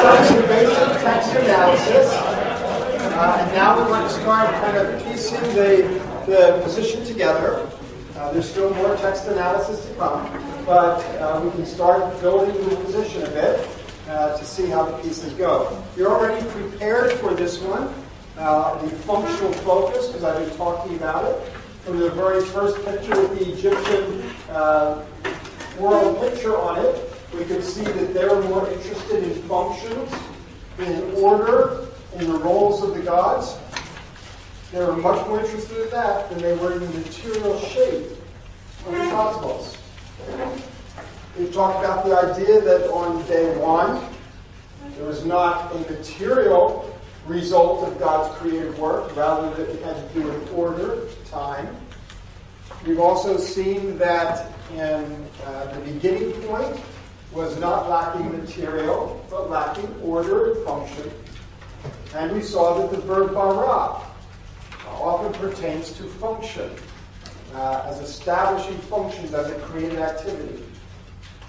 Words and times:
basic 0.00 1.02
text 1.02 1.34
analysis. 1.34 2.12
Uh, 2.12 3.36
and 3.40 3.52
now 3.52 3.76
we 3.76 3.90
want 3.90 4.08
to 4.08 4.20
start 4.20 4.48
kind 4.62 4.76
of 4.76 5.04
piecing 5.04 5.40
the, 5.54 6.00
the 6.26 6.60
position 6.62 7.04
together. 7.04 7.68
Uh, 8.16 8.32
there's 8.32 8.48
still 8.48 8.72
more 8.74 8.96
text 8.96 9.26
analysis 9.26 9.84
to 9.86 9.94
come, 9.94 10.26
but 10.64 11.04
uh, 11.20 11.40
we 11.44 11.50
can 11.50 11.66
start 11.66 12.18
building 12.20 12.54
the 12.68 12.76
position 12.76 13.22
a 13.22 13.30
bit 13.30 13.68
to 14.06 14.44
see 14.44 14.66
how 14.66 14.84
the 14.84 14.96
pieces 15.02 15.32
go. 15.34 15.82
You're 15.96 16.10
already 16.10 16.44
prepared 16.50 17.12
for 17.12 17.34
this 17.34 17.60
one, 17.60 17.92
the 18.34 18.90
functional 19.06 19.52
focus, 19.52 20.08
because 20.08 20.24
I've 20.24 20.44
been 20.44 20.56
talking 20.56 20.96
about 20.96 21.24
it. 21.26 21.52
From 21.84 21.98
the 21.98 22.10
very 22.10 22.42
first 22.42 22.82
picture 22.84 23.20
with 23.20 23.38
the 23.38 23.52
Egyptian 23.52 24.22
world 25.78 26.20
picture 26.20 26.56
on 26.58 26.84
it, 26.84 27.09
we 27.34 27.44
could 27.44 27.62
see 27.62 27.82
that 27.84 28.12
they 28.12 28.24
were 28.26 28.42
more 28.42 28.68
interested 28.70 29.22
in 29.22 29.34
functions, 29.42 30.12
in 30.78 31.12
order, 31.16 31.86
in 32.16 32.26
the 32.26 32.38
roles 32.38 32.82
of 32.82 32.94
the 32.94 33.02
gods. 33.02 33.56
They 34.72 34.84
were 34.84 34.96
much 34.96 35.26
more 35.26 35.40
interested 35.40 35.84
in 35.84 35.90
that 35.90 36.30
than 36.30 36.38
they 36.40 36.56
were 36.56 36.72
in 36.72 36.80
the 36.80 36.98
material 36.98 37.58
shape 37.60 38.10
of 38.86 38.92
the 38.92 39.10
cosmos. 39.10 39.76
We 41.38 41.46
talked 41.50 41.84
about 41.84 42.04
the 42.04 42.16
idea 42.16 42.60
that 42.60 42.90
on 42.90 43.24
day 43.26 43.56
one, 43.58 44.04
there 44.96 45.06
was 45.06 45.24
not 45.24 45.74
a 45.74 45.78
material 45.78 46.98
result 47.26 47.86
of 47.86 47.98
God's 47.98 48.36
creative 48.38 48.78
work, 48.78 49.14
rather 49.16 49.54
that 49.54 49.68
it 49.68 49.82
had 49.82 49.96
to 49.96 50.14
do 50.14 50.26
with 50.26 50.52
order, 50.52 51.06
time. 51.26 51.76
We've 52.86 53.00
also 53.00 53.36
seen 53.36 53.98
that 53.98 54.52
in 54.72 55.28
uh, 55.44 55.74
the 55.74 55.80
beginning 55.80 56.32
point 56.42 56.80
was 57.32 57.58
not 57.58 57.88
lacking 57.88 58.32
material, 58.32 59.24
but 59.30 59.50
lacking 59.50 59.94
order 60.02 60.52
and 60.52 60.64
function. 60.64 61.10
And 62.14 62.32
we 62.32 62.42
saw 62.42 62.80
that 62.80 62.90
the 62.90 63.00
verb 63.02 63.34
bara 63.34 64.02
often 64.88 65.32
pertains 65.34 65.92
to 65.92 66.04
function, 66.04 66.70
uh, 67.54 67.84
as 67.86 68.00
establishing 68.00 68.76
functions 68.78 69.32
as 69.32 69.48
a 69.50 69.54
creative 69.60 69.98
activity. 69.98 70.62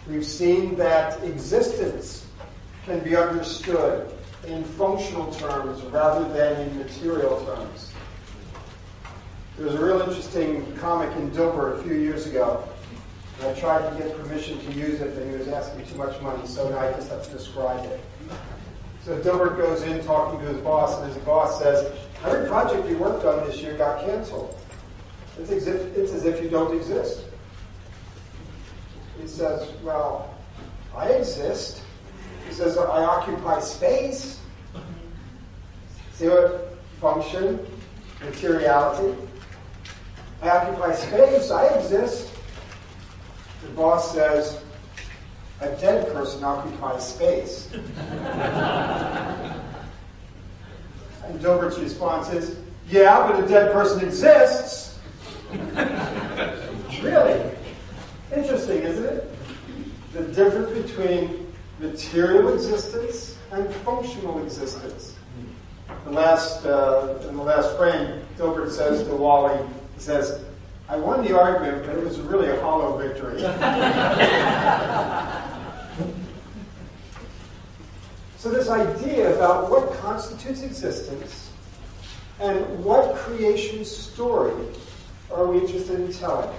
We've 0.07 0.25
seen 0.25 0.75
that 0.75 1.23
existence 1.23 2.25
can 2.85 2.99
be 2.99 3.15
understood 3.15 4.11
in 4.47 4.63
functional 4.63 5.31
terms 5.33 5.81
rather 5.83 6.27
than 6.33 6.67
in 6.67 6.77
material 6.77 7.43
terms. 7.45 7.91
There 9.57 9.65
was 9.65 9.75
a 9.75 9.83
real 9.83 10.01
interesting 10.01 10.75
comic 10.77 11.15
in 11.17 11.29
Dilbert 11.31 11.79
a 11.79 11.83
few 11.83 11.93
years 11.93 12.25
ago. 12.25 12.67
And 13.41 13.57
I 13.57 13.59
tried 13.59 13.89
to 13.89 14.03
get 14.03 14.15
permission 14.17 14.59
to 14.59 14.71
use 14.73 15.01
it, 15.01 15.15
but 15.15 15.25
he 15.25 15.31
was 15.31 15.47
asking 15.47 15.87
too 15.87 15.95
much 15.95 16.21
money, 16.21 16.45
so 16.45 16.69
now 16.69 16.77
I 16.77 16.91
just 16.93 17.09
have 17.09 17.23
to 17.23 17.31
describe 17.31 17.83
it. 17.85 17.99
So 19.03 19.17
Dilbert 19.19 19.57
goes 19.57 19.81
in 19.81 20.03
talking 20.03 20.39
to 20.41 20.45
his 20.45 20.57
boss, 20.57 21.01
and 21.01 21.11
his 21.11 21.21
boss 21.23 21.59
says, 21.59 21.91
Every 22.23 22.47
project 22.47 22.87
you 22.87 22.99
worked 22.99 23.25
on 23.25 23.47
this 23.47 23.59
year 23.59 23.75
got 23.75 24.05
canceled. 24.05 24.55
It's 25.39 25.49
as 25.49 25.65
if, 25.65 25.97
it's 25.97 26.11
as 26.11 26.25
if 26.25 26.43
you 26.43 26.49
don't 26.49 26.75
exist. 26.77 27.23
He 29.19 29.27
says, 29.27 29.71
Well, 29.81 30.37
I 30.95 31.07
exist. 31.07 31.81
He 32.47 32.53
says, 32.53 32.77
I 32.77 32.83
occupy 32.83 33.59
space. 33.61 34.39
See 36.13 36.27
what 36.27 36.77
function, 36.99 37.59
materiality. 38.23 39.17
I 40.43 40.49
occupy 40.49 40.93
space, 40.93 41.49
I 41.49 41.65
exist. 41.69 42.30
The 43.61 43.69
boss 43.69 44.13
says, 44.13 44.63
a 45.61 45.69
dead 45.77 46.11
person 46.13 46.43
occupies 46.43 47.07
space. 47.07 47.69
and 47.73 47.83
Dilbert's 51.39 51.77
response 51.77 52.29
is, 52.29 52.57
yeah, 52.89 53.27
but 53.27 53.43
a 53.43 53.47
dead 53.47 53.71
person 53.71 54.03
exists. 54.03 54.99
really? 57.01 57.51
Interesting, 58.35 58.81
isn't 58.83 59.05
it? 59.05 59.31
The 60.13 60.23
difference 60.23 60.87
between 60.87 61.53
material 61.79 62.53
existence 62.53 63.37
and 63.51 63.71
functional 63.75 64.43
existence. 64.43 65.15
The 66.05 66.11
last, 66.11 66.65
uh, 66.65 67.19
in 67.29 67.37
the 67.37 67.43
last 67.43 67.77
frame, 67.77 68.21
Dilbert 68.37 68.71
says 68.71 69.03
to 69.07 69.15
Wally, 69.15 69.57
he 69.93 69.99
says, 69.99 70.43
I 70.91 70.97
won 70.97 71.25
the 71.25 71.39
argument, 71.39 71.85
but 71.85 71.97
it 71.97 72.03
was 72.03 72.19
really 72.19 72.49
a 72.49 72.59
hollow 72.59 72.97
victory. 72.97 73.39
so, 78.37 78.49
this 78.49 78.67
idea 78.67 79.33
about 79.33 79.71
what 79.71 79.93
constitutes 79.99 80.63
existence 80.63 81.49
and 82.41 82.83
what 82.83 83.15
creation 83.15 83.85
story 83.85 84.51
are 85.33 85.47
we 85.47 85.59
interested 85.59 86.01
in 86.01 86.11
telling? 86.11 86.53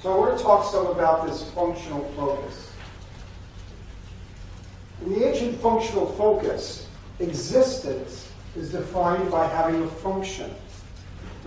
So, 0.00 0.12
I 0.12 0.16
want 0.16 0.38
to 0.38 0.44
talk 0.44 0.70
some 0.70 0.86
about 0.86 1.26
this 1.26 1.50
functional 1.50 2.04
focus. 2.14 2.70
In 5.04 5.14
the 5.14 5.26
ancient 5.26 5.60
functional 5.60 6.12
focus, 6.12 6.86
existence 7.18 8.30
is 8.54 8.70
defined 8.70 9.32
by 9.32 9.48
having 9.48 9.82
a 9.82 9.88
function. 9.88 10.54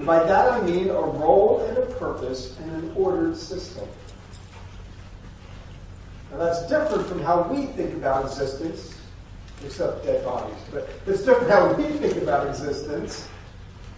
And 0.01 0.07
by 0.07 0.23
that 0.23 0.51
I 0.51 0.61
mean 0.61 0.89
a 0.89 0.93
role 0.93 1.63
and 1.69 1.77
a 1.77 1.85
purpose 1.85 2.57
in 2.57 2.69
an 2.71 2.91
ordered 2.95 3.37
system. 3.37 3.87
Now 6.31 6.37
that's 6.37 6.67
different 6.67 7.05
from 7.05 7.21
how 7.21 7.43
we 7.43 7.67
think 7.67 7.93
about 7.93 8.25
existence, 8.25 8.99
except 9.63 10.03
dead 10.03 10.25
bodies. 10.25 10.57
But 10.71 10.89
it's 11.05 11.21
different 11.21 11.51
how 11.51 11.75
we 11.75 11.83
think 11.83 12.17
about 12.17 12.47
existence 12.47 13.29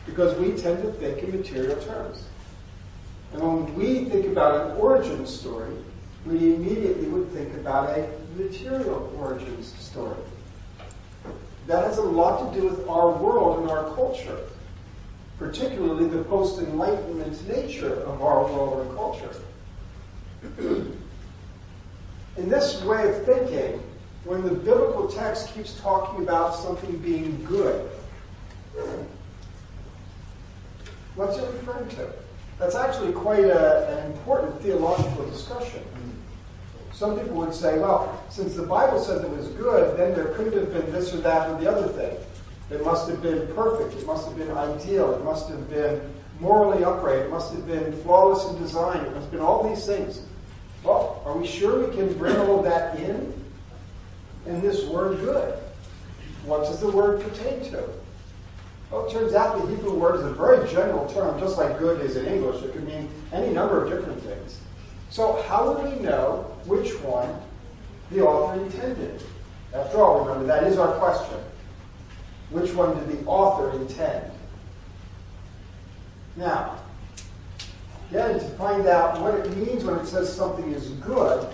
because 0.05 0.37
we 0.37 0.61
tend 0.61 0.83
to 0.83 0.91
think 0.91 1.19
in 1.19 1.37
material 1.37 1.81
terms. 1.81 2.27
And 3.31 3.41
when 3.41 3.73
we 3.73 4.03
think 4.03 4.25
about 4.25 4.71
an 4.71 4.75
origin 4.75 5.25
story, 5.25 5.73
we 6.25 6.53
immediately 6.53 7.07
would 7.07 7.31
think 7.31 7.53
about 7.53 7.97
a 7.97 8.09
material 8.35 9.09
origins 9.17 9.73
story. 9.79 10.19
That 11.67 11.85
has 11.85 11.97
a 11.97 12.01
lot 12.01 12.53
to 12.53 12.59
do 12.59 12.67
with 12.67 12.89
our 12.89 13.09
world 13.09 13.61
and 13.61 13.71
our 13.71 13.85
culture 13.95 14.37
particularly 15.43 16.07
the 16.07 16.23
post 16.23 16.57
Enlightenment 16.59 17.47
nature 17.49 17.95
of 18.03 18.21
our 18.21 18.45
world 18.45 18.87
and 18.87 18.95
culture. 18.95 19.35
In 22.37 22.49
this 22.49 22.81
way 22.83 23.09
of 23.09 23.25
thinking, 23.25 23.83
when 24.23 24.41
the 24.43 24.53
biblical 24.53 25.09
text 25.09 25.53
keeps 25.53 25.77
talking 25.81 26.23
about 26.23 26.55
something 26.55 26.97
being 26.99 27.43
good, 27.43 27.89
what's 31.15 31.37
it 31.37 31.45
referring 31.53 31.89
to? 31.89 32.09
That's 32.57 32.75
actually 32.75 33.11
quite 33.11 33.43
a, 33.43 33.99
an 33.99 34.11
important 34.13 34.61
theological 34.61 35.29
discussion. 35.29 35.83
Some 36.93 37.19
people 37.19 37.35
would 37.35 37.53
say, 37.53 37.79
well, 37.79 38.23
since 38.29 38.55
the 38.55 38.65
Bible 38.65 38.99
says 38.99 39.21
it 39.21 39.29
was 39.29 39.49
good, 39.49 39.99
then 39.99 40.13
there 40.15 40.33
couldn't 40.35 40.53
have 40.53 40.71
been 40.73 40.89
this 40.93 41.13
or 41.13 41.17
that 41.17 41.49
or 41.49 41.59
the 41.59 41.69
other 41.69 41.89
thing. 41.89 42.15
It 42.73 42.83
must 42.83 43.07
have 43.07 43.21
been 43.21 43.47
perfect. 43.53 44.01
It 44.01 44.05
must 44.07 44.27
have 44.27 44.35
been 44.35 44.51
ideal. 44.51 45.13
It 45.13 45.23
must 45.23 45.47
have 45.49 45.69
been 45.69 46.01
morally 46.39 46.83
upright. 46.83 47.19
It 47.19 47.29
must 47.29 47.53
have 47.53 47.67
been 47.67 47.93
flawless 48.01 48.49
in 48.49 48.59
design. 48.61 48.97
It 48.97 49.13
must 49.13 49.25
have 49.25 49.31
been 49.31 49.41
all 49.41 49.69
these 49.69 49.85
things. 49.85 50.23
Well, 50.83 51.21
are 51.23 51.37
we 51.37 51.45
sure 51.45 51.87
we 51.87 51.95
can 51.95 52.11
bring 52.17 52.35
all 52.35 52.59
of 52.59 52.65
that 52.65 52.99
in? 52.99 53.31
In 54.47 54.61
this 54.61 54.85
word 54.85 55.19
good. 55.19 55.53
What 56.45 56.63
does 56.63 56.81
the 56.81 56.89
word 56.89 57.21
pertain 57.21 57.63
to? 57.71 57.83
Well, 58.91 59.05
it 59.07 59.11
turns 59.11 59.33
out 59.33 59.61
the 59.61 59.67
Hebrew 59.67 59.93
word 59.93 60.15
is 60.15 60.25
a 60.25 60.33
very 60.33 60.67
general 60.69 61.07
term, 61.07 61.39
just 61.39 61.57
like 61.57 61.77
good 61.79 62.01
is 62.01 62.15
in 62.15 62.25
English. 62.25 62.63
It 62.63 62.73
could 62.73 62.85
mean 62.85 63.07
any 63.31 63.53
number 63.53 63.83
of 63.83 63.89
different 63.89 64.21
things. 64.23 64.59
So, 65.09 65.41
how 65.43 65.71
would 65.71 65.93
we 65.93 65.99
know 65.99 66.55
which 66.65 66.99
one 67.01 67.39
the 68.11 68.21
author 68.21 68.59
intended? 68.61 69.23
After 69.73 69.97
all, 69.97 70.25
remember, 70.25 70.45
that 70.47 70.63
is 70.63 70.77
our 70.77 70.93
question. 70.97 71.37
Which 72.53 72.71
one 72.75 72.95
did 72.95 73.09
the 73.09 73.25
author 73.25 73.71
intend? 73.81 74.31
Now, 76.35 76.77
again, 78.11 78.39
to 78.39 78.45
find 78.49 78.85
out 78.85 79.19
what 79.21 79.33
it 79.33 79.57
means 79.57 79.83
when 79.83 79.95
it 79.95 80.05
says 80.05 80.31
something 80.33 80.71
is 80.71 80.89
good, 80.89 81.49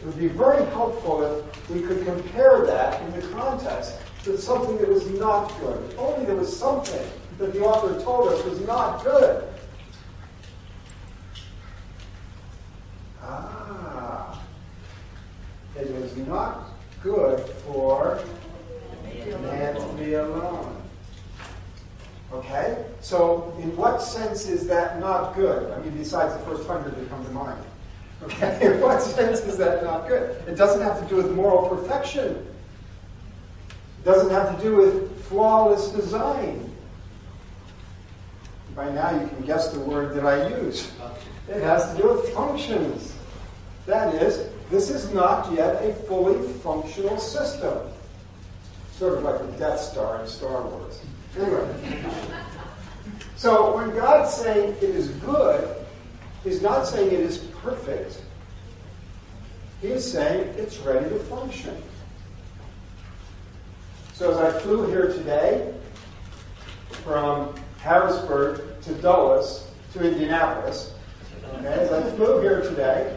it 0.00 0.06
would 0.06 0.18
be 0.18 0.28
very 0.28 0.64
helpful 0.66 1.24
if 1.24 1.68
we 1.68 1.82
could 1.82 2.04
compare 2.04 2.64
that 2.64 3.02
in 3.02 3.20
the 3.20 3.26
context 3.34 3.96
with 4.24 4.40
something 4.40 4.78
that 4.78 4.88
was 4.88 5.10
not 5.10 5.48
good. 5.58 5.90
If 5.90 5.98
only 5.98 6.26
there 6.26 6.36
was 6.36 6.56
something 6.56 7.04
that 7.38 7.52
the 7.52 7.64
author 7.64 8.00
told 8.04 8.32
us 8.32 8.44
was 8.44 8.60
not 8.60 9.02
good. 9.02 9.48
Ah, 13.20 14.40
it 15.76 15.90
was 15.90 16.16
not 16.18 16.68
good 17.02 17.40
for 17.66 18.22
man 19.26 19.74
to 19.74 19.86
be 19.96 20.14
alone. 20.14 20.82
Okay? 22.32 22.84
So, 23.00 23.54
in 23.60 23.76
what 23.76 24.00
sense 24.00 24.48
is 24.48 24.66
that 24.68 25.00
not 25.00 25.34
good? 25.34 25.70
I 25.72 25.80
mean, 25.80 25.96
besides 25.96 26.34
the 26.34 26.44
first 26.50 26.66
hundred 26.66 26.96
that 26.96 27.08
come 27.10 27.24
to 27.24 27.30
mind. 27.32 27.62
Okay? 28.24 28.58
In 28.74 28.80
what 28.80 29.02
sense 29.02 29.40
is 29.40 29.56
that 29.58 29.82
not 29.82 30.06
good? 30.08 30.30
It 30.46 30.54
doesn't 30.54 30.80
have 30.80 31.00
to 31.02 31.08
do 31.08 31.16
with 31.16 31.32
moral 31.32 31.68
perfection. 31.68 32.30
It 32.30 34.04
doesn't 34.04 34.30
have 34.30 34.56
to 34.56 34.62
do 34.62 34.76
with 34.76 35.24
flawless 35.24 35.88
design. 35.88 36.70
By 38.74 38.90
now 38.90 39.10
you 39.20 39.26
can 39.26 39.42
guess 39.42 39.68
the 39.72 39.80
word 39.80 40.14
that 40.14 40.24
I 40.24 40.48
use. 40.48 40.92
It 41.48 41.62
has 41.62 41.94
to 41.94 42.00
do 42.00 42.08
with 42.08 42.28
functions. 42.32 43.14
That 43.86 44.14
is, 44.14 44.48
this 44.70 44.88
is 44.88 45.12
not 45.12 45.52
yet 45.52 45.84
a 45.84 45.92
fully 45.92 46.48
functional 46.58 47.18
system. 47.18 47.76
Sort 49.02 49.18
of 49.18 49.24
like 49.24 49.40
the 49.40 49.58
Death 49.58 49.80
Star 49.80 50.22
in 50.22 50.28
Star 50.28 50.62
Wars. 50.62 51.02
Anyway. 51.36 51.74
So 53.34 53.74
when 53.74 53.90
God's 53.96 54.32
saying 54.32 54.76
it 54.76 54.84
is 54.84 55.08
good, 55.08 55.74
He's 56.44 56.62
not 56.62 56.86
saying 56.86 57.08
it 57.08 57.18
is 57.18 57.38
perfect. 57.38 58.22
He 59.80 59.88
is 59.88 60.12
saying 60.12 60.54
it's 60.56 60.78
ready 60.78 61.08
to 61.08 61.18
function. 61.18 61.82
So 64.12 64.30
as 64.30 64.36
I 64.36 64.56
flew 64.60 64.86
here 64.86 65.08
today 65.08 65.74
from 67.02 67.56
Harrisburg 67.78 68.80
to 68.82 68.94
Dulles 69.02 69.66
to 69.94 70.08
Indianapolis, 70.12 70.94
okay, 71.54 71.66
as 71.66 71.90
I 71.90 72.08
flew 72.12 72.40
here 72.40 72.60
today, 72.60 73.16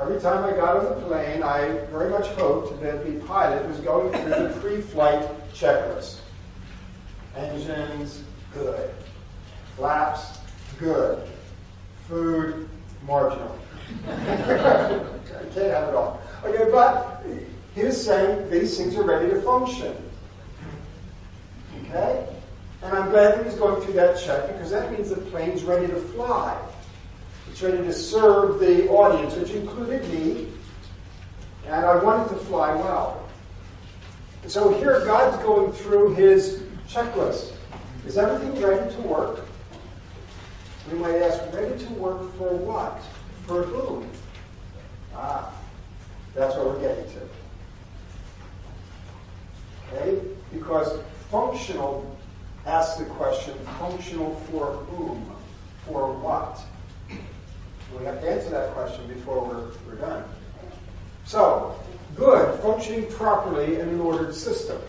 every 0.00 0.20
time 0.20 0.44
I 0.44 0.56
got 0.56 0.76
on 0.76 0.84
the 0.84 1.06
plane, 1.06 1.42
I 1.42 1.68
very 1.90 2.10
much 2.10 2.28
hoped 2.28 2.80
that 2.82 3.04
the 3.04 3.18
pilot 3.26 3.66
was 3.68 3.78
going 3.80 4.12
through 4.12 4.30
the 4.30 4.58
pre-flight 4.60 5.28
checklist. 5.52 6.18
Engines, 7.36 8.22
good. 8.54 8.90
Flaps, 9.76 10.38
good. 10.78 11.26
Food, 12.06 12.68
marginal. 13.06 13.58
I 14.08 15.00
can't 15.54 15.72
have 15.72 15.88
it 15.88 15.94
all. 15.94 16.20
Okay, 16.44 16.70
but 16.70 17.24
he's 17.74 18.00
saying 18.00 18.50
these 18.50 18.76
things 18.76 18.96
are 18.96 19.04
ready 19.04 19.30
to 19.30 19.40
function. 19.42 19.96
Okay? 21.84 22.26
And 22.82 22.96
I'm 22.96 23.10
glad 23.10 23.38
that 23.38 23.44
he's 23.44 23.54
going 23.56 23.82
through 23.82 23.94
that 23.94 24.18
check 24.20 24.46
because 24.48 24.70
that 24.70 24.92
means 24.92 25.10
the 25.10 25.16
plane's 25.16 25.64
ready 25.64 25.86
to 25.88 25.96
fly. 25.96 26.56
Ready 27.60 27.78
to 27.78 27.92
serve 27.92 28.60
the 28.60 28.88
audience, 28.88 29.34
which 29.34 29.50
included 29.50 30.08
me. 30.10 30.46
And 31.66 31.84
I 31.84 31.96
wanted 31.96 32.28
to 32.28 32.36
fly 32.36 32.72
well. 32.72 33.28
And 34.44 34.52
so 34.52 34.72
here 34.74 35.04
God's 35.04 35.42
going 35.42 35.72
through 35.72 36.14
his 36.14 36.62
checklist. 36.88 37.54
Is 38.06 38.16
everything 38.16 38.62
ready 38.62 38.94
to 38.94 39.00
work? 39.00 39.40
We 40.92 40.98
might 40.98 41.16
ask, 41.16 41.52
ready 41.52 41.76
to 41.84 41.92
work 41.94 42.32
for 42.36 42.54
what? 42.54 43.02
For 43.46 43.64
whom? 43.64 44.08
Ah, 45.12 45.52
that's 46.36 46.54
what 46.54 46.66
we're 46.66 46.80
getting 46.80 47.12
to. 47.12 47.20
Okay? 49.92 50.20
Because 50.52 51.00
functional 51.28 52.16
asks 52.66 52.98
the 52.98 53.04
question, 53.06 53.54
functional 53.80 54.36
for 54.52 54.74
whom? 54.74 55.28
For 55.86 56.12
what? 56.12 56.60
We 57.96 58.04
have 58.04 58.20
to 58.20 58.30
answer 58.30 58.50
that 58.50 58.72
question 58.72 59.06
before 59.08 59.44
we're, 59.44 59.70
we're 59.86 60.00
done. 60.00 60.24
So, 61.24 61.78
good, 62.16 62.58
functioning 62.60 63.06
properly 63.10 63.80
in 63.80 63.88
an 63.88 64.00
ordered 64.00 64.34
system. 64.34 64.80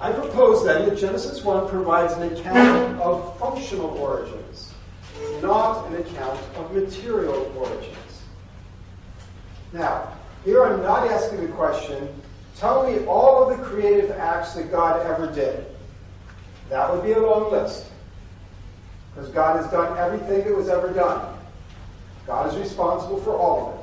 I 0.00 0.12
propose 0.12 0.64
then 0.64 0.88
that 0.88 0.98
Genesis 0.98 1.42
1 1.42 1.68
provides 1.68 2.12
an 2.14 2.32
account 2.32 3.00
of 3.00 3.38
functional 3.38 3.88
origins, 3.98 4.74
not 5.40 5.86
an 5.86 5.96
account 5.96 6.38
of 6.56 6.72
material 6.74 7.50
origins. 7.56 8.22
Now, 9.72 10.12
here 10.44 10.64
I'm 10.64 10.82
not 10.82 11.10
asking 11.10 11.40
the 11.40 11.52
question, 11.52 12.08
tell 12.56 12.88
me 12.88 13.04
all 13.06 13.50
of 13.50 13.58
the 13.58 13.64
creative 13.64 14.10
acts 14.12 14.54
that 14.54 14.70
God 14.70 15.04
ever 15.06 15.32
did. 15.32 15.64
That 16.68 16.92
would 16.92 17.02
be 17.02 17.12
a 17.12 17.20
long 17.20 17.50
list. 17.50 17.86
Because 19.16 19.30
God 19.30 19.56
has 19.56 19.70
done 19.70 19.96
everything 19.96 20.44
that 20.44 20.54
was 20.54 20.68
ever 20.68 20.92
done. 20.92 21.34
God 22.26 22.52
is 22.52 22.58
responsible 22.58 23.18
for 23.22 23.34
all 23.34 23.68
of 23.68 23.74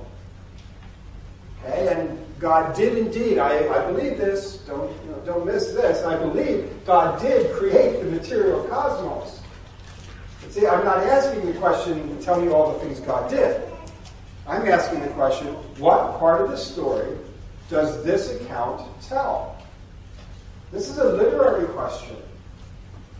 it. 1.65 1.65
Okay, 1.65 1.87
and 1.87 2.23
God 2.39 2.75
did 2.75 2.97
indeed, 2.97 3.39
I, 3.39 3.67
I 3.69 3.91
believe 3.91 4.17
this, 4.17 4.57
don't, 4.67 4.91
you 5.03 5.11
know, 5.11 5.19
don't 5.25 5.45
miss 5.45 5.71
this, 5.71 6.03
I 6.03 6.17
believe 6.17 6.69
God 6.85 7.19
did 7.19 7.51
create 7.55 8.03
the 8.03 8.11
material 8.11 8.63
cosmos. 8.65 9.41
But 10.41 10.51
see, 10.51 10.67
I'm 10.67 10.83
not 10.83 10.97
asking 10.97 11.45
the 11.45 11.57
question, 11.57 12.21
tell 12.21 12.39
me 12.39 12.51
all 12.51 12.73
the 12.73 12.79
things 12.79 12.99
God 12.99 13.29
did. 13.29 13.61
I'm 14.45 14.67
asking 14.67 15.01
the 15.01 15.07
question, 15.09 15.47
what 15.79 16.19
part 16.19 16.41
of 16.41 16.51
the 16.51 16.57
story 16.57 17.17
does 17.69 18.03
this 18.03 18.39
account 18.39 18.87
tell? 19.01 19.57
This 20.71 20.89
is 20.89 20.97
a 20.97 21.13
literary 21.13 21.65
question. 21.69 22.17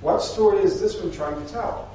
What 0.02 0.22
story 0.22 0.64
is 0.64 0.82
this 0.82 1.00
one 1.00 1.12
trying 1.12 1.44
to 1.44 1.52
tell? 1.52 1.93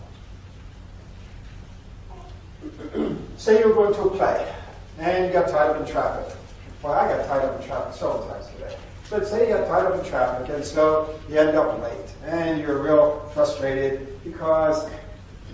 Say 3.36 3.60
you're 3.60 3.74
going 3.74 3.94
to 3.94 4.02
a 4.02 4.10
play 4.16 4.54
and 4.98 5.26
you 5.26 5.32
got 5.32 5.48
tied 5.48 5.70
up 5.70 5.80
in 5.80 5.86
traffic. 5.86 6.36
Well, 6.82 6.92
I 6.92 7.08
got 7.08 7.26
tied 7.26 7.44
up 7.44 7.60
in 7.60 7.66
traffic 7.66 7.94
several 7.94 8.26
times 8.26 8.46
today. 8.48 8.76
But 9.10 9.26
say 9.26 9.48
you 9.48 9.54
got 9.54 9.68
tied 9.68 9.86
up 9.86 10.02
in 10.02 10.10
traffic 10.10 10.48
and 10.54 10.64
so 10.64 11.18
you 11.28 11.38
end 11.38 11.56
up 11.56 11.80
late 11.80 12.12
and 12.24 12.60
you're 12.60 12.82
real 12.82 13.30
frustrated 13.32 14.22
because 14.24 14.90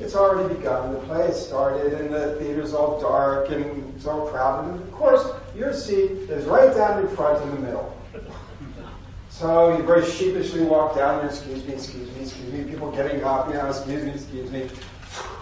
it's 0.01 0.17
already 0.17 0.55
begun. 0.55 0.95
The 0.95 1.01
play 1.01 1.27
has 1.27 1.47
started 1.47 1.93
and 1.93 2.13
the 2.13 2.37
theater's 2.37 2.73
all 2.73 3.01
dark 3.01 3.51
and 3.51 3.95
it's 3.95 4.07
all 4.07 4.29
crowded. 4.29 4.71
And 4.71 4.81
of 4.81 4.93
course, 4.93 5.29
your 5.55 5.73
seat 5.73 6.11
is 6.11 6.47
right 6.47 6.75
down 6.75 7.03
in 7.03 7.15
front 7.15 7.43
in 7.43 7.55
the 7.55 7.61
middle. 7.61 7.97
So 9.29 9.77
you 9.77 9.83
very 9.83 10.09
sheepishly 10.09 10.63
walk 10.63 10.95
down 10.95 11.19
there, 11.19 11.27
excuse 11.27 11.67
me, 11.67 11.75
excuse 11.75 12.09
me, 12.13 12.23
excuse 12.23 12.53
me, 12.53 12.65
people 12.65 12.91
getting 12.93 13.23
up, 13.25 13.49
you 13.49 13.55
know, 13.55 13.69
excuse 13.69 14.05
me, 14.05 14.11
excuse 14.13 14.51
me. 14.51 14.71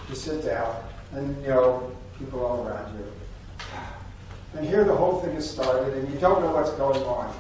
You 0.09 0.14
sit 0.14 0.44
down 0.44 0.75
and, 1.12 1.41
you 1.43 1.49
know, 1.49 1.93
people 2.19 2.44
all 2.44 2.67
around 2.67 2.99
you. 2.99 3.05
And 4.55 4.67
here 4.67 4.85
the 4.85 4.94
whole 4.94 5.20
thing 5.20 5.35
has 5.35 5.49
started 5.49 5.94
and 5.94 6.12
you 6.12 6.19
don't 6.19 6.43
know 6.43 6.53
what's 6.53 6.70
going 6.73 7.03
on. 7.03 7.35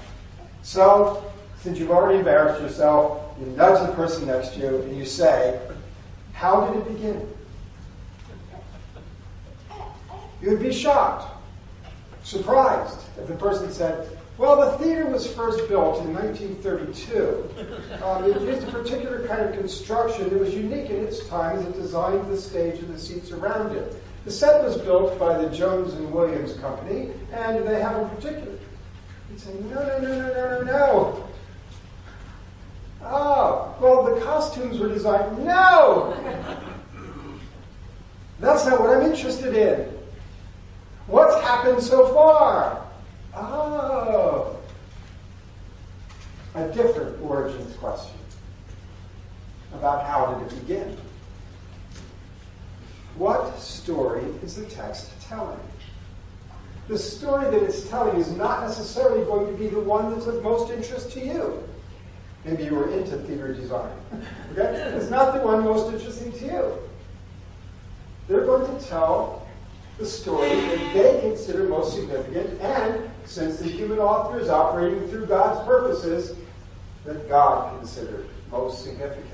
So, 0.62 1.24
since 1.60 1.78
you've 1.78 1.90
already 1.90 2.18
embarrassed 2.18 2.60
yourself, 2.60 3.36
you 3.38 3.46
nudge 3.46 3.86
the 3.86 3.92
person 3.94 4.26
next 4.26 4.54
to 4.54 4.60
you 4.60 4.82
and 4.82 4.96
you 4.96 5.04
say, 5.04 5.60
how 6.32 6.66
did 6.66 6.80
it 6.80 6.92
begin? 6.92 7.28
You 10.40 10.50
would 10.50 10.60
be 10.60 10.72
shocked, 10.72 11.32
surprised, 12.24 12.98
if 13.18 13.28
the 13.28 13.34
person 13.34 13.70
said, 13.70 14.18
well, 14.38 14.72
the 14.72 14.78
theater 14.78 15.06
was 15.06 15.26
first 15.26 15.68
built 15.68 16.00
in 16.00 16.14
1932. 16.14 17.48
Um, 18.02 18.24
it 18.24 18.40
used 18.42 18.66
a 18.66 18.70
particular 18.70 19.26
kind 19.28 19.42
of 19.42 19.52
construction 19.52 20.30
that 20.30 20.38
was 20.38 20.54
unique 20.54 20.90
in 20.90 21.04
its 21.04 21.26
time 21.28 21.58
as 21.58 21.64
it 21.66 21.74
designed 21.74 22.30
the 22.30 22.36
stage 22.36 22.80
and 22.80 22.92
the 22.92 22.98
seats 22.98 23.30
around 23.30 23.76
it. 23.76 24.02
The 24.24 24.30
set 24.30 24.64
was 24.64 24.76
built 24.78 25.18
by 25.18 25.36
the 25.36 25.50
Jones 25.50 25.94
and 25.94 26.12
Williams 26.12 26.54
Company, 26.54 27.10
and 27.32 27.66
they 27.66 27.80
have 27.80 27.96
a 27.96 28.08
particular. 28.14 28.58
You'd 29.30 29.40
say, 29.40 29.54
no, 29.54 29.74
no, 29.74 29.98
no, 29.98 30.18
no, 30.18 30.28
no, 30.28 30.34
no, 30.34 30.62
no. 30.64 31.28
Oh, 33.04 33.76
well, 33.80 34.14
the 34.14 34.20
costumes 34.20 34.78
were 34.78 34.88
designed. 34.88 35.44
No! 35.44 36.16
That's 38.38 38.64
not 38.64 38.80
what 38.80 38.90
I'm 38.90 39.02
interested 39.02 39.54
in. 39.54 39.88
What's 41.06 41.40
happened 41.42 41.82
so 41.82 42.12
far? 42.14 42.81
Oh. 43.34 44.58
A 46.54 46.68
different 46.68 47.20
origins 47.22 47.74
question 47.76 48.14
about 49.72 50.04
how 50.04 50.34
did 50.34 50.52
it 50.52 50.60
begin. 50.60 50.96
What 53.16 53.58
story 53.58 54.24
is 54.42 54.56
the 54.56 54.66
text 54.66 55.10
telling? 55.22 55.58
The 56.88 56.98
story 56.98 57.44
that 57.44 57.62
it's 57.62 57.88
telling 57.88 58.20
is 58.20 58.30
not 58.32 58.62
necessarily 58.62 59.24
going 59.24 59.46
to 59.46 59.52
be 59.52 59.68
the 59.68 59.80
one 59.80 60.12
that's 60.12 60.26
of 60.26 60.42
most 60.42 60.70
interest 60.70 61.12
to 61.12 61.24
you. 61.24 61.62
Maybe 62.44 62.64
you 62.64 62.74
were 62.74 62.92
into 62.92 63.16
theater 63.18 63.54
design. 63.54 63.92
okay? 64.52 64.74
It's 64.96 65.10
not 65.10 65.32
the 65.34 65.40
one 65.40 65.64
most 65.64 65.92
interesting 65.92 66.32
to 66.32 66.44
you. 66.44 66.78
They're 68.28 68.44
going 68.44 68.66
to 68.66 68.86
tell 68.86 69.46
the 69.98 70.06
story 70.06 70.48
that 70.48 70.94
they 70.94 71.20
consider 71.20 71.64
most 71.64 71.94
significant, 71.94 72.60
and 72.60 73.10
since 73.24 73.58
the 73.58 73.68
human 73.68 73.98
author 73.98 74.38
is 74.38 74.48
operating 74.48 75.08
through 75.08 75.26
God's 75.26 75.64
purposes, 75.66 76.36
that 77.04 77.28
God 77.28 77.78
considered 77.78 78.28
most 78.50 78.84
significant. 78.84 79.26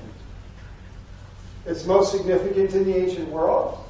It's 1.65 1.85
most 1.85 2.11
significant 2.11 2.73
in 2.73 2.85
the 2.85 2.95
ancient 2.95 3.29
world. 3.29 3.85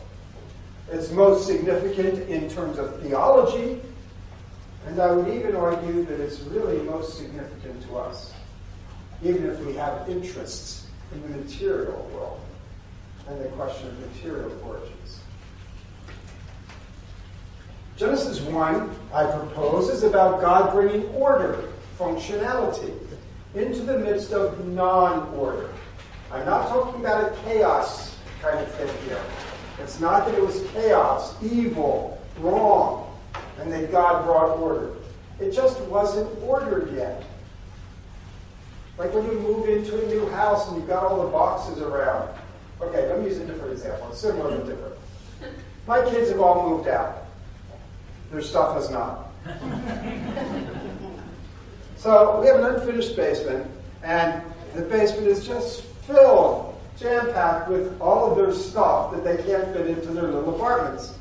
It's 0.91 1.11
most 1.11 1.45
significant 1.45 2.27
in 2.29 2.49
terms 2.49 2.77
of 2.77 3.01
theology. 3.01 3.81
And 4.87 4.99
I 4.99 5.11
would 5.11 5.33
even 5.33 5.55
argue 5.55 6.03
that 6.05 6.19
it's 6.19 6.39
really 6.41 6.81
most 6.83 7.17
significant 7.17 7.81
to 7.87 7.97
us, 7.97 8.33
even 9.23 9.45
if 9.45 9.59
we 9.59 9.73
have 9.73 10.09
interests 10.09 10.87
in 11.11 11.21
the 11.21 11.37
material 11.37 12.09
world 12.13 12.39
and 13.27 13.39
the 13.39 13.49
question 13.49 13.87
of 13.87 13.99
material 14.15 14.51
origins. 14.65 15.18
Genesis 17.99 18.39
1, 18.39 18.89
I 19.13 19.25
propose, 19.25 19.89
is 19.89 20.03
about 20.03 20.39
God 20.39 20.71
bringing 20.71 21.05
order, 21.09 21.65
functionality, 21.97 22.93
into 23.55 23.81
the 23.81 23.99
midst 23.99 24.31
of 24.31 24.65
non 24.67 25.27
order. 25.33 25.69
I'm 26.31 26.45
not 26.45 26.69
talking 26.69 27.01
about 27.01 27.29
a 27.29 27.35
chaos 27.41 28.15
kind 28.41 28.57
of 28.57 28.71
thing 28.75 28.87
here. 29.05 29.21
It's 29.79 29.99
not 29.99 30.25
that 30.25 30.33
it 30.33 30.41
was 30.41 30.65
chaos, 30.71 31.35
evil, 31.43 32.17
wrong, 32.39 33.13
and 33.57 33.69
that 33.73 33.91
God 33.91 34.23
brought 34.23 34.57
order. 34.59 34.93
It 35.41 35.51
just 35.51 35.77
wasn't 35.81 36.29
ordered 36.41 36.95
yet. 36.95 37.25
Like 38.97 39.13
when 39.13 39.25
you 39.25 39.39
move 39.39 39.67
into 39.67 40.01
a 40.01 40.07
new 40.07 40.29
house 40.29 40.69
and 40.69 40.77
you've 40.77 40.87
got 40.87 41.03
all 41.03 41.25
the 41.25 41.31
boxes 41.31 41.79
around. 41.79 42.29
Okay, 42.79 43.09
let 43.09 43.19
me 43.19 43.25
use 43.25 43.39
a 43.39 43.45
different 43.45 43.73
example. 43.73 44.07
It's 44.09 44.21
similar 44.21 44.57
but 44.57 44.67
different. 44.67 44.95
My 45.85 46.01
kids 46.09 46.29
have 46.29 46.39
all 46.39 46.69
moved 46.69 46.87
out. 46.87 47.18
Their 48.31 48.41
stuff 48.41 48.75
has 48.75 48.89
not. 48.91 49.31
so 51.97 52.39
we 52.39 52.47
have 52.47 52.57
an 52.57 52.75
unfinished 52.75 53.15
basement, 53.15 53.69
and 54.03 54.43
the 54.75 54.83
basement 54.83 55.27
is 55.27 55.47
just 55.47 55.83
filled, 56.05 56.79
jam 56.97 57.31
packed 57.33 57.69
with 57.69 57.99
all 57.99 58.29
of 58.31 58.37
their 58.37 58.53
stuff 58.53 59.11
that 59.11 59.23
they 59.23 59.37
can't 59.43 59.73
fit 59.73 59.87
into 59.87 60.09
their 60.09 60.27
little 60.27 60.55
apartments. 60.55 61.15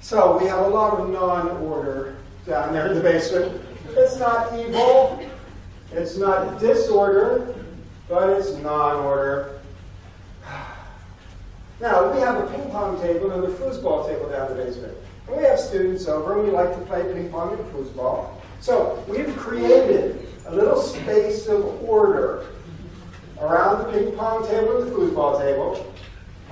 So 0.00 0.36
we 0.38 0.46
have 0.48 0.66
a 0.66 0.68
lot 0.68 0.98
of 0.98 1.08
non 1.10 1.48
order 1.62 2.16
down 2.46 2.72
there 2.72 2.88
in 2.88 2.94
the 2.94 3.02
basement. 3.02 3.60
It's 3.90 4.18
not 4.18 4.52
evil, 4.58 5.24
it's 5.92 6.16
not 6.16 6.58
disorder, 6.58 7.54
but 8.08 8.30
it's 8.30 8.52
non 8.58 8.96
order. 9.04 9.60
Now, 11.80 12.12
we 12.12 12.20
have 12.20 12.36
a 12.36 12.46
ping 12.46 12.70
pong 12.70 13.00
table 13.00 13.32
and 13.32 13.44
a 13.44 13.48
foosball 13.48 14.06
table 14.06 14.30
down 14.30 14.52
in 14.52 14.56
the 14.56 14.64
basement. 14.64 14.96
We 15.28 15.42
have 15.42 15.58
students 15.58 16.06
over 16.06 16.34
and 16.34 16.44
we 16.44 16.50
like 16.50 16.74
to 16.74 16.84
play 16.84 17.02
ping 17.12 17.30
pong 17.30 17.58
and 17.58 17.72
foosball. 17.72 18.30
So 18.60 19.04
we've 19.08 19.34
created 19.36 20.28
a 20.46 20.54
little 20.54 20.80
space 20.80 21.46
of 21.48 21.64
order 21.82 22.46
around 23.40 23.78
the 23.78 23.92
ping 23.92 24.16
pong 24.16 24.46
table 24.46 24.82
and 24.82 24.90
the 24.90 24.94
foosball 24.94 25.40
table, 25.40 25.92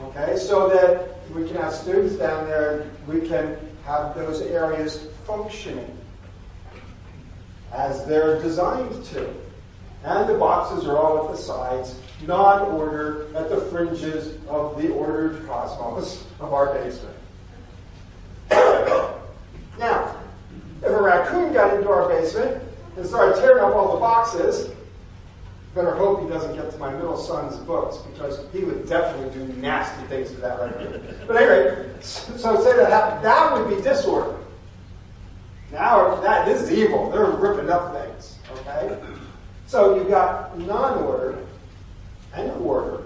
okay, 0.05 0.37
so 0.37 0.69
that 0.69 1.29
we 1.35 1.47
can 1.47 1.57
have 1.57 1.73
students 1.73 2.17
down 2.17 2.47
there 2.47 2.81
and 2.81 3.07
we 3.07 3.27
can 3.27 3.57
have 3.85 4.15
those 4.15 4.41
areas 4.43 5.09
functioning 5.27 5.97
as 7.73 8.05
they're 8.07 8.41
designed 8.43 9.05
to. 9.07 9.35
And 10.05 10.29
the 10.29 10.35
boxes 10.35 10.87
are 10.87 10.97
all 10.99 11.25
at 11.25 11.31
the 11.31 11.41
sides, 11.41 11.99
non-order 12.27 13.29
at 13.37 13.49
the 13.49 13.61
fringes 13.63 14.37
of 14.49 14.81
the 14.81 14.91
ordered 14.91 15.47
cosmos 15.47 16.27
of 16.41 16.53
our 16.53 16.75
basement. 16.75 17.17
now, 19.79 20.17
if 20.83 20.89
a 20.89 20.92
raccoon 21.03 21.53
got 21.53 21.75
into 21.75 21.89
our 21.91 22.09
basement 22.09 22.63
and 22.97 23.07
started 23.07 23.37
tearing 23.37 23.63
up 23.65 23.75
all 23.75 23.95
the 23.95 24.01
boxes, 24.01 24.71
better 25.75 25.95
hope 25.95 26.23
he 26.23 26.29
doesn't 26.29 26.55
get 26.55 26.71
to 26.71 26.79
my 26.79 26.93
middle 26.93 27.17
son's 27.17 27.57
books 27.57 27.99
because 27.99 28.47
he 28.53 28.65
would 28.65 28.89
definitely 28.89 29.33
do 29.35 29.53
nasty 29.55 30.07
things 30.07 30.31
to 30.31 30.37
that 30.37 30.59
raccoon. 30.61 31.03
But 31.27 31.37
anyway, 31.37 31.91
so 32.01 32.63
say 32.63 32.77
that 32.77 32.91
happened, 32.91 33.25
that 33.25 33.53
would 33.53 33.77
be 33.77 33.83
disorder. 33.83 34.39
Now 35.73 36.17
that 36.21 36.45
this 36.45 36.63
is 36.63 36.73
evil. 36.73 37.11
They're 37.11 37.25
ripping 37.25 37.71
up 37.71 37.95
things. 37.95 38.39
Okay? 38.59 38.99
So 39.67 39.97
you've 39.97 40.11
got 40.11 40.59
non-order 40.59 41.39
and 42.35 42.51
order 42.63 43.03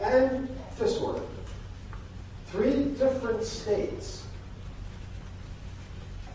and 0.00 0.48
disorder. 0.76 1.22
Three 2.46 2.84
different 2.96 3.44
states. 3.44 4.21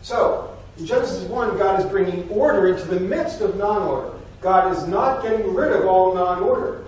So, 0.02 0.56
in 0.78 0.86
Genesis 0.86 1.24
1, 1.24 1.58
God 1.58 1.80
is 1.80 1.86
bringing 1.86 2.28
order 2.28 2.68
into 2.68 2.86
the 2.86 3.00
midst 3.00 3.40
of 3.40 3.56
non-order. 3.56 4.16
God 4.40 4.76
is 4.76 4.86
not 4.86 5.22
getting 5.22 5.54
rid 5.54 5.72
of 5.72 5.86
all 5.86 6.14
non-order. 6.14 6.84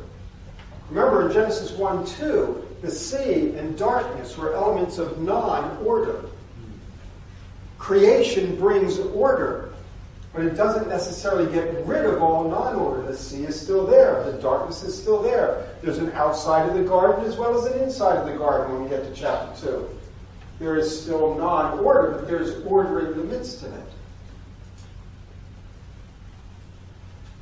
Remember 0.90 1.26
in 1.26 1.32
Genesis 1.32 1.72
1 1.72 2.06
2, 2.06 2.68
the 2.82 2.90
sea 2.90 3.54
and 3.56 3.76
darkness 3.76 4.36
were 4.36 4.54
elements 4.54 4.98
of 4.98 5.20
non-order. 5.20 6.24
Creation 7.78 8.56
brings 8.56 8.98
order, 8.98 9.72
but 10.32 10.44
it 10.44 10.54
doesn't 10.54 10.88
necessarily 10.88 11.50
get 11.52 11.84
rid 11.86 12.04
of 12.04 12.22
all 12.22 12.48
non 12.48 12.76
order. 12.76 13.02
The 13.02 13.16
sea 13.16 13.44
is 13.44 13.60
still 13.60 13.86
there, 13.86 14.22
the 14.30 14.40
darkness 14.40 14.82
is 14.82 14.96
still 14.96 15.22
there. 15.22 15.66
There's 15.82 15.98
an 15.98 16.12
outside 16.12 16.68
of 16.68 16.74
the 16.74 16.84
garden 16.84 17.24
as 17.24 17.36
well 17.36 17.58
as 17.58 17.72
an 17.72 17.82
inside 17.82 18.16
of 18.16 18.26
the 18.26 18.36
garden 18.36 18.72
when 18.72 18.84
we 18.84 18.90
get 18.90 19.02
to 19.02 19.20
chapter 19.20 19.66
2. 19.66 19.99
There 20.60 20.76
is 20.76 21.02
still 21.02 21.34
non 21.36 21.78
order, 21.78 22.12
but 22.12 22.28
there's 22.28 22.62
order 22.66 23.10
in 23.10 23.18
the 23.18 23.24
midst 23.24 23.62
of 23.62 23.72
it. 23.72 23.84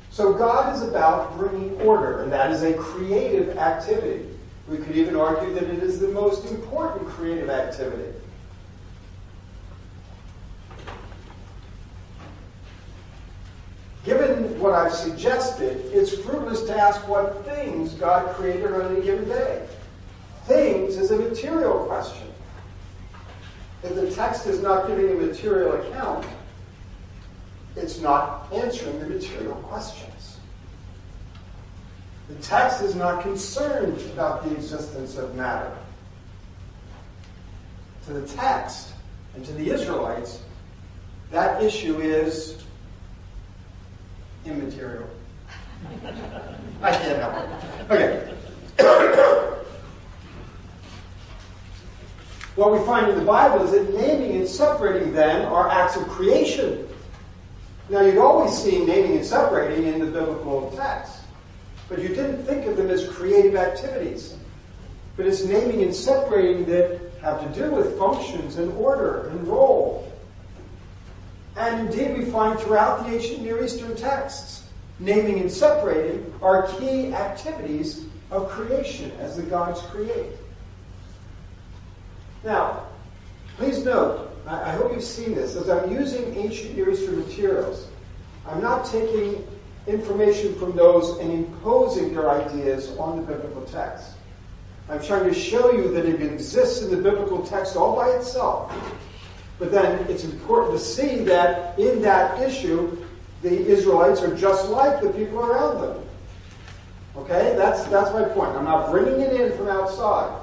So 0.09 0.33
God 0.33 0.73
is 0.73 0.81
about 0.81 1.37
bringing 1.37 1.73
order, 1.81 2.23
and 2.23 2.31
that 2.31 2.51
is 2.51 2.63
a 2.63 2.73
creative 2.73 3.57
activity. 3.57 4.25
We 4.69 4.77
could 4.77 4.95
even 4.95 5.17
argue 5.17 5.53
that 5.53 5.63
it 5.63 5.83
is 5.83 5.99
the 5.99 6.07
most 6.07 6.49
important 6.49 7.07
creative 7.09 7.49
activity. 7.49 8.17
Given 14.05 14.57
what 14.59 14.73
I've 14.73 14.93
suggested, 14.93 15.85
it's 15.93 16.17
fruitless 16.17 16.63
to 16.63 16.77
ask 16.77 17.05
what 17.07 17.45
things 17.45 17.93
God 17.95 18.33
created 18.35 18.71
on 18.71 18.95
any 18.95 19.03
given 19.03 19.27
day. 19.27 19.67
Things 20.45 20.95
is 20.95 21.11
a 21.11 21.17
material 21.17 21.85
question. 21.85 22.28
If 23.83 23.95
the 23.95 24.11
text 24.11 24.45
is 24.45 24.61
not 24.61 24.87
giving 24.87 25.11
a 25.11 25.13
material 25.15 25.81
account, 25.81 26.25
it's 27.75 27.99
not 27.99 28.51
answering 28.51 28.99
the 28.99 29.07
material 29.07 29.55
questions. 29.55 30.37
The 32.27 32.35
text 32.35 32.81
is 32.81 32.95
not 32.95 33.23
concerned 33.23 33.99
about 34.11 34.43
the 34.43 34.53
existence 34.53 35.17
of 35.17 35.35
matter. 35.35 35.75
To 38.05 38.13
the 38.13 38.27
text 38.27 38.93
and 39.35 39.45
to 39.45 39.53
the 39.53 39.71
Israelites, 39.71 40.41
that 41.31 41.63
issue 41.63 41.99
is 41.99 42.63
immaterial. 44.45 45.09
I 46.81 46.91
can't 46.91 47.19
help 47.19 47.35
it. 47.35 47.91
Okay. 47.91 49.55
What 52.59 52.73
we 52.73 52.85
find 52.85 53.09
in 53.09 53.17
the 53.17 53.23
Bible 53.23 53.63
is 53.63 53.71
that 53.71 53.93
naming 53.95 54.35
and 54.35 54.47
separating 54.47 55.13
then 55.13 55.45
are 55.45 55.69
acts 55.69 55.95
of 55.95 56.05
creation. 56.09 56.85
Now, 57.89 58.01
you'd 58.01 58.17
always 58.17 58.55
seen 58.55 58.85
naming 58.85 59.15
and 59.15 59.25
separating 59.25 59.85
in 59.85 59.99
the 59.99 60.05
biblical 60.05 60.69
text, 60.75 61.21
but 61.87 61.99
you 61.99 62.09
didn't 62.09 62.43
think 62.43 62.65
of 62.65 62.75
them 62.75 62.89
as 62.89 63.07
creative 63.07 63.55
activities. 63.55 64.35
But 65.15 65.25
it's 65.25 65.45
naming 65.45 65.83
and 65.83 65.95
separating 65.95 66.65
that 66.65 66.99
have 67.21 67.41
to 67.41 67.59
do 67.59 67.71
with 67.71 67.97
functions 67.97 68.57
and 68.57 68.73
order 68.73 69.29
and 69.29 69.47
role. 69.47 70.11
And 71.55 71.89
indeed, 71.89 72.17
we 72.17 72.25
find 72.25 72.59
throughout 72.59 73.05
the 73.05 73.15
ancient 73.15 73.41
Near 73.41 73.63
Eastern 73.63 73.95
texts, 73.95 74.67
naming 74.99 75.39
and 75.39 75.49
separating 75.49 76.31
are 76.41 76.67
key 76.67 77.13
activities 77.13 78.05
of 78.31 78.49
creation 78.49 79.11
as 79.19 79.37
the 79.37 79.43
gods 79.43 79.81
create. 79.83 80.31
Now, 82.43 82.83
please 83.57 83.83
note, 83.83 84.31
I 84.47 84.71
hope 84.71 84.93
you've 84.93 85.03
seen 85.03 85.35
this, 85.35 85.55
as 85.55 85.69
I'm 85.69 85.91
using 85.91 86.35
ancient 86.35 86.75
Near 86.75 86.89
Eastern 86.91 87.19
materials, 87.19 87.87
I'm 88.47 88.61
not 88.61 88.85
taking 88.85 89.45
information 89.85 90.55
from 90.55 90.75
those 90.75 91.17
and 91.19 91.31
imposing 91.31 92.13
their 92.13 92.29
ideas 92.29 92.95
on 92.97 93.17
the 93.17 93.21
biblical 93.23 93.61
text. 93.63 94.13
I'm 94.89 95.03
trying 95.03 95.25
to 95.25 95.33
show 95.33 95.71
you 95.71 95.91
that 95.93 96.05
it 96.05 96.21
exists 96.21 96.81
in 96.81 96.89
the 96.89 96.97
biblical 96.97 97.45
text 97.45 97.75
all 97.75 97.95
by 97.95 98.09
itself 98.09 98.71
but 99.59 99.71
then 99.71 100.09
it's 100.09 100.23
important 100.23 100.79
to 100.79 100.83
see 100.83 101.17
that 101.25 101.77
in 101.77 102.01
that 102.01 102.41
issue, 102.41 102.97
the 103.41 103.51
Israelites 103.67 104.21
are 104.21 104.35
just 104.35 104.69
like 104.69 105.01
the 105.01 105.09
people 105.09 105.39
around 105.39 105.81
them. 105.81 106.03
Okay? 107.17 107.53
That's, 107.57 107.83
that's 107.89 108.11
my 108.13 108.23
point. 108.23 108.55
I'm 108.55 108.63
not 108.63 108.89
bringing 108.89 109.19
it 109.19 109.33
in 109.33 109.55
from 109.57 109.67
outside. 109.67 110.38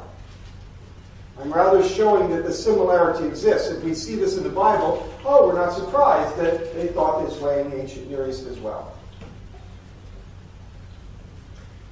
I'm 1.40 1.52
rather 1.52 1.87
showing 1.87 2.31
that 2.31 2.45
the 2.45 2.52
similarity 2.52 3.26
exists. 3.26 3.69
If 3.69 3.85
we 3.85 3.95
see 3.95 4.16
this 4.16 4.37
in 4.37 4.43
the 4.43 4.50
Bible, 4.50 5.12
oh, 5.25 5.47
we're 5.47 5.55
not 5.55 5.75
surprised 5.75 6.37
that 6.38 6.75
they 6.75 6.88
thought 6.88 7.28
this 7.28 7.38
way 7.40 7.61
in 7.61 7.71
the 7.71 7.81
ancient 7.81 8.11
Near 8.11 8.28
East 8.28 8.47
as 8.47 8.59
well. 8.59 8.97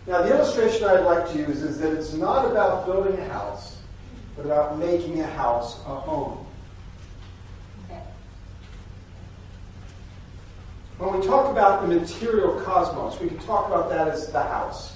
Now, 0.07 0.23
the 0.23 0.35
illustration 0.35 0.85
I'd 0.85 1.01
like 1.01 1.31
to 1.33 1.39
use 1.39 1.63
is 1.63 1.79
that 1.81 1.93
it's 1.93 2.13
not 2.13 2.51
about 2.51 2.85
building 2.85 3.19
a 3.19 3.29
house, 3.29 3.79
but 4.37 4.45
about 4.45 4.79
making 4.79 5.21
a 5.21 5.27
house 5.27 5.81
a 5.81 5.95
home. 5.95 6.45
When 10.99 11.19
we 11.19 11.27
talk 11.27 11.51
about 11.51 11.83
the 11.83 11.89
material 11.89 12.61
cosmos, 12.61 13.21
we 13.21 13.29
can 13.29 13.39
talk 13.39 13.67
about 13.67 13.89
that 13.91 14.09
as 14.09 14.29
the 14.29 14.43
house, 14.43 14.94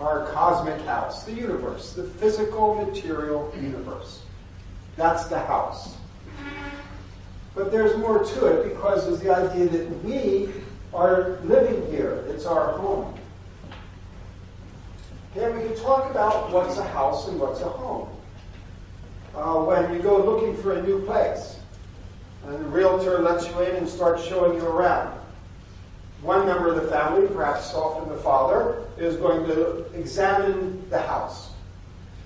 our 0.00 0.26
cosmic 0.32 0.80
house, 0.82 1.24
the 1.24 1.32
universe, 1.32 1.92
the 1.92 2.04
physical 2.04 2.74
material 2.74 3.52
universe. 3.60 4.22
That's 4.96 5.24
the 5.24 5.38
house. 5.38 5.96
But 7.54 7.70
there's 7.70 7.96
more 7.98 8.24
to 8.24 8.46
it 8.46 8.72
because 8.72 9.06
there's 9.06 9.20
the 9.20 9.34
idea 9.34 9.68
that 9.68 10.04
we 10.04 10.50
are 10.94 11.38
living 11.44 11.90
here. 11.90 12.24
It's 12.28 12.46
our 12.46 12.72
home. 12.78 13.14
And 15.36 15.56
we 15.56 15.64
can 15.64 15.76
talk 15.76 16.10
about 16.10 16.50
what's 16.50 16.78
a 16.78 16.88
house 16.88 17.28
and 17.28 17.38
what's 17.38 17.60
a 17.60 17.68
home. 17.68 18.08
Uh, 19.34 19.62
when 19.62 19.92
you 19.92 20.00
go 20.00 20.24
looking 20.24 20.56
for 20.60 20.72
a 20.72 20.82
new 20.82 21.04
place, 21.04 21.56
and 22.44 22.54
the 22.54 22.68
realtor 22.68 23.18
lets 23.18 23.46
you 23.46 23.60
in 23.60 23.76
and 23.76 23.88
starts 23.88 24.24
showing 24.24 24.58
you 24.58 24.66
around. 24.66 25.19
One 26.22 26.46
member 26.46 26.68
of 26.68 26.76
the 26.76 26.88
family, 26.90 27.26
perhaps 27.28 27.72
often 27.74 28.08
the 28.08 28.20
father, 28.22 28.84
is 28.98 29.16
going 29.16 29.46
to 29.46 29.84
examine 29.94 30.88
the 30.90 31.00
house. 31.00 31.50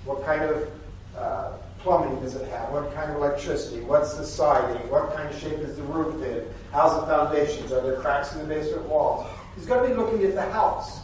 What 0.04 0.24
kind 0.24 0.42
of 0.42 0.68
uh, 1.16 1.52
plumbing 1.78 2.20
does 2.20 2.34
it 2.34 2.48
have? 2.48 2.70
What 2.70 2.92
kind 2.94 3.10
of 3.10 3.18
electricity? 3.18 3.82
What's 3.82 4.14
the 4.14 4.24
siding? 4.24 4.90
What 4.90 5.14
kind 5.14 5.32
of 5.32 5.40
shape 5.40 5.58
is 5.58 5.76
the 5.76 5.82
roof 5.84 6.20
in? 6.22 6.44
How's 6.72 7.00
the 7.00 7.06
foundations? 7.06 7.70
Are 7.70 7.82
there 7.82 8.00
cracks 8.00 8.32
in 8.34 8.40
the 8.40 8.46
basement 8.46 8.88
walls? 8.88 9.26
He's 9.54 9.66
going 9.66 9.88
to 9.88 9.94
be 9.94 10.00
looking 10.00 10.24
at 10.24 10.34
the 10.34 10.42
house. 10.50 11.00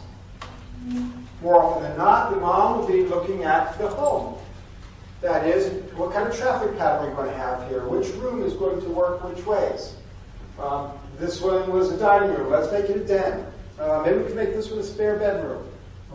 More 1.41 1.63
often 1.63 1.83
than 1.83 1.97
not, 1.97 2.31
the 2.31 2.37
mom 2.37 2.79
will 2.79 2.87
be 2.87 3.05
looking 3.05 3.43
at 3.43 3.77
the 3.77 3.87
home. 3.87 4.37
That 5.21 5.47
is, 5.47 5.71
what 5.93 6.11
kind 6.13 6.27
of 6.27 6.35
traffic 6.35 6.77
pattern 6.77 7.05
are 7.05 7.09
we 7.09 7.15
going 7.15 7.29
to 7.29 7.37
have 7.37 7.69
here? 7.69 7.87
Which 7.87 8.09
room 8.15 8.43
is 8.43 8.53
going 8.53 8.81
to 8.81 8.89
work 8.89 9.23
which 9.23 9.45
ways? 9.45 9.95
Um, 10.59 10.91
this 11.21 11.39
one 11.39 11.71
was 11.71 11.91
a 11.91 11.97
dining 11.97 12.35
room. 12.35 12.49
Let's 12.49 12.71
make 12.71 12.85
it 12.85 12.97
a 12.97 13.05
den. 13.05 13.45
Uh, 13.79 14.01
maybe 14.03 14.17
we 14.17 14.25
can 14.25 14.35
make 14.35 14.53
this 14.53 14.71
one 14.71 14.79
a 14.79 14.83
spare 14.83 15.17
bedroom. 15.17 15.63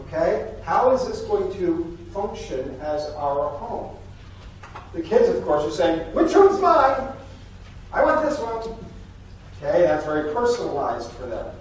Okay? 0.01 0.53
How 0.65 0.91
is 0.91 1.07
this 1.07 1.21
going 1.23 1.53
to 1.55 1.97
function 2.13 2.79
as 2.81 3.07
our 3.11 3.49
home? 3.51 3.97
The 4.95 5.03
kids, 5.03 5.29
of 5.29 5.45
course, 5.45 5.65
are 5.65 5.71
saying, 5.71 6.13
which 6.13 6.35
one's 6.35 6.61
mine? 6.61 7.13
I 7.93 8.05
want 8.05 8.29
this 8.29 8.39
one. 8.41 8.77
Okay, 9.59 9.83
that's 9.83 10.05
very 10.05 10.35
personalized 10.35 11.13
for 11.13 11.27
them. 11.27 11.55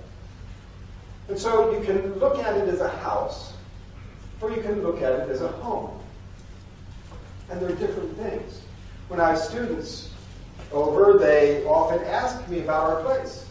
And 1.30 1.38
so 1.38 1.72
you 1.72 1.86
can 1.86 2.16
look 2.16 2.40
at 2.40 2.58
it 2.58 2.68
as 2.68 2.82
a 2.82 2.90
house, 2.90 3.54
or 4.42 4.52
you 4.52 4.62
can 4.62 4.82
look 4.82 5.02
at 5.04 5.12
it 5.12 5.30
as 5.30 5.42
a 5.42 5.48
home. 5.48 6.00
And 7.52 7.62
they're 7.62 7.76
different 7.76 8.18
things. 8.18 8.62
When 9.08 9.20
I 9.20 9.30
have 9.30 9.40
students 9.40 10.10
over, 10.76 11.18
they 11.18 11.64
often 11.64 12.04
ask 12.04 12.48
me 12.50 12.60
about 12.60 12.90
our 12.90 13.02
place. 13.02 13.48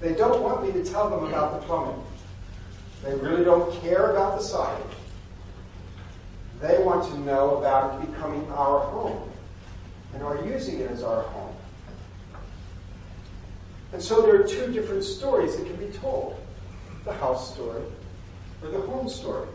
They 0.00 0.14
don't 0.14 0.40
want 0.42 0.62
me 0.64 0.72
to 0.72 0.88
tell 0.88 1.10
them 1.10 1.24
about 1.24 1.60
the 1.60 1.66
plumbing. 1.66 2.02
They 3.02 3.14
really 3.16 3.44
don't 3.44 3.72
care 3.82 4.12
about 4.12 4.38
the 4.38 4.44
siding. 4.44 4.86
They 6.60 6.78
want 6.82 7.10
to 7.10 7.18
know 7.20 7.56
about 7.56 8.00
it 8.00 8.10
becoming 8.10 8.48
our 8.52 8.80
home 8.80 9.28
and 10.14 10.22
are 10.22 10.44
using 10.46 10.78
it 10.78 10.90
as 10.90 11.02
our 11.02 11.22
home. 11.22 11.54
And 13.92 14.00
so 14.00 14.22
there 14.22 14.40
are 14.40 14.46
two 14.46 14.72
different 14.72 15.02
stories 15.02 15.56
that 15.56 15.66
can 15.66 15.76
be 15.76 15.92
told 15.98 16.36
the 17.04 17.12
house 17.14 17.52
story 17.52 17.82
or 18.62 18.68
the 18.68 18.80
home 18.82 19.08
story. 19.08 19.48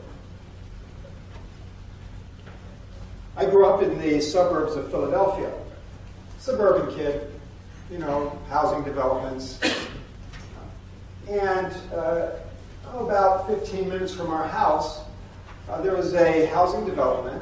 I 3.37 3.45
grew 3.45 3.65
up 3.65 3.81
in 3.81 3.99
the 3.99 4.19
suburbs 4.19 4.75
of 4.75 4.89
Philadelphia. 4.89 5.51
Suburban 6.45 6.95
kid, 6.95 7.31
you 7.89 7.97
know, 7.97 8.37
housing 8.49 8.83
developments. 8.83 9.59
And 11.27 11.73
uh, 11.91 12.33
about 12.93 13.47
15 13.47 13.89
minutes 13.89 14.13
from 14.13 14.27
our 14.27 14.47
house, 14.47 14.99
uh, 15.67 15.81
there 15.81 15.95
was 15.95 16.13
a 16.13 16.45
housing 16.45 16.85
development. 16.85 17.41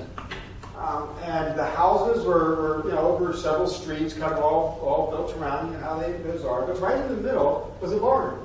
Um, 0.77 1.09
and 1.23 1.59
the 1.59 1.65
houses 1.65 2.23
were, 2.23 2.55
were, 2.55 2.83
you 2.85 2.95
know, 2.95 3.01
over 3.01 3.35
several 3.35 3.67
streets, 3.67 4.13
kind 4.13 4.31
of 4.31 4.39
all, 4.39 4.79
all 4.81 5.11
built 5.11 5.35
around, 5.35 5.73
you 5.73 5.73
know, 5.73 5.83
how 5.83 5.99
they, 5.99 6.13
those 6.19 6.45
are. 6.45 6.65
But 6.65 6.79
right 6.79 6.95
in 6.97 7.09
the 7.09 7.21
middle 7.21 7.77
was 7.81 7.91
a 7.91 7.97
barn, 7.97 8.39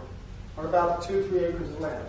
on 0.57 0.65
about 0.65 1.05
two, 1.05 1.25
three 1.29 1.45
acres 1.45 1.71
of 1.71 1.79
land. 1.79 2.05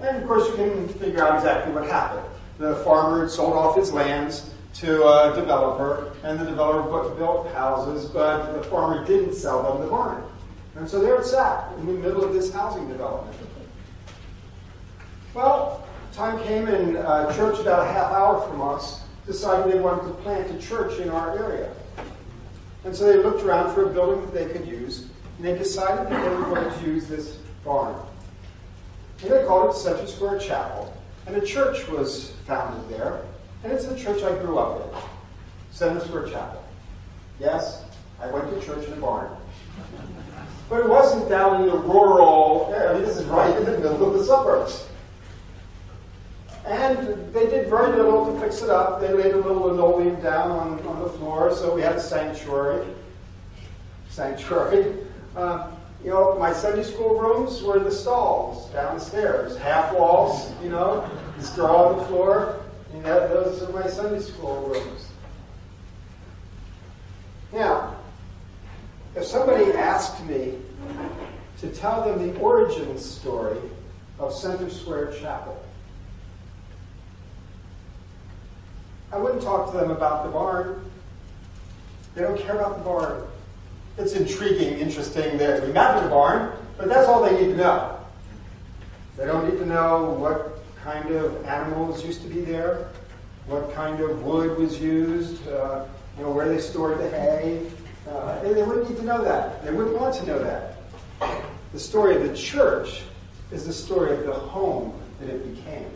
And 0.00 0.18
of 0.18 0.26
course, 0.26 0.46
you 0.50 0.56
can 0.56 0.86
figure 0.86 1.26
out 1.26 1.34
exactly 1.34 1.72
what 1.72 1.88
happened. 1.88 2.26
The 2.58 2.76
farmer 2.84 3.22
had 3.22 3.30
sold 3.30 3.54
off 3.54 3.74
his 3.74 3.90
lands 3.90 4.52
to 4.74 5.06
a 5.06 5.34
developer, 5.34 6.12
and 6.24 6.38
the 6.38 6.44
developer 6.44 7.14
built 7.14 7.52
houses, 7.52 8.06
but 8.06 8.52
the 8.52 8.62
farmer 8.68 9.04
didn't 9.04 9.34
sell 9.34 9.62
them 9.62 9.82
the 9.82 9.90
barn. 9.90 10.22
And 10.76 10.88
so 10.88 11.00
there 11.00 11.20
it 11.20 11.26
sat 11.26 11.72
in 11.78 11.86
the 11.86 11.92
middle 11.92 12.24
of 12.24 12.32
this 12.32 12.52
housing 12.52 12.88
development. 12.88 13.36
Well, 15.34 15.86
time 16.12 16.42
came 16.44 16.68
and 16.68 16.96
a 16.96 17.08
uh, 17.08 17.36
church 17.36 17.58
about 17.58 17.86
a 17.86 17.92
half 17.92 18.12
hour 18.12 18.46
from 18.48 18.60
us 18.60 19.02
decided 19.26 19.72
they 19.72 19.78
wanted 19.78 20.08
to 20.08 20.14
plant 20.22 20.50
a 20.50 20.58
church 20.58 20.98
in 20.98 21.08
our 21.08 21.38
area. 21.38 21.72
And 22.84 22.94
so 22.94 23.06
they 23.06 23.16
looked 23.16 23.42
around 23.42 23.74
for 23.74 23.88
a 23.88 23.92
building 23.92 24.20
that 24.22 24.34
they 24.34 24.52
could 24.52 24.66
use, 24.66 25.06
and 25.36 25.46
they 25.46 25.56
decided 25.56 26.12
that 26.12 26.24
they 26.24 26.34
were 26.34 26.54
going 26.54 26.80
to 26.80 26.86
use 26.86 27.06
this 27.06 27.38
barn. 27.64 27.94
And 29.22 29.30
they 29.30 29.44
called 29.44 29.70
it 29.70 29.78
Center 29.78 30.06
Square 30.06 30.40
Chapel. 30.40 30.92
And 31.26 31.36
a 31.36 31.46
church 31.46 31.86
was 31.88 32.32
founded 32.46 32.90
there, 32.90 33.22
and 33.62 33.72
it's 33.72 33.86
the 33.86 33.96
church 33.96 34.22
I 34.22 34.36
grew 34.38 34.58
up 34.58 34.92
in, 35.80 36.00
Square 36.00 36.28
Chapel. 36.28 36.62
Yes, 37.40 37.84
I 38.20 38.30
went 38.30 38.48
to 38.50 38.66
church 38.66 38.86
in 38.86 38.92
a 38.92 38.96
barn. 38.96 39.28
But 40.68 40.80
it 40.80 40.88
wasn't 40.88 41.28
down 41.28 41.62
in 41.62 41.68
the 41.68 41.76
rural. 41.76 42.72
I 42.74 42.94
mean, 42.94 43.02
this 43.02 43.18
is 43.18 43.26
right 43.26 43.54
in 43.56 43.64
the 43.64 43.72
middle 43.72 44.12
of 44.12 44.18
the 44.18 44.24
suburbs. 44.24 44.86
And 46.64 47.32
they 47.34 47.46
did 47.46 47.68
very 47.68 47.96
little 47.96 48.32
to 48.32 48.40
fix 48.40 48.62
it 48.62 48.70
up. 48.70 49.00
They 49.00 49.12
laid 49.12 49.32
a 49.34 49.36
little 49.36 49.62
linoleum 49.62 50.20
down 50.20 50.52
on, 50.52 50.86
on 50.86 51.00
the 51.00 51.08
floor, 51.08 51.52
so 51.54 51.74
we 51.74 51.82
had 51.82 51.96
a 51.96 52.00
sanctuary. 52.00 52.86
Sanctuary. 54.08 54.94
Uh, 55.36 55.72
you 56.04 56.10
know, 56.10 56.36
my 56.38 56.52
Sunday 56.52 56.84
school 56.84 57.18
rooms 57.18 57.62
were 57.62 57.78
the 57.78 57.90
stalls 57.90 58.70
downstairs, 58.70 59.56
half 59.56 59.92
walls, 59.94 60.52
you 60.62 60.68
know, 60.68 61.08
straw 61.40 61.88
on 61.90 61.98
the 61.98 62.04
floor. 62.04 62.61
That, 63.02 63.30
those 63.30 63.62
are 63.62 63.72
my 63.72 63.88
Sunday 63.88 64.20
school 64.20 64.68
rooms. 64.68 65.08
Now, 67.52 67.96
if 69.16 69.24
somebody 69.24 69.72
asked 69.72 70.24
me 70.24 70.54
to 71.58 71.68
tell 71.68 72.04
them 72.04 72.32
the 72.32 72.38
origin 72.38 72.96
story 72.98 73.58
of 74.18 74.32
Center 74.32 74.70
Square 74.70 75.14
Chapel, 75.20 75.60
I 79.12 79.18
wouldn't 79.18 79.42
talk 79.42 79.72
to 79.72 79.76
them 79.76 79.90
about 79.90 80.24
the 80.24 80.30
barn. 80.30 80.84
They 82.14 82.22
don't 82.22 82.38
care 82.38 82.54
about 82.54 82.78
the 82.78 82.84
barn. 82.84 83.24
It's 83.98 84.12
intriguing, 84.12 84.78
interesting. 84.78 85.36
They 85.36 85.62
imagine 85.64 86.04
the 86.04 86.10
barn, 86.10 86.52
but 86.78 86.88
that's 86.88 87.08
all 87.08 87.22
they 87.22 87.32
need 87.32 87.52
to 87.52 87.56
know. 87.56 87.98
They 89.16 89.26
don't 89.26 89.46
need 89.48 89.58
to 89.58 89.66
know 89.66 90.16
what 90.18 90.51
kind 90.82 91.10
of 91.10 91.44
animals 91.46 92.04
used 92.04 92.22
to 92.22 92.28
be 92.28 92.40
there, 92.40 92.88
what 93.46 93.72
kind 93.74 94.00
of 94.00 94.22
wood 94.22 94.58
was 94.58 94.80
used, 94.80 95.46
uh, 95.48 95.84
you 96.16 96.24
know, 96.24 96.30
where 96.30 96.48
they 96.48 96.60
stored 96.60 96.98
the 96.98 97.08
hay. 97.10 97.66
Uh, 98.08 98.40
they, 98.42 98.52
they 98.52 98.62
wouldn't 98.62 98.88
need 98.88 98.98
to 98.98 99.04
know 99.04 99.22
that. 99.22 99.64
They 99.64 99.72
wouldn't 99.72 99.98
want 99.98 100.14
to 100.16 100.26
know 100.26 100.38
that. 100.42 100.76
The 101.72 101.78
story 101.78 102.16
of 102.16 102.28
the 102.28 102.36
church 102.36 103.02
is 103.50 103.66
the 103.66 103.72
story 103.72 104.12
of 104.12 104.26
the 104.26 104.32
home 104.32 105.00
that 105.20 105.28
it 105.28 105.54
became. 105.54 105.88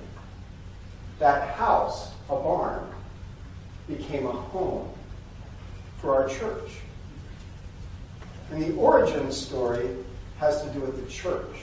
That 1.18 1.56
house, 1.56 2.12
a 2.28 2.36
barn, 2.36 2.86
became 3.88 4.26
a 4.26 4.32
home 4.32 4.88
for 5.98 6.14
our 6.14 6.28
church. 6.28 6.70
And 8.50 8.62
the 8.62 8.74
origin 8.76 9.32
story 9.32 9.88
has 10.38 10.62
to 10.62 10.70
do 10.70 10.80
with 10.80 11.02
the 11.02 11.10
church. 11.10 11.56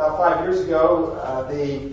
About 0.00 0.16
five 0.16 0.40
years 0.46 0.62
ago, 0.62 1.12
uh, 1.22 1.42
the, 1.42 1.92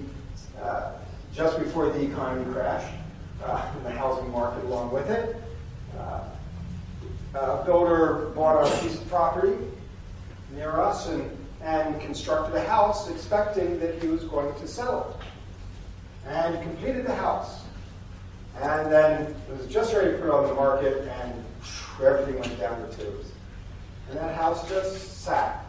uh, 0.63 0.93
just 1.33 1.59
before 1.59 1.89
the 1.89 2.01
economy 2.05 2.53
crashed, 2.53 2.95
uh, 3.43 3.69
and 3.75 3.85
the 3.85 3.91
housing 3.91 4.31
market 4.31 4.63
along 4.63 4.93
with 4.93 5.09
it, 5.09 5.35
uh, 5.99 6.23
a 7.33 7.65
builder 7.65 8.31
bought 8.33 8.65
a 8.65 8.81
piece 8.81 8.95
of 8.95 9.05
property 9.09 9.57
near 10.55 10.79
us 10.79 11.09
and 11.09 11.29
and 11.61 11.99
constructed 11.99 12.55
a 12.55 12.63
house 12.65 13.09
expecting 13.09 13.77
that 13.81 14.01
he 14.01 14.07
was 14.07 14.23
going 14.23 14.57
to 14.61 14.67
sell 14.69 15.19
it. 15.19 16.29
And 16.29 16.63
completed 16.63 17.05
the 17.05 17.15
house. 17.15 17.65
And 18.61 18.89
then 18.89 19.35
it 19.49 19.57
was 19.57 19.67
just 19.67 19.93
ready 19.93 20.13
to 20.13 20.17
put 20.19 20.29
on 20.29 20.47
the 20.47 20.53
market, 20.53 21.05
and 21.09 21.43
everything 22.01 22.39
went 22.39 22.57
down 22.57 22.81
the 22.83 22.95
tubes. 22.95 23.33
And 24.09 24.17
that 24.17 24.33
house 24.33 24.65
just 24.69 25.25
sat 25.25 25.65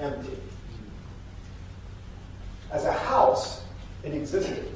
empty. 0.00 0.38
As 2.70 2.84
a 2.84 2.92
house, 2.92 3.62
it 4.02 4.14
existed. 4.14 4.72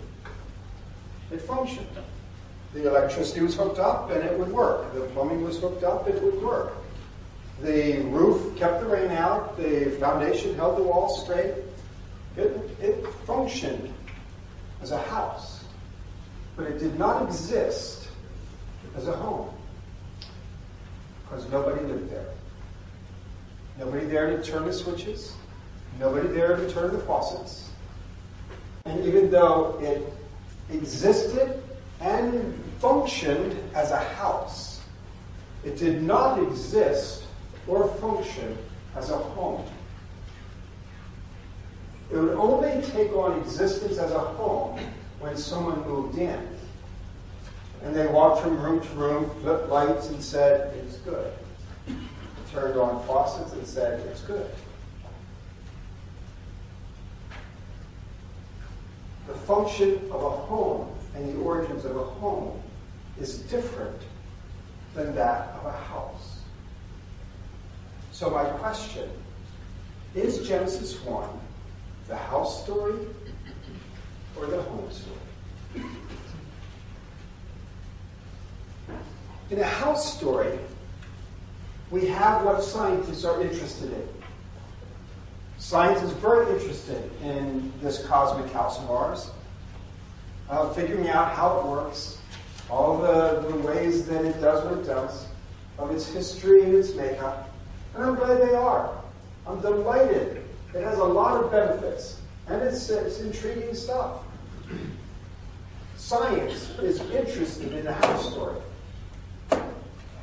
It 1.31 1.41
functioned. 1.43 1.87
The 2.73 2.89
electricity 2.89 3.41
was 3.41 3.57
hooked 3.57 3.79
up 3.79 4.11
and 4.11 4.23
it 4.23 4.39
would 4.39 4.51
work. 4.51 4.95
The 4.95 5.01
plumbing 5.01 5.43
was 5.43 5.59
hooked 5.59 5.83
up, 5.83 6.09
it 6.09 6.23
would 6.23 6.41
work. 6.43 6.73
The 7.63 7.99
roof 8.03 8.57
kept 8.57 8.81
the 8.81 8.87
rain 8.87 9.11
out. 9.11 9.57
The 9.57 9.97
foundation 10.01 10.55
held 10.55 10.79
the 10.79 10.83
walls 10.83 11.23
straight. 11.23 11.55
It, 12.37 12.57
it 12.81 13.07
functioned 13.27 13.93
as 14.81 14.93
a 14.93 14.99
house, 14.99 15.65
but 16.57 16.67
it 16.67 16.79
did 16.79 16.99
not 16.99 17.27
exist 17.27 18.09
as 18.97 19.09
a 19.09 19.13
home 19.13 19.51
because 21.23 21.49
nobody 21.51 21.85
lived 21.85 22.11
there. 22.11 22.29
Nobody 23.79 24.07
there 24.07 24.37
to 24.37 24.43
turn 24.43 24.67
the 24.67 24.73
switches, 24.73 25.35
nobody 25.99 26.29
there 26.29 26.57
to 26.57 26.71
turn 26.71 26.93
the 26.93 26.99
faucets. 27.01 27.70
And 28.91 29.05
even 29.07 29.31
though 29.31 29.79
it 29.81 30.13
existed 30.75 31.63
and 32.01 32.61
functioned 32.81 33.57
as 33.73 33.93
a 33.93 33.99
house, 33.99 34.81
it 35.65 35.77
did 35.77 36.03
not 36.03 36.43
exist 36.43 37.23
or 37.69 37.87
function 37.99 38.59
as 38.97 39.11
a 39.11 39.17
home. 39.17 39.65
It 42.11 42.17
would 42.17 42.35
only 42.35 42.83
take 42.83 43.13
on 43.13 43.39
existence 43.39 43.99
as 43.99 44.11
a 44.11 44.19
home 44.19 44.81
when 45.21 45.37
someone 45.37 45.87
moved 45.87 46.19
in. 46.19 46.49
And 47.85 47.95
they 47.95 48.09
walked 48.09 48.43
from 48.43 48.61
room 48.61 48.81
to 48.81 48.89
room, 48.95 49.31
flipped 49.41 49.69
lights, 49.69 50.09
and 50.09 50.21
said, 50.21 50.77
It's 50.79 50.97
good. 50.99 51.33
Turned 52.51 52.77
on 52.77 53.07
faucets 53.07 53.53
and 53.53 53.65
said, 53.65 54.01
It's 54.09 54.23
good. 54.23 54.51
The 59.31 59.39
function 59.39 60.11
of 60.11 60.25
a 60.25 60.31
home 60.31 60.89
and 61.15 61.33
the 61.33 61.41
origins 61.41 61.85
of 61.85 61.95
a 61.95 62.03
home 62.03 62.61
is 63.21 63.39
different 63.43 64.03
than 64.95 65.15
that 65.15 65.51
of 65.51 65.67
a 65.67 65.73
house. 65.73 66.41
So, 68.11 68.29
my 68.29 68.43
question 68.43 69.09
is 70.17 70.47
Genesis 70.49 71.01
1 71.05 71.29
the 72.09 72.17
house 72.17 72.65
story 72.65 73.07
or 74.37 74.47
the 74.47 74.61
home 74.63 74.91
story? 74.91 75.87
In 79.51 79.61
a 79.61 79.65
house 79.65 80.17
story, 80.19 80.59
we 81.93 82.07
have 82.07 82.45
what 82.45 82.65
scientists 82.65 83.25
are 83.25 83.41
interested 83.41 83.93
in. 83.93 84.09
Science 85.61 86.03
is 86.03 86.11
very 86.13 86.51
interested 86.55 87.11
in 87.23 87.71
this 87.83 88.07
cosmic 88.07 88.51
house 88.51 88.79
of 88.79 88.91
ours, 88.91 89.31
uh, 90.49 90.73
figuring 90.73 91.11
out 91.11 91.33
how 91.33 91.61
it 91.61 91.67
works, 91.67 92.17
all 92.71 92.97
the, 92.97 93.47
the 93.47 93.57
ways 93.59 94.07
that 94.07 94.25
it 94.25 94.41
does 94.41 94.65
what 94.65 94.79
it 94.79 94.87
does, 94.87 95.27
of 95.79 95.91
its 95.91 96.09
history 96.09 96.63
and 96.63 96.75
its 96.75 96.95
makeup. 96.95 97.51
And 97.95 98.03
I'm 98.03 98.15
glad 98.15 98.41
they 98.41 98.55
are. 98.55 98.91
I'm 99.47 99.61
delighted. 99.61 100.43
It 100.75 100.83
has 100.83 100.99
a 100.99 101.05
lot 101.05 101.45
of 101.45 101.53
benefits, 101.53 102.23
and 102.49 102.63
it's, 102.63 102.89
it's 102.89 103.21
intriguing 103.21 103.75
stuff. 103.75 104.23
Science 105.97 106.71
is 106.79 107.01
interested 107.11 107.75
in 107.75 107.85
the 107.85 107.93
house 107.93 108.33
story. 108.33 108.61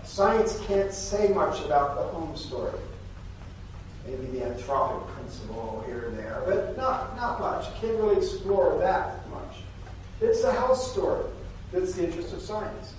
Science 0.04 0.60
can't 0.66 0.92
say 0.92 1.28
much 1.28 1.64
about 1.64 1.96
the 1.96 2.04
home 2.18 2.36
story. 2.36 2.80
Maybe 4.08 4.40
the 4.40 4.46
anthropic 4.46 5.06
principle 5.28 5.84
here 5.86 6.06
and 6.08 6.18
there, 6.18 6.42
but 6.46 6.78
not, 6.78 7.16
not 7.18 7.40
much. 7.40 7.66
Can't 7.82 7.98
really 7.98 8.18
explore 8.18 8.78
that 8.80 9.30
much. 9.30 9.58
It's 10.22 10.42
the 10.42 10.52
house 10.52 10.92
story 10.92 11.26
that's 11.72 11.94
the 11.94 12.06
interest 12.06 12.34
of 12.34 12.42
science. 12.42 12.94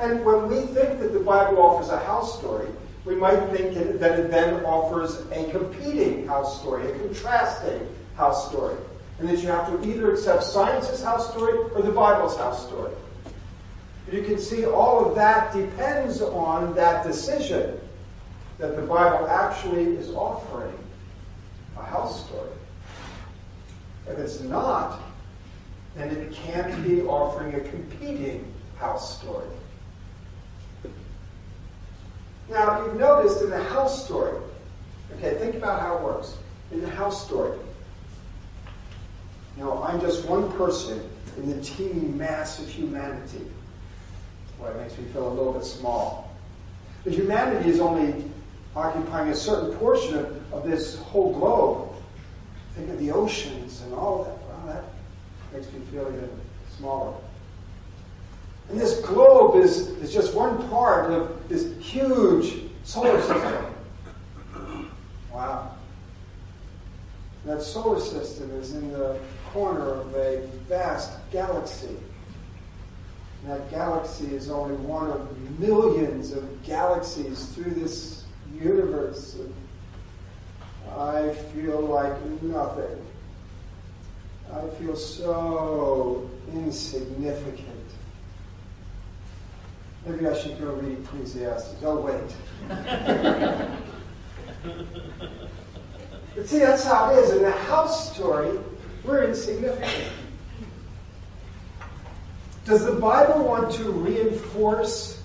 And 0.00 0.24
when 0.24 0.48
we 0.48 0.60
think 0.62 0.98
that 0.98 1.12
the 1.12 1.20
Bible 1.20 1.62
offers 1.62 1.90
a 1.90 1.98
house 1.98 2.38
story, 2.38 2.68
we 3.04 3.14
might 3.14 3.38
think 3.50 3.74
that 4.00 4.18
it 4.18 4.30
then 4.30 4.64
offers 4.64 5.20
a 5.30 5.48
competing 5.50 6.26
house 6.26 6.60
story, 6.60 6.90
a 6.90 6.98
contrasting 6.98 7.86
house 8.16 8.50
story. 8.50 8.76
And 9.20 9.28
that 9.28 9.38
you 9.38 9.46
have 9.46 9.68
to 9.68 9.88
either 9.88 10.12
accept 10.12 10.42
science's 10.42 11.04
house 11.04 11.30
story 11.30 11.56
or 11.56 11.82
the 11.82 11.92
Bible's 11.92 12.36
house 12.36 12.66
story. 12.66 12.92
But 14.06 14.14
You 14.14 14.24
can 14.24 14.38
see 14.40 14.66
all 14.66 15.06
of 15.06 15.14
that 15.14 15.54
depends 15.54 16.20
on 16.20 16.74
that 16.74 17.06
decision 17.06 17.78
that 18.58 18.74
the 18.74 18.82
Bible 18.82 19.28
actually 19.28 19.84
is 19.96 20.10
offering 20.10 20.76
a 21.78 21.82
house 21.82 22.26
story. 22.26 22.50
If 24.08 24.18
it's 24.18 24.40
not, 24.40 25.00
then 25.96 26.10
it 26.10 26.32
can't 26.32 26.84
be 26.84 27.02
offering 27.02 27.54
a 27.54 27.60
competing 27.60 28.52
house 28.76 29.18
story. 29.18 29.46
Now, 32.50 32.84
you've 32.84 32.96
noticed 32.96 33.42
in 33.42 33.50
the 33.50 33.62
house 33.62 34.04
story, 34.04 34.36
okay, 35.16 35.38
think 35.38 35.54
about 35.54 35.80
how 35.80 35.96
it 35.96 36.02
works. 36.02 36.36
In 36.72 36.80
the 36.80 36.90
house 36.90 37.24
story, 37.24 37.56
you 39.56 39.64
know, 39.64 39.82
I'm 39.82 40.00
just 40.00 40.26
one 40.26 40.52
person 40.52 41.08
in 41.36 41.48
the 41.48 41.62
teeming 41.62 42.16
mass 42.18 42.60
of 42.60 42.68
humanity. 42.68 43.46
Boy, 44.58 44.68
it 44.68 44.76
makes 44.76 44.98
me 44.98 45.04
feel 45.12 45.28
a 45.28 45.32
little 45.32 45.52
bit 45.52 45.64
small. 45.64 46.36
But 47.04 47.12
humanity 47.12 47.70
is 47.70 47.80
only 47.80 48.24
occupying 48.76 49.30
a 49.30 49.34
certain 49.34 49.76
portion 49.76 50.18
of, 50.18 50.52
of 50.52 50.68
this 50.68 50.98
whole 50.98 51.32
globe. 51.32 51.90
Think 52.74 52.90
of 52.90 52.98
the 52.98 53.12
oceans 53.12 53.82
and 53.82 53.94
all 53.94 54.20
of 54.20 54.26
that. 54.26 54.38
Well, 54.48 54.66
that 54.66 54.84
makes 55.52 55.72
me 55.72 55.80
feel 55.92 56.02
even 56.08 56.30
smaller. 56.76 57.14
And 58.68 58.80
this 58.80 59.00
globe 59.00 59.56
is, 59.56 59.88
is 59.88 60.12
just 60.12 60.34
one 60.34 60.68
part 60.68 61.10
of 61.10 61.48
this 61.48 61.72
huge 61.80 62.62
solar 62.84 63.20
system. 63.20 63.66
Wow. 65.32 65.72
That 67.44 67.62
solar 67.62 68.00
system 68.00 68.50
is 68.52 68.74
in 68.74 68.90
the 68.92 69.18
corner 69.52 69.94
of 69.94 70.14
a 70.14 70.46
vast 70.68 71.12
galaxy. 71.30 71.96
And 73.42 73.52
that 73.52 73.70
galaxy 73.70 74.34
is 74.34 74.50
only 74.50 74.76
one 74.76 75.10
of 75.10 75.60
millions 75.60 76.32
of 76.32 76.62
galaxies 76.62 77.46
through 77.46 77.72
this 77.72 78.13
universe. 78.64 79.36
I 80.96 81.34
feel 81.52 81.80
like 81.80 82.20
nothing. 82.42 83.04
I 84.52 84.66
feel 84.78 84.96
so 84.96 86.30
insignificant. 86.52 87.68
Maybe 90.06 90.26
I 90.26 90.38
should 90.38 90.58
go 90.60 90.72
read 90.74 90.98
Ecclesiastes. 90.98 91.76
Oh, 91.82 92.00
wait. 92.00 92.14
but 96.36 96.46
see, 96.46 96.58
that's 96.58 96.84
how 96.84 97.10
it 97.10 97.18
is. 97.18 97.30
In 97.32 97.42
the 97.42 97.50
house 97.50 98.14
story, 98.14 98.58
we're 99.02 99.24
insignificant. 99.24 100.12
Does 102.66 102.84
the 102.84 102.92
Bible 102.92 103.44
want 103.44 103.72
to 103.74 103.90
reinforce 103.90 105.22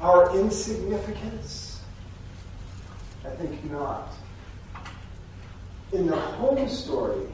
our 0.00 0.34
insignificance? 0.38 1.67
I 3.28 3.36
think 3.36 3.70
not. 3.70 4.12
In 5.92 6.06
the 6.06 6.16
home 6.16 6.68
story, 6.68 7.26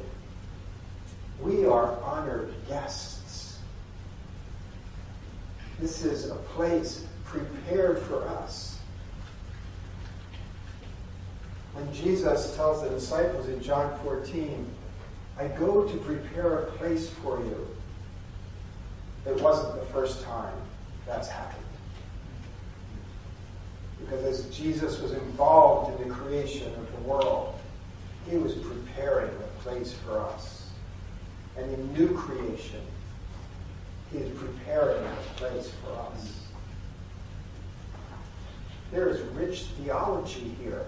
we 1.41 1.67
are 1.67 2.01
honored 2.03 2.53
guests. 2.69 3.59
This 5.79 6.05
is 6.05 6.31
a 6.31 6.35
place 6.35 7.05
prepared 7.25 7.99
for 8.01 8.27
us. 8.29 8.79
When 11.75 11.93
Jesus 11.93 12.55
tells 12.55 12.83
the 12.83 12.91
disciples 12.91 13.49
in 13.49 13.61
John 13.61 13.99
14, 14.05 14.67
I 15.39 15.49
go 15.49 15.85
to 15.85 15.97
prepare 15.99 16.59
a 16.61 16.67
place 16.73 17.11
for 17.11 17.39
you. 17.39 17.69
It 19.27 19.41
wasn't 19.41 19.81
the 19.81 19.87
first 19.87 20.23
time 20.23 20.55
that's 21.07 21.29
happened. 21.29 21.64
Because 24.05 24.25
as 24.25 24.55
Jesus 24.55 25.01
was 25.01 25.13
involved 25.13 26.01
in 26.01 26.09
the 26.09 26.15
creation 26.15 26.73
of 26.75 26.93
the 26.93 27.09
world, 27.09 27.55
he 28.29 28.37
was 28.37 28.55
preparing 28.55 29.31
a 29.31 29.63
place 29.63 29.93
for 29.93 30.21
us. 30.21 30.71
And 31.57 31.73
in 31.73 31.93
new 31.93 32.15
creation, 32.15 32.81
he 34.13 34.19
is 34.19 34.39
preparing 34.39 35.05
a 35.05 35.17
place 35.37 35.71
for 35.83 35.93
us. 36.13 36.41
There 38.93 39.09
is 39.09 39.21
rich 39.33 39.65
theology 39.83 40.55
here. 40.63 40.87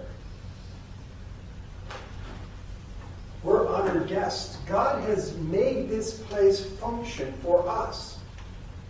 We're 3.42 3.68
honored 3.68 4.08
guests. 4.08 4.58
God 4.68 5.02
has 5.04 5.36
made 5.38 5.88
this 5.88 6.20
place 6.22 6.66
function 6.66 7.32
for 7.42 7.66
us. 7.68 8.18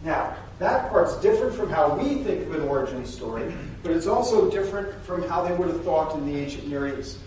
Now, 0.02 0.36
that 0.58 0.90
part's 0.90 1.16
different 1.20 1.54
from 1.54 1.70
how 1.70 1.96
we 1.96 2.22
think 2.22 2.46
of 2.46 2.54
an 2.54 2.62
origin 2.62 3.04
story, 3.04 3.52
but 3.82 3.92
it's 3.92 4.06
also 4.06 4.50
different 4.50 5.02
from 5.04 5.22
how 5.28 5.42
they 5.46 5.54
would 5.54 5.68
have 5.68 5.84
thought 5.84 6.14
in 6.16 6.26
the 6.26 6.38
ancient 6.38 6.68
Near 6.68 6.98
East. 6.98 7.18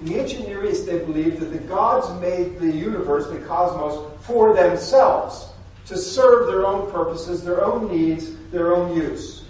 In 0.00 0.06
the 0.06 0.20
ancient 0.20 0.48
Near 0.48 0.64
East, 0.64 0.86
they 0.86 0.98
believed 0.98 1.38
that 1.40 1.52
the 1.52 1.58
gods 1.58 2.20
made 2.20 2.58
the 2.58 2.70
universe, 2.70 3.28
the 3.28 3.38
cosmos, 3.46 4.10
for 4.22 4.54
themselves, 4.54 5.52
to 5.86 5.96
serve 5.96 6.46
their 6.48 6.66
own 6.66 6.90
purposes, 6.90 7.44
their 7.44 7.64
own 7.64 7.88
needs, 7.88 8.36
their 8.50 8.74
own 8.74 8.96
use. 8.96 9.44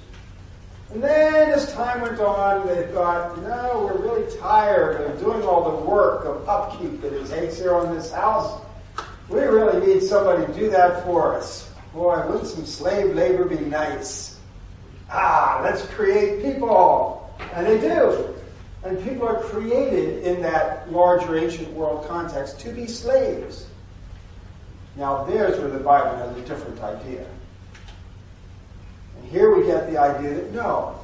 And 0.92 1.02
then 1.02 1.50
as 1.50 1.72
time 1.72 2.02
went 2.02 2.20
on, 2.20 2.66
they 2.66 2.86
thought, 2.88 3.40
no, 3.42 3.86
we're 3.86 4.02
really 4.02 4.36
tired 4.38 5.00
of 5.00 5.18
doing 5.20 5.42
all 5.42 5.70
the 5.70 5.90
work 5.90 6.26
of 6.26 6.46
upkeep 6.46 7.00
that 7.00 7.14
it 7.14 7.26
takes 7.28 7.56
here 7.58 7.74
on 7.74 7.94
this 7.94 8.12
house. 8.12 8.60
we 9.30 9.40
really 9.40 9.86
need 9.86 10.02
somebody 10.02 10.44
to 10.44 10.52
do 10.52 10.68
that 10.68 11.02
for 11.04 11.34
us. 11.34 11.71
Boy, 11.92 12.26
wouldn't 12.26 12.46
some 12.46 12.64
slave 12.64 13.14
labor 13.14 13.44
be 13.44 13.58
nice? 13.58 14.38
Ah, 15.10 15.60
let's 15.62 15.84
create 15.86 16.42
people. 16.42 17.30
And 17.54 17.66
they 17.66 17.78
do. 17.80 18.34
And 18.84 19.02
people 19.04 19.28
are 19.28 19.40
created 19.42 20.24
in 20.24 20.42
that 20.42 20.90
larger 20.90 21.36
ancient 21.36 21.70
world 21.72 22.08
context 22.08 22.60
to 22.60 22.72
be 22.72 22.86
slaves. 22.86 23.66
Now, 24.96 25.24
there's 25.24 25.58
where 25.58 25.70
the 25.70 25.78
Bible 25.78 26.16
has 26.16 26.36
a 26.36 26.40
different 26.42 26.80
idea. 26.80 27.26
And 29.16 29.30
here 29.30 29.54
we 29.54 29.66
get 29.66 29.90
the 29.90 29.98
idea 29.98 30.34
that 30.34 30.52
no, 30.52 30.98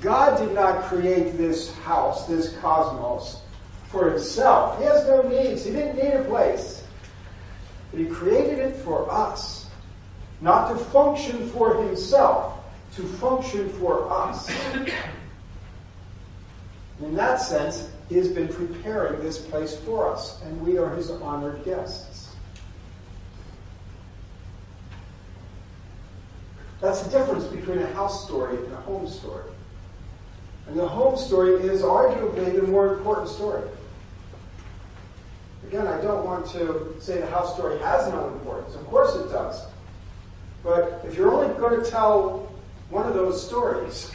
God 0.00 0.38
did 0.38 0.54
not 0.54 0.84
create 0.84 1.36
this 1.36 1.72
house, 1.78 2.26
this 2.26 2.56
cosmos, 2.58 3.40
for 3.88 4.10
himself. 4.10 4.78
He 4.78 4.84
has 4.84 5.06
no 5.06 5.22
needs. 5.22 5.64
He 5.64 5.72
didn't 5.72 5.96
need 5.96 6.14
a 6.14 6.24
place. 6.24 6.82
But 7.90 8.00
he 8.00 8.06
created 8.06 8.58
it 8.58 8.76
for 8.76 9.10
us. 9.10 9.61
Not 10.42 10.68
to 10.70 10.84
function 10.86 11.48
for 11.50 11.80
himself, 11.84 12.58
to 12.96 13.02
function 13.04 13.68
for 13.78 14.12
us. 14.12 14.50
In 17.00 17.14
that 17.14 17.36
sense, 17.40 17.90
he 18.08 18.16
has 18.16 18.28
been 18.28 18.48
preparing 18.48 19.22
this 19.22 19.38
place 19.38 19.76
for 19.76 20.12
us, 20.12 20.42
and 20.42 20.60
we 20.60 20.78
are 20.78 20.90
his 20.90 21.10
honored 21.10 21.64
guests. 21.64 22.34
That's 26.80 27.02
the 27.02 27.10
difference 27.16 27.44
between 27.44 27.78
a 27.78 27.86
house 27.92 28.24
story 28.24 28.56
and 28.56 28.72
a 28.72 28.76
home 28.76 29.08
story. 29.08 29.48
And 30.66 30.76
the 30.76 30.88
home 30.88 31.16
story 31.16 31.54
is 31.54 31.82
arguably 31.82 32.56
the 32.56 32.62
more 32.62 32.94
important 32.94 33.28
story. 33.28 33.62
Again, 35.68 35.86
I 35.86 36.00
don't 36.00 36.24
want 36.24 36.46
to 36.48 36.96
say 36.98 37.20
the 37.20 37.26
house 37.28 37.54
story 37.54 37.78
has 37.78 38.08
no 38.12 38.26
importance. 38.28 38.74
Of 38.74 38.84
course 38.86 39.14
it 39.14 39.28
does. 39.28 39.64
But 40.62 41.02
if 41.04 41.16
you're 41.16 41.32
only 41.32 41.52
going 41.58 41.82
to 41.82 41.90
tell 41.90 42.52
one 42.90 43.06
of 43.06 43.14
those 43.14 43.44
stories, 43.44 44.12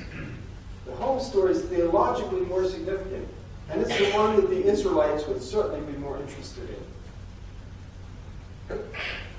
the 0.86 0.93
home 0.93 1.19
story 1.19 1.51
is 1.51 1.63
theologically 1.63 2.41
more 2.41 2.65
significant. 2.65 3.27
And 3.69 3.81
it's 3.81 3.97
the 3.97 4.12
one 4.12 4.38
that 4.38 4.49
the 4.49 4.63
Israelites 4.63 5.27
would 5.27 5.41
certainly 5.41 5.81
be 5.91 5.97
more 5.97 6.17
interested 6.19 6.69
in. 6.69 6.77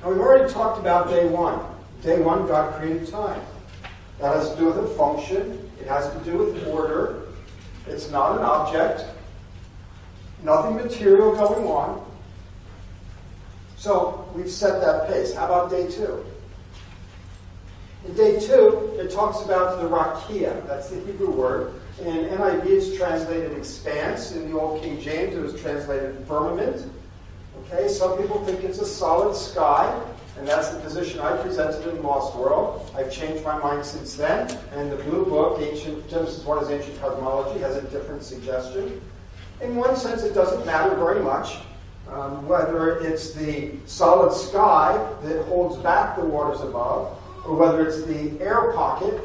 Now, 0.03 0.11
we've 0.11 0.21
already 0.21 0.53
talked 0.53 0.79
about 0.79 1.09
day 1.09 1.27
one. 1.27 1.61
Day 2.03 2.21
one, 2.21 2.47
God 2.47 2.75
created 2.75 3.09
time. 3.09 3.41
That 4.21 4.35
has 4.35 4.53
to 4.53 4.59
do 4.59 4.67
with 4.67 4.79
a 4.79 4.89
function, 4.95 5.71
it 5.81 5.87
has 5.87 6.13
to 6.13 6.19
do 6.25 6.39
with 6.39 6.67
order. 6.67 7.23
It's 7.87 8.11
not 8.11 8.37
an 8.37 8.45
object, 8.45 9.05
nothing 10.43 10.77
material 10.77 11.35
going 11.35 11.67
on. 11.67 12.05
So 13.77 14.29
we've 14.35 14.51
set 14.51 14.81
that 14.81 15.09
pace. 15.09 15.35
How 15.35 15.47
about 15.47 15.71
day 15.71 15.91
two? 15.91 16.25
In 18.07 18.15
day 18.15 18.39
two, 18.39 18.95
it 18.99 19.11
talks 19.11 19.45
about 19.45 19.81
the 19.81 19.89
rakia. 19.89 20.67
That's 20.67 20.89
the 20.89 21.01
Hebrew 21.01 21.31
word. 21.31 21.75
In 22.01 22.07
NIV, 22.07 22.65
it's 22.67 22.97
translated 22.97 23.57
expanse. 23.57 24.33
In 24.33 24.51
the 24.51 24.59
Old 24.59 24.83
King 24.83 25.01
James, 25.01 25.35
it 25.35 25.41
was 25.41 25.61
translated 25.61 26.17
firmament. 26.27 26.91
Okay, 27.65 27.89
some 27.89 28.17
people 28.19 28.45
think 28.45 28.63
it's 28.63 28.79
a 28.79 28.87
solid 28.87 29.37
sky. 29.37 30.01
And 30.39 30.47
that's 30.47 30.69
the 30.69 30.79
position 30.79 31.19
I 31.19 31.37
presented 31.39 31.89
in 31.89 32.01
Lost 32.05 32.37
World. 32.37 32.89
I've 32.97 33.11
changed 33.11 33.45
my 33.45 33.59
mind 33.59 33.85
since 33.85 34.15
then. 34.15 34.49
And 34.73 34.93
the 34.93 34.97
Blue 34.97 35.25
Book, 35.25 35.61
Ancient 35.61 36.09
Genesis 36.09 36.45
1 36.45 36.59
as 36.63 36.71
Ancient 36.71 37.01
Cosmology, 37.01 37.59
has 37.59 37.75
a 37.75 37.83
different 37.83 38.23
suggestion. 38.23 39.01
In 39.61 39.75
one 39.75 39.97
sense, 39.97 40.23
it 40.23 40.35
doesn't 40.35 40.65
matter 40.65 40.95
very 40.95 41.21
much 41.21 41.57
um, 42.11 42.47
whether 42.47 42.99
it's 43.01 43.33
the 43.33 43.73
solid 43.87 44.33
sky 44.33 44.97
that 45.23 45.45
holds 45.47 45.77
back 45.79 46.17
the 46.17 46.25
waters 46.25 46.61
above, 46.61 47.18
or 47.49 47.57
whether 47.57 47.87
it's 47.87 48.03
the 48.03 48.39
air 48.41 48.73
pocket 48.73 49.19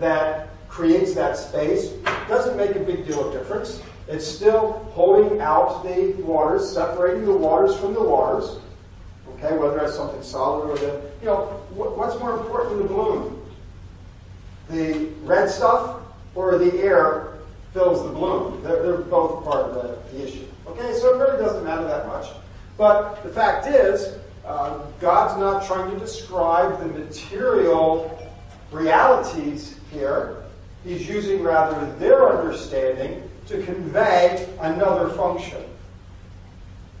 that 0.00 0.48
creates 0.68 1.14
that 1.14 1.36
space. 1.36 1.90
Doesn't 2.28 2.56
make 2.56 2.74
a 2.74 2.80
big 2.80 3.06
deal 3.06 3.26
of 3.26 3.32
difference. 3.32 3.80
It's 4.08 4.26
still 4.26 4.72
holding 4.92 5.40
out 5.40 5.84
the 5.84 6.12
waters, 6.22 6.70
separating 6.70 7.24
the 7.24 7.36
waters 7.36 7.76
from 7.78 7.94
the 7.94 8.02
waters. 8.02 8.58
Okay, 9.34 9.56
whether 9.56 9.78
it's 9.80 9.94
something 9.94 10.22
solid 10.22 10.70
or 10.70 10.76
the, 10.78 11.00
you 11.20 11.26
know, 11.26 11.44
what's 11.70 12.18
more 12.18 12.38
important 12.38 12.78
than 12.78 12.88
the 12.88 12.94
balloon? 12.94 13.40
The 14.70 15.12
red 15.22 15.48
stuff 15.48 16.00
or 16.34 16.58
the 16.58 16.74
air 16.80 17.34
fills 17.72 18.02
the 18.02 18.12
balloon? 18.12 18.62
They're, 18.64 18.82
they're 18.82 18.96
both 18.98 19.44
part 19.44 19.66
of 19.66 19.74
the, 19.74 20.16
the, 20.16 20.26
issue. 20.26 20.46
Okay, 20.66 20.94
so 20.98 21.14
it 21.14 21.18
really 21.18 21.42
doesn't 21.42 21.64
matter 21.64 21.84
that 21.84 22.08
much. 22.08 22.26
But 22.76 23.22
the 23.22 23.30
fact 23.30 23.66
is, 23.66 24.18
uh, 24.48 24.78
God's 24.98 25.38
not 25.38 25.66
trying 25.66 25.92
to 25.92 25.98
describe 25.98 26.80
the 26.80 26.86
material 26.86 28.30
realities 28.72 29.78
here. 29.92 30.42
He's 30.84 31.06
using 31.06 31.42
rather 31.42 31.92
their 31.96 32.38
understanding 32.38 33.28
to 33.46 33.62
convey 33.62 34.48
another 34.60 35.10
function. 35.10 35.62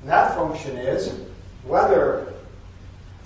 And 0.00 0.10
that 0.10 0.34
function 0.34 0.76
is 0.76 1.20
weather, 1.64 2.34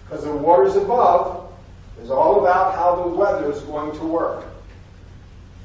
because 0.04 0.24
the 0.24 0.32
waters 0.32 0.76
above 0.76 1.52
is 2.00 2.10
all 2.10 2.40
about 2.40 2.74
how 2.76 3.02
the 3.02 3.08
weather 3.16 3.50
is 3.50 3.60
going 3.62 3.92
to 3.98 4.04
work. 4.04 4.44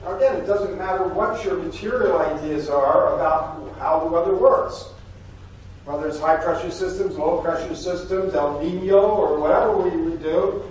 Now 0.04 0.16
again, 0.16 0.36
it 0.36 0.46
doesn't 0.46 0.78
matter 0.78 1.08
what 1.08 1.44
your 1.46 1.58
material 1.58 2.18
ideas 2.20 2.70
are 2.70 3.16
about 3.16 3.76
how 3.78 4.00
the 4.00 4.08
weather 4.08 4.36
works. 4.36 4.86
Whether 5.88 6.10
it's 6.10 6.20
high 6.20 6.36
pressure 6.36 6.70
systems, 6.70 7.18
low 7.18 7.42
pressure 7.42 7.74
systems, 7.74 8.36
El 8.36 8.62
Nino, 8.62 9.00
or 9.00 9.40
whatever 9.40 9.78
we 9.78 9.96
would 9.96 10.22
do, 10.22 10.64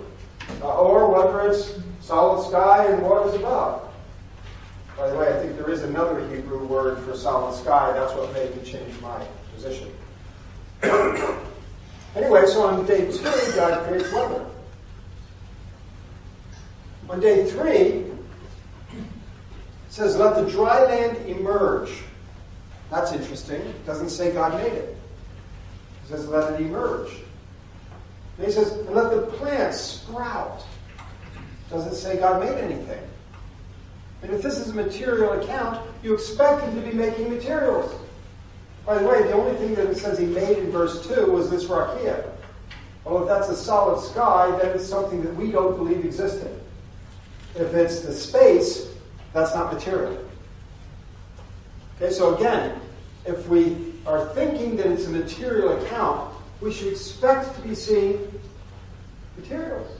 uh, 0.61 0.77
or 0.77 1.11
whether 1.11 1.49
it's 1.49 1.73
solid 2.01 2.47
sky 2.47 2.85
and 2.85 3.01
waters 3.01 3.33
above. 3.33 3.81
By 4.95 5.09
the 5.09 5.17
way, 5.17 5.27
I 5.27 5.39
think 5.39 5.57
there 5.57 5.71
is 5.71 5.81
another 5.81 6.19
Hebrew 6.29 6.63
word 6.67 6.99
for 6.99 7.15
solid 7.15 7.55
sky. 7.55 7.93
That's 7.93 8.13
what 8.13 8.31
made 8.31 8.55
me 8.55 8.63
change 8.63 8.93
my 9.01 9.25
position. 9.55 9.91
Anyway, 12.15 12.43
so 12.47 12.65
on 12.65 12.83
day 12.87 13.11
two, 13.11 13.23
God 13.55 13.87
creates 13.87 14.11
weather. 14.11 14.43
On 17.11 17.19
day 17.19 17.45
three, 17.45 17.71
it 17.71 18.13
says, 19.89 20.17
let 20.17 20.33
the 20.35 20.49
dry 20.49 20.83
land 20.83 21.17
emerge. 21.27 21.91
That's 22.89 23.11
interesting. 23.11 23.61
It 23.61 23.85
doesn't 23.85 24.09
say 24.09 24.33
God 24.33 24.55
made 24.55 24.73
it. 24.73 24.96
It 26.07 26.11
says, 26.11 26.27
let 26.29 26.53
it 26.53 26.65
emerge. 26.65 27.11
And 28.37 28.45
he 28.45 28.51
says, 28.53 28.71
and 28.71 28.91
let 28.91 29.11
the 29.11 29.23
plants 29.23 29.77
sprout. 29.77 30.63
Doesn't 31.69 31.95
say 31.95 32.17
God 32.17 32.41
made 32.41 32.57
anything. 32.57 33.03
And 34.21 34.31
if 34.31 34.41
this 34.41 34.57
is 34.57 34.69
a 34.69 34.73
material 34.73 35.33
account, 35.33 35.85
you 36.01 36.13
expect 36.13 36.63
him 36.63 36.75
to 36.75 36.81
be 36.81 36.95
making 36.95 37.29
materials. 37.29 37.93
By 38.85 38.99
the 38.99 39.05
way, 39.05 39.21
the 39.23 39.33
only 39.33 39.57
thing 39.57 39.75
that 39.75 39.87
it 39.87 39.97
says 39.97 40.17
he 40.17 40.25
made 40.25 40.59
in 40.59 40.71
verse 40.71 41.05
2 41.07 41.29
was 41.29 41.49
this 41.49 41.65
rakia. 41.65 42.25
Well, 43.03 43.23
if 43.23 43.27
that's 43.27 43.49
a 43.49 43.55
solid 43.55 44.01
sky, 44.01 44.57
then 44.61 44.75
it's 44.75 44.87
something 44.87 45.21
that 45.23 45.35
we 45.35 45.51
don't 45.51 45.75
believe 45.75 46.05
existed. 46.05 46.57
If 47.55 47.73
it's 47.73 47.99
the 47.99 48.13
space, 48.13 48.87
that's 49.33 49.53
not 49.53 49.73
material. 49.73 50.25
Okay, 51.97 52.13
so 52.13 52.35
again, 52.35 52.79
if 53.25 53.45
we 53.49 53.86
are 54.07 54.25
thinking 54.29 54.77
that 54.77 54.87
it's 54.87 55.05
a 55.05 55.09
material 55.09 55.83
account, 55.83 56.33
we 56.61 56.71
should 56.71 56.87
expect 56.87 57.55
to 57.55 57.61
be 57.61 57.75
seeing 57.75 58.31
materials. 59.37 59.91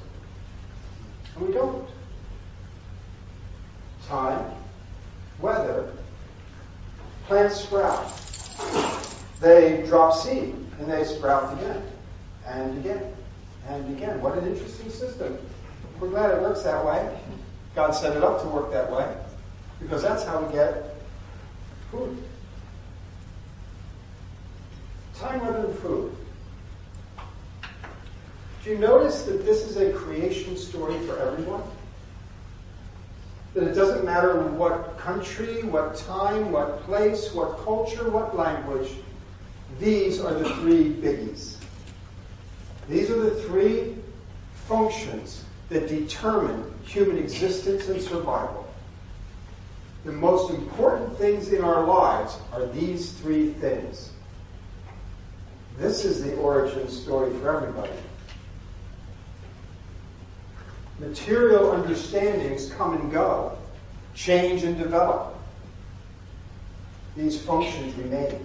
And 1.36 1.48
we 1.48 1.54
don't. 1.54 1.88
Time, 4.08 4.50
weather, 5.40 5.92
plants 7.26 7.60
sprout. 7.60 8.10
They 9.42 9.84
drop 9.86 10.16
seed 10.16 10.56
and 10.80 10.90
they 10.90 11.04
sprout 11.04 11.54
again 11.60 11.84
and 12.46 12.78
again 12.78 13.14
and 13.68 13.98
again. 13.98 14.22
What 14.22 14.38
an 14.38 14.48
interesting 14.48 14.90
system. 14.90 15.38
We're 16.00 16.10
glad 16.10 16.32
it 16.32 16.42
works 16.42 16.64
that 16.64 16.84
way. 16.86 17.20
God 17.76 17.92
set 17.92 18.16
it 18.16 18.24
up 18.24 18.42
to 18.42 18.48
work 18.48 18.72
that 18.72 18.90
way 18.90 19.14
because 19.82 20.02
that's 20.02 20.24
how 20.24 20.42
we 20.42 20.54
get 20.54 20.96
food. 21.92 22.18
Time, 25.20 25.42
and 25.42 25.76
food. 25.80 26.16
Do 28.64 28.70
you 28.70 28.78
notice 28.78 29.24
that 29.24 29.44
this 29.44 29.64
is 29.64 29.78
a 29.78 29.92
creation 29.92 30.56
story 30.56 31.00
for 31.08 31.18
everyone? 31.18 31.64
That 33.56 33.64
it 33.64 33.74
doesn't 33.74 34.06
matter 34.06 34.40
what 34.42 35.00
country, 35.00 35.64
what 35.64 35.96
time, 35.96 36.52
what 36.52 36.84
place, 36.84 37.34
what 37.34 37.58
culture, 37.64 38.08
what 38.12 38.38
language, 38.38 38.92
these 39.80 40.20
are 40.20 40.36
the 40.36 40.54
three 40.56 40.94
biggies. 40.94 41.56
These 42.88 43.10
are 43.10 43.20
the 43.20 43.42
three 43.44 43.96
functions 44.68 45.46
that 45.70 45.88
determine 45.88 46.72
human 46.84 47.18
existence 47.18 47.88
and 47.88 48.00
survival. 48.00 48.72
The 50.06 50.12
most 50.12 50.54
important 50.54 51.18
things 51.18 51.52
in 51.52 51.64
our 51.64 51.84
lives 51.84 52.38
are 52.54 52.68
these 52.68 53.14
three 53.14 53.54
things 53.54 54.12
This 55.78 56.06
is 56.06 56.24
the 56.24 56.36
origin 56.38 56.90
story 56.90 57.32
for 57.40 57.56
everybody. 57.56 57.94
Material 61.00 61.72
understandings 61.72 62.72
come 62.72 63.00
and 63.00 63.12
go, 63.12 63.56
change 64.16 64.64
and 64.64 64.76
develop. 64.76 65.36
These 67.16 67.40
functions 67.42 67.94
remain. 67.96 68.44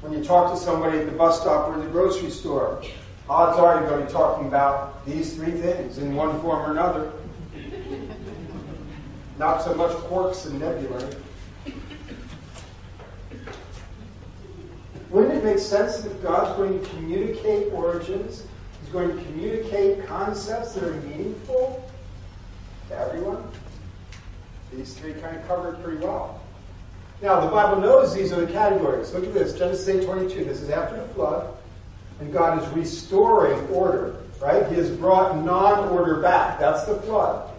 When 0.00 0.14
you 0.14 0.24
talk 0.24 0.54
to 0.54 0.58
somebody 0.58 0.98
at 0.98 1.06
the 1.06 1.12
bus 1.12 1.42
stop 1.42 1.68
or 1.68 1.78
the 1.78 1.88
grocery 1.88 2.30
store, 2.30 2.82
odds 3.28 3.58
are 3.58 3.80
you're 3.80 3.90
going 3.90 4.00
to 4.00 4.06
be 4.06 4.12
talking 4.12 4.46
about 4.46 5.04
these 5.04 5.34
three 5.34 5.52
things 5.52 5.98
in 5.98 6.14
one 6.14 6.40
form 6.40 6.60
or 6.60 6.72
another. 6.72 7.12
Not 9.38 9.62
so 9.62 9.74
much 9.74 9.92
quarks 9.92 10.46
and 10.46 10.58
nebulae. 10.58 11.14
Wouldn't 15.10 15.34
it 15.34 15.44
make 15.44 15.58
sense 15.58 15.98
that 15.98 16.10
if 16.10 16.22
God's 16.22 16.56
going 16.56 16.80
to 16.80 16.88
communicate 16.90 17.72
origins, 17.72 18.46
He's 18.80 18.90
going 18.90 19.16
to 19.16 19.22
communicate 19.24 20.06
concepts 20.06 20.72
that 20.74 20.84
are 20.84 20.94
meaningful 21.02 21.90
to 22.88 22.96
everyone? 22.96 23.42
These 24.72 24.94
three 24.94 25.14
kind 25.14 25.36
of 25.36 25.46
cover 25.48 25.74
it 25.74 25.82
pretty 25.82 25.98
well. 25.98 26.40
Now, 27.22 27.40
the 27.40 27.50
Bible 27.50 27.82
knows 27.82 28.14
these 28.14 28.32
are 28.32 28.40
the 28.40 28.52
categories. 28.52 29.12
Look 29.12 29.24
at 29.24 29.34
this 29.34 29.52
Genesis 29.58 29.88
8 29.88 30.06
22. 30.06 30.44
This 30.44 30.62
is 30.62 30.70
after 30.70 30.96
the 30.96 31.08
flood, 31.08 31.54
and 32.20 32.32
God 32.32 32.62
is 32.62 32.68
restoring 32.70 33.58
order, 33.68 34.16
right? 34.40 34.66
He 34.68 34.76
has 34.76 34.90
brought 34.90 35.36
non 35.44 35.88
order 35.88 36.22
back. 36.22 36.58
That's 36.58 36.84
the 36.84 36.94
flood. 37.02 37.50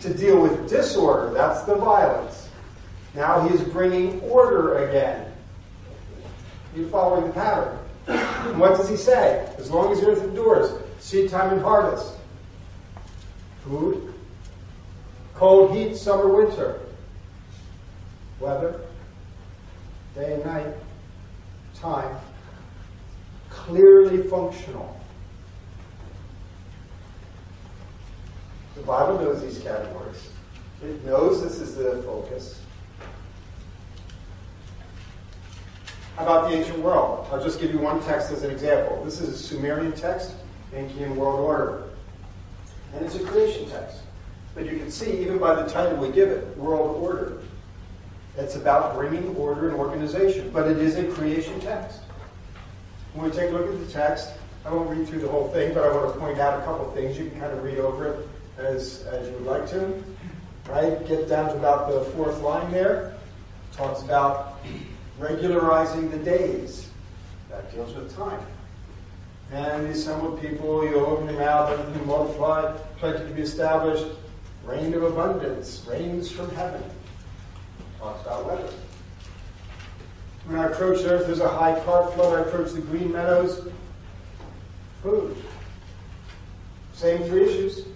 To 0.00 0.12
deal 0.12 0.42
with 0.42 0.68
disorder, 0.68 1.32
that's 1.32 1.62
the 1.62 1.76
violence. 1.76 2.48
Now 3.14 3.46
he 3.48 3.54
is 3.54 3.62
bringing 3.62 4.20
order 4.22 4.88
again. 4.88 5.25
You're 6.76 6.88
following 6.88 7.26
the 7.26 7.32
pattern. 7.32 7.78
And 8.06 8.60
what 8.60 8.76
does 8.76 8.88
he 8.88 8.96
say? 8.96 9.50
As 9.56 9.70
long 9.70 9.90
as 9.92 10.00
the 10.00 10.08
earth 10.08 10.22
endures, 10.22 10.70
seed 11.00 11.30
time 11.30 11.54
and 11.54 11.62
harvest. 11.62 12.12
Food. 13.64 14.12
Cold, 15.34 15.74
heat, 15.74 15.96
summer, 15.96 16.28
winter. 16.28 16.80
Weather. 18.38 18.80
Day 20.14 20.34
and 20.34 20.44
night. 20.44 20.74
Time. 21.74 22.14
Clearly 23.48 24.28
functional. 24.28 25.00
The 28.74 28.82
Bible 28.82 29.18
knows 29.18 29.40
these 29.40 29.58
categories. 29.62 30.28
It 30.82 31.02
knows 31.06 31.42
this 31.42 31.58
is 31.58 31.74
the 31.74 32.02
focus. 32.02 32.60
About 36.18 36.50
the 36.50 36.56
ancient 36.56 36.78
world? 36.78 37.26
I'll 37.30 37.42
just 37.42 37.60
give 37.60 37.72
you 37.72 37.78
one 37.78 38.02
text 38.02 38.30
as 38.30 38.42
an 38.42 38.50
example. 38.50 39.02
This 39.04 39.20
is 39.20 39.28
a 39.28 39.38
Sumerian 39.38 39.92
text, 39.92 40.32
ancient 40.74 41.14
world 41.16 41.40
order. 41.40 41.84
And 42.94 43.04
it's 43.04 43.16
a 43.16 43.24
creation 43.24 43.68
text. 43.68 44.00
But 44.54 44.64
you 44.64 44.78
can 44.78 44.90
see, 44.90 45.20
even 45.20 45.38
by 45.38 45.54
the 45.54 45.68
title 45.68 45.96
we 45.98 46.10
give 46.10 46.30
it, 46.30 46.56
world 46.56 47.02
order, 47.02 47.42
it's 48.38 48.56
about 48.56 48.94
bringing 48.94 49.34
order 49.36 49.68
and 49.68 49.76
organization. 49.76 50.50
But 50.50 50.68
it 50.68 50.78
is 50.78 50.96
a 50.96 51.04
creation 51.12 51.60
text. 51.60 52.00
When 53.12 53.30
we 53.30 53.36
take 53.36 53.50
a 53.50 53.52
look 53.52 53.68
at 53.68 53.86
the 53.86 53.92
text, 53.92 54.30
I 54.64 54.72
won't 54.72 54.90
read 54.90 55.06
through 55.08 55.20
the 55.20 55.28
whole 55.28 55.48
thing, 55.48 55.74
but 55.74 55.84
I 55.84 55.94
want 55.94 56.12
to 56.12 56.18
point 56.18 56.38
out 56.38 56.60
a 56.60 56.64
couple 56.64 56.90
things. 56.92 57.18
You 57.18 57.30
can 57.30 57.40
kind 57.40 57.52
of 57.52 57.62
read 57.62 57.78
over 57.78 58.14
it 58.14 58.28
as, 58.58 59.04
as 59.04 59.28
you 59.28 59.34
would 59.34 59.46
like 59.46 59.68
to. 59.70 60.02
Right? 60.68 61.06
Get 61.06 61.28
down 61.28 61.50
to 61.50 61.56
about 61.56 61.90
the 61.90 62.00
fourth 62.12 62.40
line 62.40 62.72
there. 62.72 63.14
Talks 63.72 64.02
about 64.02 64.58
regularizing 65.18 66.10
the 66.10 66.18
days. 66.18 66.90
That 67.50 67.72
deals 67.72 67.94
with 67.94 68.14
time. 68.16 68.44
And 69.52 69.86
the 69.86 69.90
assembled 69.90 70.40
people, 70.40 70.84
you 70.84 70.96
open 70.96 71.26
your 71.28 71.38
mouth, 71.38 71.70
everything 71.70 72.06
multiplied, 72.06 72.74
plenty 72.98 73.26
to 73.28 73.34
be 73.34 73.42
established, 73.42 74.06
rain 74.64 74.92
of 74.94 75.04
abundance, 75.04 75.86
rains 75.88 76.30
from 76.30 76.50
heaven. 76.50 76.82
Talks 77.98 78.22
about 78.22 78.46
weather. 78.46 78.72
When 80.46 80.58
I 80.58 80.66
approach 80.66 81.04
earth, 81.04 81.26
there's 81.26 81.40
a 81.40 81.48
high 81.48 81.78
cart 81.84 82.14
flood. 82.14 82.38
I 82.38 82.42
approach 82.48 82.72
the 82.72 82.80
green 82.80 83.12
meadows, 83.12 83.68
food. 85.02 85.36
Same 86.92 87.22
three 87.24 87.44
issues. 87.44 87.86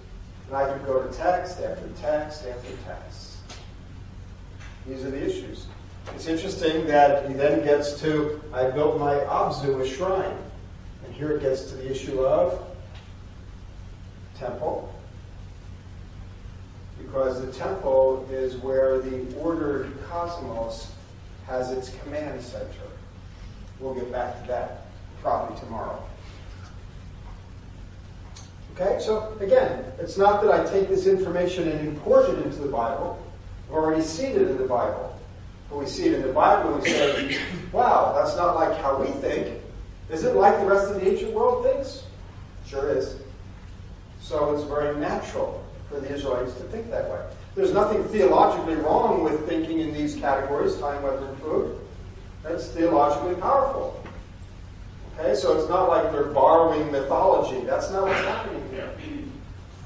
And 0.46 0.56
I 0.56 0.72
could 0.72 0.85
go 0.85 1.02
to 1.02 1.12
text 1.16 1.61
after 1.61 1.88
text 2.00 2.44
after 2.46 2.72
text. 2.85 3.37
These 4.87 5.04
are 5.04 5.11
the 5.11 5.24
issues. 5.24 5.66
It's 6.09 6.27
interesting 6.27 6.87
that 6.87 7.29
he 7.29 7.35
then 7.35 7.65
gets 7.65 8.01
to, 8.01 8.41
I 8.53 8.71
built 8.71 8.99
my 8.99 9.15
Abzu, 9.15 9.81
a 9.81 9.89
shrine. 9.89 10.37
And 11.05 11.15
here 11.15 11.33
it 11.33 11.43
gets 11.43 11.65
to 11.71 11.77
the 11.77 11.91
issue 11.91 12.21
of 12.21 12.63
temple. 14.39 14.95
Because 16.99 17.45
the 17.45 17.53
temple 17.53 18.29
is 18.31 18.57
where 18.57 19.01
the 19.01 19.35
ordered 19.37 19.93
cosmos 20.09 20.93
has 21.47 21.71
its 21.71 21.91
command 22.03 22.43
center. 22.43 22.67
We'll 23.79 23.95
get 23.95 24.13
back 24.13 24.41
to 24.43 24.49
that 24.49 24.87
probably 25.23 25.59
tomorrow. 25.59 26.03
Okay, 28.75 28.99
so 29.01 29.37
again, 29.41 29.85
it's 29.99 30.17
not 30.17 30.43
that 30.43 30.53
I 30.53 30.71
take 30.71 30.89
this 30.89 31.07
information 31.07 31.69
and 31.69 31.89
import 31.89 32.31
it 32.31 32.39
into 32.45 32.59
the 32.59 32.69
Bible. 32.69 33.23
I've 33.69 33.75
already 33.75 34.03
seen 34.03 34.33
it 34.33 34.43
in 34.43 34.57
the 34.57 34.65
Bible. 34.65 35.19
When 35.70 35.85
we 35.85 35.87
see 35.87 36.06
it 36.06 36.14
in 36.14 36.22
the 36.22 36.33
Bible, 36.33 36.76
we 36.78 36.85
say, 36.85 37.38
wow, 37.72 38.12
that's 38.14 38.37
not 38.37 38.56
like 38.56 38.76
how 38.78 39.00
we 39.00 39.06
think. 39.20 39.56
Is 40.11 40.24
it 40.24 40.35
like 40.35 40.59
the 40.59 40.66
rest 40.66 40.90
of 40.90 41.00
the 41.00 41.09
ancient 41.09 41.33
world 41.33 41.64
thinks? 41.64 42.02
Sure 42.66 42.90
is. 42.90 43.16
So 44.20 44.54
it's 44.54 44.64
very 44.64 44.96
natural 44.96 45.64
for 45.88 46.00
the 46.00 46.12
Israelites 46.12 46.54
to 46.54 46.64
think 46.64 46.90
that 46.90 47.09
way. 47.09 47.20
There's 47.54 47.72
nothing 47.72 48.02
theologically 48.04 48.74
wrong 48.76 49.22
with 49.22 49.48
thinking 49.48 49.80
in 49.80 49.94
these 49.94 50.16
categories, 50.16 50.76
time, 50.76 51.02
weather, 51.02 51.26
and 51.26 51.38
food. 51.38 51.78
That's 52.42 52.66
theologically 52.68 53.35
powerful. 53.37 54.04
Okay, 55.18 55.35
so 55.35 55.59
it's 55.59 55.68
not 55.68 55.88
like 55.88 56.11
they're 56.12 56.24
borrowing 56.24 56.90
mythology. 56.90 57.64
That's 57.66 57.90
not 57.90 58.04
what's 58.04 58.20
happening 58.20 58.68
here. 58.70 58.90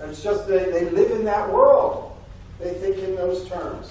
It's 0.03 0.23
just 0.23 0.47
they, 0.47 0.71
they 0.71 0.91
live 0.91 1.11
in 1.11 1.25
that 1.25 1.51
world. 1.51 2.17
They 2.61 2.75
think 2.75 2.99
in 2.99 3.17
those 3.17 3.49
terms. 3.49 3.91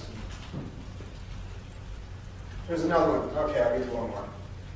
Here's 2.66 2.84
another 2.84 3.18
one. 3.18 3.50
Okay, 3.50 3.60
I'll 3.60 3.78
give 3.78 3.86
you 3.86 3.94
one 3.94 4.10
more. 4.10 4.24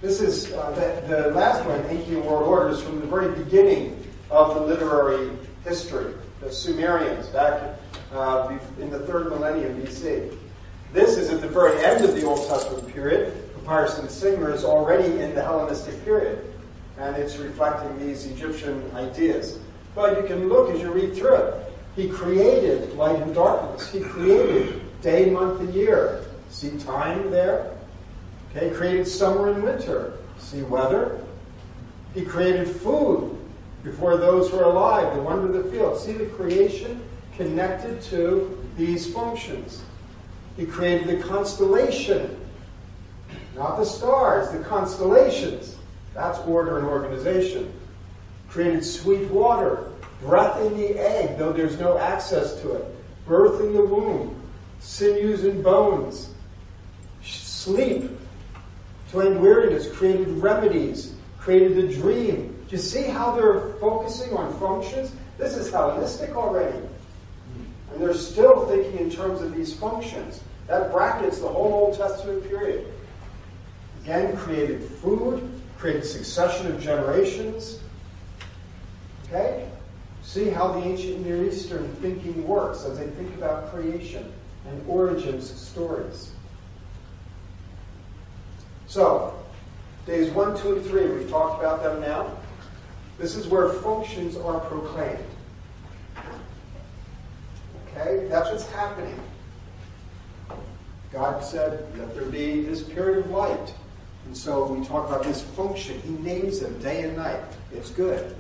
This 0.03 0.21
is 0.21 0.53
uh, 0.53 0.71
the, 0.73 1.15
the 1.15 1.31
last 1.31 1.65
one, 1.65 1.83
Ancient 1.87 2.23
World 2.23 2.47
Orders, 2.47 2.83
from 2.83 3.01
the 3.01 3.07
very 3.07 3.35
beginning 3.35 4.05
of 4.31 4.55
the 4.55 4.61
literary 4.61 5.31
history. 5.65 6.13
The 6.41 6.53
Sumerians, 6.53 7.29
back 7.29 7.79
uh, 8.13 8.59
in 8.79 8.91
the 8.91 9.01
third 9.01 9.31
millennium 9.31 9.81
BC. 9.81 10.37
This 10.93 11.17
is 11.17 11.31
at 11.31 11.41
the 11.41 11.49
very 11.49 11.83
end 11.83 12.05
of 12.05 12.15
the 12.15 12.25
Old 12.25 12.47
Testament 12.47 12.93
period. 12.93 13.33
Papyrus 13.55 13.99
Insinger 13.99 14.55
is 14.55 14.65
already 14.65 15.21
in 15.21 15.35
the 15.35 15.43
Hellenistic 15.43 16.05
period, 16.05 16.45
and 16.99 17.17
it's 17.17 17.39
reflecting 17.39 17.99
these 18.07 18.27
Egyptian 18.27 18.91
ideas. 18.95 19.59
But 19.95 20.21
you 20.21 20.27
can 20.27 20.51
look 20.51 20.71
as 20.71 20.81
you 20.81 20.93
read 20.93 21.17
through 21.17 21.37
it. 21.37 21.73
He 21.97 22.09
created 22.11 22.93
light 22.97 23.21
and 23.21 23.35
darkness. 23.35 23.91
He 23.91 24.01
created 24.01 24.83
day, 25.01 25.31
month, 25.31 25.61
and 25.61 25.75
year. 25.75 26.27
See 26.51 26.77
time 26.79 27.31
there? 27.31 27.78
Okay, 28.51 28.71
created 28.71 29.07
summer 29.07 29.51
and 29.51 29.63
winter. 29.63 30.15
See 30.39 30.63
weather? 30.63 31.21
He 32.15 32.25
created 32.25 32.69
food 32.69 33.37
before 33.85 34.17
those 34.17 34.51
were 34.51 34.65
alive, 34.65 35.15
the 35.15 35.23
wonder 35.23 35.55
of 35.55 35.65
the 35.65 35.71
field. 35.71 35.99
See 35.99 36.13
the 36.13 36.27
creation 36.27 37.03
connected 37.37 38.03
to 38.03 38.67
these 38.77 39.13
functions. 39.13 39.83
He 40.57 40.67
created 40.67 41.07
the 41.07 41.23
constellation, 41.23 42.37
not 43.55 43.77
the 43.77 43.85
stars, 43.85 44.51
the 44.51 44.65
constellations. 44.65 45.77
That's 46.15 46.39
order 46.41 46.79
and 46.79 46.87
organization. 46.87 47.73
Created 48.49 48.85
sweet 48.85 49.29
water, 49.31 49.93
breath 50.21 50.61
in 50.65 50.77
the 50.77 50.99
egg, 50.99 51.39
though 51.39 51.53
there's 51.53 51.79
no 51.79 51.99
access 51.99 52.61
to 52.63 52.73
it, 52.73 52.85
birth 53.27 53.61
in 53.61 53.73
the 53.73 53.85
womb, 53.85 54.35
sinews 54.81 55.45
and 55.45 55.63
bones, 55.63 56.31
sleep, 57.23 58.11
to 59.11 59.21
end 59.23 59.41
weariness, 59.41 59.91
created 59.97 60.29
remedies, 60.29 61.15
created 61.39 61.77
the 61.77 61.95
dream. 61.95 62.55
Do 62.69 62.77
you 62.77 62.83
see 62.83 63.05
how 63.05 63.35
they're 63.35 63.75
focusing 63.81 64.35
on 64.35 64.53
functions? 64.59 65.13
This 65.39 65.57
is 65.57 65.71
Hellenistic 65.71 66.37
already. 66.37 66.77
And 67.93 68.03
they're 68.03 68.15
still 68.15 68.67
thinking 68.67 68.99
in 68.99 69.11
terms 69.11 69.41
of 69.41 69.55
these 69.55 69.75
functions. 69.75 70.43
That 70.67 70.93
brackets 70.93 71.39
the 71.39 71.49
whole 71.49 71.73
Old 71.73 71.97
Testament 71.97 72.47
period. 72.47 72.87
Again, 74.03 74.37
created 74.37 74.83
food, 74.83 75.49
created 75.79 76.05
succession 76.05 76.67
of 76.67 76.81
generations. 76.81 77.81
Okay? 79.25 79.69
See 80.23 80.51
how 80.51 80.73
the 80.73 80.81
ancient 80.81 81.25
Near 81.25 81.45
Eastern 81.45 81.89
thinking 81.97 82.47
works 82.47 82.85
as 82.85 82.99
they 82.99 83.07
think 83.07 83.35
about 83.37 83.71
creation 83.73 84.31
and 84.69 84.87
origins 84.87 85.51
stories. 85.51 86.33
So, 88.89 89.35
Days 90.07 90.31
1, 90.31 90.59
2, 90.63 90.77
and 90.77 90.87
3, 90.87 91.07
we've 91.09 91.31
talked 91.31 91.63
about 91.63 91.83
them 91.83 92.01
now. 92.01 92.35
This 93.19 93.37
is 93.37 93.47
where 93.47 93.69
functions 93.69 94.39
are 94.39 94.59
proclaimed. 94.61 95.19
Okay? 97.87 98.27
That's 98.29 98.51
what's 98.51 98.67
happening. 98.71 99.21
God 101.13 101.45
said, 101.45 101.87
let 101.99 102.15
there 102.15 102.25
be 102.25 102.63
this 102.63 102.83
period 102.83 103.27
of 103.27 103.31
light. 103.31 103.75
And 104.25 104.35
so 104.35 104.65
we 104.65 104.85
talk 104.87 105.07
about 105.07 105.25
this 105.25 105.43
function. 105.43 106.01
He 106.01 106.11
names 106.11 106.61
them 106.61 106.79
day 106.81 107.03
and 107.03 107.15
night. 107.15 107.43
It's 107.71 107.91
good. 107.91 108.35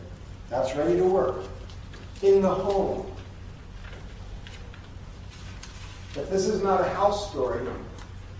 That's 0.48 0.74
ready 0.74 0.96
to 0.96 1.04
work. 1.04 1.44
In 2.22 2.40
the 2.40 2.48
home. 2.48 3.06
If 6.16 6.30
this 6.30 6.46
is 6.46 6.62
not 6.62 6.80
a 6.80 6.88
house 6.88 7.30
story, 7.30 7.66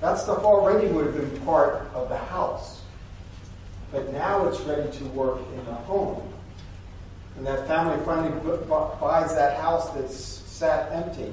that 0.00 0.18
stuff 0.18 0.44
already 0.44 0.88
would 0.88 1.06
have 1.06 1.16
been 1.16 1.40
part 1.42 1.90
of 1.94 2.08
the 2.08 2.16
house. 2.16 2.82
But 3.90 4.12
now 4.12 4.46
it's 4.46 4.60
ready 4.60 4.90
to 4.98 5.04
work 5.06 5.40
in 5.54 5.64
the 5.64 5.72
home. 5.72 6.22
And 7.36 7.46
that 7.46 7.66
family 7.66 8.04
finally 8.04 8.30
buys 9.00 9.34
that 9.34 9.58
house 9.60 9.90
that's 9.90 10.14
sat 10.14 10.92
empty. 10.92 11.32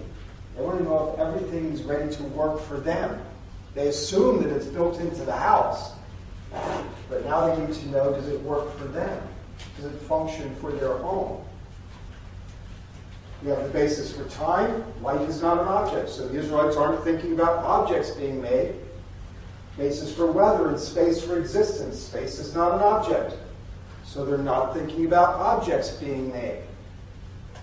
They 0.56 0.62
want 0.64 0.78
to 0.78 0.84
know 0.84 1.14
if 1.14 1.20
everything's 1.20 1.84
ready 1.84 2.14
to 2.16 2.24
work 2.24 2.62
for 2.62 2.80
them. 2.80 3.22
They 3.74 3.88
assume 3.88 4.42
that 4.44 4.56
it's 4.56 4.68
built 4.68 5.00
into 5.00 5.26
the 5.26 5.36
house. 5.36 5.92
But 7.10 7.26
now 7.26 7.48
they 7.48 7.66
need 7.66 7.76
to 7.76 7.90
know 7.90 8.14
does 8.14 8.28
it 8.28 8.42
work 8.42 8.76
for 8.78 8.86
them? 8.86 9.22
Does 9.76 9.86
it 9.86 10.02
function 10.04 10.56
for 10.56 10.72
their 10.72 10.98
home? 10.98 11.44
We 13.44 13.50
have 13.50 13.64
the 13.64 13.70
basis 13.70 14.16
for 14.16 14.24
time. 14.30 14.84
Light 15.02 15.22
is 15.22 15.42
not 15.42 15.62
an 15.62 15.68
object, 15.68 16.10
so 16.10 16.28
the 16.28 16.40
Israelites 16.40 16.78
aren't 16.78 17.04
thinking 17.04 17.34
about 17.34 17.58
objects 17.64 18.12
being 18.12 18.42
made. 18.42 18.76
Basis 19.78 20.14
for 20.14 20.32
weather 20.32 20.70
and 20.70 20.80
space 20.80 21.24
for 21.24 21.38
existence. 21.38 22.00
Space 22.00 22.40
is 22.40 22.56
not 22.56 22.76
an 22.76 22.82
object, 22.82 23.36
so 24.06 24.26
they're 24.26 24.38
not 24.38 24.74
thinking 24.74 25.06
about 25.06 25.36
objects 25.36 25.92
being 25.92 26.32
made. 26.32 26.62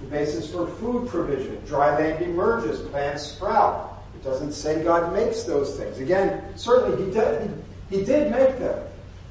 The 0.01 0.07
basis 0.09 0.51
for 0.51 0.67
food 0.67 1.09
provision. 1.09 1.65
Dry 1.65 1.97
land 1.97 2.23
emerges, 2.23 2.81
plants 2.91 3.23
sprout. 3.23 4.03
It 4.15 4.23
doesn't 4.23 4.53
say 4.53 4.85
God 4.85 5.13
makes 5.13 5.45
those 5.45 5.77
things. 5.77 5.99
Again, 5.99 6.43
certainly 6.57 7.05
he 7.05 7.11
did, 7.11 7.65
he 7.89 8.05
did 8.05 8.31
make 8.31 8.59
them. 8.59 8.85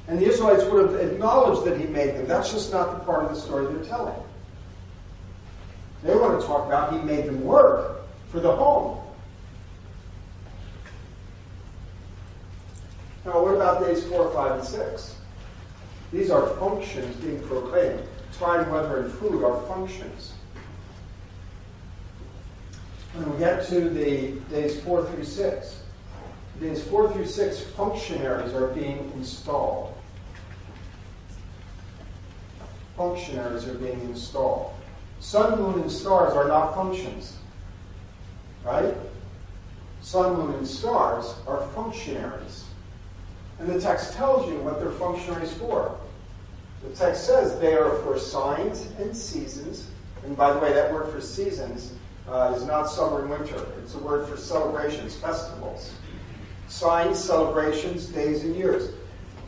And 0.08 0.18
the 0.18 0.26
Israelites 0.26 0.64
would 0.64 0.90
have 0.90 1.12
acknowledged 1.12 1.64
that 1.70 1.80
he 1.80 1.86
made 1.86 2.16
them. 2.16 2.26
That's 2.26 2.52
just 2.52 2.72
not 2.72 2.98
the 2.98 3.04
part 3.04 3.24
of 3.24 3.34
the 3.34 3.40
story 3.40 3.66
they're 3.66 3.84
telling. 3.84 4.21
They 6.02 6.14
want 6.16 6.40
to 6.40 6.46
talk 6.46 6.66
about 6.66 6.92
he 6.92 6.98
made 7.00 7.26
them 7.26 7.44
work 7.44 8.02
for 8.28 8.40
the 8.40 8.54
home. 8.54 8.98
Now, 13.24 13.40
what 13.42 13.54
about 13.54 13.84
days 13.84 14.02
4, 14.04 14.32
5, 14.32 14.58
and 14.58 14.64
6? 14.66 15.16
These 16.12 16.30
are 16.30 16.46
functions 16.56 17.14
being 17.16 17.40
proclaimed. 17.46 18.02
Time, 18.32 18.68
weather, 18.70 19.02
and 19.02 19.12
food 19.12 19.44
are 19.44 19.60
functions. 19.68 20.32
When 23.14 23.30
we 23.30 23.38
get 23.38 23.64
to 23.68 23.88
the 23.90 24.32
days 24.50 24.80
4 24.80 25.06
through 25.06 25.24
6, 25.24 25.82
days 26.60 26.82
4 26.84 27.12
through 27.12 27.26
6, 27.26 27.60
functionaries 27.76 28.54
are 28.54 28.68
being 28.68 29.12
installed. 29.14 29.94
Functionaries 32.96 33.68
are 33.68 33.74
being 33.74 34.00
installed. 34.00 34.74
Sun, 35.22 35.62
moon, 35.62 35.80
and 35.80 35.90
stars 35.90 36.34
are 36.34 36.48
not 36.48 36.74
functions. 36.74 37.36
Right? 38.64 38.92
Sun, 40.00 40.36
moon, 40.36 40.54
and 40.56 40.66
stars 40.66 41.36
are 41.46 41.62
functionaries. 41.68 42.64
And 43.60 43.68
the 43.68 43.80
text 43.80 44.14
tells 44.14 44.50
you 44.50 44.58
what 44.58 44.80
they're 44.80 44.90
functionaries 44.90 45.54
for. 45.54 45.96
The 46.82 46.90
text 46.96 47.24
says 47.24 47.58
they 47.60 47.74
are 47.74 47.94
for 47.98 48.18
signs 48.18 48.88
and 48.98 49.16
seasons. 49.16 49.86
And 50.24 50.36
by 50.36 50.52
the 50.52 50.58
way, 50.58 50.72
that 50.72 50.92
word 50.92 51.12
for 51.12 51.20
seasons 51.20 51.92
uh, 52.28 52.52
is 52.56 52.64
not 52.64 52.90
summer 52.90 53.20
and 53.20 53.30
winter. 53.30 53.64
It's 53.80 53.94
a 53.94 53.98
word 53.98 54.28
for 54.28 54.36
celebrations, 54.36 55.14
festivals. 55.14 55.92
Signs, 56.66 57.16
celebrations, 57.22 58.06
days, 58.06 58.42
and 58.42 58.56
years. 58.56 58.92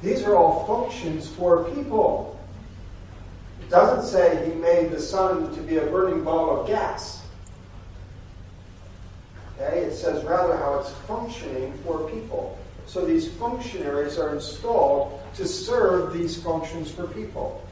These 0.02 0.22
are 0.22 0.36
all 0.36 0.64
functions 0.66 1.28
for 1.28 1.64
people. 1.70 2.33
It 3.64 3.70
doesn't 3.70 4.06
say 4.06 4.50
he 4.50 4.54
made 4.60 4.90
the 4.90 5.00
sun 5.00 5.54
to 5.54 5.60
be 5.62 5.78
a 5.78 5.86
burning 5.86 6.22
ball 6.22 6.60
of 6.60 6.66
gas. 6.66 7.22
Okay? 9.56 9.78
It 9.78 9.94
says 9.94 10.22
rather 10.24 10.56
how 10.56 10.78
it's 10.80 10.90
functioning 11.06 11.72
for 11.84 12.08
people. 12.10 12.58
So 12.86 13.06
these 13.06 13.32
functionaries 13.32 14.18
are 14.18 14.34
installed 14.34 15.18
to 15.36 15.46
serve 15.46 16.12
these 16.12 16.40
functions 16.42 16.90
for 16.90 17.06
people. 17.06 17.66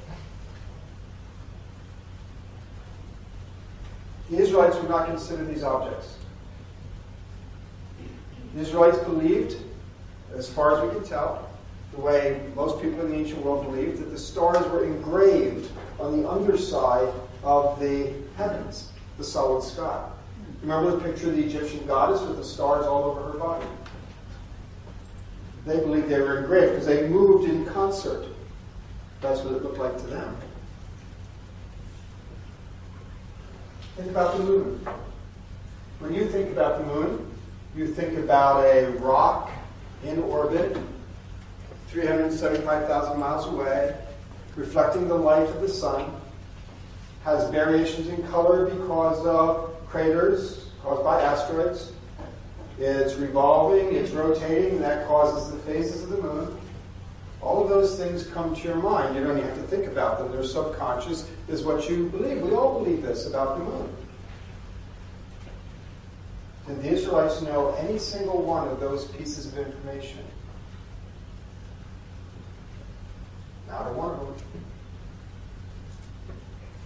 The 4.30 4.38
Israelites 4.38 4.76
would 4.78 4.88
not 4.88 5.08
consider 5.08 5.44
these 5.44 5.62
objects. 5.62 6.16
The 8.54 8.60
Israelites 8.62 8.98
believed, 8.98 9.56
as 10.34 10.48
far 10.48 10.74
as 10.74 10.88
we 10.88 10.98
can 10.98 11.06
tell, 11.06 11.50
the 11.92 12.00
way 12.00 12.40
most 12.54 12.80
people 12.80 13.02
in 13.02 13.10
the 13.10 13.16
ancient 13.16 13.44
world 13.44 13.66
believed, 13.66 13.98
that 14.00 14.10
the 14.10 14.18
stars 14.18 14.66
were 14.72 14.84
engraved 14.84 15.70
on 15.98 16.20
the 16.20 16.28
underside 16.28 17.12
of 17.42 17.78
the 17.80 18.12
heavens, 18.36 18.90
the 19.18 19.24
solid 19.24 19.62
sky. 19.62 20.08
Remember 20.62 20.92
the 20.92 20.98
picture 20.98 21.28
of 21.28 21.36
the 21.36 21.44
Egyptian 21.44 21.84
goddess 21.86 22.22
with 22.22 22.36
the 22.36 22.44
stars 22.44 22.86
all 22.86 23.04
over 23.04 23.32
her 23.32 23.38
body? 23.38 23.66
They 25.66 25.78
believed 25.78 26.08
they 26.08 26.20
were 26.20 26.38
engraved 26.38 26.72
because 26.72 26.86
they 26.86 27.08
moved 27.08 27.48
in 27.48 27.64
concert. 27.66 28.26
That's 29.20 29.40
what 29.40 29.54
it 29.54 29.62
looked 29.62 29.78
like 29.78 29.96
to 29.98 30.06
them. 30.06 30.36
Think 33.96 34.10
about 34.10 34.36
the 34.36 34.44
moon. 34.44 34.86
When 36.00 36.14
you 36.14 36.26
think 36.26 36.50
about 36.50 36.78
the 36.78 36.86
moon, 36.86 37.30
you 37.76 37.86
think 37.86 38.18
about 38.18 38.64
a 38.64 38.90
rock 38.98 39.50
in 40.04 40.18
orbit, 40.20 40.76
375,000 41.88 43.18
miles 43.18 43.46
away, 43.46 43.94
reflecting 44.56 45.08
the 45.08 45.14
light 45.14 45.48
of 45.48 45.60
the 45.60 45.68
sun, 45.68 46.12
has 47.24 47.48
variations 47.50 48.08
in 48.08 48.22
color 48.28 48.66
because 48.66 49.24
of 49.26 49.74
craters 49.88 50.70
caused 50.82 51.04
by 51.04 51.22
asteroids. 51.22 51.92
It's 52.78 53.14
revolving, 53.14 53.94
it's 53.94 54.10
rotating, 54.10 54.76
and 54.76 54.82
that 54.82 55.06
causes 55.06 55.52
the 55.52 55.58
phases 55.60 56.02
of 56.02 56.10
the 56.10 56.22
moon. 56.22 56.58
All 57.40 57.62
of 57.62 57.68
those 57.68 57.98
things 57.98 58.26
come 58.26 58.54
to 58.54 58.62
your 58.62 58.76
mind. 58.76 59.14
You 59.14 59.22
don't 59.24 59.36
even 59.36 59.48
have 59.48 59.58
to 59.58 59.64
think 59.64 59.86
about 59.86 60.18
them. 60.18 60.32
They're 60.32 60.44
subconscious, 60.44 61.28
is 61.48 61.62
what 61.62 61.88
you 61.88 62.08
believe. 62.08 62.40
We 62.40 62.52
all 62.52 62.82
believe 62.82 63.02
this 63.02 63.26
about 63.26 63.58
the 63.58 63.64
moon. 63.64 63.96
Did 66.66 66.82
the 66.82 66.88
Israelites 66.90 67.42
know 67.42 67.74
any 67.80 67.98
single 67.98 68.42
one 68.42 68.68
of 68.68 68.78
those 68.80 69.06
pieces 69.06 69.46
of 69.46 69.58
information? 69.58 70.20
Not 73.72 73.88
a 73.88 73.92
one 73.94 74.10
of 74.10 74.18
them. 74.20 74.64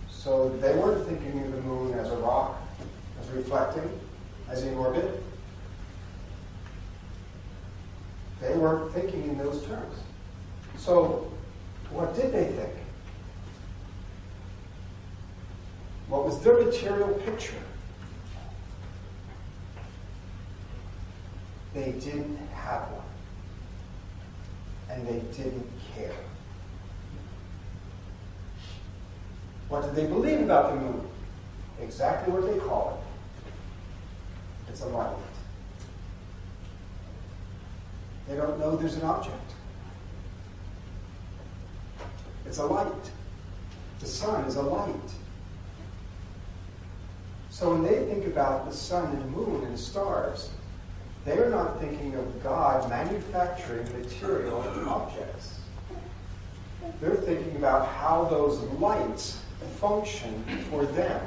So 0.09 0.49
they 0.61 0.72
weren't 0.76 1.05
thinking 1.07 1.43
of 1.43 1.53
the 1.53 1.61
moon 1.62 1.99
as 1.99 2.11
a 2.12 2.16
rock, 2.18 2.61
as 3.20 3.28
reflecting, 3.30 4.01
as 4.49 4.62
in 4.62 4.74
orbit. 4.74 5.22
They 8.41 8.55
weren't 8.55 8.93
thinking 8.93 9.24
in 9.24 9.39
those 9.39 9.64
terms. 9.66 9.97
So, 10.76 11.32
what 11.91 12.14
did 12.14 12.32
they 12.32 12.45
think? 12.45 12.72
What 16.09 16.24
was 16.24 16.41
their 16.41 16.62
material 16.62 17.09
picture? 17.24 17.55
They 21.74 21.93
didn't 21.93 22.39
have 22.55 22.82
one. 22.82 23.03
And 24.89 25.07
they 25.07 25.18
didn't 25.37 25.68
care. 25.95 26.14
What 29.68 29.82
did 29.82 29.94
they 29.94 30.06
believe 30.06 30.40
about 30.40 30.70
the 30.70 30.80
moon? 30.80 31.08
Exactly 31.80 32.32
what 32.32 32.46
they 32.46 32.58
call 32.58 33.00
it. 33.00 34.70
It's 34.70 34.82
a 34.82 34.86
light. 34.86 35.16
They 38.28 38.36
don't 38.36 38.58
know 38.58 38.76
there's 38.76 38.96
an 38.96 39.02
object. 39.02 39.52
It's 42.44 42.58
a 42.58 42.66
light. 42.66 43.10
The 44.00 44.06
sun 44.06 44.44
is 44.44 44.56
a 44.56 44.62
light. 44.62 44.94
So 47.50 47.70
when 47.70 47.82
they 47.82 48.04
think 48.12 48.26
about 48.26 48.68
the 48.68 48.76
sun 48.76 49.12
and 49.12 49.22
the 49.22 49.28
moon 49.28 49.64
and 49.64 49.78
stars, 49.78 50.50
they're 51.24 51.50
not 51.50 51.80
thinking 51.80 52.14
of 52.14 52.42
God 52.42 52.88
manufacturing 52.88 53.86
material 53.98 54.60
objects. 54.86 55.58
They're 57.00 57.16
thinking 57.16 57.56
about 57.56 57.88
how 57.88 58.24
those 58.24 58.58
lights 58.78 59.42
function 59.66 60.44
for 60.70 60.84
them 60.84 61.26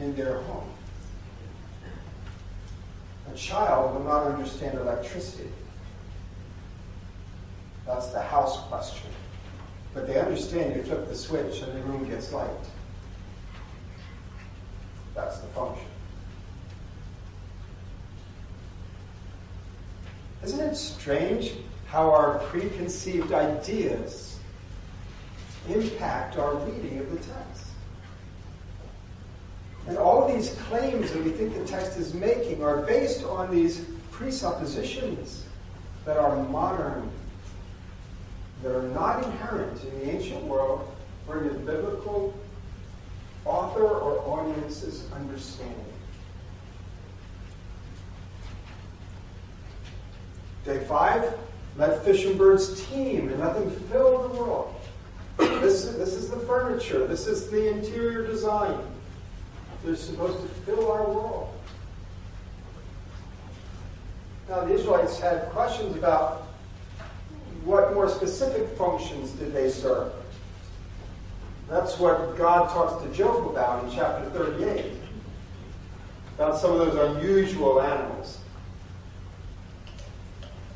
in 0.00 0.14
their 0.16 0.40
home. 0.42 0.68
A 3.32 3.36
child 3.36 3.94
will 3.94 4.04
not 4.04 4.26
understand 4.26 4.78
electricity. 4.78 5.50
That's 7.86 8.08
the 8.08 8.20
house 8.20 8.60
question. 8.68 9.10
But 9.92 10.06
they 10.06 10.18
understand 10.18 10.76
you 10.76 10.82
flip 10.82 11.08
the 11.08 11.14
switch 11.14 11.62
and 11.62 11.72
the 11.74 11.80
room 11.82 12.08
gets 12.08 12.32
light. 12.32 12.50
That's 15.14 15.38
the 15.38 15.46
function. 15.48 15.86
Isn't 20.42 20.60
it 20.60 20.76
strange 20.76 21.52
how 21.86 22.10
our 22.10 22.38
preconceived 22.40 23.32
ideas 23.32 24.38
impact 25.68 26.36
our 26.36 26.56
reading 26.56 26.98
of 26.98 27.10
the 27.10 27.16
text? 27.16 27.63
And 29.86 29.98
all 29.98 30.32
these 30.32 30.54
claims 30.68 31.12
that 31.12 31.22
we 31.22 31.30
think 31.30 31.54
the 31.54 31.64
text 31.64 31.98
is 31.98 32.14
making 32.14 32.62
are 32.62 32.82
based 32.82 33.24
on 33.24 33.50
these 33.50 33.84
presuppositions 34.10 35.44
that 36.04 36.16
are 36.16 36.42
modern, 36.44 37.10
that 38.62 38.74
are 38.74 38.88
not 38.88 39.24
inherent 39.24 39.82
in 39.84 40.00
the 40.00 40.10
ancient 40.10 40.42
world 40.44 40.90
or 41.28 41.38
in 41.38 41.48
the 41.48 41.54
biblical 41.54 42.34
author 43.44 43.84
or 43.84 44.18
audience's 44.20 45.10
understanding. 45.12 45.76
Day 50.64 50.82
five, 50.84 51.34
let 51.76 52.02
fish 52.04 52.24
and 52.24 52.38
birds 52.38 52.86
teem 52.86 53.28
and 53.28 53.38
let 53.40 53.54
them 53.54 53.70
fill 53.90 54.28
the 54.28 54.34
world. 54.34 54.74
This, 55.36 55.84
this 55.86 56.14
is 56.14 56.30
the 56.30 56.38
furniture. 56.38 57.06
This 57.06 57.26
is 57.26 57.50
the 57.50 57.68
interior 57.68 58.26
design. 58.26 58.78
They're 59.84 59.96
supposed 59.96 60.40
to 60.40 60.48
fill 60.62 60.90
our 60.90 61.04
world. 61.04 61.50
Now, 64.48 64.64
the 64.64 64.74
Israelites 64.74 65.18
had 65.18 65.50
questions 65.50 65.94
about 65.94 66.46
what 67.64 67.92
more 67.92 68.08
specific 68.08 68.68
functions 68.78 69.32
did 69.32 69.52
they 69.52 69.68
serve. 69.70 70.12
That's 71.68 71.98
what 71.98 72.36
God 72.36 72.70
talks 72.70 73.02
to 73.04 73.12
Job 73.12 73.46
about 73.48 73.84
in 73.84 73.94
chapter 73.94 74.28
38, 74.30 74.92
about 76.36 76.58
some 76.58 76.72
of 76.72 76.78
those 76.78 77.16
unusual 77.16 77.80
animals. 77.80 78.38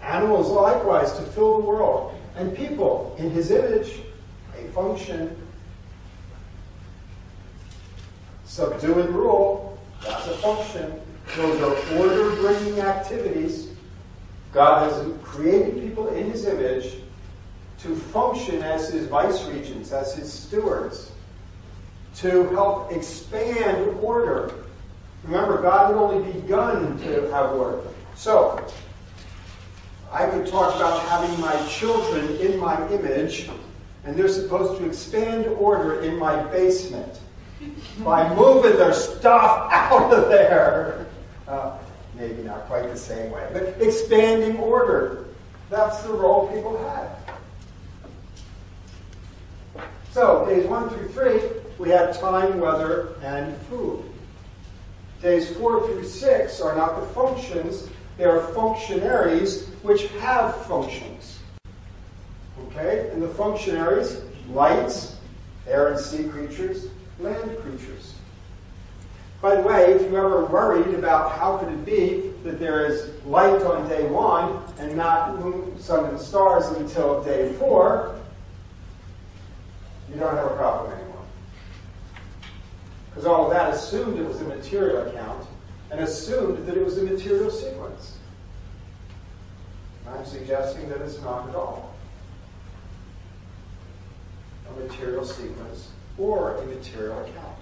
Animals 0.02 0.48
likewise 0.48 1.12
to 1.12 1.22
fill 1.22 1.58
the 1.58 1.64
world, 1.64 2.14
and 2.36 2.54
people 2.54 3.16
in 3.18 3.30
his 3.30 3.50
image, 3.50 4.00
a 4.58 4.68
function. 4.72 5.34
Subdue 8.58 8.98
and 8.98 9.14
rule, 9.14 9.78
that's 10.02 10.26
a 10.26 10.32
function. 10.38 11.00
Those 11.36 11.60
are 11.60 11.96
order 11.96 12.34
bringing 12.42 12.80
activities. 12.80 13.68
God 14.52 14.90
has 14.90 15.14
created 15.22 15.80
people 15.80 16.08
in 16.08 16.32
his 16.32 16.44
image 16.44 16.96
to 17.82 17.94
function 17.94 18.60
as 18.64 18.88
his 18.88 19.06
vice 19.06 19.46
regents, 19.46 19.92
as 19.92 20.12
his 20.16 20.32
stewards, 20.32 21.12
to 22.16 22.48
help 22.48 22.90
expand 22.90 23.96
order. 24.00 24.52
Remember, 25.22 25.62
God 25.62 25.92
had 25.92 25.94
only 25.94 26.32
begun 26.32 26.98
to 27.02 27.30
have 27.30 27.52
order. 27.52 27.80
So, 28.16 28.66
I 30.10 30.26
could 30.26 30.48
talk 30.48 30.74
about 30.74 31.00
having 31.02 31.40
my 31.40 31.64
children 31.68 32.28
in 32.38 32.58
my 32.58 32.88
image, 32.88 33.48
and 34.02 34.16
they're 34.16 34.26
supposed 34.26 34.80
to 34.80 34.86
expand 34.88 35.46
order 35.46 36.00
in 36.00 36.18
my 36.18 36.42
basement 36.50 37.20
by 38.04 38.32
moving 38.34 38.76
their 38.76 38.92
stuff 38.92 39.68
out 39.72 40.12
of 40.12 40.28
there. 40.28 41.06
Uh, 41.46 41.78
maybe 42.14 42.42
not 42.42 42.66
quite 42.66 42.84
the 42.90 42.96
same 42.96 43.30
way, 43.30 43.48
but 43.52 43.62
expanding 43.80 44.58
order. 44.58 45.26
That's 45.70 46.02
the 46.02 46.12
role 46.12 46.48
people 46.48 46.76
had. 46.88 47.08
So, 50.12 50.46
days 50.46 50.66
one 50.66 50.88
through 50.90 51.08
three, 51.08 51.40
we 51.78 51.90
have 51.90 52.18
time, 52.18 52.58
weather, 52.58 53.14
and 53.22 53.56
food. 53.68 54.04
Days 55.22 55.54
four 55.56 55.86
through 55.86 56.04
six 56.04 56.60
are 56.60 56.74
not 56.76 57.00
the 57.00 57.06
functions, 57.08 57.88
they 58.16 58.24
are 58.24 58.40
functionaries 58.52 59.68
which 59.82 60.06
have 60.18 60.66
functions. 60.66 61.38
Okay? 62.66 63.10
And 63.12 63.22
the 63.22 63.28
functionaries, 63.28 64.22
lights, 64.50 65.16
air 65.66 65.88
and 65.88 66.00
sea 66.00 66.24
creatures, 66.24 66.86
land 67.20 67.58
creatures. 67.58 68.14
By 69.40 69.56
the 69.56 69.62
way, 69.62 69.92
if 69.92 70.02
you 70.02 70.16
ever 70.16 70.44
worried 70.46 70.94
about 70.94 71.38
how 71.38 71.58
could 71.58 71.68
it 71.68 71.84
be 71.84 72.32
that 72.42 72.58
there 72.58 72.86
is 72.86 73.10
light 73.24 73.62
on 73.62 73.88
day 73.88 74.04
one 74.06 74.62
and 74.78 74.96
not 74.96 75.38
moon, 75.38 75.78
sun, 75.80 76.06
and 76.06 76.18
stars 76.18 76.66
until 76.76 77.22
day 77.22 77.52
four, 77.54 78.18
you 80.12 80.18
don't 80.18 80.34
have 80.34 80.46
a 80.46 80.56
problem 80.56 80.92
anymore. 80.92 81.24
Because 83.10 83.26
all 83.26 83.46
of 83.46 83.52
that 83.52 83.74
assumed 83.74 84.18
it 84.18 84.26
was 84.26 84.40
a 84.40 84.44
material 84.44 85.06
account 85.06 85.46
and 85.90 86.00
assumed 86.00 86.66
that 86.66 86.76
it 86.76 86.84
was 86.84 86.98
a 86.98 87.02
material 87.02 87.50
sequence. 87.50 88.18
I'm 90.08 90.24
suggesting 90.24 90.88
that 90.88 91.00
it's 91.00 91.20
not 91.20 91.48
at 91.48 91.54
all 91.54 91.94
a 94.68 94.80
material 94.80 95.24
sequence 95.24 95.90
or 96.18 96.56
a 96.56 96.66
material 96.66 97.18
account. 97.20 97.58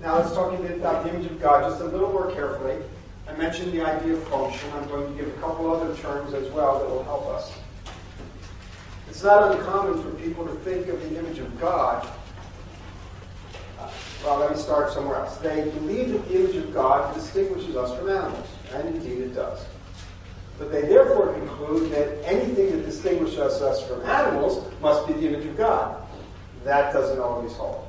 Now 0.00 0.18
let's 0.18 0.32
talk 0.32 0.52
about 0.58 1.04
the 1.04 1.14
image 1.14 1.30
of 1.30 1.40
God 1.40 1.62
just 1.62 1.80
a 1.80 1.84
little 1.84 2.12
more 2.12 2.32
carefully. 2.32 2.76
I 3.28 3.36
mentioned 3.36 3.72
the 3.72 3.82
idea 3.82 4.14
of 4.14 4.24
function. 4.24 4.68
I'm 4.74 4.88
going 4.88 5.16
to 5.16 5.22
give 5.22 5.32
a 5.32 5.40
couple 5.40 5.72
other 5.72 5.94
terms 5.96 6.34
as 6.34 6.50
well 6.50 6.80
that 6.80 6.88
will 6.88 7.04
help 7.04 7.26
us. 7.28 7.52
It's 9.08 9.22
not 9.22 9.54
uncommon 9.54 10.02
for 10.02 10.10
people 10.20 10.44
to 10.44 10.54
think 10.56 10.88
of 10.88 11.00
the 11.02 11.18
image 11.18 11.38
of 11.38 11.60
God. 11.60 12.08
Uh, 13.78 13.90
well, 14.24 14.38
let 14.38 14.50
me 14.50 14.56
start 14.56 14.92
somewhere 14.92 15.16
else. 15.16 15.36
They 15.36 15.70
believe 15.70 16.10
that 16.12 16.28
the 16.28 16.40
image 16.40 16.56
of 16.56 16.74
God 16.74 17.14
distinguishes 17.14 17.76
us 17.76 17.96
from 17.96 18.08
animals, 18.08 18.48
and 18.72 18.88
indeed 18.88 19.18
it 19.18 19.34
does. 19.34 19.64
But 20.62 20.70
they 20.70 20.82
therefore 20.82 21.32
conclude 21.32 21.90
that 21.90 22.24
anything 22.24 22.70
that 22.70 22.86
distinguishes 22.86 23.36
us 23.40 23.84
from 23.84 24.00
animals 24.02 24.64
must 24.80 25.08
be 25.08 25.12
the 25.14 25.26
image 25.26 25.44
of 25.44 25.56
God. 25.56 26.00
That 26.62 26.92
doesn't 26.92 27.18
always 27.18 27.52
hold. 27.54 27.84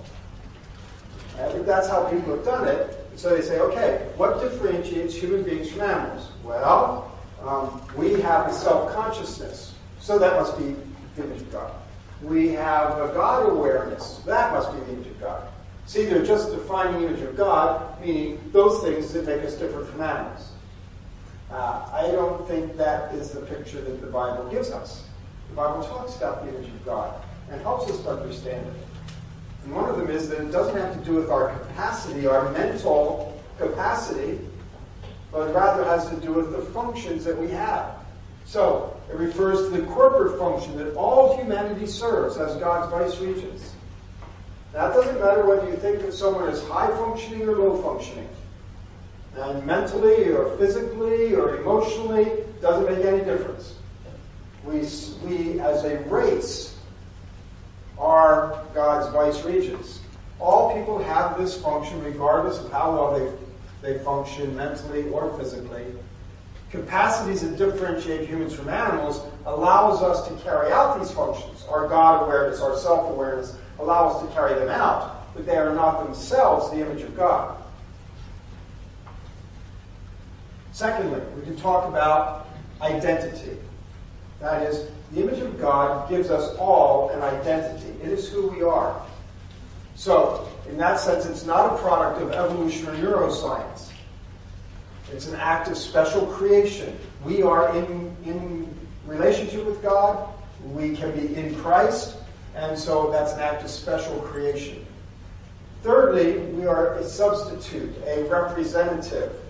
I 1.37 1.51
think 1.51 1.67
that's 1.67 1.87
how 1.87 2.05
people 2.05 2.35
have 2.35 2.43
done 2.43 2.67
it. 2.67 2.97
So 3.15 3.29
they 3.29 3.43
say, 3.43 3.59
okay, 3.59 4.09
what 4.17 4.41
differentiates 4.41 5.13
human 5.13 5.43
beings 5.43 5.69
from 5.69 5.81
animals? 5.81 6.31
Well, 6.43 7.11
um, 7.43 7.79
we 7.95 8.19
have 8.21 8.47
a 8.47 8.53
self-consciousness, 8.53 9.75
so 9.99 10.17
that 10.17 10.33
must 10.33 10.57
be 10.57 10.75
the 11.15 11.25
image 11.25 11.41
of 11.41 11.51
God. 11.51 11.73
We 12.23 12.49
have 12.53 12.97
a 12.97 13.13
God 13.13 13.51
awareness, 13.51 14.17
that 14.25 14.51
must 14.51 14.73
be 14.73 14.79
the 14.79 14.93
image 14.93 15.07
of 15.07 15.19
God. 15.19 15.43
See, 15.85 16.05
they're 16.05 16.25
just 16.25 16.49
defining 16.49 17.01
the 17.01 17.07
image 17.09 17.21
of 17.21 17.37
God, 17.37 18.01
meaning 18.01 18.41
those 18.51 18.81
things 18.81 19.13
that 19.13 19.27
make 19.27 19.43
us 19.43 19.53
different 19.53 19.87
from 19.89 20.01
animals. 20.01 20.52
Uh, 21.53 21.87
I 21.93 22.07
don't 22.11 22.47
think 22.47 22.75
that 22.77 23.13
is 23.13 23.29
the 23.29 23.41
picture 23.41 23.79
that 23.79 24.01
the 24.01 24.07
Bible 24.07 24.49
gives 24.49 24.71
us. 24.71 25.03
The 25.49 25.55
Bible 25.55 25.83
talks 25.83 26.17
about 26.17 26.43
the 26.43 26.49
image 26.49 26.67
of 26.67 26.83
God 26.83 27.13
and 27.51 27.61
helps 27.61 27.91
us 27.91 28.01
to 28.01 28.09
understand 28.09 28.65
it. 28.65 28.73
And 29.63 29.75
one 29.75 29.87
of 29.87 29.97
them 29.97 30.09
is 30.09 30.29
that 30.29 30.41
it 30.41 30.51
doesn't 30.51 30.75
have 30.75 30.97
to 30.97 31.05
do 31.05 31.13
with 31.13 31.29
our 31.29 31.55
capacity, 31.59 32.25
our 32.25 32.51
mental 32.53 33.39
capacity, 33.59 34.39
but 35.31 35.53
rather 35.53 35.83
has 35.83 36.09
to 36.09 36.15
do 36.15 36.33
with 36.33 36.51
the 36.53 36.61
functions 36.71 37.23
that 37.25 37.37
we 37.37 37.49
have. 37.49 37.97
So, 38.45 38.99
it 39.11 39.15
refers 39.15 39.69
to 39.69 39.77
the 39.77 39.85
corporate 39.85 40.39
function 40.39 40.75
that 40.79 40.95
all 40.95 41.37
humanity 41.37 41.85
serves 41.85 42.37
as 42.37 42.55
God's 42.55 42.91
vice 42.91 43.21
regents. 43.21 43.73
That 44.71 44.91
doesn't 44.93 45.19
matter 45.19 45.45
whether 45.45 45.69
you 45.69 45.77
think 45.77 46.01
that 46.01 46.13
someone 46.13 46.49
is 46.49 46.63
high 46.63 46.89
functioning 46.97 47.47
or 47.47 47.55
low 47.55 47.81
functioning. 47.83 48.27
And 49.37 49.65
mentally 49.65 50.31
or 50.31 50.55
physically 50.57 51.35
or 51.35 51.57
emotionally, 51.57 52.43
doesn't 52.61 52.85
make 52.85 53.05
any 53.05 53.23
difference. 53.23 53.75
We, 54.63 54.87
we 55.27 55.59
as 55.59 55.83
a 55.83 55.99
race, 56.03 56.73
are 57.97 58.63
God's 58.73 59.11
vice 59.13 59.43
regents. 59.45 60.01
All 60.39 60.75
people 60.77 61.01
have 61.03 61.37
this 61.37 61.59
function 61.61 62.03
regardless 62.03 62.59
of 62.59 62.71
how 62.71 62.91
well 62.91 63.19
they, 63.81 63.93
they 63.93 64.03
function 64.03 64.55
mentally 64.55 65.09
or 65.09 65.35
physically. 65.37 65.85
Capacities 66.69 67.41
that 67.41 67.57
differentiate 67.57 68.27
humans 68.27 68.53
from 68.53 68.67
animals 68.67 69.25
allows 69.45 70.01
us 70.01 70.27
to 70.27 70.33
carry 70.43 70.71
out 70.71 70.99
these 70.99 71.11
functions. 71.11 71.65
Our 71.69 71.87
God 71.87 72.23
awareness, 72.23 72.61
our 72.61 72.75
self 72.75 73.09
awareness 73.11 73.55
allow 73.79 74.09
us 74.09 74.21
to 74.27 74.33
carry 74.33 74.55
them 74.55 74.69
out, 74.69 75.33
but 75.35 75.45
they 75.45 75.55
are 75.55 75.73
not 75.73 76.03
themselves 76.03 76.71
the 76.71 76.81
image 76.81 77.03
of 77.03 77.15
God. 77.15 77.62
Secondly, 80.73 81.21
we 81.35 81.43
can 81.43 81.55
talk 81.55 81.87
about 81.87 82.47
identity. 82.81 83.57
That 84.39 84.63
is, 84.63 84.89
the 85.11 85.21
image 85.21 85.39
of 85.39 85.61
God 85.61 86.09
gives 86.09 86.31
us 86.31 86.55
all 86.57 87.09
an 87.09 87.21
identity. 87.21 87.93
It 88.03 88.09
is 88.09 88.27
who 88.27 88.47
we 88.47 88.63
are. 88.63 88.99
So, 89.95 90.49
in 90.67 90.75
that 90.77 90.99
sense, 90.99 91.25
it's 91.27 91.45
not 91.45 91.73
a 91.73 91.77
product 91.77 92.21
of 92.23 92.31
evolution 92.31 92.87
or 92.87 92.95
neuroscience. 92.95 93.91
It's 95.11 95.27
an 95.27 95.35
act 95.35 95.67
of 95.67 95.77
special 95.77 96.25
creation. 96.25 96.97
We 97.23 97.43
are 97.43 97.75
in, 97.77 98.17
in 98.25 98.75
relationship 99.05 99.65
with 99.65 99.81
God. 99.83 100.27
We 100.65 100.95
can 100.95 101.11
be 101.11 101.35
in 101.35 101.55
Christ. 101.61 102.17
And 102.55 102.77
so 102.77 103.11
that's 103.11 103.33
an 103.33 103.41
act 103.41 103.63
of 103.63 103.69
special 103.69 104.19
creation. 104.21 104.85
Thirdly, 105.83 106.39
we 106.53 106.65
are 106.65 106.95
a 106.95 107.03
substitute, 107.03 107.93
a 108.07 108.23
representative. 108.23 109.42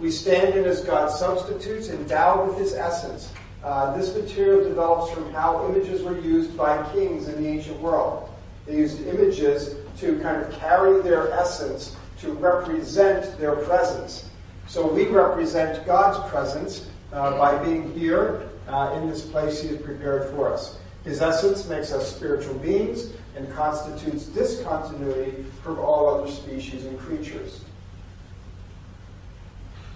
We 0.00 0.10
stand 0.10 0.54
in 0.54 0.64
as 0.64 0.80
God's 0.80 1.18
substitutes, 1.18 1.90
endowed 1.90 2.48
with 2.48 2.58
his 2.58 2.72
essence. 2.72 3.30
Uh, 3.62 3.94
this 3.94 4.14
material 4.14 4.64
develops 4.64 5.12
from 5.12 5.30
how 5.32 5.68
images 5.68 6.02
were 6.02 6.18
used 6.18 6.56
by 6.56 6.82
kings 6.92 7.28
in 7.28 7.42
the 7.42 7.46
ancient 7.46 7.78
world. 7.80 8.30
They 8.64 8.76
used 8.76 9.06
images 9.06 9.76
to 9.98 10.18
kind 10.20 10.42
of 10.42 10.50
carry 10.58 11.02
their 11.02 11.30
essence, 11.32 11.96
to 12.20 12.32
represent 12.32 13.38
their 13.38 13.56
presence. 13.56 14.30
So 14.66 14.90
we 14.90 15.06
represent 15.06 15.84
God's 15.84 16.30
presence 16.30 16.88
uh, 17.12 17.36
by 17.36 17.62
being 17.62 17.92
here 17.92 18.48
uh, 18.68 18.94
in 18.96 19.10
this 19.10 19.26
place 19.26 19.60
He 19.60 19.68
has 19.68 19.82
prepared 19.82 20.30
for 20.30 20.50
us. 20.50 20.78
His 21.04 21.20
essence 21.20 21.68
makes 21.68 21.92
us 21.92 22.14
spiritual 22.14 22.54
beings 22.54 23.12
and 23.36 23.52
constitutes 23.52 24.24
discontinuity 24.26 25.44
from 25.62 25.78
all 25.78 26.08
other 26.08 26.30
species 26.30 26.86
and 26.86 26.98
creatures. 26.98 27.64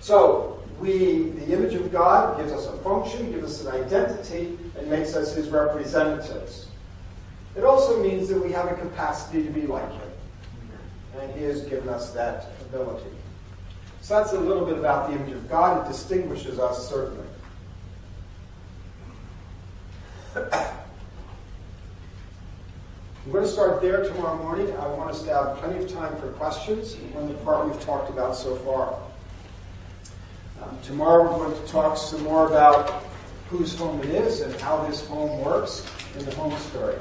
So, 0.04 0.60
we, 0.80 1.30
the 1.30 1.54
image 1.54 1.72
of 1.72 1.90
God 1.90 2.36
gives 2.36 2.52
us 2.52 2.66
a 2.66 2.76
function, 2.82 3.32
gives 3.32 3.62
us 3.62 3.64
an 3.64 3.82
identity, 3.82 4.58
and 4.76 4.90
makes 4.90 5.16
us 5.16 5.34
His 5.34 5.48
representatives. 5.48 6.66
It 7.56 7.64
also 7.64 8.02
means 8.02 8.28
that 8.28 8.38
we 8.38 8.52
have 8.52 8.70
a 8.70 8.74
capacity 8.74 9.42
to 9.42 9.48
be 9.48 9.62
like 9.62 9.90
Him. 9.90 10.10
And 11.18 11.32
He 11.32 11.44
has 11.44 11.62
given 11.62 11.88
us 11.88 12.10
that 12.10 12.48
ability. 12.60 13.08
So 14.02 14.18
that's 14.18 14.34
a 14.34 14.38
little 14.38 14.66
bit 14.66 14.76
about 14.76 15.08
the 15.08 15.16
image 15.16 15.32
of 15.32 15.48
God. 15.48 15.86
It 15.86 15.88
distinguishes 15.88 16.58
us, 16.58 16.86
certainly. 16.86 17.26
I'm 20.36 20.42
going 23.32 23.42
to 23.42 23.50
start 23.50 23.80
there 23.80 24.04
tomorrow 24.04 24.36
morning. 24.36 24.70
I 24.76 24.86
want 24.86 25.08
us 25.08 25.22
to 25.22 25.32
have 25.32 25.56
plenty 25.56 25.82
of 25.82 25.90
time 25.90 26.14
for 26.20 26.28
questions 26.32 26.94
on 27.16 27.26
the 27.26 27.34
part 27.38 27.66
we've 27.66 27.80
talked 27.80 28.10
about 28.10 28.36
so 28.36 28.54
far. 28.56 28.98
Um, 30.62 30.78
tomorrow 30.82 31.24
we're 31.24 31.48
going 31.48 31.60
to 31.60 31.68
talk 31.68 31.96
some 31.96 32.22
more 32.22 32.46
about 32.46 33.04
whose 33.50 33.74
home 33.74 34.00
it 34.00 34.10
is 34.10 34.40
and 34.40 34.54
how 34.60 34.84
this 34.86 35.06
home 35.06 35.44
works 35.44 35.86
in 36.16 36.24
the 36.24 36.34
home 36.34 36.56
story. 36.58 36.96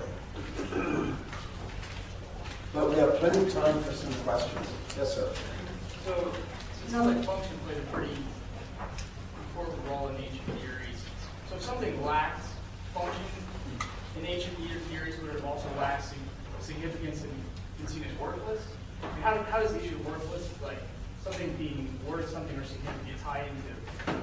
But 2.73 2.89
we 2.89 2.95
have 2.95 3.15
plenty 3.15 3.43
of 3.43 3.53
time 3.53 3.81
for 3.83 3.93
some 3.93 4.13
questions. 4.25 4.67
Yes, 4.97 5.15
sir. 5.15 5.29
So 6.05 6.31
it 6.85 6.89
sounds 6.89 7.15
like 7.15 7.25
function 7.25 7.57
played 7.65 7.77
a 7.77 7.81
pretty 7.95 8.17
important 9.49 9.87
role 9.87 10.07
in 10.07 10.15
ancient 10.15 10.45
theories, 10.59 11.05
So 11.49 11.55
if 11.55 11.61
something 11.61 12.03
lacks 12.03 12.47
function 12.93 13.21
in 14.19 14.25
ancient 14.25 14.59
Near 14.59 15.07
East, 15.07 15.21
would 15.21 15.29
it 15.29 15.35
have 15.35 15.45
also 15.45 15.67
lacked 15.77 16.13
significance 16.59 17.21
and 17.21 17.31
been 17.77 17.87
seen 17.87 18.03
as 18.03 18.19
worthless? 18.19 18.61
How, 19.21 19.37
how 19.43 19.59
does 19.59 19.73
the 19.73 19.83
issue 19.83 19.95
of 19.95 20.05
worthless, 20.07 20.49
like 20.63 20.77
something 21.23 21.53
being 21.57 21.87
worth 22.07 22.29
something 22.29 22.55
or 22.57 22.65
significant, 22.65 23.19
tie 23.21 23.45
into? 23.45 24.19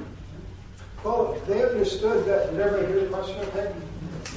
Well, 1.02 1.40
they 1.46 1.64
understood 1.64 2.26
that. 2.26 2.50
Did 2.50 2.60
everybody 2.60 2.92
hear 2.92 3.00
the 3.04 3.14
question 3.14 3.36
okay? 3.48 3.72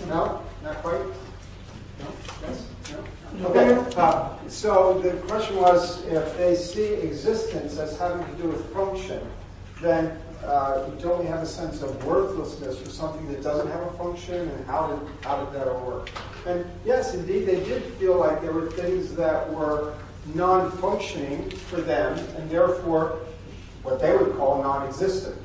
No? 0.08 0.42
Not 0.64 0.76
quite? 0.78 1.00
No? 2.00 2.08
Yes? 2.42 2.68
No? 3.40 3.48
Okay. 3.48 3.96
Uh, 3.98 4.38
so 4.48 5.00
the 5.00 5.12
question 5.28 5.58
was 5.58 6.06
if 6.06 6.38
they 6.38 6.56
see 6.56 6.94
existence 6.94 7.78
as 7.78 7.98
having 7.98 8.26
to 8.26 8.42
do 8.42 8.48
with 8.48 8.74
function, 8.74 9.20
then 9.82 10.18
uh, 10.46 10.88
don't 11.02 11.20
we 11.20 11.26
have 11.26 11.42
a 11.42 11.46
sense 11.46 11.82
of 11.82 12.06
worthlessness 12.06 12.80
for 12.80 12.90
something 12.90 13.28
that 13.28 13.44
doesn't 13.44 13.68
have 13.68 13.82
a 13.82 13.92
function, 13.98 14.48
and 14.50 14.66
how 14.66 14.88
did 14.88 15.26
how 15.26 15.44
did 15.44 15.54
that 15.54 15.68
all 15.68 15.86
work? 15.86 16.10
And 16.46 16.66
yes, 16.86 17.14
indeed, 17.14 17.46
they 17.46 17.64
did 17.64 17.84
feel 17.96 18.18
like 18.18 18.42
there 18.42 18.54
were 18.54 18.72
things 18.72 19.14
that 19.16 19.52
were 19.54 19.94
non-functioning 20.34 21.50
for 21.50 21.82
them, 21.82 22.18
and 22.38 22.50
therefore 22.50 23.20
what 23.84 24.00
they 24.00 24.16
would 24.16 24.36
call 24.38 24.64
non-existent. 24.64 25.38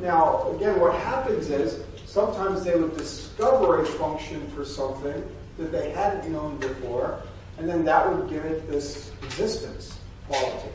Now, 0.00 0.50
again, 0.52 0.80
what 0.80 0.94
happens 0.94 1.50
is 1.50 1.84
sometimes 2.06 2.64
they 2.64 2.74
would 2.74 2.96
discover 2.96 3.82
a 3.82 3.86
function 3.86 4.46
for 4.50 4.64
something 4.64 5.22
that 5.58 5.72
they 5.72 5.90
hadn't 5.90 6.32
known 6.32 6.56
before, 6.56 7.22
and 7.58 7.68
then 7.68 7.84
that 7.84 8.10
would 8.10 8.28
give 8.30 8.44
it 8.44 8.68
this 8.68 9.12
existence 9.22 9.98
quality. 10.26 10.70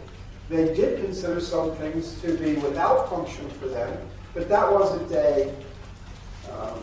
They 0.50 0.76
did 0.76 1.04
consider 1.04 1.40
some 1.40 1.76
things 1.76 2.22
to 2.22 2.38
be 2.38 2.54
without 2.56 3.10
function 3.10 3.50
for 3.52 3.68
them, 3.68 3.98
but 4.34 4.48
that 4.48 4.72
wasn't 4.72 5.12
a, 5.12 5.50
um, 6.52 6.80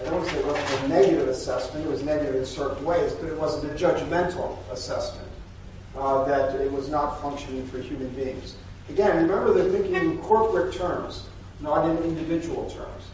I 0.00 0.04
don't 0.04 0.24
say 0.26 0.38
it 0.38 0.46
wasn't 0.46 0.84
a 0.84 0.88
negative 0.88 1.28
assessment, 1.28 1.86
it 1.86 1.90
was 1.90 2.02
negative 2.02 2.34
in 2.34 2.46
certain 2.46 2.84
ways, 2.84 3.12
but 3.12 3.28
it 3.28 3.38
wasn't 3.38 3.70
a 3.70 3.74
judgmental 3.74 4.56
assessment 4.70 5.28
uh, 5.96 6.24
that 6.24 6.54
it 6.60 6.72
was 6.72 6.88
not 6.88 7.20
functioning 7.20 7.66
for 7.66 7.80
human 7.80 8.08
beings. 8.10 8.56
Again, 8.88 9.16
remember 9.16 9.52
they're 9.52 9.70
thinking 9.70 9.94
in 9.94 10.18
corporate 10.18 10.74
terms, 10.74 11.26
not 11.60 11.88
in 11.88 11.98
individual 12.04 12.68
terms. 12.70 13.04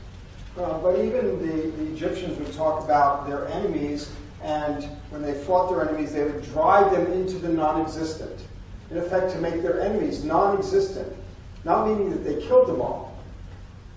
Uh, 0.57 0.79
but 0.79 0.99
even 0.99 1.39
the, 1.39 1.71
the 1.71 1.93
Egyptians 1.93 2.39
would 2.39 2.53
talk 2.55 2.83
about 2.85 3.27
their 3.29 3.47
enemies, 3.49 4.11
and 4.43 4.85
when 5.11 5.21
they 5.21 5.35
fought 5.35 5.71
their 5.71 5.87
enemies, 5.87 6.13
they 6.13 6.25
would 6.25 6.43
drive 6.45 6.93
them 6.93 7.13
into 7.13 7.35
the 7.37 7.49
non 7.49 7.83
existent. 7.83 8.41
In 8.91 8.99
effect, 8.99 9.33
to 9.33 9.39
make 9.39 9.61
their 9.61 9.81
enemies 9.81 10.25
non 10.25 10.57
existent. 10.57 11.13
Not 11.65 11.89
meaning 11.89 12.11
that 12.11 12.25
they 12.25 12.41
killed 12.47 12.69
them 12.69 12.81
all, 12.81 13.06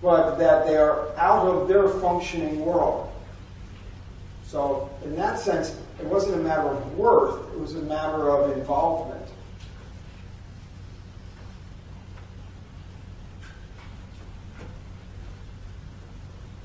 but 0.02 0.36
that 0.36 0.66
they 0.66 0.76
are 0.76 1.08
out 1.16 1.46
of 1.46 1.68
their 1.68 1.88
functioning 1.88 2.64
world. 2.64 3.10
So, 4.44 4.90
in 5.04 5.14
that 5.16 5.38
sense, 5.38 5.78
it 6.00 6.06
wasn't 6.06 6.40
a 6.40 6.42
matter 6.42 6.68
of 6.68 6.98
worth, 6.98 7.52
it 7.52 7.60
was 7.60 7.74
a 7.74 7.82
matter 7.82 8.30
of 8.30 8.56
involvement. 8.56 9.28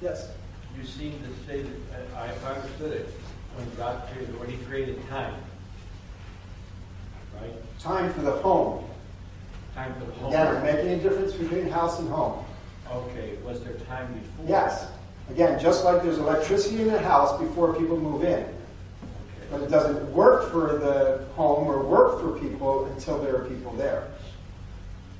Yes? 0.01 0.29
You 0.77 0.85
seem 0.85 1.13
to 1.19 1.47
say 1.47 1.63
that, 1.63 2.15
uh, 2.15 2.19
I 2.19 2.27
if 2.27 2.45
understood 2.45 2.91
it, 2.93 3.09
when 3.55 3.67
God 3.75 4.07
created, 4.11 4.39
when 4.39 4.49
He 4.49 4.57
created 4.65 4.99
time, 5.09 5.33
right? 7.41 7.51
Time 7.79 8.13
for 8.13 8.21
the 8.21 8.31
home. 8.31 8.85
Time 9.73 9.93
for 9.95 10.05
the 10.05 10.11
home. 10.13 10.33
Again, 10.33 10.47
are 10.47 10.61
making 10.61 10.89
a 10.91 10.97
difference 10.99 11.33
between 11.33 11.69
house 11.69 11.99
and 11.99 12.09
home. 12.09 12.44
Okay, 12.91 13.37
was 13.43 13.63
there 13.63 13.73
time 13.73 14.13
before? 14.13 14.45
Yes. 14.47 14.87
Again, 15.29 15.59
just 15.59 15.83
like 15.83 16.03
there's 16.03 16.19
electricity 16.19 16.81
in 16.81 16.91
the 16.91 16.99
house 16.99 17.39
before 17.39 17.73
people 17.73 17.97
move 17.97 18.23
in. 18.23 18.43
Okay. 18.43 18.53
But 19.49 19.61
it 19.61 19.69
doesn't 19.69 20.11
work 20.13 20.51
for 20.51 20.77
the 20.77 21.25
home 21.35 21.67
or 21.67 21.83
work 21.83 22.21
for 22.21 22.39
people 22.39 22.85
until 22.85 23.17
there 23.19 23.35
are 23.35 23.45
people 23.45 23.73
there. 23.73 24.07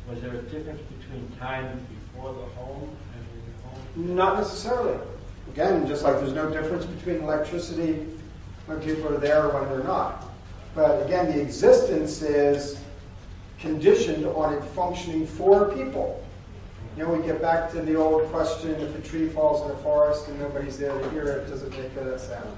Was 0.10 0.22
there 0.22 0.36
a 0.36 0.42
difference 0.44 0.82
between 1.00 1.28
time 1.40 1.86
before 2.14 2.34
the 2.34 2.46
home 2.62 2.96
and 3.16 3.26
the 3.26 3.68
home? 3.68 4.16
Not 4.16 4.38
necessarily. 4.38 5.00
Again, 5.52 5.88
just 5.88 6.04
like 6.04 6.18
there's 6.18 6.34
no 6.34 6.50
difference 6.50 6.86
between 6.86 7.24
electricity 7.24 8.06
when 8.68 8.80
people 8.82 9.08
are 9.14 9.18
there 9.18 9.46
or 9.46 9.60
when 9.60 9.70
they're 9.70 9.88
not. 9.88 10.26
But 10.76 11.06
again, 11.06 11.28
the 11.28 11.42
existence 11.42 12.22
is 12.22 12.80
conditioned 13.60 14.26
on 14.26 14.54
it 14.54 14.64
functioning 14.64 15.26
for 15.26 15.72
people. 15.74 16.25
You 16.96 17.04
know, 17.04 17.10
we 17.14 17.26
get 17.26 17.42
back 17.42 17.72
to 17.72 17.82
the 17.82 17.96
old 17.96 18.32
question 18.32 18.70
if 18.76 18.96
a 18.96 19.02
tree 19.02 19.28
falls 19.28 19.70
in 19.70 19.76
a 19.76 19.80
forest 19.82 20.30
and 20.30 20.40
nobody's 20.40 20.78
there 20.78 20.98
to 20.98 21.10
hear 21.10 21.28
it, 21.28 21.50
does 21.50 21.62
it 21.62 21.72
make 21.72 21.94
a 21.98 22.18
sound? 22.18 22.58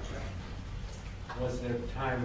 Was 1.40 1.60
there 1.60 1.74
time, 1.92 2.24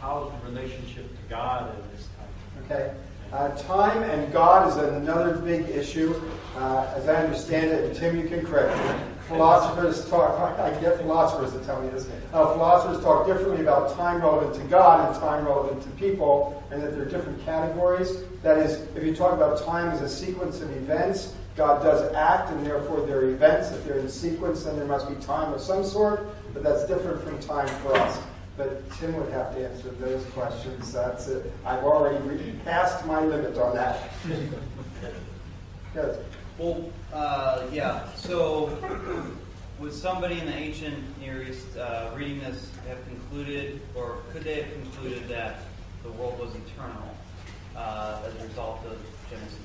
how's 0.00 0.30
the 0.30 0.48
relationship 0.48 1.08
to 1.10 1.22
God 1.28 1.74
in 1.74 1.90
this 1.90 2.08
time? 2.16 2.64
Okay? 2.64 2.94
Uh, 3.32 3.48
time 3.56 4.02
and 4.02 4.30
God 4.30 4.68
is 4.68 4.76
another 4.76 5.38
big 5.38 5.66
issue. 5.70 6.14
Uh, 6.54 6.92
as 6.94 7.08
I 7.08 7.14
understand 7.14 7.70
it, 7.70 7.84
and 7.86 7.96
Tim, 7.96 8.14
you 8.14 8.28
can 8.28 8.44
correct 8.44 8.76
me. 8.76 9.04
Philosophers 9.26 10.06
talk, 10.10 10.38
I 10.58 10.68
get 10.82 10.98
philosophers 10.98 11.58
to 11.58 11.64
tell 11.64 11.80
me 11.80 11.88
this. 11.88 12.06
Uh, 12.34 12.52
philosophers 12.52 13.02
talk 13.02 13.26
differently 13.26 13.62
about 13.62 13.96
time 13.96 14.20
relevant 14.20 14.54
to 14.56 14.60
God 14.68 15.08
and 15.08 15.18
time 15.18 15.46
relevant 15.46 15.82
to 15.82 15.88
people, 15.90 16.62
and 16.70 16.82
that 16.82 16.92
there 16.92 17.02
are 17.02 17.08
different 17.08 17.42
categories. 17.46 18.22
That 18.42 18.58
is, 18.58 18.86
if 18.94 19.02
you 19.02 19.16
talk 19.16 19.32
about 19.32 19.64
time 19.64 19.88
as 19.88 20.02
a 20.02 20.08
sequence 20.10 20.60
of 20.60 20.70
events, 20.76 21.34
God 21.56 21.82
does 21.82 22.12
act, 22.14 22.50
and 22.50 22.66
therefore 22.66 23.06
there 23.06 23.20
are 23.20 23.30
events. 23.30 23.70
If 23.70 23.86
they're 23.86 23.98
in 23.98 24.10
sequence, 24.10 24.64
then 24.64 24.76
there 24.76 24.86
must 24.86 25.08
be 25.08 25.14
time 25.24 25.54
of 25.54 25.60
some 25.62 25.84
sort, 25.84 26.26
but 26.52 26.62
that's 26.62 26.86
different 26.86 27.22
from 27.22 27.38
time 27.40 27.68
for 27.80 27.96
us. 27.96 28.20
But 28.62 28.92
Tim 28.92 29.16
would 29.16 29.32
have 29.32 29.54
to 29.56 29.68
answer 29.68 29.90
those 29.90 30.24
questions. 30.26 30.92
That's 30.92 31.26
it. 31.26 31.50
I've 31.64 31.82
already 31.82 32.22
re- 32.28 32.54
passed 32.64 33.04
my 33.06 33.20
limit 33.20 33.58
on 33.58 33.74
that. 33.74 34.10
Well, 36.58 36.90
uh, 37.12 37.66
yeah. 37.72 38.06
So, 38.14 38.78
would 39.80 39.92
somebody 39.92 40.38
in 40.38 40.46
the 40.46 40.54
ancient 40.54 40.96
Near 41.18 41.42
East 41.42 41.76
uh, 41.76 42.10
reading 42.14 42.40
this 42.40 42.70
have 42.86 42.98
concluded, 43.08 43.80
or 43.94 44.18
could 44.32 44.44
they 44.44 44.62
have 44.62 44.72
concluded 44.74 45.28
that 45.28 45.62
the 46.04 46.10
world 46.12 46.38
was 46.38 46.50
eternal? 46.54 47.12
uh, 47.76 48.22
as 48.26 48.34
a 48.34 48.46
result 48.46 48.80
of 48.86 48.98
Genesis 49.30 49.58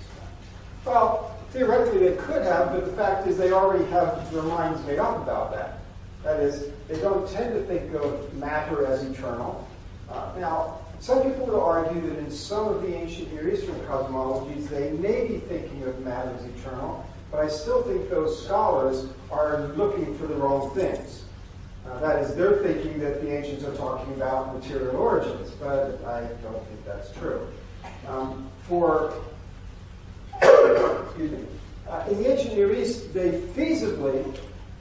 1? 0.85 0.93
Well, 0.93 1.35
theoretically 1.51 2.09
they 2.09 2.15
could 2.15 2.43
have, 2.43 2.71
but 2.71 2.85
the 2.85 2.93
fact 2.93 3.27
is 3.27 3.37
they 3.37 3.51
already 3.51 3.85
have 3.91 4.31
their 4.31 4.43
minds 4.43 4.83
made 4.85 4.99
up 4.99 5.21
about 5.21 5.51
that. 5.51 5.79
That 6.24 6.39
is, 6.39 6.72
they 6.88 6.99
don't 6.99 7.30
tend 7.30 7.53
to 7.53 7.63
think 7.63 7.93
of 7.93 8.34
matter 8.36 8.86
as 8.86 9.03
eternal. 9.03 9.68
Uh, 10.09 10.34
now, 10.39 10.80
some 10.99 11.22
people 11.22 11.45
would 11.45 11.59
argue 11.59 12.01
that 12.09 12.18
in 12.18 12.32
some 12.32 12.68
of 12.68 12.82
the 12.82 12.93
ancient 12.93 13.32
Near 13.34 13.53
Eastern 13.53 13.76
cosmologies, 13.82 14.68
they 14.68 14.91
may 14.93 15.28
be 15.28 15.38
thinking 15.39 15.84
of 15.84 15.99
matter 16.03 16.34
as 16.39 16.45
eternal, 16.45 17.05
but 17.32 17.41
I 17.41 17.47
still 17.47 17.84
think 17.84 18.09
those 18.09 18.43
scholars 18.43 19.07
are 19.32 19.68
looking 19.76 20.18
for 20.18 20.28
the 20.28 20.36
wrong 20.36 20.74
things. 20.74 21.24
Uh, 21.88 21.99
that 21.99 22.22
is, 22.22 22.36
they're 22.36 22.57
thinking 22.63 22.99
that 22.99 23.22
the 23.22 23.32
ancients 23.32 23.63
are 23.63 23.76
talking 23.76 24.13
about 24.15 24.53
material 24.55 24.95
origins, 24.97 25.51
but 25.51 26.03
I 26.03 26.22
don't 26.41 26.65
think 26.68 26.84
that's 26.86 27.11
true. 27.11 27.47
Um, 28.07 28.49
for 28.63 29.13
excuse 30.41 31.32
me, 31.32 31.45
uh, 31.88 32.03
in 32.09 32.22
the 32.22 32.32
ancient 32.32 32.55
Near 32.55 32.74
East, 32.74 33.13
they 33.13 33.39
feasibly, 33.55 34.38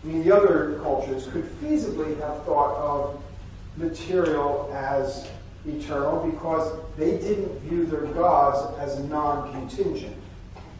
the 0.07 0.35
other 0.35 0.79
cultures 0.83 1.27
could 1.29 1.45
feasibly 1.61 2.19
have 2.21 2.45
thought 2.45 2.77
of 2.77 3.23
material 3.77 4.71
as 4.75 5.29
eternal 5.67 6.25
because 6.31 6.79
they 6.97 7.19
didn't 7.19 7.59
view 7.61 7.87
their 7.87 8.07
gods 8.07 8.79
as 8.79 8.99
non-contingent. 9.05 10.17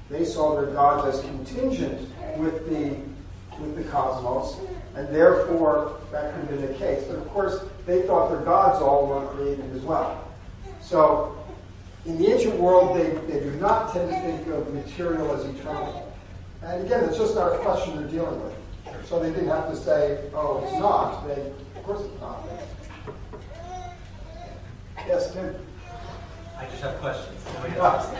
They 0.09 0.25
saw 0.25 0.61
their 0.61 0.73
gods 0.73 1.17
as 1.17 1.25
contingent 1.25 2.09
with 2.39 2.69
the 2.69 2.97
with 3.61 3.75
the 3.75 3.85
cosmos, 3.91 4.59
and 4.95 5.09
therefore 5.09 5.99
that 6.13 6.35
could 6.35 6.41
have 6.43 6.49
been 6.51 6.73
the 6.73 6.79
case. 6.79 7.05
But 7.05 7.17
of 7.17 7.29
course, 7.29 7.61
they 7.87 8.03
thought 8.03 8.31
their 8.31 8.43
gods 8.43 8.83
all 8.83 9.07
were 9.07 9.27
created 9.29 9.75
as 9.75 9.81
well. 9.83 10.29
So 10.83 11.37
in 12.05 12.19
the 12.19 12.33
ancient 12.33 12.57
world, 12.57 12.97
they, 12.97 13.11
they 13.33 13.41
do 13.41 13.51
not 13.53 13.93
tend 13.93 14.11
to 14.11 14.21
think 14.21 14.47
of 14.49 14.73
material 14.73 15.33
as 15.35 15.45
eternal. 15.47 16.13
And 16.63 16.85
again, 16.85 17.05
it's 17.05 17.17
just 17.17 17.35
not 17.35 17.55
a 17.55 17.59
question 17.59 17.97
they're 17.97 18.09
dealing 18.09 18.43
with. 18.43 18.55
So 19.09 19.21
they 19.21 19.31
didn't 19.31 19.49
have 19.49 19.69
to 19.71 19.77
say, 19.77 20.19
oh, 20.35 20.65
it's 20.65 20.77
not. 20.79 21.27
They, 21.29 21.41
of 21.77 21.83
course 21.85 22.01
it's 22.03 22.21
not. 22.21 22.43
Yes, 25.07 25.33
Tim? 25.33 25.55
I 26.59 26.65
just 26.67 26.83
have 26.83 26.99
questions. 26.99 27.41
Oh, 27.47 27.67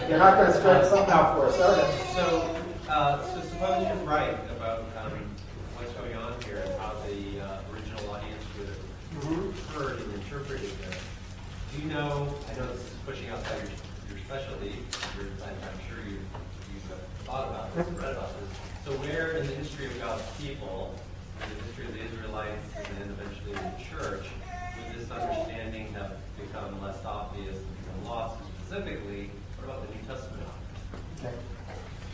you're 0.09 0.19
not 0.19 0.37
going 0.39 0.53
to 0.53 0.59
stretch 0.59 0.87
something 0.87 1.11
out 1.13 1.35
for 1.37 1.47
us, 1.47 1.59
are 1.59 1.77
you? 1.77 2.15
So, 2.15 2.57
uh, 2.89 3.27
so 3.35 3.41
suppose 3.49 3.89
you're 3.89 4.07
right 4.07 4.39
about 4.57 4.85
um, 5.03 5.13
what's 5.75 5.93
going 5.95 6.15
on 6.15 6.41
here 6.43 6.63
and 6.65 6.79
how 6.79 6.95
the 7.09 7.41
uh, 7.43 7.75
original 7.75 8.09
audience 8.11 8.45
would 8.59 8.69
have 8.69 8.79
Mhm. 9.17 9.53
heard 9.75 9.99
and 10.01 10.15
interpreted 10.15 10.71
this. 10.87 10.99
Do 11.75 11.83
you 11.83 11.89
know? 11.89 12.29
I 12.53 12.59
know 12.59 12.67
this 12.71 12.83
is 12.83 12.91
pushing 13.05 13.29
outside 13.31 13.59
your, 13.59 14.15
your 14.15 14.19
specialty. 14.25 14.77
You're, 15.17 15.27
I'm, 15.43 15.57
I'm 15.67 15.81
sure 15.89 15.99
you 16.07 16.19
you've 16.71 16.99
thought 17.27 17.49
about 17.49 17.75
this, 17.75 17.89
read 17.99 18.13
about 18.13 18.31
this. 18.39 18.56
So, 18.87 18.93
where 18.99 19.33
in 19.33 19.45
the 19.45 19.53
history 19.55 19.87
of 19.87 20.01
God's 20.01 20.23
people, 20.41 20.95
in 21.43 21.59
the 21.59 21.65
history 21.65 21.87
of 21.87 21.95
the 21.95 22.05
Israelites, 22.05 22.69
and 22.77 22.99
then 22.99 23.17
eventually 23.19 23.55
the 23.55 23.85
church, 23.85 24.27
would 24.77 24.97
this 24.97 25.11
understanding 25.11 25.93
have 25.95 26.13
become 26.41 26.81
less 26.81 27.05
obvious 27.05 27.57
and 27.57 28.07
lost? 28.07 28.41
Specifically, 28.61 29.33
what 29.57 29.65
about 29.65 29.89
the 29.89 29.93
New 29.93 30.03
Testament? 30.07 30.47
Okay. 31.19 31.35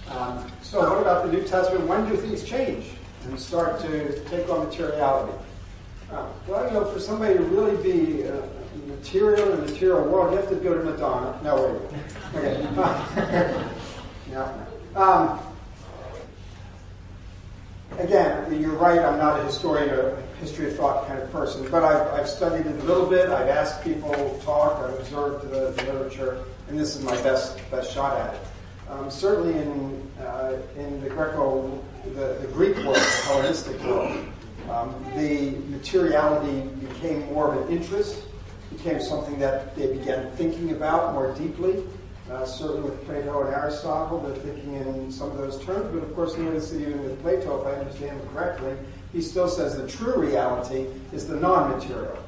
Um, 0.08 0.50
so 0.62 0.80
what 0.94 1.02
about 1.02 1.26
the 1.26 1.32
New 1.32 1.42
Testament? 1.42 1.86
When 1.86 2.08
do 2.08 2.16
things 2.16 2.42
change 2.42 2.86
and 3.26 3.38
start 3.38 3.78
to 3.82 4.24
take 4.30 4.48
on 4.48 4.64
materiality? 4.64 5.36
Uh, 6.10 6.26
well, 6.48 6.66
you 6.68 6.72
know, 6.72 6.86
for 6.86 7.00
somebody 7.00 7.34
to 7.34 7.42
really 7.42 7.76
be 7.82 8.26
uh, 8.26 8.40
material 8.86 9.52
in 9.52 9.60
the 9.60 9.66
material 9.70 10.04
world, 10.04 10.32
you 10.32 10.38
have 10.38 10.48
to 10.48 10.56
go 10.56 10.72
to 10.72 10.82
Madonna. 10.82 11.38
No, 11.44 11.82
wait. 12.34 12.42
Okay. 12.42 13.66
no. 14.30 14.66
Um, 14.96 15.38
again, 17.98 18.60
you're 18.60 18.76
right. 18.76 18.98
I'm 18.98 19.18
not 19.18 19.40
a 19.40 19.44
historian 19.44 19.90
or 19.90 20.22
history 20.40 20.68
of 20.68 20.76
thought 20.76 21.06
kind 21.06 21.20
of 21.20 21.30
person, 21.30 21.68
but 21.70 21.84
I've, 21.84 22.20
I've 22.20 22.28
studied 22.28 22.66
it 22.66 22.80
a 22.80 22.84
little 22.84 23.06
bit. 23.06 23.28
I've 23.28 23.48
asked 23.48 23.82
people 23.82 24.40
talk. 24.44 24.78
I've 24.78 24.98
observed 24.98 25.50
the, 25.50 25.70
the 25.70 25.92
literature, 25.92 26.44
and 26.68 26.78
this 26.78 26.96
is 26.96 27.04
my 27.04 27.14
best 27.22 27.58
best 27.70 27.92
shot 27.92 28.18
at 28.18 28.34
it. 28.34 28.40
Um, 28.90 29.10
certainly 29.10 29.58
in 29.58 30.10
uh, 30.20 30.58
in 30.76 31.00
the 31.00 31.08
Greco, 31.08 31.82
the, 32.14 32.38
the 32.40 32.48
Greek 32.52 32.76
world, 32.78 32.96
the 32.96 33.22
Hellenistic 33.24 33.80
world, 33.84 34.26
um, 34.70 34.94
the 35.16 35.52
materiality 35.70 36.68
became 36.86 37.20
more 37.32 37.54
of 37.54 37.68
an 37.68 37.76
interest, 37.76 38.22
became 38.70 39.00
something 39.00 39.38
that 39.38 39.74
they 39.76 39.86
began 39.86 40.30
thinking 40.32 40.72
about 40.72 41.14
more 41.14 41.34
deeply. 41.34 41.82
Uh, 42.32 42.46
certainly 42.46 42.80
with 42.80 43.04
Plato 43.04 43.44
and 43.44 43.54
Aristotle, 43.54 44.18
they're 44.20 44.34
thinking 44.36 44.74
in 44.74 45.12
some 45.12 45.30
of 45.30 45.36
those 45.36 45.62
terms. 45.62 45.84
But 45.92 46.02
of 46.02 46.14
course, 46.14 46.38
notice 46.38 46.70
that 46.70 46.80
even 46.80 47.04
with 47.04 47.20
Plato, 47.20 47.60
if 47.60 47.66
I 47.66 47.78
understand 47.78 48.18
him 48.18 48.28
correctly, 48.32 48.74
he 49.12 49.20
still 49.20 49.48
says 49.48 49.76
the 49.76 49.86
true 49.86 50.16
reality 50.16 50.86
is 51.12 51.26
the 51.26 51.36
non-material, 51.36 52.18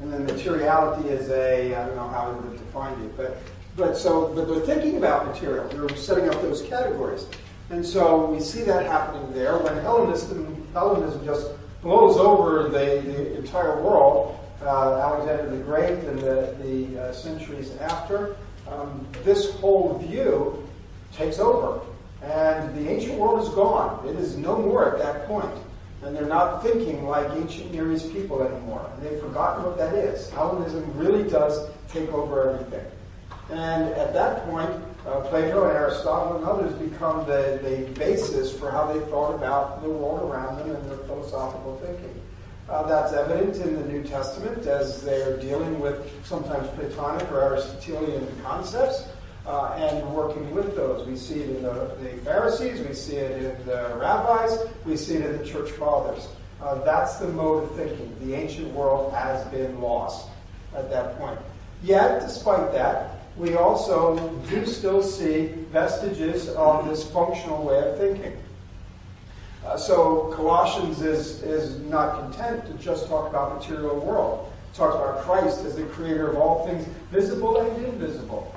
and 0.00 0.10
then 0.10 0.24
materiality 0.24 1.10
is 1.10 1.28
a 1.28 1.74
I 1.74 1.86
don't 1.86 1.96
know 1.96 2.08
how 2.08 2.30
he 2.30 2.36
would 2.40 2.52
have 2.52 2.66
defined 2.66 3.04
it, 3.04 3.14
but 3.18 3.36
but 3.76 3.98
so 3.98 4.32
but 4.34 4.48
they're 4.48 4.60
thinking 4.60 4.96
about 4.96 5.26
material. 5.26 5.68
They're 5.68 5.94
setting 5.94 6.30
up 6.30 6.40
those 6.40 6.62
categories, 6.62 7.26
and 7.68 7.84
so 7.84 8.24
we 8.24 8.40
see 8.40 8.62
that 8.62 8.86
happening 8.86 9.30
there. 9.34 9.58
When 9.58 9.76
Hellenism 9.82 10.66
Hellenism 10.72 11.22
just 11.22 11.48
blows 11.82 12.16
over 12.16 12.70
the, 12.70 13.02
the 13.02 13.36
entire 13.36 13.78
world, 13.82 14.38
uh, 14.62 15.00
Alexander 15.00 15.50
the 15.50 15.62
Great 15.62 15.98
and 16.04 16.18
the, 16.18 16.54
the 16.62 17.02
uh, 17.02 17.12
centuries 17.12 17.76
after, 17.76 18.36
um, 18.70 19.06
this 19.24 19.54
whole 19.56 19.98
view 19.98 20.66
takes 21.12 21.38
over. 21.38 21.80
And 22.22 22.74
the 22.76 22.88
ancient 22.90 23.18
world 23.18 23.42
is 23.42 23.48
gone. 23.54 24.06
It 24.06 24.16
is 24.16 24.36
no 24.36 24.58
more 24.58 24.94
at 24.94 24.98
that 24.98 25.26
point. 25.26 25.54
And 26.02 26.14
they're 26.14 26.26
not 26.26 26.62
thinking 26.62 27.06
like 27.06 27.30
ancient 27.36 27.72
Near 27.72 27.92
East 27.92 28.12
people 28.12 28.42
anymore. 28.42 28.90
And 28.94 29.06
they've 29.06 29.20
forgotten 29.20 29.64
what 29.64 29.76
that 29.78 29.94
is. 29.94 30.30
Hellenism 30.30 30.84
really 30.96 31.28
does 31.28 31.70
take 31.88 32.10
over 32.12 32.50
everything. 32.50 32.86
And 33.50 33.88
at 33.94 34.12
that 34.14 34.44
point, 34.46 34.70
uh, 35.06 35.20
Plato 35.22 35.64
and 35.64 35.76
Aristotle 35.76 36.36
and 36.36 36.44
others 36.44 36.72
become 36.74 37.26
the, 37.26 37.58
the 37.62 37.90
basis 37.98 38.56
for 38.56 38.70
how 38.70 38.92
they 38.92 39.00
thought 39.06 39.34
about 39.34 39.82
the 39.82 39.88
world 39.88 40.30
around 40.30 40.58
them 40.58 40.76
and 40.76 40.90
their 40.90 40.98
philosophical 40.98 41.80
thinking. 41.84 42.19
Uh, 42.70 42.84
that's 42.84 43.12
evident 43.12 43.56
in 43.56 43.74
the 43.74 43.92
New 43.92 44.04
Testament 44.04 44.64
as 44.64 45.02
they're 45.02 45.36
dealing 45.38 45.80
with 45.80 46.08
sometimes 46.24 46.68
Platonic 46.78 47.28
or 47.32 47.42
Aristotelian 47.42 48.24
concepts 48.44 49.08
uh, 49.44 49.74
and 49.76 50.14
working 50.14 50.48
with 50.54 50.76
those. 50.76 51.04
We 51.04 51.16
see 51.16 51.40
it 51.40 51.56
in 51.56 51.62
the, 51.64 51.90
the, 52.00 52.10
Pharisees, 52.24 52.86
we 52.86 52.94
see 52.94 53.16
it 53.16 53.32
in 53.42 53.66
the 53.66 53.96
rabbis, 54.00 54.56
we 54.84 54.96
see 54.96 55.16
it 55.16 55.26
in 55.26 55.38
the 55.38 55.44
church 55.44 55.70
fathers. 55.72 56.28
Uh, 56.62 56.76
that's 56.84 57.16
the 57.16 57.26
mode 57.26 57.64
of 57.64 57.74
thinking. 57.74 58.14
The 58.20 58.34
ancient 58.34 58.72
world 58.72 59.12
has 59.14 59.44
been 59.48 59.80
lost 59.80 60.28
at 60.76 60.88
that 60.90 61.18
point. 61.18 61.40
Yet, 61.82 62.20
despite 62.20 62.70
that, 62.70 63.16
we 63.36 63.56
also 63.56 64.28
do 64.48 64.64
still 64.64 65.02
see 65.02 65.46
vestiges 65.72 66.48
of 66.50 66.86
this 66.86 67.10
functional 67.10 67.64
way 67.64 67.78
of 67.80 67.98
thinking. 67.98 68.36
Uh, 69.70 69.76
so 69.76 70.32
Colossians 70.34 71.00
is, 71.00 71.44
is 71.44 71.78
not 71.82 72.18
content 72.18 72.66
to 72.66 72.74
just 72.84 73.06
talk 73.06 73.30
about 73.30 73.54
material 73.54 74.00
world. 74.00 74.52
It 74.72 74.76
talks 74.76 74.96
about 74.96 75.20
Christ 75.20 75.64
as 75.64 75.76
the 75.76 75.84
creator 75.84 76.28
of 76.28 76.38
all 76.38 76.66
things 76.66 76.84
visible 77.12 77.60
and 77.60 77.84
invisible. 77.84 78.52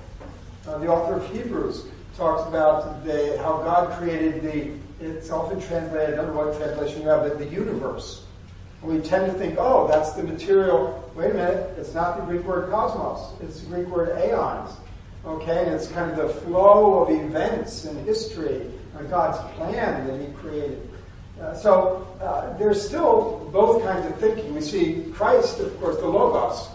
Uh, 0.68 0.80
the 0.80 0.88
author 0.88 1.18
of 1.18 1.32
Hebrews 1.32 1.86
talks 2.18 2.48
about 2.50 3.06
the, 3.06 3.38
how 3.44 3.60
God 3.60 3.96
created 4.00 4.42
the, 4.42 4.72
it's 5.06 5.30
often 5.30 5.62
translated, 5.62 6.16
I 6.16 6.24
don't 6.24 6.34
know 6.34 6.48
what 6.48 6.58
translation 6.58 7.04
you 7.04 7.08
have, 7.10 7.22
but 7.22 7.38
the 7.38 7.46
universe. 7.46 8.26
And 8.82 8.92
we 8.92 9.00
tend 9.00 9.32
to 9.32 9.38
think, 9.38 9.58
oh, 9.60 9.88
that's 9.88 10.14
the 10.14 10.24
material. 10.24 11.12
Wait 11.14 11.30
a 11.30 11.34
minute, 11.36 11.78
it's 11.78 11.94
not 11.94 12.18
the 12.18 12.24
Greek 12.24 12.44
word 12.44 12.72
cosmos, 12.72 13.40
it's 13.40 13.60
the 13.60 13.68
Greek 13.68 13.88
word 13.88 14.18
aeons. 14.18 14.72
Okay, 15.26 15.66
and 15.66 15.76
it's 15.76 15.88
kind 15.88 16.10
of 16.10 16.18
the 16.18 16.34
flow 16.42 17.04
of 17.04 17.12
events 17.12 17.86
in 17.86 18.04
history, 18.04 18.66
and 18.98 19.10
God's 19.12 19.38
plan 19.56 20.08
that 20.08 20.20
He 20.20 20.34
created. 20.34 20.90
Uh, 21.44 21.54
so 21.54 22.08
uh, 22.22 22.56
there's 22.58 22.86
still 22.86 23.50
both 23.52 23.84
kinds 23.84 24.06
of 24.06 24.18
thinking. 24.18 24.54
We 24.54 24.62
see 24.62 25.12
Christ, 25.14 25.60
of 25.60 25.78
course, 25.80 25.98
the 25.98 26.08
Logos. 26.08 26.70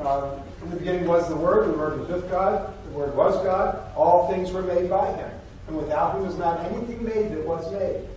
Uh, 0.00 0.38
in 0.62 0.70
the 0.70 0.76
beginning 0.76 1.06
was 1.06 1.28
the 1.28 1.36
Word, 1.36 1.68
the 1.68 1.76
Word 1.76 2.00
was 2.00 2.08
with 2.08 2.30
God, 2.30 2.72
the 2.86 2.90
Word 2.98 3.14
was 3.14 3.34
God, 3.44 3.92
all 3.96 4.30
things 4.30 4.50
were 4.50 4.62
made 4.62 4.88
by 4.88 5.12
Him. 5.12 5.30
And 5.66 5.76
without 5.76 6.16
Him 6.16 6.26
was 6.26 6.38
not 6.38 6.64
anything 6.66 7.04
made 7.04 7.32
that 7.32 7.46
was 7.46 7.70
made. 7.72 8.08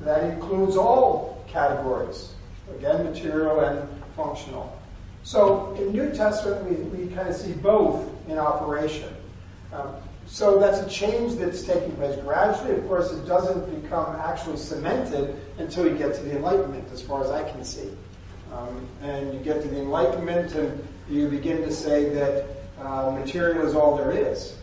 That 0.00 0.24
includes 0.24 0.76
all 0.76 1.44
categories, 1.46 2.32
again, 2.76 3.04
material 3.04 3.60
and 3.60 3.88
functional. 4.16 4.76
So 5.22 5.74
in 5.78 5.92
New 5.92 6.10
Testament, 6.12 6.64
we, 6.64 6.76
we 7.04 7.14
kind 7.14 7.28
of 7.28 7.36
see 7.36 7.52
both 7.52 8.08
in 8.28 8.38
operation. 8.38 9.14
Um, 9.72 9.94
so 10.30 10.60
that's 10.60 10.78
a 10.78 10.88
change 10.88 11.34
that's 11.34 11.62
taking 11.62 11.90
place 11.96 12.16
gradually. 12.20 12.76
Of 12.76 12.86
course, 12.86 13.10
it 13.10 13.26
doesn't 13.26 13.82
become 13.82 14.14
actually 14.14 14.58
cemented 14.58 15.36
until 15.58 15.88
you 15.88 15.98
get 15.98 16.14
to 16.14 16.22
the 16.22 16.36
Enlightenment, 16.36 16.88
as 16.92 17.02
far 17.02 17.24
as 17.24 17.30
I 17.30 17.50
can 17.50 17.64
see. 17.64 17.90
Um, 18.52 18.86
and 19.02 19.34
you 19.34 19.40
get 19.40 19.60
to 19.62 19.68
the 19.68 19.80
Enlightenment, 19.80 20.54
and 20.54 20.86
you 21.08 21.28
begin 21.28 21.62
to 21.62 21.72
say 21.72 22.10
that 22.10 22.46
uh, 22.80 23.10
material 23.10 23.66
is 23.66 23.74
all 23.74 23.96
there 23.96 24.12
is. 24.12 24.56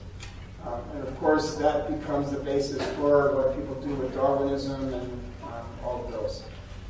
Um, 0.66 0.80
and 0.96 1.06
of 1.06 1.20
course, 1.20 1.56
that 1.56 2.00
becomes 2.00 2.32
the 2.32 2.40
basis 2.40 2.82
for 2.96 3.36
what 3.36 3.54
people 3.58 3.76
do 3.82 3.94
with 3.96 4.16
Darwinism 4.16 4.82
and 4.94 5.12
um, 5.44 5.66
all 5.84 6.06
of 6.06 6.12
those. 6.12 6.44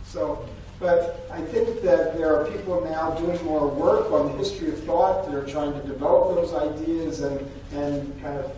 So, 0.05 0.47
but 0.79 1.27
I 1.31 1.41
think 1.41 1.81
that 1.81 2.15
there 2.15 2.39
are 2.39 2.45
people 2.45 2.83
now 2.85 3.09
doing 3.15 3.43
more 3.43 3.67
work 3.67 4.11
on 4.11 4.27
the 4.27 4.37
history 4.37 4.69
of 4.69 4.83
thought 4.83 5.25
that 5.25 5.33
are 5.33 5.47
trying 5.47 5.73
to 5.73 5.87
develop 5.87 6.35
those 6.35 6.53
ideas 6.53 7.21
and, 7.21 7.39
and 7.73 8.21
kind 8.21 8.37
of 8.37 8.51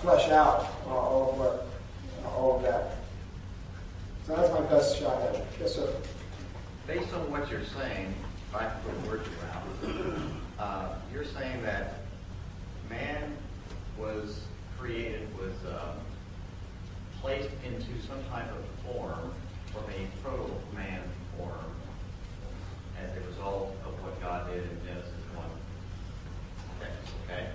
flesh 0.00 0.28
out 0.30 0.66
all 0.88 1.30
of 1.32 1.38
what, 1.38 1.66
all 2.26 2.56
of 2.56 2.62
that. 2.62 2.96
So 4.26 4.34
that's 4.34 4.52
my 4.52 4.60
best 4.62 4.98
shot 4.98 5.20
at 5.22 5.36
it. 5.36 5.46
Yes, 5.60 5.74
sir. 5.74 5.88
Based 6.86 7.12
on 7.14 7.30
what 7.30 7.50
you're 7.50 7.64
saying, 7.64 8.14
if 8.48 8.54
I 8.54 8.66
can 8.66 8.80
put 8.82 9.10
words 9.10 9.28
around, 9.42 10.40
uh, 10.58 10.94
you're 11.12 11.24
saying 11.24 11.62
that 11.62 12.00
man 12.90 13.36
was 13.98 14.40
created, 14.78 15.28
was 15.38 15.54
um, 15.72 15.96
placed 17.20 17.50
into 17.64 18.00
some 18.06 18.22
type 18.30 18.50
of 18.52 18.92
form 18.92 19.32
from 19.72 19.84
a 19.84 20.06
proto-man 20.22 21.02
form 21.36 21.72
as 23.02 23.10
a 23.16 23.28
result 23.28 23.74
of 23.84 23.92
what 24.02 24.20
God 24.20 24.50
did 24.50 24.62
in 24.62 24.86
Genesis 24.86 25.12
1 25.34 25.44
text, 26.80 27.12
okay? 27.24 27.46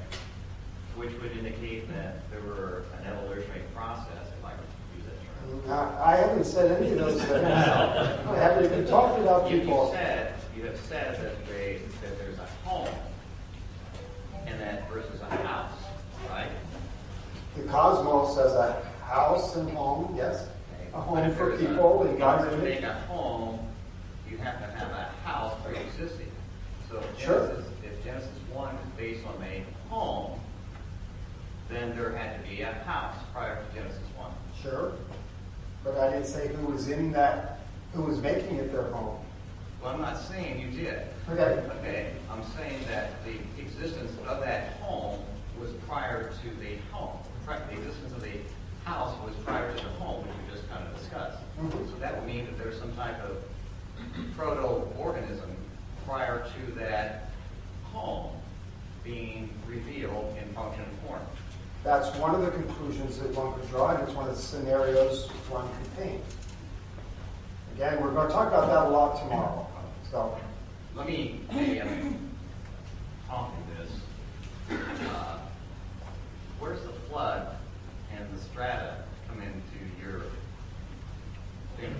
Which 1.01 1.19
would 1.19 1.31
indicate 1.31 1.89
that 1.95 2.29
there 2.29 2.41
were 2.41 2.83
an 2.99 3.07
evolutionary 3.07 3.63
process, 3.73 4.27
if 4.37 4.45
I 4.45 4.51
could 4.51 4.69
use 4.95 5.05
that 5.07 5.67
term. 5.67 5.97
I 6.05 6.13
I 6.13 6.15
haven't 6.17 6.43
said 6.45 6.79
any 6.79 6.91
of 6.91 6.99
those 6.99 7.19
things. 7.23 7.43
I 7.43 8.35
haven't 8.37 8.65
even 8.65 8.85
talked 8.85 9.19
about 9.19 9.49
You, 9.49 9.55
you 9.57 9.61
people. 9.63 9.89
said, 9.91 10.35
you 10.55 10.61
have 10.65 10.79
said 10.79 11.19
that 11.23 11.47
they, 11.47 11.81
that 12.03 12.19
there's 12.19 12.37
a 12.37 12.45
home 12.69 12.93
and 14.45 14.61
that 14.61 14.87
versus 14.91 15.19
a 15.21 15.35
house, 15.37 15.71
right? 16.29 16.51
The 17.57 17.63
cosmos 17.63 18.37
has 18.37 18.53
a 18.53 18.83
house 19.03 19.55
and 19.55 19.71
home, 19.71 20.13
yes. 20.15 20.45
A 20.93 21.01
home 21.01 21.33
for 21.33 21.49
there's 21.49 21.61
a- 21.63 21.65
people 21.65 22.03
in 22.05 22.19
God's 22.19 22.43
order 22.43 22.57
to 22.57 22.61
image. 22.67 22.81
make 22.81 22.89
a 22.89 22.93
home, 23.07 23.57
you 24.29 24.37
have 24.37 24.59
to 24.59 24.77
have 24.77 24.91
a 24.91 25.27
house 25.27 25.55
pre-existing. 25.65 26.31
So 26.87 26.97
if 26.99 27.19
Sure. 27.19 27.47
Genesis, 27.47 27.65
if 27.83 28.03
Genesis 28.03 28.29
one 28.53 28.75
is 28.75 28.89
based 28.95 29.25
on 29.25 29.41
a 29.43 29.63
home, 29.89 30.39
then 31.71 31.95
there 31.95 32.11
had 32.11 32.41
to 32.43 32.49
be 32.49 32.61
a 32.61 32.73
house 32.85 33.15
prior 33.33 33.63
to 33.63 33.75
Genesis 33.75 34.01
one. 34.17 34.31
Sure. 34.61 34.93
But 35.83 35.97
I 35.97 36.11
didn't 36.11 36.27
say 36.27 36.47
who 36.49 36.67
was 36.67 36.89
in 36.89 37.11
that, 37.13 37.61
who 37.93 38.03
was 38.03 38.19
making 38.19 38.57
it 38.57 38.71
their 38.71 38.83
home. 38.91 39.17
Well, 39.81 39.93
I'm 39.93 40.01
not 40.01 40.19
saying 40.21 40.59
you 40.61 40.69
did. 40.69 41.01
Okay. 41.29 41.63
Okay, 41.79 42.11
I'm 42.29 42.43
saying 42.55 42.79
that 42.87 43.23
the 43.25 43.39
existence 43.61 44.11
of 44.27 44.41
that 44.41 44.73
home 44.81 45.19
was 45.59 45.71
prior 45.87 46.29
to 46.29 46.49
the 46.59 46.77
home. 46.91 47.17
The 47.47 47.73
existence 47.73 48.13
of 48.13 48.21
the 48.21 48.31
house 48.85 49.15
was 49.25 49.35
prior 49.43 49.75
to 49.75 49.83
the 49.83 49.89
home, 49.91 50.25
which 50.25 50.35
we 50.45 50.55
just 50.55 50.69
kind 50.69 50.85
of 50.87 50.95
discussed. 50.97 51.39
Mhm. 51.59 51.71
So 51.91 51.97
that 51.99 52.15
would 52.15 52.27
mean 52.27 52.45
that 52.45 52.57
there's 52.57 52.79
some 52.79 52.95
type 52.95 53.19
of 53.23 53.37
proto-organism 54.37 55.49
prior 56.05 56.43
to 56.43 56.71
that 56.79 57.29
home 57.91 58.31
being 59.03 59.49
revealed 59.67 60.35
in 60.41 60.53
function 60.53 60.83
and 60.83 60.99
form. 60.99 61.21
That's 61.83 62.15
one 62.17 62.35
of 62.35 62.41
the 62.41 62.51
conclusions 62.51 63.17
that 63.19 63.35
one 63.35 63.59
could 63.59 63.67
draw, 63.69 63.95
and 63.95 64.03
it's 64.07 64.15
one 64.15 64.29
of 64.29 64.35
the 64.35 64.41
scenarios 64.41 65.27
one 65.49 65.67
could 65.67 65.97
paint. 66.03 66.21
Again, 67.75 68.01
we're 68.01 68.11
going 68.11 68.27
to 68.27 68.33
talk 68.33 68.49
about 68.49 68.67
that 68.67 68.85
a 68.85 68.89
lot 68.89 69.19
tomorrow. 69.19 69.67
So, 70.11 70.37
Let 70.95 71.07
me, 71.07 71.41
maybe 71.51 71.81
I'm 71.81 72.29
prompting 73.27 73.63
this. 73.77 74.79
Uh, 75.09 75.39
Where's 76.59 76.81
the 76.83 76.93
flood 77.09 77.55
and 78.15 78.27
the 78.37 78.43
strata 78.43 78.97
come 79.27 79.41
into 79.41 80.05
your 80.05 80.21
opinion? 81.75 81.99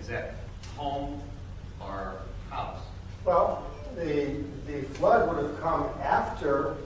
Is 0.00 0.08
that 0.08 0.36
home 0.76 1.20
or 1.78 2.22
house? 2.48 2.80
well, 3.26 3.66
the, 3.94 4.42
the 4.66 4.82
flood 4.94 5.28
would 5.28 5.44
have 5.44 5.60
come 5.60 5.90
after 6.00 6.76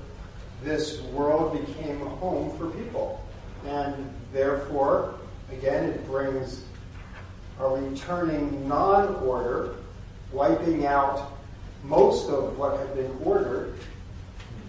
this 0.62 1.00
world 1.02 1.66
became 1.66 2.02
a 2.02 2.08
home 2.08 2.56
for 2.58 2.70
people. 2.70 3.24
And 3.66 4.12
therefore, 4.32 5.14
again, 5.50 5.84
it 5.84 6.06
brings 6.06 6.64
a 7.58 7.68
returning 7.68 8.68
non-order, 8.68 9.76
wiping 10.32 10.86
out 10.86 11.32
most 11.84 12.28
of 12.28 12.58
what 12.58 12.78
had 12.78 12.94
been 12.94 13.10
ordered 13.24 13.78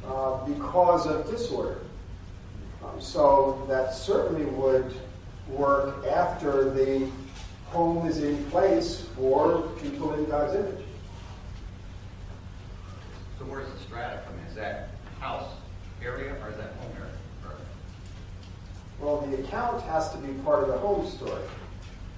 uh, 0.08 0.46
because 0.46 1.08
of 1.08 1.30
disorder. 1.30 1.80
Um, 2.84 3.02
so 3.02 3.66
that 3.68 3.94
certainly 3.94 4.46
would 4.46 4.94
work 5.50 6.06
after 6.08 6.70
the 6.70 7.10
home 7.68 8.08
is 8.08 8.20
in 8.20 8.44
place 8.46 9.06
for 9.16 9.62
people 9.82 10.14
in 10.14 10.26
God's 10.26 10.56
image. 10.56 10.86
So 13.38 13.46
where's 13.46 13.72
the 13.72 13.80
strata 13.80 14.22
come? 14.26 14.36
Is 14.48 14.56
that 14.56 14.87
area 16.04 16.36
or 16.41 16.50
is 16.50 16.58
that 16.58 16.74
home 16.80 16.91
area? 16.98 17.12
Well, 19.00 19.22
the 19.22 19.43
account 19.43 19.84
has 19.84 20.12
to 20.12 20.18
be 20.18 20.34
part 20.41 20.64
of 20.64 20.70
the 20.70 20.78
home 20.80 21.08
story 21.08 21.43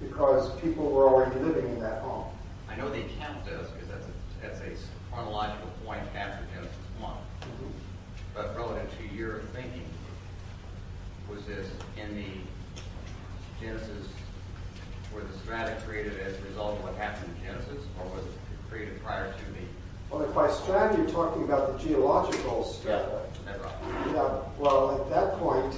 because 0.00 0.50
people 0.60 0.90
were 0.90 1.08
already 1.08 1.38
living 1.40 1.68
in 1.68 1.80
that 1.80 2.00
home. 2.00 2.24
I 2.70 2.76
know 2.76 2.88
the 2.88 3.00
account 3.00 3.44
does 3.44 3.68
because 3.70 3.88
that's 3.88 4.06
a, 4.06 4.42
that's 4.42 4.60
a 4.60 5.12
chronological 5.12 5.68
point 5.84 6.02
after 6.16 6.46
Genesis 6.54 6.76
one. 6.98 7.16
Mm-hmm. 7.42 7.66
But 8.34 8.56
relative 8.56 8.88
to 8.98 9.14
your 9.14 9.40
thinking, 9.52 9.84
was 11.28 11.44
this 11.44 11.68
in 11.96 12.16
the 12.16 12.30
Genesis, 13.60 14.06
where 15.12 15.24
the 15.24 15.38
strata 15.38 15.76
created 15.86 16.18
as 16.20 16.38
a 16.38 16.42
result 16.48 16.78
of 16.78 16.84
what 16.84 16.94
happened 16.94 17.30
in 17.36 17.46
Genesis, 17.46 17.84
or 17.98 18.06
was 18.06 18.24
it 18.24 18.32
created 18.70 19.02
prior 19.02 19.32
to 19.32 19.44
the? 19.52 19.66
Well, 20.10 20.22
if 20.22 20.34
by 20.34 20.50
strata 20.50 20.96
you're 20.96 21.10
talking 21.10 21.44
about 21.44 21.78
the 21.78 21.88
geological 21.88 22.64
strata, 22.64 23.20
That 23.50 23.64
rock? 23.64 23.74
Yeah, 24.06 24.38
well, 24.58 25.00
at 25.00 25.10
that 25.10 25.38
point, 25.38 25.74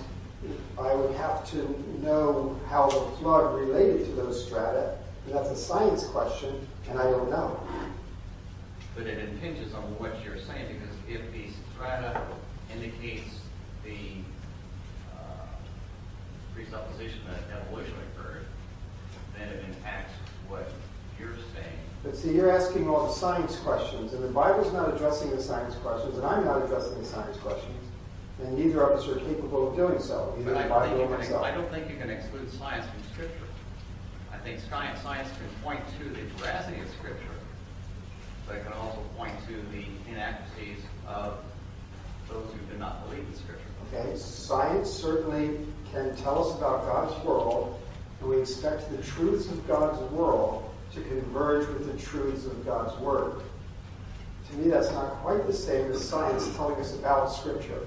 I 0.78 0.94
would 0.94 1.14
have 1.16 1.48
to 1.52 1.56
know 2.02 2.60
how 2.68 2.90
the 2.90 3.16
flood 3.16 3.58
related 3.58 4.04
to 4.06 4.12
those 4.12 4.44
strata. 4.44 4.98
And 5.24 5.34
that's 5.34 5.48
a 5.48 5.56
science 5.56 6.04
question, 6.04 6.66
and 6.90 6.98
I 6.98 7.04
don't 7.04 7.30
know. 7.30 7.58
But 8.94 9.06
it 9.06 9.26
impinges 9.26 9.72
on 9.72 9.82
what 9.98 10.22
you're 10.22 10.38
saying, 10.38 10.66
because 10.68 10.94
if 11.08 11.32
the 11.32 11.46
strata 11.72 12.20
indicates 12.74 13.40
the 13.84 13.96
uh, 15.16 15.46
presupposition 16.54 17.20
that 17.30 17.62
evolution 17.62 17.94
occurred, 18.14 18.44
then 19.38 19.48
it 19.48 19.64
impacts 19.66 20.12
what 20.46 20.68
you're 21.18 21.38
saying. 21.54 21.81
But 22.02 22.16
see, 22.16 22.34
you're 22.34 22.50
asking 22.50 22.88
all 22.88 23.06
the 23.06 23.12
science 23.12 23.56
questions, 23.60 24.12
and 24.12 24.24
the 24.24 24.28
Bible's 24.28 24.72
not 24.72 24.92
addressing 24.92 25.30
the 25.30 25.40
science 25.40 25.76
questions, 25.76 26.16
and 26.16 26.26
I'm 26.26 26.44
not 26.44 26.62
addressing 26.64 26.98
the 26.98 27.04
science 27.04 27.36
questions. 27.36 27.78
And 28.42 28.58
neither 28.58 28.82
of 28.82 28.98
us 28.98 29.06
are 29.06 29.20
capable 29.20 29.68
of 29.68 29.76
doing 29.76 30.00
so, 30.00 30.34
either 30.40 30.52
But 30.52 30.58
the 30.58 30.64
I 30.64 30.68
don't 30.68 30.82
think 30.82 30.90
Bible 30.90 31.02
or 31.02 31.08
can, 31.08 31.18
myself. 31.18 31.42
I 31.44 31.50
don't 31.52 31.70
think 31.70 31.90
you 31.90 31.96
can 31.96 32.10
exclude 32.10 32.50
science 32.50 32.86
from 32.86 33.02
Scripture. 33.12 33.46
I 34.32 34.38
think 34.38 34.58
science, 34.68 35.00
science 35.00 35.28
can 35.28 35.62
point 35.62 35.80
to 35.98 36.08
the 36.08 36.22
veracity 36.38 36.80
of 36.80 36.88
Scripture, 36.90 37.36
but 38.48 38.56
it 38.56 38.64
can 38.64 38.72
also 38.72 38.98
point 39.16 39.34
to 39.46 39.54
the 39.70 39.84
inaccuracies 40.10 40.82
of 41.06 41.38
those 42.28 42.48
who 42.52 42.72
do 42.72 42.78
not 42.78 43.06
believe 43.06 43.24
in 43.28 43.34
Scripture. 43.36 43.62
Okay, 43.94 44.16
science 44.16 44.90
certainly 44.90 45.60
can 45.92 46.16
tell 46.16 46.44
us 46.44 46.56
about 46.58 46.84
God's 46.84 47.24
world, 47.24 47.80
and 48.20 48.28
we 48.28 48.40
expect 48.40 48.90
the 48.90 49.02
truths 49.02 49.46
of 49.46 49.68
God's 49.68 50.00
world 50.10 50.71
to 50.94 51.00
converge 51.02 51.66
with 51.68 51.90
the 51.90 52.02
truths 52.02 52.46
of 52.46 52.64
God's 52.64 52.96
Word. 53.00 53.42
To 54.50 54.56
me, 54.58 54.70
that's 54.70 54.90
not 54.92 55.12
quite 55.22 55.46
the 55.46 55.52
same 55.52 55.90
as 55.90 56.06
science 56.06 56.54
telling 56.56 56.78
us 56.80 56.94
about 56.94 57.32
Scripture. 57.32 57.86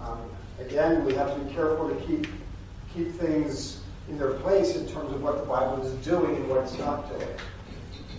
Um, 0.00 0.18
again, 0.60 1.04
we 1.04 1.14
have 1.14 1.34
to 1.34 1.40
be 1.40 1.52
careful 1.52 1.88
to 1.88 1.94
keep 2.06 2.26
keep 2.94 3.12
things 3.12 3.80
in 4.08 4.18
their 4.18 4.32
place 4.34 4.76
in 4.76 4.86
terms 4.86 5.12
of 5.12 5.22
what 5.22 5.38
the 5.38 5.46
Bible 5.46 5.82
is 5.86 5.92
doing 6.04 6.36
and 6.36 6.48
what 6.48 6.58
it's 6.58 6.76
not 6.78 7.08
doing. 7.08 7.28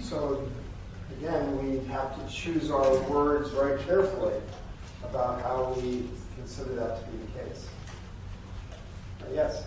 So, 0.01 0.47
again, 1.19 1.57
we 1.63 1.85
have 1.87 2.15
to 2.15 2.33
choose 2.33 2.71
our 2.71 2.99
words 3.03 3.51
very 3.51 3.81
carefully 3.83 4.33
about 5.03 5.41
how 5.41 5.75
we 5.77 6.09
consider 6.35 6.73
that 6.75 6.99
to 6.99 7.11
be 7.11 7.17
the 7.17 7.39
case. 7.39 7.67
Yes. 9.33 9.65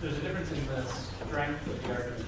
There's 0.00 0.16
a 0.18 0.20
difference 0.20 0.50
in 0.52 0.66
the 0.66 0.84
strength 0.84 1.66
of 1.66 1.82
the 1.82 1.94
argument. 1.94 2.24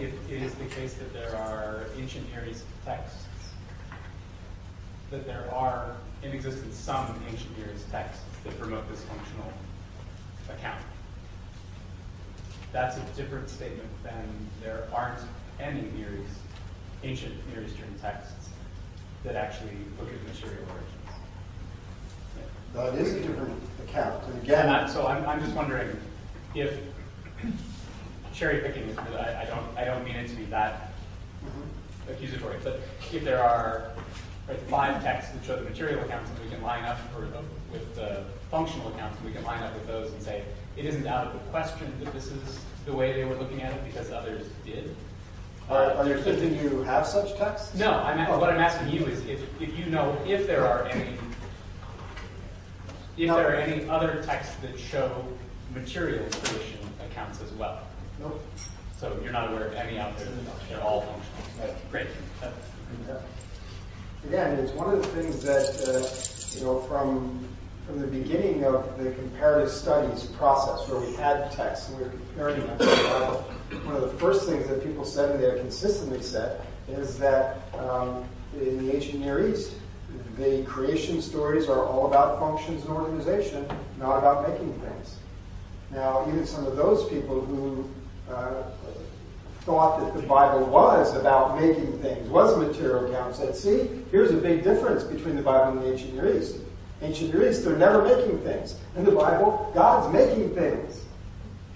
If 0.00 0.14
it 0.30 0.40
is 0.42 0.54
the 0.54 0.64
case 0.64 0.94
that 0.94 1.12
there 1.12 1.36
are 1.36 1.84
ancient 1.98 2.26
Near 2.32 2.46
East 2.50 2.64
texts, 2.86 3.26
that 5.10 5.26
there 5.26 5.52
are 5.52 5.94
in 6.22 6.32
existence 6.32 6.74
some 6.74 7.22
ancient 7.28 7.58
Near 7.58 7.68
East 7.74 7.90
texts 7.90 8.24
that 8.44 8.58
promote 8.58 8.88
this 8.90 9.02
functional 9.02 9.52
account. 10.48 10.80
That's 12.72 12.96
a 12.96 13.00
different 13.14 13.50
statement 13.50 13.90
than 14.02 14.26
there 14.62 14.84
aren't 14.94 15.20
any 15.60 15.82
Near 15.94 16.14
East 16.24 16.38
ancient 17.02 17.34
Near 17.52 17.64
Eastern 17.64 17.94
texts 18.00 18.48
that 19.22 19.36
actually 19.36 19.76
look 19.98 20.08
at 20.08 20.22
material 20.26 20.64
origins. 20.70 20.96
That 22.72 22.94
is 22.94 23.14
a 23.16 23.20
different 23.20 23.60
account. 23.84 24.24
And 24.24 24.34
And 24.34 24.42
again, 24.44 24.68
I- 24.70 24.88
so 24.88 25.06
I'm, 25.06 25.26
I'm 25.26 25.40
just 25.40 25.54
wondering 25.54 25.94
if 26.54 26.78
cherry 28.40 28.60
picking 28.60 28.84
is, 28.84 28.96
I, 28.96 29.42
I 29.42 29.44
don't, 29.44 29.66
I 29.76 29.84
don't 29.84 30.02
mean 30.02 30.16
it 30.16 30.26
to 30.28 30.34
be 30.34 30.44
that 30.44 30.92
accusatory, 32.08 32.56
but 32.64 32.80
if 33.12 33.22
there 33.22 33.44
are 33.44 33.90
right, 34.48 34.58
five 34.62 35.04
texts 35.04 35.32
that 35.32 35.44
show 35.44 35.56
the 35.56 35.68
material 35.68 36.00
accounts 36.00 36.30
and 36.30 36.38
we 36.40 36.48
can 36.48 36.62
line 36.62 36.84
up 36.84 36.98
or 37.18 37.24
uh, 37.24 37.42
with 37.70 37.94
the 37.94 38.24
functional 38.50 38.88
accounts 38.94 39.18
and 39.18 39.26
we 39.26 39.32
can 39.34 39.44
line 39.44 39.62
up 39.62 39.74
with 39.74 39.86
those 39.86 40.10
and 40.12 40.22
say 40.22 40.42
it 40.78 40.86
isn't 40.86 41.06
out 41.06 41.26
of 41.26 41.34
the 41.34 41.38
question 41.50 41.92
that 42.02 42.14
this 42.14 42.28
is 42.28 42.64
the 42.86 42.92
way 42.94 43.12
they 43.12 43.24
were 43.24 43.34
looking 43.34 43.60
at 43.60 43.74
it 43.74 43.84
because 43.84 44.10
others 44.10 44.46
did. 44.64 44.96
are, 45.68 45.92
are 45.92 46.08
you 46.08 46.18
thinking 46.22 46.58
you 46.58 46.82
have 46.82 47.06
such 47.06 47.36
texts? 47.36 47.74
No, 47.74 47.92
I'm, 47.92 48.18
a- 48.20 48.38
what 48.38 48.48
I'm 48.48 48.58
asking 48.58 48.88
you 48.88 49.04
is 49.04 49.20
if, 49.26 49.42
if 49.60 49.78
you 49.78 49.84
know 49.84 50.16
if 50.26 50.46
there 50.46 50.66
are 50.66 50.86
any, 50.86 51.12
if 53.18 53.28
No. 53.28 53.36
there 53.36 53.50
are 53.50 53.56
any 53.56 53.86
other 53.90 54.22
texts 54.24 54.56
that 54.62 54.78
show 54.80 55.26
material 55.74 56.24
creation 56.44 56.78
accounts 57.04 57.42
as 57.42 57.52
well. 57.52 57.80
Nope. 58.20 58.40
So 58.98 59.18
you're 59.22 59.32
not 59.32 59.50
aware 59.50 59.66
of 59.66 59.74
any 59.74 59.98
out 59.98 60.16
there 60.18 60.26
that 60.26 60.68
they're 60.68 60.82
all 60.82 61.00
functional. 61.02 61.76
Great. 61.90 62.08
That's- 62.40 62.60
Yeah. 63.08 63.16
Again, 64.28 64.58
it's 64.58 64.72
one 64.72 64.92
of 64.92 65.00
the 65.00 65.08
things 65.08 65.42
that, 65.42 65.64
uh, 65.88 66.58
you 66.58 66.64
know, 66.66 66.80
from, 66.80 67.48
from 67.86 68.00
the 68.00 68.06
beginning 68.06 68.64
of 68.64 68.98
the 69.02 69.12
comparative 69.12 69.70
studies 69.70 70.24
process, 70.24 70.86
where 70.88 71.00
we 71.00 71.14
had 71.14 71.50
texts 71.52 71.88
and 71.88 71.98
we 71.98 72.04
were 72.04 72.10
comparing 72.10 72.60
them 72.66 72.78
to 72.78 72.84
the 72.84 72.90
Bible, 72.90 73.44
one 73.86 73.96
of 73.96 74.02
the 74.02 74.18
first 74.18 74.46
things 74.46 74.68
that 74.68 74.84
people 74.84 75.04
said, 75.04 75.30
and 75.30 75.40
they 75.42 75.48
have 75.48 75.58
consistently 75.60 76.20
said, 76.20 76.60
is 76.88 77.16
that 77.18 77.58
um, 77.78 78.24
in 78.60 78.84
the 78.84 78.94
ancient 78.94 79.20
Near 79.20 79.48
East, 79.48 79.72
the 80.36 80.62
creation 80.64 81.22
stories 81.22 81.68
are 81.68 81.86
all 81.86 82.06
about 82.06 82.38
functions 82.38 82.84
and 82.84 82.92
organization, 82.92 83.66
not 83.98 84.18
about 84.18 84.48
making 84.48 84.72
things. 84.80 85.16
Now, 85.92 86.26
even 86.28 86.46
some 86.46 86.66
of 86.66 86.76
those 86.76 87.08
people 87.08 87.40
who 87.40 87.88
uh, 88.34 88.62
thought 89.62 90.00
that 90.00 90.20
the 90.20 90.26
Bible 90.26 90.66
was 90.66 91.14
about 91.16 91.60
making 91.60 91.98
things, 92.00 92.28
was 92.28 92.56
material 92.56 93.06
account, 93.06 93.34
said, 93.36 93.54
see, 93.54 93.88
here's 94.10 94.30
a 94.30 94.36
big 94.36 94.64
difference 94.64 95.04
between 95.04 95.36
the 95.36 95.42
Bible 95.42 95.72
and 95.72 95.82
the 95.82 95.92
ancient 95.92 96.14
Near 96.14 96.36
East. 96.38 96.56
Ancient 97.02 97.32
Near 97.34 97.50
East, 97.50 97.64
they're 97.64 97.76
never 97.76 98.02
making 98.02 98.38
things. 98.40 98.76
In 98.96 99.04
the 99.04 99.12
Bible, 99.12 99.70
God's 99.74 100.12
making 100.12 100.54
things. 100.54 101.04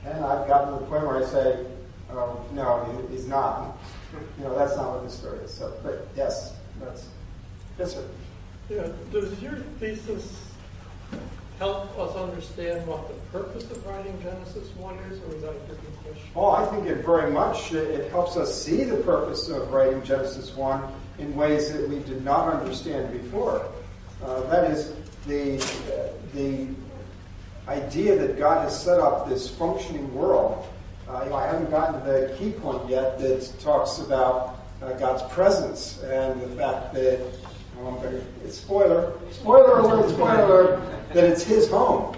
And 0.05 0.25
I've 0.25 0.47
gotten 0.49 0.75
to 0.75 0.81
the 0.81 0.87
point 0.87 1.07
where 1.07 1.23
I 1.23 1.27
say, 1.27 1.65
oh, 2.13 2.45
no, 2.53 2.85
he- 3.09 3.15
he's 3.17 3.27
not. 3.27 3.77
You 4.39 4.45
know, 4.45 4.57
that's 4.57 4.77
not 4.77 4.91
what 4.93 5.05
the 5.05 5.11
story 5.11 5.39
is. 5.39 5.53
So, 5.53 5.73
but 5.83 6.07
yes, 6.17 6.55
that's, 6.81 7.09
yes, 7.79 7.95
sir. 7.95 8.05
Yeah, 8.71 8.89
does 9.13 9.41
your 9.43 9.57
thesis 9.81 10.51
help 11.59 11.97
us 11.99 12.17
understand 12.17 12.87
what 12.87 13.09
the 13.09 13.15
purpose 13.39 13.65
of 13.71 13.85
writing 13.87 14.19
Genesis 14.23 14.69
1 14.77 14.97
is, 15.11 15.19
or 15.23 15.35
is 15.37 15.43
that 15.43 15.69
different? 15.69 15.94
Oh, 16.37 16.51
I 16.51 16.67
think 16.67 16.87
it 16.87 17.05
very 17.05 17.31
much 17.31 17.73
it 17.73 18.11
helps 18.11 18.37
us 18.37 18.63
see 18.63 18.83
the 18.83 18.97
purpose 18.97 19.49
of 19.49 19.71
writing 19.73 20.03
Genesis 20.03 20.55
one 20.57 20.83
in 21.19 21.35
ways 21.37 21.73
that 21.73 21.89
we 21.89 22.01
did 22.01 22.25
not 22.25 22.53
understand 22.53 23.13
before. 23.13 23.65
Uh, 24.23 24.41
that 24.51 24.71
is 24.71 24.93
the 25.27 25.57
the 26.35 26.69
idea 27.69 28.17
that 28.19 28.37
God 28.37 28.63
has 28.63 28.83
set 28.83 28.99
up 28.99 29.29
this 29.29 29.49
functioning 29.49 30.13
world. 30.13 30.67
Uh, 31.09 31.23
you 31.25 31.31
know, 31.31 31.37
I 31.37 31.47
haven't 31.47 31.71
gotten 31.71 32.01
to 32.01 32.07
the 32.07 32.37
key 32.37 32.51
point 32.51 32.89
yet 32.89 33.19
that 33.21 33.53
talks 33.61 33.99
about 33.99 34.65
uh, 34.83 34.93
God's 34.95 35.23
presence 35.33 36.03
and 36.03 36.41
the 36.41 36.49
fact 36.57 36.95
that 36.95 37.21
gonna, 37.77 38.21
it's 38.45 38.59
spoiler, 38.59 39.13
spoiler 39.31 39.79
alert, 39.79 40.11
spoiler 40.11 40.43
alert, 40.43 41.13
that 41.13 41.25
it's 41.25 41.43
His 41.43 41.69
home. 41.71 42.17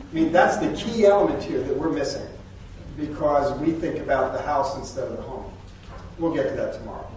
I 0.00 0.14
mean, 0.14 0.32
that's 0.32 0.56
the 0.56 0.72
key 0.74 1.06
element 1.06 1.42
here 1.42 1.62
that 1.62 1.76
we're 1.76 1.90
missing 1.90 2.26
because 2.98 3.56
we 3.60 3.72
think 3.72 4.00
about 4.00 4.32
the 4.32 4.42
house 4.42 4.76
instead 4.76 5.04
of 5.04 5.16
the 5.16 5.22
home. 5.22 5.50
We'll 6.18 6.34
get 6.34 6.48
to 6.48 6.54
that 6.56 6.74
tomorrow. 6.74 7.08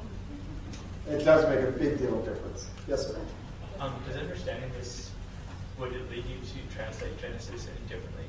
It 1.09 1.25
does 1.25 1.47
make 1.49 1.67
a 1.67 1.71
big 1.71 1.97
deal 1.97 2.19
of 2.19 2.23
difference. 2.23 2.67
Yes, 2.87 3.07
sir. 3.07 3.19
Um, 3.79 3.93
does 4.07 4.15
understanding 4.17 4.69
this 4.77 5.09
would 5.79 5.93
it 5.93 6.09
lead 6.11 6.23
you 6.25 6.37
to 6.37 6.75
translate 6.75 7.19
Genesis 7.19 7.67
any 7.67 7.89
differently? 7.89 8.25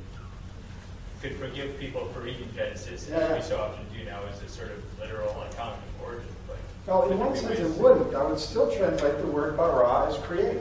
Could 1.21 1.37
forgive 1.37 1.79
people 1.79 2.07
for 2.07 2.21
reading 2.21 2.49
Genesis, 2.57 3.09
Yeah, 3.09 3.19
as 3.19 3.45
we 3.45 3.51
so 3.51 3.61
often 3.61 3.85
do 3.97 4.05
now, 4.05 4.21
as 4.33 4.43
a 4.43 4.49
sort 4.49 4.71
of 4.73 4.99
literal 4.99 5.31
account 5.43 5.77
of 5.77 6.07
origin. 6.07 6.27
But 6.49 6.57
Well, 6.87 7.11
in 7.11 7.19
one 7.19 7.37
sense, 7.37 7.61
it 7.61 7.71
wouldn't. 7.79 8.15
I 8.15 8.25
would 8.25 8.39
still 8.39 8.75
translate 8.75 9.19
the 9.19 9.27
word 9.27 9.57
bara 9.57 10.09
as 10.09 10.17
create. 10.19 10.59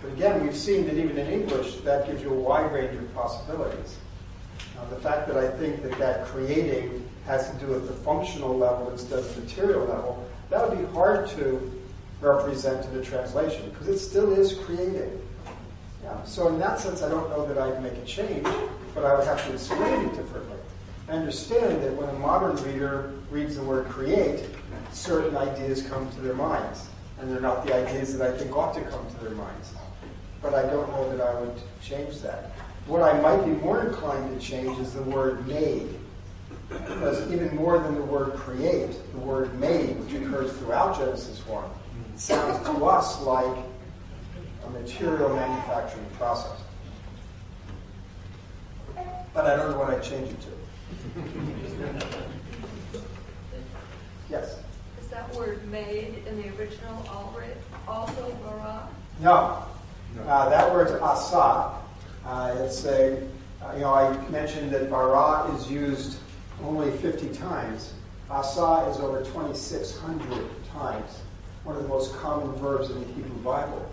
But 0.00 0.12
again, 0.12 0.42
we've 0.42 0.56
seen 0.56 0.86
that 0.86 0.94
even 0.94 1.18
in 1.18 1.26
English, 1.26 1.76
that 1.80 2.06
gives 2.06 2.22
you 2.22 2.30
a 2.30 2.34
wide 2.34 2.72
range 2.72 2.96
of 2.96 3.12
possibilities. 3.14 3.96
The 4.90 4.96
fact 4.96 5.26
that 5.28 5.36
I 5.36 5.48
think 5.48 5.82
that 5.82 5.98
that 5.98 6.26
creating 6.26 7.08
has 7.26 7.50
to 7.50 7.56
do 7.58 7.66
with 7.66 7.88
the 7.88 7.94
functional 7.94 8.56
level 8.56 8.90
instead 8.90 9.18
of 9.18 9.34
the 9.34 9.40
material 9.42 9.80
level, 9.80 10.28
that 10.50 10.68
would 10.68 10.78
be 10.78 10.84
hard 10.94 11.28
to 11.30 11.72
represent 12.20 12.86
in 12.86 12.98
a 12.98 13.02
translation 13.02 13.68
because 13.70 13.88
it 13.88 13.98
still 13.98 14.32
is 14.32 14.54
creating. 14.54 15.20
Yeah, 16.02 16.22
so 16.24 16.48
in 16.48 16.58
that 16.60 16.78
sense, 16.78 17.02
I 17.02 17.08
don't 17.08 17.28
know 17.30 17.46
that 17.46 17.58
I'd 17.58 17.82
make 17.82 17.94
a 17.94 18.04
change, 18.04 18.46
but 18.94 19.04
I 19.04 19.16
would 19.16 19.26
have 19.26 19.44
to 19.46 19.52
explain 19.52 20.06
it 20.06 20.14
differently. 20.14 20.56
I 21.08 21.12
understand 21.12 21.82
that 21.82 21.92
when 21.94 22.08
a 22.08 22.18
modern 22.18 22.56
reader 22.64 23.12
reads 23.30 23.56
the 23.56 23.62
word 23.62 23.86
create, 23.88 24.44
certain 24.92 25.36
ideas 25.36 25.82
come 25.82 26.10
to 26.12 26.20
their 26.20 26.34
minds, 26.34 26.88
and 27.20 27.30
they're 27.30 27.40
not 27.40 27.66
the 27.66 27.74
ideas 27.74 28.16
that 28.16 28.34
I 28.34 28.36
think 28.36 28.56
ought 28.56 28.74
to 28.74 28.82
come 28.82 29.06
to 29.08 29.24
their 29.24 29.34
minds. 29.34 29.72
But 30.42 30.54
I 30.54 30.62
don't 30.62 30.88
know 30.90 31.16
that 31.16 31.26
I 31.26 31.40
would 31.40 31.54
change 31.82 32.20
that. 32.20 32.52
What 32.86 33.02
I 33.02 33.20
might 33.20 33.44
be 33.44 33.50
more 33.50 33.84
inclined 33.84 34.38
to 34.38 34.46
change 34.46 34.78
is 34.78 34.94
the 34.94 35.02
word 35.02 35.46
made. 35.48 35.88
Because 36.68 37.30
even 37.32 37.54
more 37.56 37.78
than 37.78 37.94
the 37.94 38.02
word 38.02 38.34
create, 38.34 38.96
the 39.12 39.18
word 39.18 39.58
made, 39.58 39.98
which 40.00 40.14
occurs 40.14 40.52
throughout 40.58 40.96
Genesis 40.98 41.44
1, 41.46 41.64
sounds 42.16 42.64
to 42.66 42.84
us 42.84 43.20
like 43.22 43.56
a 44.64 44.70
material 44.70 45.34
manufacturing 45.34 46.06
process. 46.16 46.60
But 49.34 49.46
I 49.46 49.56
don't 49.56 49.72
know 49.72 49.78
what 49.78 49.90
I'd 49.90 50.02
change 50.02 50.30
it 50.30 50.40
to. 50.40 50.48
Yes? 54.30 54.58
Is 55.00 55.08
that 55.08 55.32
word 55.34 55.66
made 55.68 56.22
in 56.26 56.36
the 56.36 56.48
original 56.56 57.04
also 57.86 58.36
bara? 58.42 58.88
No. 59.20 59.64
Uh, 60.26 60.48
that 60.48 60.72
word's 60.72 60.92
asa. 60.92 61.85
Uh, 62.26 62.56
it's 62.58 62.76
say, 62.76 63.22
uh, 63.62 63.72
you 63.74 63.82
know, 63.82 63.94
I 63.94 64.16
mentioned 64.30 64.72
that 64.72 64.90
bara 64.90 65.54
is 65.54 65.70
used 65.70 66.18
only 66.64 66.90
50 66.98 67.28
times. 67.36 67.94
Asa 68.28 68.90
is 68.90 68.98
over 68.98 69.22
2,600 69.22 70.64
times. 70.66 71.20
One 71.62 71.76
of 71.76 71.82
the 71.82 71.88
most 71.88 72.16
common 72.16 72.52
verbs 72.56 72.90
in 72.90 73.00
the 73.00 73.06
Hebrew 73.12 73.38
Bible. 73.42 73.88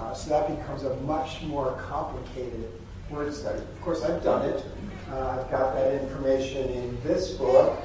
Uh, 0.00 0.12
so 0.14 0.30
that 0.30 0.48
becomes 0.48 0.82
a 0.82 0.96
much 1.02 1.42
more 1.42 1.80
complicated 1.88 2.72
word 3.08 3.32
study. 3.32 3.60
Of 3.60 3.80
course, 3.82 4.02
I've 4.02 4.22
done 4.24 4.48
it. 4.48 4.64
Uh, 5.12 5.38
I've 5.38 5.50
got 5.50 5.74
that 5.74 5.94
information 6.02 6.68
in 6.70 7.00
this 7.02 7.32
book, 7.32 7.78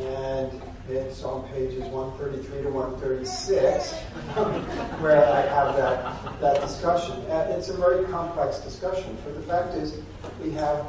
and 0.00 0.62
it's 0.88 1.24
on 1.24 1.48
pages 1.48 1.84
133 1.84 2.62
to 2.62 2.70
136, 2.70 3.92
where 5.00 5.26
I 5.26 5.40
have 5.40 5.76
that, 5.76 6.40
that 6.40 6.60
discussion. 6.60 7.20
And 7.28 7.52
it's 7.52 7.68
a 7.68 7.76
very 7.76 8.04
complex 8.06 8.58
discussion, 8.58 9.16
but 9.24 9.34
the 9.34 9.42
fact 9.42 9.74
is, 9.74 9.98
we 10.42 10.50
have, 10.52 10.86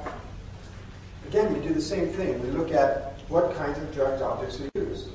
again, 1.28 1.54
we 1.54 1.68
do 1.68 1.74
the 1.74 1.82
same 1.82 2.10
thing. 2.10 2.42
We 2.44 2.52
look 2.52 2.72
at 2.72 3.20
what 3.28 3.56
kinds 3.56 3.80
of 3.80 3.94
direct 3.94 4.22
objects 4.22 4.62
are 4.62 4.70
used. 4.80 5.10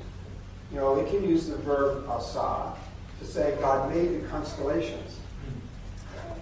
You 0.71 0.77
know, 0.77 0.93
we 0.93 1.09
can 1.09 1.27
use 1.27 1.47
the 1.47 1.57
verb 1.57 2.09
asa 2.09 2.73
to 3.19 3.25
say 3.25 3.55
God 3.61 3.93
made 3.93 4.21
the 4.21 4.27
constellations. 4.27 5.17
Hmm. 5.45 6.39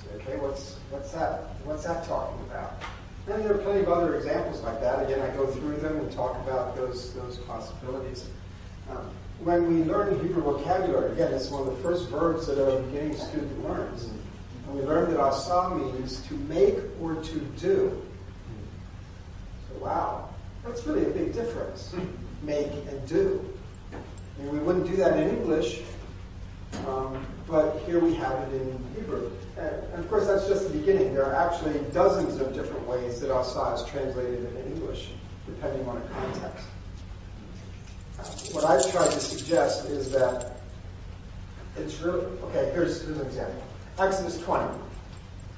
Say, 0.00 0.14
okay, 0.16 0.36
what's 0.36 0.76
what's 0.90 1.12
that? 1.12 1.56
What's 1.64 1.84
that 1.84 2.06
talking 2.06 2.38
about? 2.46 2.82
And 3.28 3.44
there 3.44 3.54
are 3.54 3.58
plenty 3.58 3.80
of 3.80 3.88
other 3.88 4.14
examples 4.14 4.62
like 4.62 4.80
that. 4.80 5.02
Again, 5.04 5.20
I 5.20 5.34
go 5.34 5.46
through 5.48 5.78
them 5.78 5.96
and 5.96 6.12
talk 6.12 6.36
about 6.46 6.76
those 6.76 7.12
those 7.14 7.38
possibilities. 7.38 8.28
Um, 8.88 9.10
when 9.40 9.66
we 9.66 9.84
learn 9.84 10.18
Hebrew 10.20 10.42
vocabulary, 10.42 11.12
again, 11.12 11.32
it's 11.32 11.50
one 11.50 11.66
of 11.66 11.76
the 11.76 11.82
first 11.82 12.08
verbs 12.08 12.46
that 12.46 12.62
a 12.62 12.80
beginning 12.82 13.16
student 13.16 13.64
learns. 13.64 14.04
And 14.04 14.74
we 14.74 14.82
learn 14.82 15.10
that 15.10 15.20
asa 15.20 15.74
means 15.74 16.20
to 16.28 16.34
make 16.34 16.78
or 17.00 17.16
to 17.16 17.38
do. 17.58 18.02
So, 19.68 19.84
wow, 19.84 20.28
that's 20.64 20.86
really 20.86 21.04
a 21.06 21.10
big 21.10 21.32
difference. 21.32 21.94
Make 22.42 22.72
and 22.88 23.08
do. 23.08 23.44
And 24.38 24.50
we 24.50 24.58
wouldn't 24.58 24.86
do 24.86 24.96
that 24.96 25.18
in 25.18 25.28
English, 25.30 25.82
um, 26.86 27.26
but 27.46 27.78
here 27.86 28.00
we 28.00 28.14
have 28.14 28.40
it 28.48 28.60
in 28.60 28.84
Hebrew. 28.94 29.30
And, 29.56 29.94
of 29.94 30.08
course, 30.08 30.26
that's 30.26 30.46
just 30.48 30.70
the 30.70 30.78
beginning. 30.78 31.14
There 31.14 31.24
are 31.24 31.48
actually 31.48 31.78
dozens 31.92 32.40
of 32.40 32.52
different 32.52 32.86
ways 32.86 33.20
that 33.20 33.30
asa 33.30 33.82
is 33.82 33.88
translated 33.88 34.44
in 34.44 34.72
English, 34.72 35.10
depending 35.46 35.86
on 35.88 35.96
a 35.96 36.00
context. 36.08 36.66
Uh, 38.18 38.24
what 38.52 38.64
I've 38.64 38.90
tried 38.90 39.10
to 39.12 39.20
suggest 39.20 39.86
is 39.86 40.10
that 40.10 40.56
it's 41.76 42.00
really, 42.00 42.24
okay, 42.44 42.70
here's, 42.72 43.02
here's 43.02 43.18
an 43.18 43.26
example. 43.26 43.62
Exodus 43.98 44.42
20. 44.42 44.78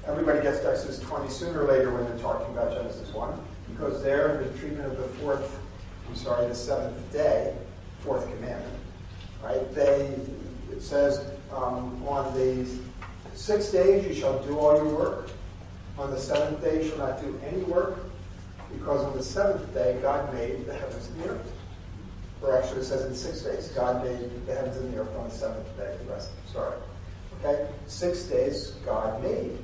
Everybody 0.05 0.41
gets 0.41 0.59
to 0.59 0.71
Exodus 0.71 0.99
20 0.99 1.29
sooner 1.29 1.63
or 1.63 1.67
later 1.67 1.93
when 1.93 2.03
they're 2.05 2.19
talking 2.19 2.51
about 2.53 2.73
Genesis 2.73 3.13
1, 3.13 3.39
because 3.71 4.03
there, 4.03 4.43
the 4.43 4.57
treatment 4.59 4.85
of 4.85 4.97
the 4.97 5.07
fourth, 5.19 5.59
I'm 6.07 6.15
sorry, 6.15 6.47
the 6.47 6.55
seventh 6.55 7.11
day, 7.11 7.55
fourth 8.01 8.25
commandment, 8.25 8.79
right? 9.43 9.73
They, 9.73 10.15
it 10.71 10.81
says, 10.81 11.31
um, 11.53 12.07
on 12.07 12.33
these 12.37 12.79
six 13.33 13.69
days 13.69 14.05
you 14.07 14.13
shall 14.13 14.43
do 14.43 14.57
all 14.57 14.75
your 14.75 14.93
work. 14.95 15.29
On 15.97 16.11
the 16.11 16.19
seventh 16.19 16.61
day 16.61 16.83
you 16.83 16.89
shall 16.89 16.99
not 16.99 17.21
do 17.21 17.39
any 17.45 17.63
work, 17.63 17.97
because 18.71 19.01
on 19.01 19.17
the 19.17 19.23
seventh 19.23 19.73
day 19.73 19.99
God 20.01 20.33
made 20.33 20.65
the 20.65 20.73
heavens 20.73 21.07
and 21.07 21.23
the 21.23 21.29
earth. 21.29 21.51
Or 22.41 22.57
actually 22.57 22.81
it 22.81 22.85
says 22.85 23.05
in 23.05 23.15
six 23.15 23.41
days, 23.41 23.67
God 23.69 24.03
made 24.03 24.45
the 24.45 24.53
heavens 24.53 24.77
and 24.77 24.93
the 24.93 24.99
earth 24.99 25.15
on 25.17 25.27
the 25.27 25.35
seventh 25.35 25.77
day. 25.77 25.97
The 26.05 26.11
rest, 26.11 26.31
sorry. 26.51 26.77
Okay? 27.39 27.67
Six 27.87 28.23
days 28.23 28.71
God 28.85 29.21
made. 29.21 29.57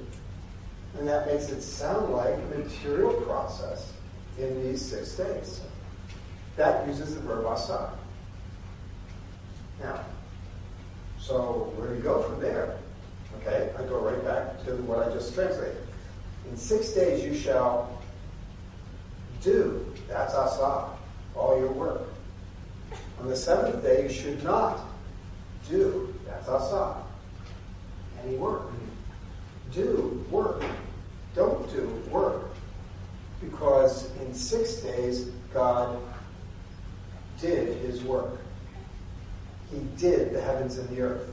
And 0.98 1.08
that 1.08 1.28
makes 1.28 1.50
it 1.50 1.62
sound 1.62 2.12
like 2.14 2.34
a 2.34 2.58
material 2.58 3.14
process 3.22 3.94
in 4.38 4.64
these 4.64 4.82
six 4.82 5.16
days. 5.16 5.62
That 6.58 6.88
uses 6.88 7.16
the 7.16 7.22
verb 7.22 7.46
asa. 7.46 7.92
Now, 9.82 10.06
so 11.26 11.74
where 11.76 11.90
do 11.90 11.96
you 11.96 12.02
go 12.02 12.22
from 12.22 12.40
there? 12.40 12.78
Okay, 13.42 13.72
I 13.78 13.82
go 13.84 14.00
right 14.00 14.24
back 14.24 14.64
to 14.66 14.76
what 14.84 15.08
I 15.08 15.12
just 15.12 15.34
translated. 15.34 15.78
In 16.48 16.56
six 16.56 16.92
days 16.92 17.26
you 17.26 17.34
shall 17.34 18.00
do, 19.42 19.92
that's 20.08 20.36
asa, 20.36 20.90
all 21.36 21.60
your 21.60 21.72
work. 21.72 22.02
On 23.20 23.28
the 23.28 23.36
seventh 23.36 23.82
day 23.82 24.04
you 24.04 24.10
should 24.10 24.44
not 24.44 24.82
do, 25.68 26.14
that's 26.28 26.48
asa, 26.48 27.02
any 28.24 28.36
work. 28.36 28.70
Do 29.74 30.24
work. 30.30 30.64
Don't 31.36 31.70
do 31.74 31.88
work. 32.12 32.52
Because 33.42 34.16
in 34.18 34.32
six 34.34 34.76
days 34.76 35.32
God 35.52 35.98
did 37.42 37.78
his 37.80 38.04
work. 38.04 38.38
He 39.72 39.80
did 39.98 40.34
the 40.34 40.42
heavens 40.42 40.78
and 40.78 40.88
the 40.90 41.02
earth. 41.02 41.28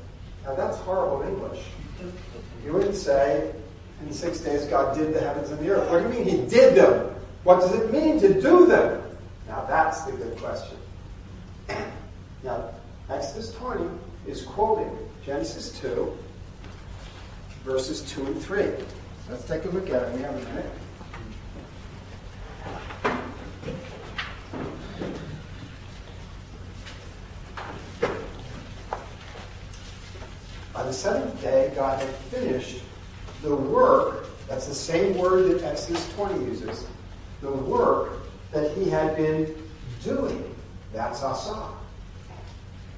Now 0.45 0.55
that's 0.55 0.79
horrible 0.79 1.23
English. 1.27 1.65
You 2.65 2.73
wouldn't 2.73 2.97
say, 2.97 3.53
in 4.01 4.13
six 4.13 4.41
days 4.41 4.65
God 4.67 4.97
did 4.97 5.15
the 5.15 5.21
heavens 5.21 5.51
and 5.51 5.59
the 5.61 5.71
earth. 5.71 5.91
What 5.91 6.03
do 6.03 6.09
you 6.09 6.25
mean 6.25 6.41
he 6.41 6.47
did 6.49 6.75
them? 6.75 7.15
What 7.45 7.61
does 7.61 7.75
it 7.75 7.93
mean 7.93 8.21
to 8.21 8.41
do 8.41 8.67
them? 8.67 9.03
Now 9.47 9.65
that's 9.67 10.03
the 10.03 10.13
good 10.13 10.37
question. 10.39 10.77
Now, 12.45 12.71
Exodus 13.09 13.55
20 13.55 13.89
is 14.27 14.43
quoting 14.43 14.91
Genesis 15.25 15.79
2, 15.81 16.19
verses 17.65 18.03
2 18.11 18.27
and 18.27 18.43
3. 18.43 18.65
Let's 19.31 19.45
take 19.45 19.65
a 19.65 19.69
look 19.69 19.89
at 19.91 20.03
it. 20.03 20.15
We 20.17 20.23
have 20.23 20.35
a 20.35 20.39
minute. 20.39 20.67
By 30.73 30.83
the 30.83 30.93
God 31.75 32.01
had 32.01 32.09
finished 32.09 32.83
the 33.43 33.55
work, 33.55 34.27
that's 34.49 34.67
the 34.67 34.75
same 34.75 35.17
word 35.17 35.51
that 35.51 35.65
Exodus 35.65 36.13
20 36.15 36.45
uses, 36.45 36.87
the 37.41 37.51
work 37.51 38.21
that 38.53 38.71
he 38.77 38.89
had 38.89 39.17
been 39.17 39.55
doing. 40.05 40.55
That's 40.93 41.23
asa. 41.23 41.69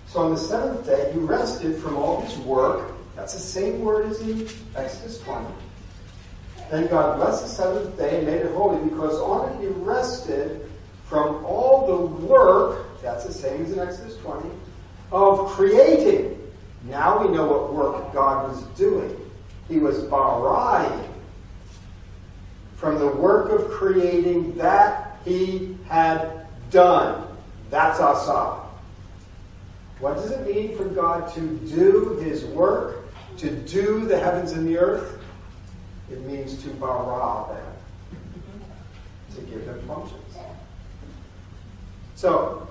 So 0.07 0.20
on 0.20 0.33
the 0.33 0.39
seventh 0.39 0.87
day, 0.87 1.11
he 1.12 1.18
rested 1.18 1.77
from 1.81 1.97
all 1.97 2.20
his 2.20 2.37
work. 2.39 2.93
That's 3.16 3.35
the 3.35 3.41
same 3.41 3.81
word 3.81 4.07
as 4.07 4.20
in 4.20 4.49
Exodus 4.77 5.20
20. 5.20 5.47
Then 6.70 6.87
God 6.89 7.16
blessed 7.16 7.43
the 7.43 7.49
seventh 7.49 7.97
day 7.97 8.18
and 8.18 8.27
made 8.27 8.43
it 8.43 8.53
holy 8.53 8.83
because 8.89 9.14
on 9.20 9.53
it 9.53 9.61
he 9.61 9.66
rested 9.68 10.68
from 11.05 11.45
all 11.45 11.87
the 11.87 12.27
work, 12.27 13.01
that's 13.03 13.25
the 13.25 13.33
same 13.33 13.62
as 13.64 13.72
in 13.72 13.79
Exodus 13.79 14.16
20, 14.18 14.49
of 15.12 15.49
creating. 15.51 16.34
Now 16.85 17.22
we 17.22 17.35
know 17.35 17.47
what 17.47 17.72
work 17.72 18.12
God 18.12 18.49
was 18.49 18.62
doing. 18.76 19.18
He 19.68 19.78
was 19.78 19.99
barai 20.05 21.09
from 22.76 22.99
the 22.99 23.09
work 23.09 23.51
of 23.51 23.70
creating 23.70 24.55
that 24.57 25.16
he 25.24 25.78
had 25.87 26.47
done. 26.70 27.26
That's 27.70 27.99
asa. 27.99 28.61
What 30.01 30.16
does 30.16 30.32
it 30.32 30.47
mean 30.47 30.76
for 30.76 30.85
God 30.85 31.32
to 31.35 31.41
do 31.41 32.18
his 32.22 32.45
work, 32.45 33.07
to 33.39 33.51
do 33.51 34.05
the 34.05 34.18
heavens 34.18 34.53
and 34.53 34.68
the 34.68 34.76
earth? 34.76 35.18
It 36.11 36.20
means 36.26 36.62
to 36.62 36.68
bara 36.70 37.55
them, 37.55 37.72
to 39.35 39.41
give 39.51 39.64
them 39.64 39.80
functions. 39.89 40.37
So, 42.16 42.68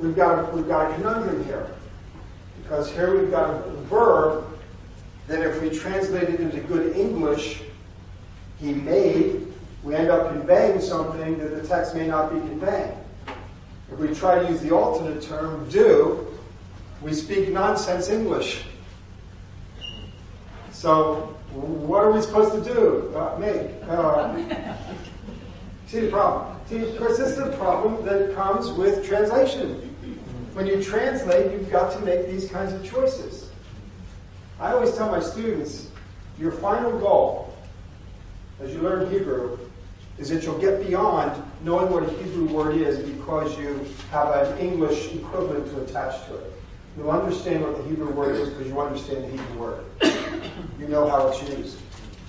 we've 0.00 0.16
got, 0.16 0.54
we've 0.54 0.66
got 0.66 0.90
a 0.90 0.94
conundrum 0.94 1.44
here. 1.44 1.75
Because 2.66 2.90
here 2.90 3.16
we've 3.16 3.30
got 3.30 3.48
a 3.48 3.70
verb 3.82 4.44
that 5.28 5.40
if 5.40 5.62
we 5.62 5.70
translate 5.70 6.24
it 6.24 6.40
into 6.40 6.58
good 6.62 6.96
English, 6.96 7.62
he 8.58 8.74
made, 8.74 9.52
we 9.84 9.94
end 9.94 10.08
up 10.08 10.32
conveying 10.32 10.80
something 10.80 11.38
that 11.38 11.54
the 11.54 11.64
text 11.64 11.94
may 11.94 12.08
not 12.08 12.34
be 12.34 12.40
conveying. 12.40 12.98
If 13.92 14.00
we 14.00 14.12
try 14.12 14.42
to 14.42 14.50
use 14.50 14.60
the 14.62 14.72
alternate 14.72 15.22
term, 15.22 15.68
do, 15.68 16.26
we 17.02 17.12
speak 17.12 17.50
nonsense 17.50 18.08
English. 18.08 18.64
So, 20.72 21.36
what 21.52 22.02
are 22.02 22.10
we 22.10 22.20
supposed 22.20 22.64
to 22.64 22.74
do? 22.74 23.14
Uh, 23.14 23.38
make. 23.38 23.70
Uh, 23.88 24.36
see 25.86 26.00
the 26.00 26.10
problem? 26.10 26.56
See, 26.68 26.98
course, 26.98 27.18
this 27.18 27.28
is 27.28 27.36
the 27.36 27.56
problem 27.56 28.04
that 28.06 28.34
comes 28.34 28.72
with 28.72 29.06
translation. 29.06 29.85
When 30.56 30.66
you 30.66 30.82
translate, 30.82 31.52
you've 31.52 31.70
got 31.70 31.92
to 31.92 32.00
make 32.00 32.28
these 32.28 32.48
kinds 32.50 32.72
of 32.72 32.82
choices. 32.82 33.50
I 34.58 34.72
always 34.72 34.96
tell 34.96 35.10
my 35.10 35.20
students, 35.20 35.90
your 36.38 36.50
final 36.50 36.98
goal 36.98 37.54
as 38.58 38.72
you 38.72 38.80
learn 38.80 39.10
Hebrew 39.10 39.58
is 40.16 40.30
that 40.30 40.44
you'll 40.44 40.58
get 40.58 40.82
beyond 40.86 41.42
knowing 41.62 41.92
what 41.92 42.04
a 42.04 42.10
Hebrew 42.22 42.46
word 42.46 42.74
is 42.74 42.98
because 43.00 43.58
you 43.58 43.84
have 44.10 44.34
an 44.34 44.56
English 44.56 45.12
equivalent 45.12 45.66
to 45.74 45.82
attach 45.82 46.26
to 46.28 46.36
it. 46.36 46.52
You'll 46.96 47.10
understand 47.10 47.62
what 47.62 47.76
the 47.76 47.82
Hebrew 47.82 48.10
word 48.12 48.36
is 48.36 48.48
because 48.48 48.66
you 48.66 48.80
understand 48.80 49.24
the 49.24 49.28
Hebrew 49.28 49.58
word. 49.58 49.84
You 50.80 50.88
know 50.88 51.06
how 51.06 51.28
it's 51.28 51.42
used. 51.50 51.76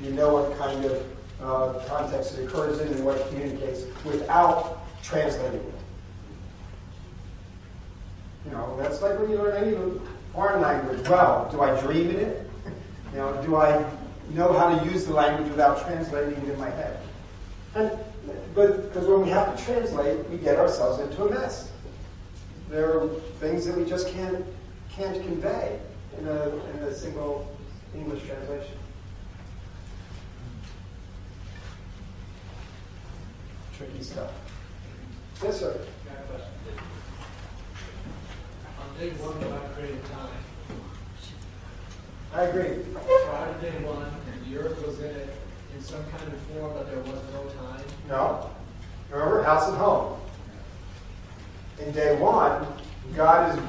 You 0.02 0.12
know 0.12 0.34
what 0.34 0.58
kind 0.58 0.84
of 0.84 1.06
uh, 1.41 1.80
context 1.88 2.38
it 2.38 2.44
occurs 2.45 2.82
in 2.82 2.90
and 2.90 3.06
what 3.06 3.16
it 3.16 3.30
communicates 3.30 3.84
without 4.04 4.86
translating 5.02 5.62
it. 5.62 5.86
You 8.48 8.53
know, 8.53 8.78
that's 8.80 9.02
like 9.02 9.19
when 9.19 9.30
you 9.30 9.38
learn 9.38 9.61
any 9.61 9.76
foreign 10.34 10.61
language. 10.61 11.06
Well, 11.10 11.49
do 11.52 11.61
I 11.61 11.80
dream 11.82 12.10
in 12.11 12.15
it? 12.15 12.49
You 13.11 13.19
know, 13.19 13.41
do 13.44 13.57
I 13.57 13.86
know 14.30 14.53
how 14.53 14.78
to 14.78 14.86
use 14.86 15.06
the 15.06 15.14
language 15.14 15.49
without 15.49 15.86
translating 15.86 16.41
it 16.44 16.49
in 16.49 16.60
my 16.60 16.69
head? 16.69 16.98
And, 17.76 17.91
but 18.56 18.84
because 18.84 19.06
when 19.07 19.22
we 19.24 19.30
have 19.30 19.56
to 19.56 19.64
translate, 19.64 20.28
we 20.30 20.38
get 20.38 20.57
ourselves 20.57 20.99
into 21.02 21.26
a 21.26 21.30
mess. 21.30 21.72
There 22.69 22.99
are 22.99 23.07
things 23.40 23.65
that 23.65 23.78
we 23.78 23.86
just 23.86 24.10
can't 24.10 24.45
can't 24.91 25.22
convey 25.24 25.80
in 26.18 26.28
a 26.28 26.49
in 26.49 26.80
a 26.84 26.94
single 26.94 27.49
English 27.95 28.24
translation. 28.26 28.78
Tricky 33.78 34.03
stuff. 34.03 34.32
Yes, 35.44 35.60
sir. 35.60 35.80
On 38.82 38.86
day 38.99 39.10
one, 39.11 39.40
God 39.40 39.76
created 39.76 40.03
time. 40.06 40.30
I 42.34 42.44
agree. 42.44 42.84
Prior 42.94 43.53
to 43.53 43.61
day 43.61 43.86
one, 43.86 44.11
the 44.49 44.57
earth 44.57 44.84
was 44.86 44.99
in 44.99 45.06
it 45.06 45.30
in 45.76 45.84
some 45.84 46.03
kind 46.06 46.24
of 46.34 46.40
form, 46.41 46.74
but 46.74 46.90
there 46.90 46.99
was 47.02 47.22
no 47.32 47.44
time. 47.61 47.86
No. 48.10 48.49
Remember, 49.11 49.44
house 49.44 49.68
and 49.68 49.78
home. 49.78 50.19
In 51.80 51.91
day 51.91 52.19
one, 52.19 52.65
God 53.15 53.60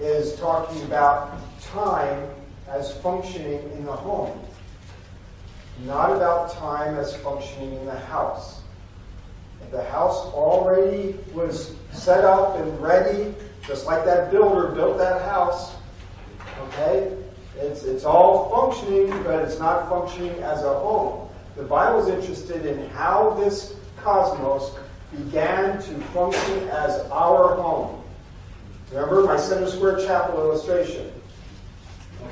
is, 0.00 0.32
is 0.32 0.40
talking 0.40 0.82
about 0.84 1.38
time 1.60 2.26
as 2.66 2.96
functioning 2.98 3.70
in 3.72 3.84
the 3.84 3.92
home, 3.92 4.40
not 5.84 6.16
about 6.16 6.50
time 6.54 6.96
as 6.96 7.14
functioning 7.16 7.74
in 7.74 7.84
the 7.84 7.98
house. 7.98 8.62
The 9.70 9.84
house 9.84 10.32
already 10.32 11.14
was 11.34 11.74
set 11.92 12.24
up 12.24 12.56
and 12.56 12.80
ready, 12.80 13.34
just 13.68 13.84
like 13.84 14.04
that 14.06 14.30
builder 14.30 14.68
built 14.68 14.96
that 14.96 15.22
house. 15.22 15.76
Okay? 16.68 17.14
It's, 17.56 17.84
it's 17.84 18.04
all 18.04 18.50
functioning, 18.50 19.10
but 19.22 19.44
it's 19.44 19.58
not 19.58 19.88
functioning 19.90 20.42
as 20.42 20.64
a 20.64 20.72
home. 20.80 21.28
The 21.54 21.64
Bible 21.64 22.00
is 22.00 22.08
interested 22.08 22.64
in 22.64 22.88
how 22.90 23.34
this 23.34 23.76
cosmos 23.98 24.74
began 25.14 25.82
to 25.82 25.94
function 26.14 26.68
as 26.68 27.00
our 27.10 27.56
home. 27.56 28.02
Remember 28.90 29.24
my 29.24 29.36
Center 29.36 29.68
Square 29.68 30.06
Chapel 30.06 30.38
illustration. 30.38 31.12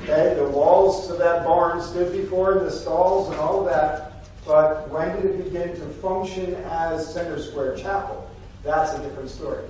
Okay, 0.03 0.33
the 0.35 0.49
walls 0.49 1.09
of 1.09 1.19
that 1.19 1.45
barn 1.45 1.81
stood 1.81 2.11
before 2.11 2.55
the 2.55 2.71
stalls 2.71 3.29
and 3.29 3.39
all 3.39 3.59
of 3.59 3.65
that, 3.67 4.25
but 4.45 4.89
when 4.89 5.15
did 5.15 5.25
it 5.25 5.43
begin 5.43 5.69
to 5.75 5.85
function 6.01 6.55
as 6.65 7.13
Center 7.13 7.39
Square 7.41 7.77
Chapel? 7.77 8.29
That's 8.63 8.93
a 8.93 9.03
different 9.03 9.29
story. 9.29 9.63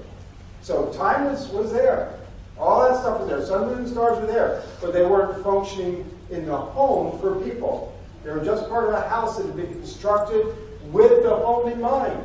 So 0.67 0.91
time 0.91 1.31
was, 1.31 1.47
was 1.47 1.71
there. 1.71 2.13
All 2.59 2.81
that 2.81 2.99
stuff 2.99 3.21
was 3.21 3.29
there. 3.29 3.45
Sun, 3.45 3.69
moon, 3.69 3.77
and 3.77 3.87
stars 3.87 4.19
were 4.19 4.25
there, 4.25 4.63
but 4.81 4.91
they 4.91 5.05
weren't 5.05 5.41
functioning 5.41 6.05
in 6.29 6.45
the 6.45 6.57
home 6.57 7.17
for 7.21 7.41
people. 7.41 7.97
They 8.25 8.31
were 8.31 8.43
just 8.43 8.67
part 8.67 8.89
of 8.89 8.93
a 8.93 9.07
house 9.07 9.37
that 9.37 9.45
had 9.45 9.55
been 9.55 9.71
constructed 9.71 10.45
with 10.91 11.23
the 11.23 11.29
home 11.29 11.71
in 11.71 11.79
mind. 11.79 12.21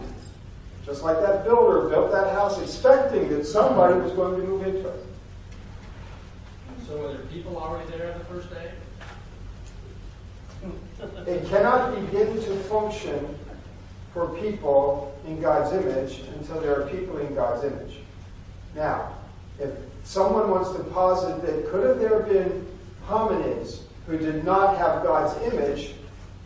Just 0.84 1.04
like 1.04 1.20
that 1.20 1.44
builder 1.44 1.88
built 1.88 2.10
that 2.10 2.32
house 2.34 2.60
expecting 2.60 3.28
that 3.28 3.46
somebody 3.46 3.94
was 4.00 4.10
going 4.10 4.40
to 4.40 4.44
move 4.44 4.66
into 4.66 4.88
it. 4.88 5.06
So 6.88 6.98
were 6.98 7.12
there 7.12 7.22
people 7.26 7.56
already 7.56 7.88
there 7.90 8.12
on 8.12 8.18
the 8.18 8.24
first 8.24 8.50
day? 8.50 8.72
It 11.28 11.46
cannot 11.46 11.94
begin 11.94 12.34
to 12.42 12.56
function 12.64 13.38
for 14.12 14.30
people 14.40 15.16
in 15.28 15.40
God's 15.40 15.72
image 15.72 16.22
until 16.36 16.60
there 16.60 16.82
are 16.82 16.88
people 16.88 17.18
in 17.18 17.36
God's 17.36 17.62
image. 17.62 18.01
Now, 18.74 19.12
if 19.58 19.70
someone 20.04 20.50
wants 20.50 20.72
to 20.72 20.84
posit 20.84 21.42
that 21.42 21.70
could 21.70 21.86
have 21.86 21.98
there 21.98 22.20
been 22.20 22.66
hominids 23.06 23.80
who 24.06 24.18
did 24.18 24.44
not 24.44 24.76
have 24.78 25.02
God's 25.02 25.40
image, 25.52 25.94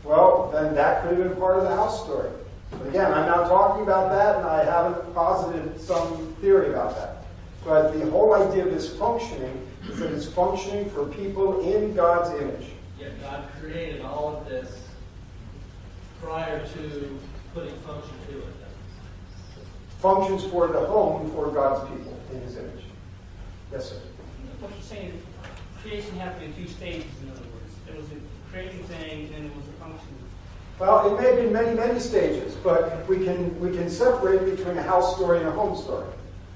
well, 0.05 0.51
then 0.53 0.75
that 0.75 1.03
could 1.03 1.19
have 1.19 1.29
been 1.29 1.37
part 1.39 1.59
of 1.59 1.65
the 1.65 1.75
house 1.75 2.05
story. 2.05 2.31
But 2.71 2.89
again, 2.89 3.13
I'm 3.13 3.27
not 3.27 3.49
talking 3.49 3.83
about 3.83 4.11
that, 4.11 4.37
and 4.37 4.47
I 4.47 4.65
haven't 4.65 5.15
posited 5.15 5.81
some 5.81 6.35
theory 6.41 6.71
about 6.71 6.97
that. 6.97 7.17
But 7.65 7.93
the 7.93 8.11
whole 8.11 8.35
idea 8.35 8.67
of 8.67 8.73
this 8.73 8.97
functioning 8.97 9.67
is 9.89 9.99
that 9.99 10.13
it's 10.13 10.27
functioning 10.27 10.91
for 10.91 11.07
people 11.07 11.61
in 11.61 11.95
God's 11.95 12.41
image. 12.41 12.71
Yet 12.99 13.21
God 13.21 13.45
created 13.61 14.03
all 14.03 14.37
of 14.37 14.49
this 14.49 14.81
prior 16.23 16.67
to 16.67 17.19
putting 17.55 17.75
function 17.79 18.15
to 18.31 18.39
it. 18.39 18.45
Functions 20.01 20.45
for 20.45 20.69
the 20.69 20.81
home 20.81 21.31
for 21.33 21.51
God's 21.51 21.89
people 21.91 22.16
in 22.33 22.41
His 22.43 22.57
image. 22.57 22.85
Yes, 23.73 23.91
sir. 23.91 23.97
What 24.61 24.71
you're 24.73 24.83
saying 24.83 25.09
is 25.13 25.23
creation 25.83 26.17
happened 26.19 26.45
in 26.45 26.55
two 26.65 26.71
stages, 26.71 27.05
in 27.23 27.31
other 27.31 27.41
words. 27.41 27.73
There 27.87 27.97
was 27.97 28.07
a 28.07 28.51
creating 28.51 28.83
thing, 28.85 29.27
and 29.27 29.35
then 29.35 29.43
there 29.49 29.57
was 29.57 29.69
a 29.69 29.73
function. 29.81 30.09
Well, 30.79 31.17
it 31.17 31.21
may 31.21 31.43
be 31.45 31.51
many, 31.51 31.75
many 31.75 32.01
stages, 32.01 32.55
but 32.57 33.09
we 33.09 33.25
can 33.25 33.59
we 33.61 33.71
can 33.71 33.89
separate 33.89 34.57
between 34.57 34.77
a 34.79 34.83
house 34.83 35.17
story 35.17 35.39
and 35.39 35.49
a 35.49 35.53
home 35.53 35.77
story. 35.77 36.07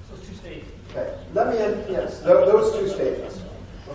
So 0.09 0.15
it's 0.15 0.27
two 0.29 0.35
stages. 0.35 0.67
Okay, 0.91 1.13
let 1.33 1.47
me, 1.47 1.55
yes, 1.91 2.19
tho- 2.19 2.45
those 2.45 2.73
two 2.77 2.87
stages. 2.89 3.41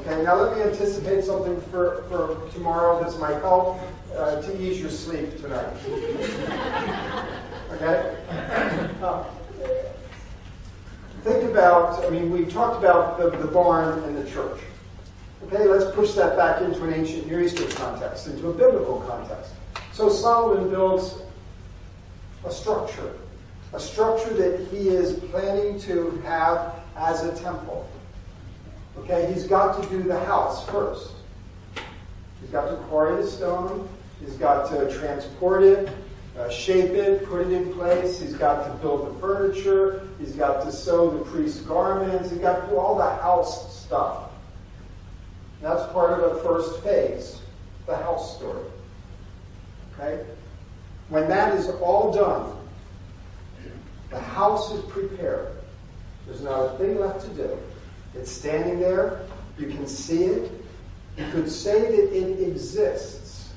Okay, 0.01 0.23
now 0.23 0.36
let 0.36 0.57
me 0.57 0.62
anticipate 0.62 1.24
something 1.24 1.61
for, 1.70 2.05
for 2.09 2.48
tomorrow 2.53 3.03
that's 3.03 3.19
might 3.19 3.40
help 3.40 3.78
uh, 4.16 4.40
to 4.43 4.62
ease 4.62 4.81
your 4.81 4.90
sleep 4.90 5.40
tonight. 5.40 5.73
Okay? 7.73 8.16
Uh, 9.03 9.24
think 11.27 11.51
about, 11.51 12.05
I 12.05 12.11
mean, 12.11 12.31
we 12.31 12.44
talked 12.44 12.78
about 12.78 13.19
the, 13.19 13.31
the 13.31 13.48
barn 13.48 14.03
and 14.05 14.16
the 14.16 14.31
church. 14.31 14.61
Okay, 15.44 15.66
let's 15.66 15.93
push 15.94 16.12
that 16.12 16.36
back 16.36 16.62
into 16.62 16.85
an 16.85 16.94
ancient 16.94 17.27
Near 17.27 17.43
Eastern 17.43 17.69
context, 17.73 18.28
into 18.28 18.48
a 18.48 18.53
biblical 18.53 19.01
context. 19.01 19.53
So 19.93 20.09
Solomon 20.09 20.70
builds 20.70 21.16
a 22.44 22.51
structure, 22.51 23.12
a 23.73 23.81
structure 23.81 24.32
that 24.35 24.69
he 24.69 24.89
is 24.89 25.19
planning 25.31 25.81
to 25.81 26.11
have 26.24 26.77
as 26.97 27.24
a 27.24 27.35
temple. 27.43 27.89
Okay, 28.98 29.31
he's 29.32 29.44
got 29.44 29.82
to 29.82 29.89
do 29.89 30.03
the 30.03 30.19
house 30.27 30.66
first. 30.69 31.11
He's 32.40 32.51
got 32.51 32.70
to 32.70 32.77
quarry 32.85 33.20
the 33.20 33.28
stone. 33.28 33.89
He's 34.20 34.35
got 34.35 34.70
to 34.70 34.97
transport 34.97 35.62
it, 35.62 35.90
uh, 36.38 36.50
shape 36.50 36.90
it, 36.90 37.24
put 37.26 37.46
it 37.46 37.52
in 37.52 37.72
place. 37.72 38.20
He's 38.20 38.34
got 38.34 38.66
to 38.66 38.72
build 38.82 39.14
the 39.14 39.20
furniture. 39.20 40.08
He's 40.18 40.32
got 40.32 40.62
to 40.64 40.72
sew 40.72 41.10
the 41.10 41.24
priest's 41.24 41.62
garments. 41.62 42.30
He's 42.30 42.40
got 42.40 42.62
to 42.62 42.70
do 42.70 42.76
all 42.76 42.96
the 42.96 43.10
house 43.22 43.82
stuff. 43.84 44.30
That's 45.62 45.90
part 45.92 46.20
of 46.20 46.34
the 46.34 46.42
first 46.42 46.82
phase, 46.82 47.40
the 47.86 47.96
house 47.96 48.36
story. 48.36 48.64
Okay? 49.94 50.24
When 51.08 51.28
that 51.28 51.54
is 51.54 51.68
all 51.80 52.12
done, 52.12 52.56
the 54.10 54.20
house 54.20 54.72
is 54.72 54.84
prepared. 54.84 55.56
There's 56.26 56.42
not 56.42 56.74
a 56.74 56.78
thing 56.78 56.98
left 56.98 57.22
to 57.22 57.34
do. 57.34 57.58
It's 58.14 58.30
standing 58.30 58.80
there. 58.80 59.22
You 59.58 59.68
can 59.68 59.86
see 59.86 60.24
it. 60.24 60.52
You 61.16 61.30
could 61.30 61.50
say 61.50 61.80
that 61.80 62.16
it 62.16 62.46
exists. 62.46 63.52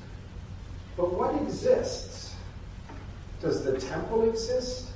But 0.96 1.12
what 1.12 1.34
exists? 1.42 2.09
Does 3.40 3.64
the 3.64 3.78
temple 3.78 4.28
exist? 4.28 4.90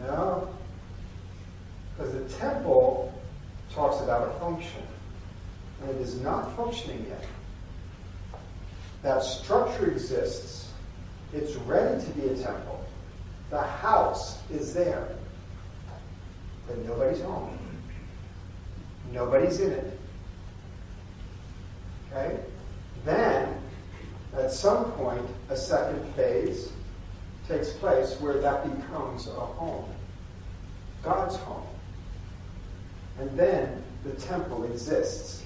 No. 0.00 0.48
Because 1.96 2.12
the 2.12 2.38
temple 2.38 3.12
talks 3.72 4.02
about 4.02 4.28
a 4.28 4.40
function. 4.40 4.82
And 5.82 5.90
it 5.90 5.96
is 5.96 6.20
not 6.20 6.56
functioning 6.56 7.06
yet. 7.08 7.24
That 9.02 9.22
structure 9.22 9.90
exists. 9.90 10.72
It's 11.32 11.54
ready 11.56 12.02
to 12.04 12.10
be 12.12 12.28
a 12.28 12.36
temple. 12.36 12.84
The 13.50 13.62
house 13.62 14.40
is 14.50 14.74
there. 14.74 15.08
But 16.66 16.78
nobody's 16.84 17.22
home. 17.22 17.58
Nobody's 19.12 19.60
in 19.60 19.72
it. 19.72 20.00
Okay? 22.10 22.40
Then, 23.04 23.54
at 24.36 24.50
some 24.50 24.92
point, 24.92 25.26
a 25.48 25.56
second 25.56 26.04
phase 26.14 26.72
takes 27.48 27.72
place 27.72 28.20
where 28.20 28.34
that 28.34 28.64
becomes 28.64 29.26
a 29.26 29.30
home. 29.30 29.88
God's 31.02 31.36
home. 31.36 31.66
And 33.18 33.38
then 33.38 33.82
the 34.04 34.12
temple 34.12 34.64
exists. 34.64 35.42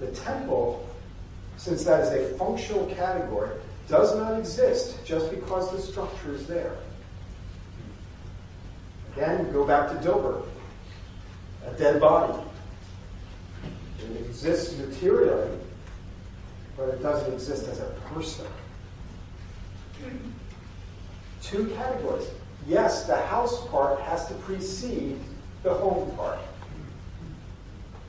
The 0.00 0.08
temple, 0.08 0.88
since 1.56 1.84
that 1.84 2.00
is 2.04 2.32
a 2.32 2.36
functional 2.38 2.86
category, 2.94 3.50
does 3.88 4.16
not 4.16 4.38
exist 4.38 5.04
just 5.04 5.30
because 5.30 5.70
the 5.70 5.80
structure 5.80 6.34
is 6.34 6.46
there. 6.46 6.76
Again, 9.12 9.52
go 9.52 9.66
back 9.66 9.90
to 9.90 9.96
Dilbert. 9.96 10.46
A 11.66 11.72
dead 11.74 12.00
body. 12.00 12.42
It 14.00 14.26
exists 14.26 14.76
materially, 14.78 15.50
but 16.76 16.88
it 16.88 17.02
doesn't 17.02 17.32
exist 17.32 17.68
as 17.68 17.80
a 17.80 17.86
person. 18.12 18.46
Two 21.42 21.66
categories. 21.68 22.28
Yes, 22.66 23.04
the 23.04 23.16
house 23.16 23.66
part 23.68 24.00
has 24.00 24.26
to 24.28 24.34
precede 24.34 25.18
the 25.62 25.74
home 25.74 26.14
part. 26.16 26.38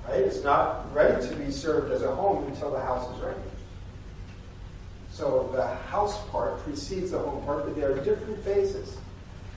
Right? 0.08 0.20
It's 0.20 0.44
not 0.44 0.94
ready 0.94 1.26
to 1.28 1.36
be 1.36 1.52
served 1.52 1.92
as 1.92 2.02
a 2.04 2.14
home 2.14 2.46
until 2.48 2.72
the 2.72 2.80
house 2.80 3.16
is 3.16 3.24
ready. 3.24 3.40
So 5.12 5.50
the 5.54 5.68
house 5.68 6.26
part 6.30 6.60
precedes 6.64 7.12
the 7.12 7.20
home 7.20 7.44
part, 7.46 7.66
but 7.66 7.76
there 7.76 7.92
are 7.92 8.04
different 8.04 8.44
phases. 8.44 8.98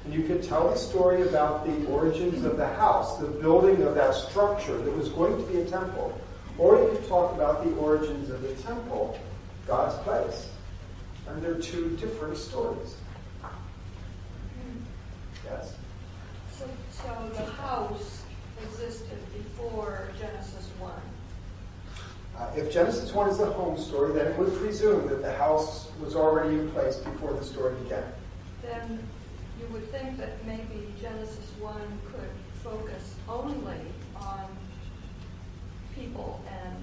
And 0.05 0.15
you 0.15 0.23
could 0.23 0.43
tell 0.43 0.70
the 0.70 0.77
story 0.77 1.23
about 1.23 1.66
the 1.66 1.87
origins 1.87 2.45
of 2.45 2.57
the 2.57 2.69
house, 2.69 3.19
the 3.19 3.27
building 3.27 3.83
of 3.83 3.95
that 3.95 4.15
structure 4.15 4.77
that 4.77 4.97
was 4.97 5.09
going 5.09 5.37
to 5.37 5.53
be 5.53 5.61
a 5.61 5.65
temple. 5.65 6.19
Or 6.59 6.78
you 6.78 6.89
could 6.89 7.07
talk 7.09 7.35
about 7.35 7.65
the 7.65 7.74
origins 7.77 8.31
of 8.31 8.41
the 8.43 8.55
temple, 8.62 9.19
God's 9.66 9.97
place. 10.05 10.49
And 11.28 11.43
they're 11.43 11.61
two 11.61 11.97
different 11.97 12.37
stories. 12.37 12.97
Yes? 15.45 15.74
So, 16.53 16.69
so 16.91 17.31
the 17.35 17.45
house 17.45 18.23
existed 18.62 19.19
before 19.35 20.09
Genesis 20.19 20.70
1. 20.78 20.93
Uh, 22.39 22.51
if 22.57 22.73
Genesis 22.73 23.12
1 23.12 23.31
is 23.31 23.39
the 23.39 23.47
home 23.47 23.78
story, 23.78 24.12
then 24.12 24.27
it 24.27 24.39
would 24.39 24.55
presume 24.57 25.09
that 25.09 25.23
the 25.23 25.33
house 25.35 25.91
was 26.01 26.15
already 26.15 26.55
in 26.55 26.70
place 26.70 26.97
before 26.97 27.33
the 27.33 27.45
story 27.45 27.74
began. 27.83 28.05
Then 28.62 28.99
you 29.59 29.66
would 29.73 29.91
think 29.91 30.19
that 30.19 30.45
maybe 30.47 30.93
Genesis 31.01 31.51
1 31.61 31.74
could 32.12 32.31
focus 32.62 33.15
only 33.28 33.81
on 34.20 34.45
people 35.98 36.40
and, 36.48 36.77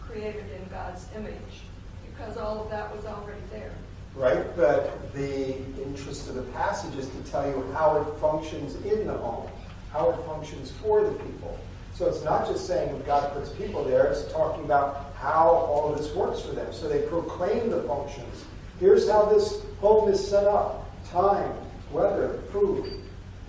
created 0.00 0.44
in 0.60 0.68
God's 0.70 1.06
image, 1.16 1.62
because 2.04 2.36
all 2.36 2.62
of 2.62 2.70
that 2.70 2.94
was 2.94 3.06
already 3.06 3.40
there. 3.50 3.72
Right? 4.14 4.44
But 4.54 5.10
the 5.14 5.56
interest 5.82 6.28
of 6.28 6.34
the 6.34 6.42
passage 6.52 6.94
is 6.98 7.08
to 7.08 7.30
tell 7.30 7.48
you 7.48 7.66
how 7.72 7.96
it 7.96 8.20
functions 8.20 8.74
in 8.84 9.06
the 9.06 9.14
home, 9.14 9.48
how 9.90 10.10
it 10.10 10.16
functions 10.26 10.70
for 10.70 11.02
the 11.02 11.12
people. 11.12 11.58
So 11.94 12.06
it's 12.08 12.22
not 12.22 12.46
just 12.46 12.66
saying 12.66 13.02
God 13.06 13.32
puts 13.32 13.50
people 13.50 13.84
there, 13.84 14.06
it's 14.06 14.30
talking 14.30 14.64
about 14.64 15.14
how 15.14 15.48
all 15.48 15.90
of 15.90 15.98
this 15.98 16.14
works 16.14 16.42
for 16.42 16.52
them. 16.52 16.70
So 16.74 16.88
they 16.88 17.02
proclaim 17.02 17.70
the 17.70 17.82
functions 17.84 18.44
Here's 18.82 19.08
how 19.08 19.26
this 19.26 19.62
home 19.80 20.10
is 20.10 20.28
set 20.28 20.44
up. 20.44 20.90
Time, 21.08 21.52
weather, 21.92 22.40
food. 22.50 23.00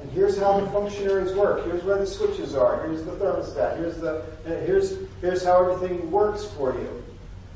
And 0.03 0.11
here's 0.11 0.37
how 0.37 0.59
the 0.59 0.69
functionaries 0.71 1.33
work. 1.33 1.63
Here's 1.63 1.81
where 1.85 1.97
the 1.97 2.05
switches 2.05 2.55
are. 2.55 2.85
Here's 2.85 3.03
the 3.03 3.11
thermostat. 3.11 3.77
Here's 3.77 3.97
the 3.97 4.25
here's 4.43 4.97
here's 5.21 5.45
how 5.45 5.63
everything 5.63 6.11
works 6.11 6.43
for 6.43 6.73
you. 6.73 7.03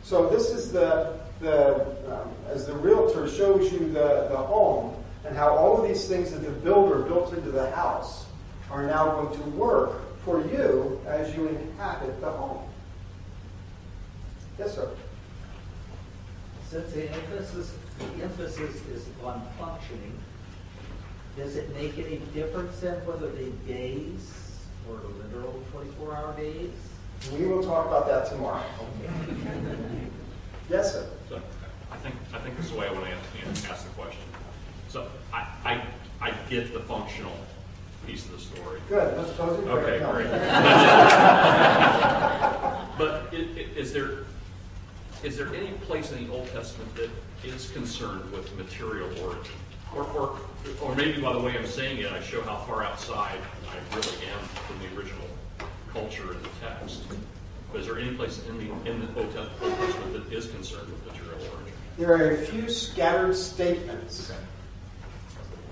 So 0.01 0.29
this 0.29 0.49
is 0.49 0.71
the 0.71 1.19
the 1.41 1.81
um, 2.09 2.31
as 2.49 2.65
the 2.65 2.73
realtor 2.73 3.27
shows 3.27 3.71
you 3.73 3.79
the, 3.79 4.29
the 4.29 4.37
home 4.37 4.95
and 5.25 5.35
how 5.35 5.57
all 5.57 5.81
of 5.81 5.87
these 5.89 6.07
things 6.07 6.31
that 6.31 6.41
the 6.41 6.51
builder 6.51 7.01
built 7.01 7.33
into 7.33 7.51
the 7.51 7.69
house 7.71 8.25
are 8.71 8.85
now 8.85 9.11
going 9.11 9.37
to 9.37 9.49
work 9.49 10.01
for 10.23 10.39
you 10.47 11.01
as 11.05 11.35
you 11.35 11.49
inhabit 11.49 12.21
the 12.21 12.31
home. 12.31 12.65
Yes, 14.57 14.75
sir. 14.75 14.89
Since 16.69 16.93
the 16.93 17.11
emphasis, 17.11 17.73
the 17.99 18.23
emphasis 18.23 18.75
is 18.87 19.05
on 19.23 19.45
functioning, 19.59 20.17
does 21.37 21.55
it 21.55 21.73
make 21.75 21.97
any 21.99 22.17
difference 22.33 22.79
then 22.79 22.95
whether 23.05 23.29
they 23.29 23.51
days 23.71 24.57
or 24.89 24.99
literal 25.23 25.63
24-hour 25.73 26.35
days? 26.35 26.71
We 27.37 27.45
will 27.45 27.63
talk 27.63 27.87
about 27.87 28.07
that 28.07 28.27
tomorrow. 28.29 28.63
yes, 30.69 30.93
sir. 30.93 31.07
So 31.29 31.39
I 31.91 31.97
think 31.97 32.15
I 32.33 32.39
think 32.39 32.57
this 32.57 32.65
is 32.65 32.71
the 32.71 32.77
way 32.77 32.87
I 32.87 32.91
want 32.91 33.05
to 33.05 33.11
ask, 33.49 33.69
ask 33.69 33.83
the 33.85 33.91
question. 33.91 34.21
So 34.89 35.07
I, 35.33 35.47
I 35.63 35.83
I 36.21 36.31
get 36.49 36.73
the 36.73 36.79
functional 36.81 37.37
piece 38.05 38.25
of 38.25 38.31
the 38.33 38.39
story. 38.39 38.79
Good. 38.89 39.17
Let's 39.17 39.31
close 39.33 39.59
it. 39.59 39.67
Okay, 39.67 39.99
great. 40.11 40.29
but 42.97 43.33
it, 43.33 43.57
it, 43.57 43.77
is 43.77 43.93
there 43.93 44.25
is 45.23 45.37
there 45.37 45.53
any 45.53 45.71
place 45.85 46.11
in 46.11 46.27
the 46.27 46.33
Old 46.33 46.47
Testament 46.51 46.95
that 46.95 47.09
is 47.43 47.71
concerned 47.71 48.31
with 48.31 48.55
material 48.57 49.09
origin? 49.23 49.55
Or, 49.95 50.03
or, 50.11 50.39
or 50.81 50.95
maybe 50.95 51.21
by 51.21 51.33
the 51.33 51.39
way 51.39 51.57
I'm 51.57 51.65
saying 51.65 51.99
it, 51.99 52.11
I 52.11 52.21
show 52.21 52.41
how 52.41 52.57
far 52.57 52.83
outside 52.83 53.39
I 53.69 53.95
really 53.95 54.17
am 54.27 54.39
from 54.39 54.79
the 54.79 54.99
original 54.99 55.27
culture 55.91 56.33
in 56.33 56.41
the 56.41 56.49
text. 56.61 57.03
But 57.71 57.81
is 57.81 57.87
there 57.87 57.99
any 57.99 58.15
place 58.15 58.41
in 58.47 58.57
the 58.57 58.89
in 58.89 58.99
the 59.01 59.19
Old 59.19 59.33
Testament 59.33 60.13
that 60.13 60.31
is 60.31 60.47
concerned 60.47 60.89
with 60.89 61.05
material 61.05 61.39
origin? 61.53 61.73
There 61.97 62.13
are 62.13 62.31
a 62.31 62.37
few 62.37 62.69
scattered 62.69 63.35
statements 63.35 64.31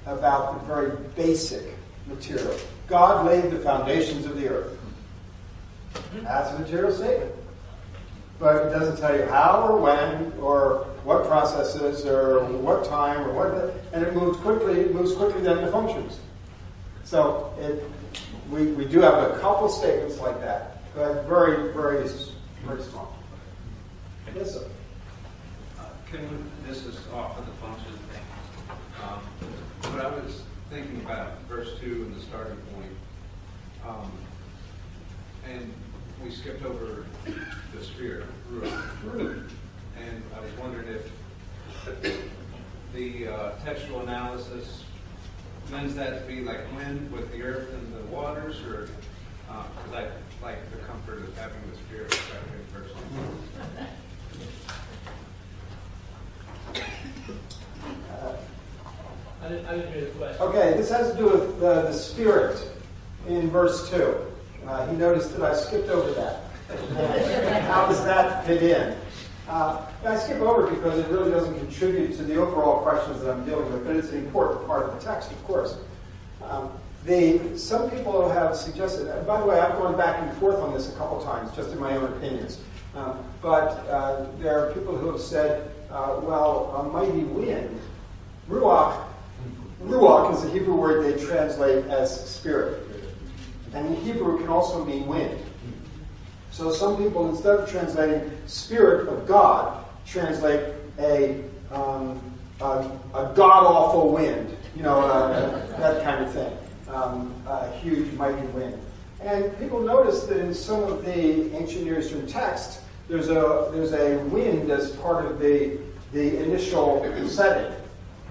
about 0.06 0.60
the 0.60 0.74
very 0.74 0.98
basic 1.16 1.64
material. 2.08 2.58
God 2.88 3.26
laid 3.26 3.52
the 3.52 3.60
foundations 3.60 4.26
of 4.26 4.40
the 4.40 4.50
earth. 4.50 4.78
Hmm. 5.94 6.24
That's 6.24 6.52
a 6.52 6.60
material 6.60 6.92
statement. 6.92 7.32
But 8.40 8.68
it 8.68 8.70
doesn't 8.72 8.98
tell 8.98 9.16
you 9.16 9.26
how 9.26 9.68
or 9.70 9.80
when 9.80 10.34
or 10.40 10.86
what 11.04 11.26
processes 11.28 12.06
or 12.06 12.44
what 12.46 12.84
time 12.86 13.22
or 13.22 13.34
what, 13.34 13.74
and 13.94 14.04
it 14.04 14.14
moves 14.14 14.38
quickly, 14.40 14.82
it 14.82 14.94
moves 14.94 15.14
quickly 15.14 15.42
then 15.42 15.58
to 15.58 15.72
functions. 15.72 16.20
So 17.04 17.54
it, 17.60 17.84
we, 18.50 18.66
we 18.68 18.86
do 18.86 19.00
have 19.02 19.14
a 19.32 19.40
couple 19.40 19.70
statements 19.70 20.20
like 20.20 20.40
that, 20.42 20.82
but 20.96 21.26
very, 21.28 21.72
very, 21.74 22.08
very 22.66 22.82
small. 22.82 23.16
Yes, 24.36 24.56
sir. 24.56 24.68
Uh, 25.80 25.86
this 26.68 26.86
is 26.86 27.00
off 27.14 27.38
of 27.38 27.46
the 27.46 27.52
function 27.54 27.94
thing. 28.12 28.24
Um, 29.04 29.20
but 29.82 30.06
I 30.06 30.10
was 30.10 30.42
thinking 30.70 31.02
about 31.06 31.42
verse 31.44 31.80
2 31.80 31.86
and 31.86 32.16
the 32.16 32.22
starting 32.22 32.58
point. 32.74 32.92
Um, 33.88 34.12
and 35.48 35.72
we 36.26 36.32
skipped 36.32 36.66
over 36.66 37.06
the 37.76 37.84
spirit, 37.84 38.26
Ruach. 38.52 39.50
And 39.98 40.24
I 40.36 40.40
was 40.40 40.52
wondering 40.60 40.88
if 40.88 41.12
the 42.94 43.28
uh, 43.28 43.52
textual 43.64 44.02
analysis 44.02 44.84
means 45.72 45.94
that 45.96 46.22
to 46.22 46.28
be 46.28 46.42
like 46.42 46.60
wind 46.76 47.12
with 47.12 47.32
the 47.32 47.44
earth 47.44 47.72
and 47.74 47.94
the 47.94 48.02
waters, 48.12 48.60
or 48.62 48.90
because 49.48 49.94
uh, 49.94 49.98
I 49.98 50.44
like 50.44 50.72
the 50.72 50.78
comfort 50.80 51.20
of 51.20 51.38
having 51.38 51.62
the 51.70 51.78
spirit 51.78 52.12
second 52.12 52.74
person. 52.74 52.98
I 59.44 59.48
didn't, 59.48 59.66
I 59.68 59.76
didn't 59.76 59.94
hear 59.94 60.06
the 60.06 60.12
question. 60.12 60.42
Okay, 60.42 60.74
this 60.76 60.90
has 60.90 61.12
to 61.12 61.18
do 61.18 61.26
with 61.26 61.60
the, 61.60 61.84
the 61.84 61.94
spirit 61.94 62.68
in 63.28 63.52
verse 63.52 63.92
2. 63.92 64.35
Uh, 64.68 64.88
he 64.88 64.96
noticed 64.98 65.38
that 65.38 65.44
I 65.44 65.56
skipped 65.56 65.90
over 65.90 66.12
that. 66.12 66.42
How 67.64 67.88
does 67.88 68.04
that 68.06 68.46
fit 68.46 68.64
in? 68.64 68.98
Uh, 69.48 69.86
I 70.04 70.18
skip 70.18 70.40
over 70.40 70.68
because 70.68 70.98
it 70.98 71.08
really 71.10 71.30
doesn't 71.30 71.58
contribute 71.60 72.16
to 72.18 72.24
the 72.24 72.36
overall 72.38 72.82
questions 72.82 73.22
that 73.22 73.32
I'm 73.32 73.46
dealing 73.46 73.72
with, 73.72 73.86
but 73.86 73.96
it's 73.96 74.10
an 74.10 74.18
important 74.18 74.66
part 74.66 74.88
of 74.88 75.00
the 75.00 75.06
text, 75.06 75.32
of 75.32 75.44
course. 75.44 75.78
Um, 76.44 76.72
the, 77.06 77.56
some 77.56 77.92
people 77.92 78.28
have 78.30 78.56
suggested, 78.56 79.06
by 79.28 79.40
the 79.40 79.46
way, 79.46 79.60
I've 79.60 79.78
gone 79.78 79.96
back 79.96 80.20
and 80.22 80.36
forth 80.40 80.58
on 80.58 80.74
this 80.74 80.92
a 80.92 80.98
couple 80.98 81.24
times, 81.24 81.56
just 81.56 81.70
in 81.72 81.80
my 81.80 81.96
own 81.96 82.06
opinions. 82.14 82.60
Um, 82.96 83.24
but 83.42 83.86
uh, 83.90 84.26
there 84.40 84.58
are 84.60 84.74
people 84.74 84.98
who 84.98 85.12
have 85.12 85.22
said, 85.22 85.72
uh, 85.92 86.20
well, 86.24 86.72
a 86.78 86.84
mighty 86.92 87.24
wind, 87.26 87.80
ruach, 88.50 89.06
ruach 89.84 90.34
is 90.34 90.44
a 90.46 90.50
Hebrew 90.52 90.76
word 90.76 91.06
they 91.06 91.24
translate 91.24 91.86
as 91.86 92.28
spirit. 92.28 92.82
And 93.76 93.88
in 93.88 93.96
Hebrew 93.98 94.40
can 94.40 94.48
also 94.48 94.86
mean 94.86 95.06
wind. 95.06 95.38
So 96.50 96.72
some 96.72 96.96
people, 96.96 97.30
instead 97.30 97.60
of 97.60 97.70
translating 97.70 98.32
Spirit 98.48 99.10
of 99.10 99.28
God, 99.28 99.84
translate 100.06 100.74
a, 100.98 101.44
um, 101.72 102.22
a, 102.62 102.90
a 103.14 103.34
god-awful 103.36 104.14
wind, 104.14 104.56
you 104.78 104.84
know, 104.84 105.02
uh, 105.02 105.78
that 105.78 106.04
kind 106.06 106.24
of 106.24 106.32
thing. 106.32 106.58
Um, 106.88 107.34
a 107.48 107.70
huge, 107.80 108.14
mighty 108.14 108.48
wind. 108.48 108.80
And 109.20 109.58
people 109.60 109.82
notice 109.82 110.24
that 110.24 110.38
in 110.38 110.54
some 110.54 110.84
of 110.84 111.04
the 111.04 111.54
ancient 111.54 111.84
Near 111.84 112.00
Eastern 112.00 112.26
texts, 112.28 112.82
there's 113.10 113.28
a, 113.28 113.70
there's 113.74 113.92
a 113.92 114.20
wind 114.30 114.72
as 114.72 114.92
part 114.92 115.26
of 115.26 115.40
the, 115.40 115.78
the 116.14 116.42
initial 116.42 117.04
setting. 117.28 117.76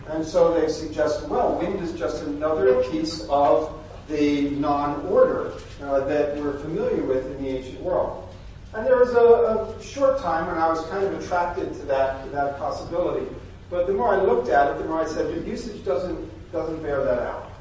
And 0.09 0.25
so 0.25 0.59
they 0.59 0.69
suggest, 0.69 1.29
well, 1.29 1.59
wind 1.59 1.81
is 1.83 1.93
just 1.93 2.23
another 2.23 2.83
piece 2.85 3.27
of 3.29 3.79
the 4.09 4.51
non-order 4.51 5.53
uh, 5.83 6.01
that 6.01 6.37
we're 6.37 6.59
familiar 6.59 7.03
with 7.03 7.27
in 7.27 7.43
the 7.43 7.49
ancient 7.49 7.81
world. 7.81 8.29
And 8.75 8.85
there 8.87 8.97
was 8.97 9.15
a, 9.15 9.79
a, 9.79 9.83
short 9.83 10.19
time 10.19 10.49
when 10.49 10.59
I 10.59 10.69
was 10.69 10.85
kind 10.87 11.05
of 11.05 11.23
attracted 11.23 11.73
to 11.75 11.83
that, 11.87 12.25
to 12.25 12.31
that 12.31 12.59
possibility. 12.59 13.27
But 13.71 13.87
the 13.87 13.93
more 13.93 14.15
I 14.15 14.21
looked 14.21 14.49
at 14.49 14.71
it, 14.71 14.79
the 14.79 14.85
more 14.85 15.01
I 15.01 15.07
said, 15.07 15.33
the 15.33 15.49
usage 15.49 15.85
doesn't, 15.85 16.53
doesn't 16.53 16.83
bear 16.83 17.05
that 17.05 17.21
out. 17.21 17.53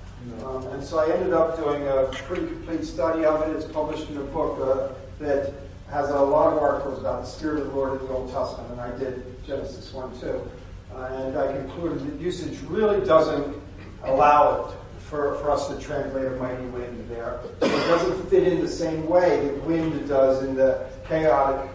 Um, 0.45 0.65
and 0.67 0.83
so 0.83 0.99
I 0.99 1.13
ended 1.13 1.33
up 1.33 1.57
doing 1.57 1.87
a 1.87 2.05
pretty 2.25 2.47
complete 2.47 2.85
study 2.85 3.25
of 3.25 3.47
it. 3.47 3.55
It's 3.55 3.65
published 3.65 4.09
in 4.09 4.17
a 4.17 4.23
book 4.23 4.59
uh, 4.59 4.93
that 5.19 5.53
has 5.89 6.09
a 6.09 6.19
lot 6.19 6.53
of 6.53 6.59
articles 6.59 6.99
about 6.99 7.21
the 7.21 7.27
Spirit 7.27 7.59
of 7.59 7.67
the 7.67 7.73
Lord 7.73 8.01
in 8.01 8.07
the 8.07 8.13
Old 8.13 8.31
Testament, 8.31 8.71
and 8.71 8.81
I 8.81 8.97
did 8.97 9.45
Genesis 9.45 9.93
1 9.93 10.19
too. 10.19 10.49
Uh, 10.95 11.03
and 11.05 11.37
I 11.37 11.51
concluded 11.51 11.99
that 12.07 12.21
usage 12.21 12.59
really 12.61 13.05
doesn't 13.05 13.55
allow 14.03 14.69
it 14.69 14.75
for, 15.13 15.35
for 15.35 15.51
us 15.51 15.67
to 15.67 15.79
translate 15.79 16.25
a 16.25 16.31
mighty 16.37 16.65
wind 16.67 17.07
there. 17.07 17.39
It 17.61 17.69
doesn't 17.69 18.31
fit 18.31 18.47
in 18.47 18.61
the 18.61 18.67
same 18.67 19.07
way 19.07 19.45
that 19.45 19.63
wind 19.63 20.09
does 20.09 20.41
in 20.41 20.55
the 20.55 20.87
chaotic 21.07 21.69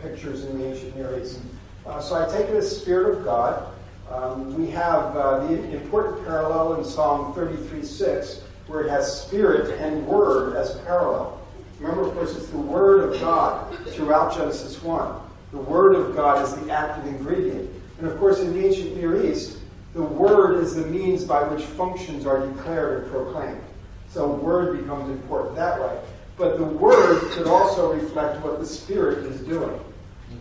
pictures 0.00 0.44
in 0.44 0.60
the 0.60 0.66
ancient 0.66 0.96
Near 0.96 1.20
East. 1.20 1.40
Uh, 1.84 2.00
so 2.00 2.14
I 2.14 2.30
take 2.30 2.48
it 2.48 2.54
as 2.54 2.80
Spirit 2.80 3.18
of 3.18 3.24
God. 3.24 3.66
Um, 4.08 4.54
we 4.54 4.70
have 4.70 5.16
uh, 5.16 5.44
the 5.44 5.76
important 5.76 6.24
parallel 6.24 6.76
in 6.76 6.84
Psalm 6.84 7.34
33:6, 7.34 8.42
where 8.68 8.82
it 8.82 8.90
has 8.90 9.22
Spirit 9.22 9.76
and 9.80 10.06
Word 10.06 10.54
as 10.54 10.78
parallel. 10.82 11.40
Remember, 11.80 12.06
of 12.06 12.14
course, 12.14 12.36
it's 12.36 12.48
the 12.50 12.58
Word 12.58 13.12
of 13.12 13.20
God 13.20 13.76
throughout 13.88 14.36
Genesis 14.36 14.80
1. 14.84 15.20
The 15.50 15.58
Word 15.58 15.96
of 15.96 16.14
God 16.14 16.44
is 16.44 16.54
the 16.54 16.72
active 16.72 17.06
ingredient. 17.06 17.68
And 17.98 18.06
of 18.06 18.16
course, 18.20 18.38
in 18.38 18.52
the 18.54 18.64
ancient 18.64 18.96
Near 18.96 19.28
East, 19.28 19.58
the 19.94 20.02
word 20.02 20.62
is 20.62 20.74
the 20.74 20.86
means 20.86 21.24
by 21.24 21.42
which 21.44 21.64
functions 21.64 22.26
are 22.26 22.46
declared 22.46 23.04
and 23.04 23.12
proclaimed. 23.12 23.62
So 24.08 24.28
word 24.28 24.80
becomes 24.80 25.08
important 25.08 25.54
that 25.56 25.80
way. 25.80 26.00
But 26.36 26.58
the 26.58 26.64
word 26.64 27.30
could 27.30 27.46
also 27.46 27.92
reflect 27.92 28.42
what 28.44 28.58
the 28.58 28.66
Spirit 28.66 29.24
is 29.26 29.40
doing. 29.42 29.80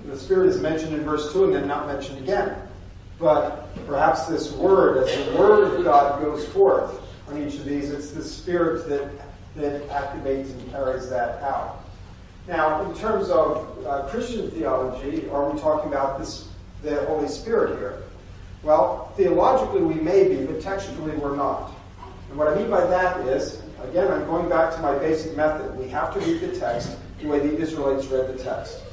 The 0.06 0.18
Spirit 0.18 0.50
is 0.50 0.60
mentioned 0.60 0.96
in 0.96 1.04
verse 1.04 1.32
2 1.34 1.46
and 1.46 1.54
then 1.54 1.68
not 1.68 1.86
mentioned 1.86 2.18
again. 2.18 2.58
But 3.20 3.70
perhaps 3.86 4.26
this 4.26 4.52
word, 4.54 5.08
as 5.08 5.26
the 5.28 5.38
word 5.38 5.72
of 5.72 5.84
God 5.84 6.20
goes 6.22 6.48
forth 6.48 7.00
on 7.28 7.42
each 7.42 7.56
of 7.56 7.66
these, 7.66 7.92
it's 7.92 8.10
the 8.10 8.24
Spirit 8.24 8.90
that, 8.90 9.12
that 9.56 9.88
activates 9.90 10.52
and 10.52 10.72
carries 10.72 11.10
that 11.12 11.44
out. 11.44 11.84
Now, 12.48 12.90
in 12.90 12.98
terms 12.98 13.30
of 13.30 13.86
uh, 13.86 14.08
Christian 14.10 14.50
theology, 14.50 15.30
are 15.30 15.50
we 15.50 15.60
talking 15.60 15.90
about 15.90 16.18
this, 16.18 16.50
the 16.82 17.06
Holy 17.06 17.28
Spirit 17.28 17.78
here? 17.78 18.04
Well, 18.64 19.12
theologically 19.18 19.82
we 19.82 19.96
may 19.96 20.28
be, 20.30 20.46
but 20.46 20.62
textually 20.62 21.12
we're 21.18 21.36
not. 21.36 21.74
And 22.30 22.38
what 22.38 22.48
I 22.48 22.56
mean 22.56 22.70
by 22.70 22.86
that 22.88 23.28
is, 23.28 23.62
again, 23.84 24.12
I'm 24.12 24.26
going 24.26 24.50
back 24.50 24.74
to 24.76 24.82
my 24.82 24.98
basic 24.98 25.36
method. 25.36 25.78
We 25.78 25.90
have 25.90 26.14
to 26.14 26.20
read 26.22 26.40
the 26.40 26.58
text 26.58 26.98
the 27.24 27.28
way 27.28 27.40
the 27.40 27.58
Israelites 27.58 28.08
read 28.08 28.28
the 28.28 28.44
text. 28.44 28.84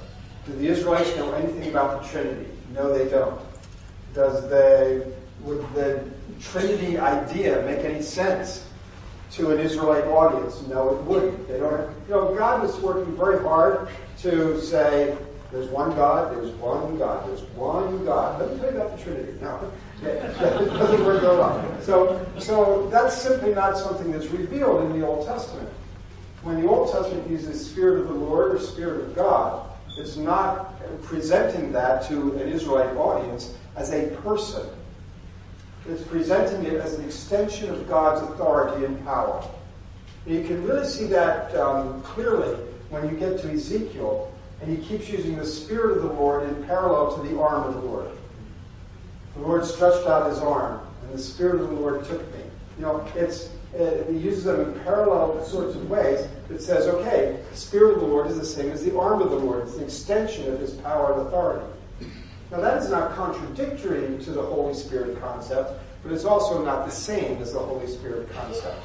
Do 0.47 0.53
the 0.53 0.67
Israelites 0.69 1.15
know 1.17 1.33
anything 1.35 1.69
about 1.69 2.03
the 2.03 2.09
Trinity? 2.09 2.49
No, 2.75 2.97
they 2.97 3.09
don't. 3.11 3.41
Does 4.15 4.49
the, 4.49 5.13
would 5.43 5.63
the 5.75 6.05
Trinity 6.41 6.99
idea 6.99 7.63
make 7.63 7.85
any 7.85 8.03
sense 8.03 8.67
to 9.33 9.51
an 9.53 9.61
Israelite 9.61 10.05
audience? 10.05 10.63
No, 10.69 10.97
it 10.97 11.03
wouldn't. 11.03 11.49
They 11.49 11.59
don't, 11.59 11.91
you 12.09 12.15
know, 12.15 12.35
God 12.35 12.63
was 12.63 12.77
working 12.81 13.17
very 13.17 13.41
hard 13.43 13.89
to 14.19 14.61
say, 14.61 15.17
there's 15.53 15.69
one 15.69 15.91
God, 15.97 16.37
there's 16.37 16.53
one 16.57 16.97
God, 16.99 17.29
there's 17.29 17.43
one 17.55 18.05
God. 18.05 18.41
Let 18.41 18.53
me 18.53 18.61
tell 18.61 18.73
you 18.73 18.81
about 18.81 18.97
the 18.97 19.03
Trinity. 19.03 19.33
No, 19.41 19.73
it 20.03 20.39
doesn't 20.39 21.05
work 21.05 21.23
that 21.23 21.33
well. 21.33 21.83
So, 21.83 22.27
so 22.39 22.89
that's 22.89 23.21
simply 23.21 23.53
not 23.53 23.77
something 23.77 24.13
that's 24.13 24.27
revealed 24.27 24.85
in 24.85 24.99
the 24.99 25.07
Old 25.07 25.27
Testament. 25.27 25.69
When 26.43 26.61
the 26.63 26.69
Old 26.69 26.93
Testament 26.93 27.29
uses 27.29 27.69
Spirit 27.69 28.03
of 28.03 28.09
the 28.09 28.15
Lord 28.15 28.55
or 28.55 28.59
Spirit 28.61 29.07
of 29.07 29.17
God, 29.17 29.69
it's 29.99 30.17
not 30.17 30.81
presenting 31.03 31.73
that 31.73 32.07
to 32.09 32.35
an 32.37 32.49
Israelite 32.49 32.97
audience 32.97 33.55
as 33.77 33.93
a 33.93 34.09
person. 34.23 34.67
It's 35.89 36.03
presenting 36.03 36.65
it 36.65 36.81
as 36.81 36.95
an 36.95 37.05
extension 37.05 37.71
of 37.71 37.89
God's 37.89 38.23
authority 38.31 38.85
and 38.85 39.03
power. 39.05 39.45
And 40.27 40.35
you 40.35 40.45
can 40.45 40.63
really 40.65 40.87
see 40.87 41.07
that 41.07 41.55
um, 41.57 42.03
clearly 42.03 42.55
when 42.91 43.09
you 43.09 43.17
get 43.17 43.39
to 43.41 43.51
Ezekiel, 43.51 44.30
and 44.61 44.77
he 44.77 44.85
keeps 44.85 45.09
using 45.09 45.37
the 45.37 45.47
Spirit 45.47 45.97
of 45.97 46.03
the 46.03 46.13
Lord 46.13 46.49
in 46.49 46.65
parallel 46.65 47.17
to 47.17 47.29
the 47.29 47.41
arm 47.41 47.65
of 47.65 47.75
the 47.75 47.81
Lord. 47.81 48.11
The 49.37 49.43
Lord 49.43 49.65
stretched 49.65 50.07
out 50.07 50.29
his 50.29 50.39
arm, 50.39 50.81
and 51.03 51.13
the 51.13 51.23
Spirit 51.23 51.61
of 51.61 51.69
the 51.69 51.75
Lord 51.75 52.05
took 52.05 52.21
me. 52.35 52.43
You 52.79 52.85
know, 52.85 53.09
it's 53.15 53.51
it, 53.75 54.09
he 54.11 54.19
uses 54.19 54.45
them 54.45 54.61
in 54.61 54.81
parallel 54.81 55.45
sorts 55.45 55.77
of 55.77 55.89
ways 55.89 56.27
that 56.49 56.61
says, 56.61 56.87
okay, 56.87 57.41
the 57.51 57.57
Spirit 57.57 57.95
of 57.95 58.01
the 58.01 58.07
Lord 58.07 58.27
is 58.27 58.39
the 58.39 58.45
same 58.45 58.71
as 58.73 58.85
the 58.85 58.99
arm 58.99 59.23
of 59.23 59.31
the 59.31 59.37
Lord. 59.37 59.63
It's 59.63 59.77
an 59.77 59.85
extension 59.85 60.53
of 60.53 60.59
his 60.59 60.73
power 60.73 61.13
and 61.13 61.29
authority. 61.29 61.65
Now, 62.51 62.61
that 62.61 62.83
is 62.83 62.91
not 62.91 63.15
contradictory 63.15 64.19
to 64.25 64.31
the 64.33 64.43
Holy 64.43 64.75
Spirit 64.75 65.21
concept, 65.21 65.81
but 66.03 66.11
it's 66.11 66.25
also 66.25 66.65
not 66.65 66.85
the 66.85 66.91
same 66.91 67.41
as 67.41 67.53
the 67.53 67.61
Holy 67.61 67.87
Spirit 67.87 68.29
concept. 68.33 68.77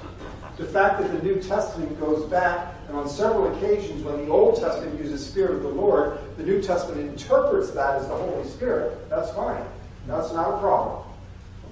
The 0.58 0.66
fact 0.66 1.02
that 1.02 1.12
the 1.12 1.22
New 1.22 1.42
Testament 1.42 2.00
goes 2.00 2.30
back, 2.30 2.74
and 2.88 2.96
on 2.96 3.10
several 3.10 3.54
occasions 3.56 4.04
when 4.04 4.26
the 4.26 4.32
Old 4.32 4.60
Testament 4.60 4.98
uses 5.00 5.26
Spirit 5.26 5.56
of 5.56 5.64
the 5.64 5.70
Lord, 5.70 6.18
the 6.38 6.44
New 6.44 6.62
Testament 6.62 7.02
interprets 7.02 7.72
that 7.72 7.96
as 7.96 8.08
the 8.08 8.16
Holy 8.16 8.48
Spirit, 8.48 9.10
that's 9.10 9.32
fine. 9.32 9.64
That's 10.08 10.32
not 10.32 10.56
a 10.56 10.60
problem. 10.60 11.04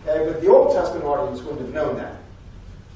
Okay, 0.02 0.30
but 0.30 0.42
the 0.42 0.50
Old 0.50 0.76
Testament 0.76 1.06
audience 1.06 1.42
wouldn't 1.42 1.62
have 1.62 1.74
known 1.74 1.96
that. 1.98 2.18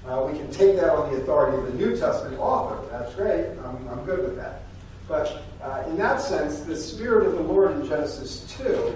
Uh, 0.05 0.27
we 0.30 0.38
can 0.38 0.49
take 0.51 0.76
that 0.76 0.89
on 0.89 1.11
the 1.11 1.22
authority 1.22 1.57
of 1.57 1.65
the 1.65 1.73
New 1.73 1.95
Testament 1.95 2.38
author. 2.39 2.85
That's 2.91 3.14
great. 3.15 3.45
I'm, 3.65 3.88
I'm 3.88 4.03
good 4.05 4.19
with 4.19 4.35
that. 4.38 4.64
But 5.07 5.41
uh, 5.61 5.84
in 5.88 5.97
that 5.97 6.22
sense, 6.22 6.59
the 6.59 6.76
Spirit 6.76 7.27
of 7.27 7.34
the 7.34 7.41
Lord 7.41 7.72
in 7.72 7.88
Genesis 7.88 8.45
2 8.57 8.95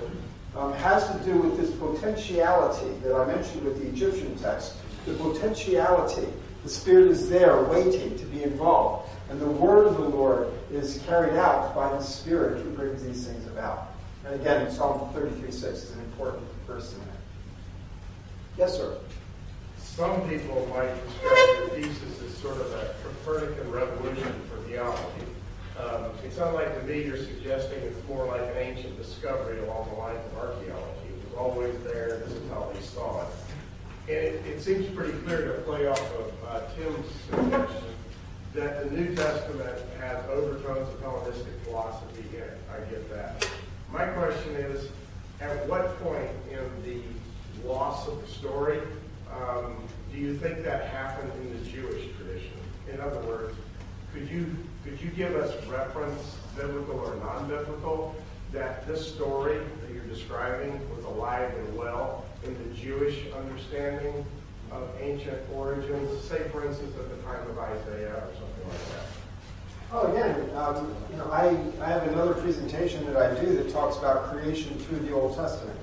um, 0.58 0.74
has 0.74 1.08
to 1.10 1.18
do 1.24 1.38
with 1.38 1.58
this 1.58 1.72
potentiality 1.72 2.92
that 3.04 3.16
I 3.16 3.26
mentioned 3.26 3.64
with 3.64 3.80
the 3.80 3.88
Egyptian 3.88 4.38
text. 4.38 4.76
The 5.06 5.14
potentiality. 5.14 6.28
The 6.64 6.70
Spirit 6.70 7.10
is 7.10 7.30
there 7.30 7.64
waiting 7.64 8.18
to 8.18 8.26
be 8.26 8.44
involved. 8.44 9.10
And 9.30 9.40
the 9.40 9.48
word 9.48 9.88
of 9.88 9.98
the 9.98 10.10
Lord 10.10 10.52
is 10.72 11.02
carried 11.08 11.36
out 11.36 11.74
by 11.74 11.90
the 11.90 12.02
Spirit 12.02 12.62
who 12.62 12.70
brings 12.72 13.04
these 13.04 13.26
things 13.26 13.48
about. 13.48 13.94
And 14.26 14.36
again, 14.36 14.70
Psalm 14.72 15.12
33.6 15.14 15.64
is 15.64 15.92
an 15.92 16.02
important 16.02 16.44
verse 16.68 16.94
in 16.94 17.00
that. 17.00 17.08
Yes, 18.58 18.76
sir. 18.76 18.98
Some 19.78 20.30
people 20.30 20.68
might 20.76 20.94
describe 21.08 21.70
the 21.70 21.82
thesis 21.82 22.22
as 22.22 22.38
sort 22.38 22.58
of 22.58 22.72
a 22.74 22.96
Copernican 23.04 23.72
revolution 23.72 24.34
for 24.50 24.62
theology. 24.70 25.26
Um, 25.80 26.12
it 26.24 26.32
sounds 26.34 26.54
like 26.56 26.80
to 26.80 26.86
me 26.86 27.04
you're 27.04 27.18
suggesting 27.18 27.80
it's 27.80 28.08
more 28.08 28.26
like 28.26 28.42
an 28.42 28.58
ancient 28.58 28.98
discovery 28.98 29.60
along 29.60 29.90
the 29.90 29.96
lines 29.96 30.20
of 30.32 30.38
archaeology. 30.38 31.08
It 31.08 31.30
was 31.30 31.38
always 31.38 31.78
there, 31.84 32.20
this 32.20 32.34
is 32.34 32.50
how 32.50 32.70
they 32.74 32.82
saw 32.82 33.22
it. 33.22 33.28
It, 34.12 34.46
it 34.46 34.62
seems 34.62 34.86
pretty 34.94 35.18
clear 35.20 35.46
to 35.46 35.62
play 35.62 35.88
off 35.88 36.14
of 36.16 36.34
uh, 36.46 36.62
Tim's 36.76 37.08
suggestion 37.30 37.96
that 38.54 38.84
the 38.84 38.96
New 38.98 39.16
Testament 39.16 39.80
has 40.02 40.26
overtones 40.30 40.94
of 40.94 41.00
Hellenistic 41.00 41.54
philosophy. 41.64 42.26
I 42.70 42.80
get 42.90 43.10
that. 43.10 43.48
My 43.90 44.06
question 44.08 44.56
is, 44.56 44.90
at 45.40 45.66
what 45.68 45.98
point 46.04 46.30
in 46.50 46.70
the 46.84 47.68
loss 47.68 48.08
of 48.10 48.22
the 48.22 48.28
story 48.28 48.82
um, 49.34 49.78
do 50.12 50.20
you 50.20 50.36
think 50.38 50.64
that 50.66 50.90
happened 50.90 51.32
in 51.42 51.58
the 51.58 51.70
Jewish 51.70 52.04
tradition? 52.18 52.58
In 52.92 53.00
other 53.00 53.20
words, 53.22 53.56
could 54.14 54.30
you 54.30 54.46
could 54.84 55.00
you 55.00 55.10
give 55.12 55.36
us 55.36 55.54
reference, 55.68 56.36
biblical 56.58 57.00
or 57.00 57.16
non-biblical, 57.16 58.14
that 58.52 58.86
this 58.88 59.14
story 59.14 59.58
that 59.58 59.94
you're 59.94 60.04
describing 60.04 60.74
was 60.94 61.06
alive 61.06 61.54
and 61.56 61.78
well 61.78 62.26
in 62.44 62.58
the 62.58 62.76
Jewish 62.76 63.26
understanding 63.38 64.26
of 64.72 64.90
ancient 65.00 65.40
origins, 65.54 66.24
say 66.24 66.48
for 66.50 66.66
instance 66.66 66.94
at 66.98 67.10
the 67.10 67.24
time 67.24 67.48
of 67.50 67.58
Isaiah 67.58 68.16
or 68.16 68.34
something 68.34 68.68
like 68.70 68.90
that? 68.90 69.06
Oh, 69.94 70.12
again, 70.14 70.50
um, 70.56 70.96
you 71.12 71.18
know, 71.18 71.30
I, 71.32 71.50
I 71.84 71.90
have 71.90 72.08
another 72.08 72.34
presentation 72.34 73.06
that 73.08 73.18
I 73.18 73.40
do 73.42 73.58
that 73.58 73.74
talks 73.74 73.98
about 73.98 74.32
creation 74.32 74.78
through 74.80 75.00
the 75.00 75.14
Old 75.14 75.36
Testament. 75.36 75.78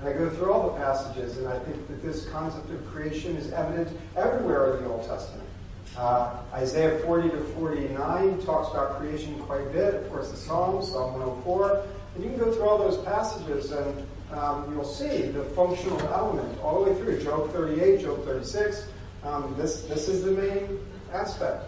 And 0.00 0.08
I 0.08 0.12
go 0.12 0.28
through 0.28 0.52
all 0.52 0.70
the 0.70 0.76
passages, 0.76 1.38
and 1.38 1.46
I 1.46 1.58
think 1.60 1.86
that 1.86 2.02
this 2.02 2.26
concept 2.30 2.68
of 2.70 2.84
creation 2.86 3.36
is 3.36 3.52
evident 3.52 3.96
everywhere 4.16 4.76
in 4.76 4.84
the 4.84 4.90
Old 4.90 5.06
Testament. 5.06 5.48
Uh, 5.96 6.36
Isaiah 6.52 6.98
40 6.98 7.30
to 7.30 7.40
49 7.56 8.42
talks 8.42 8.70
about 8.72 8.98
creation 8.98 9.38
quite 9.42 9.60
a 9.60 9.70
bit. 9.70 9.94
Of 9.94 10.10
course, 10.10 10.32
the 10.32 10.36
Psalms, 10.36 10.90
Psalm 10.90 11.12
104. 11.12 11.86
And 12.16 12.24
you 12.24 12.30
can 12.30 12.38
go 12.40 12.52
through 12.52 12.68
all 12.68 12.78
those 12.78 12.98
passages, 13.04 13.70
and 13.70 14.04
um, 14.32 14.72
you'll 14.72 14.84
see 14.84 15.22
the 15.28 15.44
functional 15.44 16.00
element 16.08 16.58
all 16.60 16.84
the 16.84 16.90
way 16.90 16.98
through. 16.98 17.22
Job 17.22 17.50
38, 17.50 18.00
Job 18.00 18.24
36. 18.24 18.86
Um, 19.22 19.54
this, 19.56 19.82
this 19.82 20.08
is 20.08 20.24
the 20.24 20.32
main 20.32 20.80
aspect. 21.12 21.64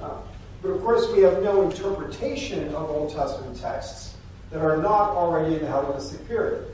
Uh, 0.00 0.18
but 0.62 0.70
of 0.70 0.80
course, 0.82 1.10
we 1.12 1.22
have 1.22 1.42
no 1.42 1.62
interpretation 1.62 2.68
of 2.74 2.88
Old 2.90 3.12
Testament 3.12 3.60
texts 3.60 4.14
that 4.50 4.60
are 4.60 4.76
not 4.76 5.10
already 5.10 5.56
in 5.56 5.60
the 5.60 5.66
Hellenistic 5.66 6.26
period. 6.28 6.70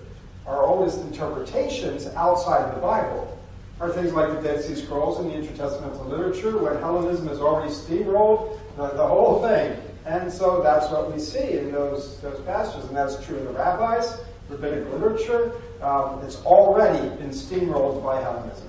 Our 0.46 0.62
oldest 0.62 1.00
interpretations 1.00 2.06
outside 2.08 2.74
the 2.74 2.80
Bible 2.80 3.38
are 3.80 3.90
things 3.90 4.12
like 4.12 4.28
the 4.30 4.40
Dead 4.42 4.62
Sea 4.62 4.74
Scrolls 4.74 5.18
and 5.18 5.30
the 5.30 5.34
intertestamental 5.34 6.06
literature, 6.06 6.58
when 6.58 6.76
Hellenism 6.76 7.26
has 7.28 7.40
already 7.40 7.72
steamrolled 7.72 8.58
the, 8.76 8.88
the 8.88 9.06
whole 9.06 9.42
thing. 9.42 9.76
And 10.06 10.30
so 10.32 10.62
that's 10.62 10.90
what 10.90 11.12
we 11.12 11.18
see 11.18 11.58
in 11.58 11.72
those, 11.72 12.20
those 12.20 12.40
passages, 12.42 12.86
and 12.88 12.96
that's 12.96 13.24
true 13.24 13.38
in 13.38 13.44
the 13.44 13.52
rabbis, 13.52 14.18
rabbinic 14.50 14.92
literature. 14.92 15.52
Um, 15.80 16.20
it's 16.24 16.42
already 16.44 17.08
been 17.16 17.30
steamrolled 17.30 18.02
by 18.02 18.20
Hellenism. 18.20 18.68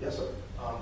Yes, 0.00 0.16
sir. 0.16 0.28
Um, 0.62 0.76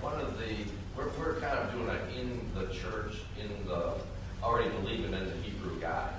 one 0.00 0.20
of 0.20 0.38
the, 0.38 0.54
we're, 0.96 1.08
we're 1.18 1.40
kind 1.40 1.58
of 1.58 1.72
doing 1.72 1.88
it 1.88 2.18
in 2.18 2.40
the 2.54 2.72
church, 2.74 3.18
in 3.40 3.48
the, 3.66 3.92
already 4.42 4.70
believing 4.70 5.12
in 5.14 5.26
the 5.26 5.36
Hebrew 5.42 5.78
God. 5.80 6.12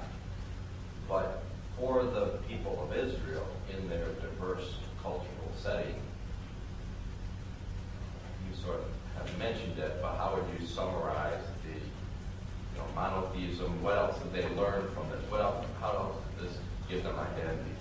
But 1.09 1.43
for 1.77 2.03
the 2.03 2.37
people 2.47 2.81
of 2.81 2.95
Israel, 2.95 3.45
in 3.75 3.89
their 3.89 4.07
diverse 4.21 4.75
cultural 5.01 5.51
setting, 5.61 5.95
you 8.49 8.63
sort 8.63 8.79
of 8.79 8.85
have 9.17 9.37
mentioned 9.37 9.77
it, 9.79 10.01
but 10.01 10.15
how 10.15 10.35
would 10.35 10.61
you 10.61 10.65
summarize 10.65 11.41
the 11.43 11.52
you 11.52 11.52
know, 11.52 11.52
monotheism? 12.95 13.81
What 13.81 13.97
else 13.97 14.19
did 14.19 14.33
they 14.33 14.55
learn 14.55 14.89
from 14.93 15.09
this? 15.09 15.21
What 15.29 15.41
else, 15.41 15.65
how 15.79 15.91
else 15.91 16.15
did 16.37 16.49
this 16.49 16.57
give 16.89 17.03
them 17.03 17.15
identity? 17.17 17.71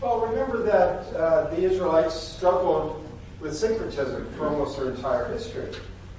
Well, 0.00 0.26
remember 0.26 0.62
that 0.64 1.14
uh, 1.14 1.50
the 1.50 1.62
Israelites 1.62 2.14
struggled 2.14 3.08
with 3.40 3.56
syncretism 3.56 4.32
for 4.34 4.48
almost 4.48 4.76
their 4.76 4.90
entire 4.90 5.32
history. 5.32 5.68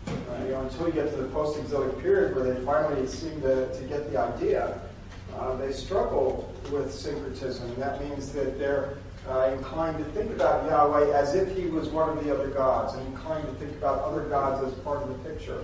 Uh, 0.08 0.44
you 0.44 0.52
know, 0.52 0.62
until 0.62 0.88
you 0.88 0.94
get 0.94 1.10
to 1.12 1.18
the 1.18 1.28
post-exilic 1.30 2.00
period 2.00 2.36
where 2.36 2.54
they 2.54 2.60
finally 2.66 3.08
seem 3.08 3.42
to, 3.42 3.74
to 3.78 3.84
get 3.86 4.12
the 4.12 4.20
idea, 4.20 4.80
uh, 5.38 5.56
they 5.56 5.72
struggle 5.72 6.54
with 6.72 6.94
syncretism. 6.94 7.74
That 7.80 8.02
means 8.02 8.32
that 8.34 8.60
they're 8.60 8.98
uh, 9.30 9.52
inclined 9.54 9.98
to 9.98 10.04
think 10.12 10.32
about 10.32 10.70
Yahweh 10.70 11.14
as 11.14 11.34
if 11.34 11.56
he 11.56 11.68
was 11.68 11.88
one 11.90 12.18
of 12.18 12.24
the 12.24 12.34
other 12.34 12.50
gods, 12.50 12.94
and 12.94 13.08
inclined 13.08 13.46
to 13.48 13.54
think 13.54 13.72
about 13.78 14.00
other 14.04 14.24
gods 14.24 14.66
as 14.66 14.78
part 14.82 15.02
of 15.02 15.10
the 15.10 15.30
picture. 15.30 15.64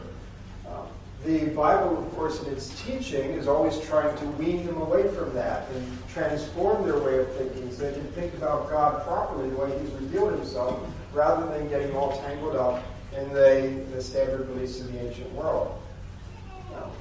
The 1.25 1.47
Bible, 1.47 1.97
of 1.97 2.15
course, 2.15 2.41
in 2.43 2.53
its 2.53 2.81
teaching, 2.81 3.31
is 3.31 3.47
always 3.47 3.79
trying 3.81 4.17
to 4.17 4.25
wean 4.41 4.65
them 4.65 4.77
away 4.77 5.07
from 5.09 5.33
that 5.33 5.69
and 5.71 6.07
transform 6.07 6.85
their 6.85 6.97
way 6.97 7.19
of 7.19 7.31
thinking 7.35 7.71
so 7.71 7.83
they 7.83 7.93
can 7.93 8.07
think 8.13 8.33
about 8.35 8.69
God 8.69 9.03
properly 9.05 9.49
the 9.49 9.57
way 9.57 9.79
He's 9.79 9.91
revealed 9.91 10.33
Himself, 10.33 10.79
rather 11.13 11.45
than 11.47 11.67
getting 11.67 11.93
all 11.95 12.17
tangled 12.21 12.55
up 12.55 12.81
in 13.17 13.27
the, 13.33 13.83
the 13.93 14.01
standard 14.01 14.47
beliefs 14.47 14.79
of 14.79 14.91
the 14.93 15.07
ancient 15.07 15.31
world. 15.33 15.81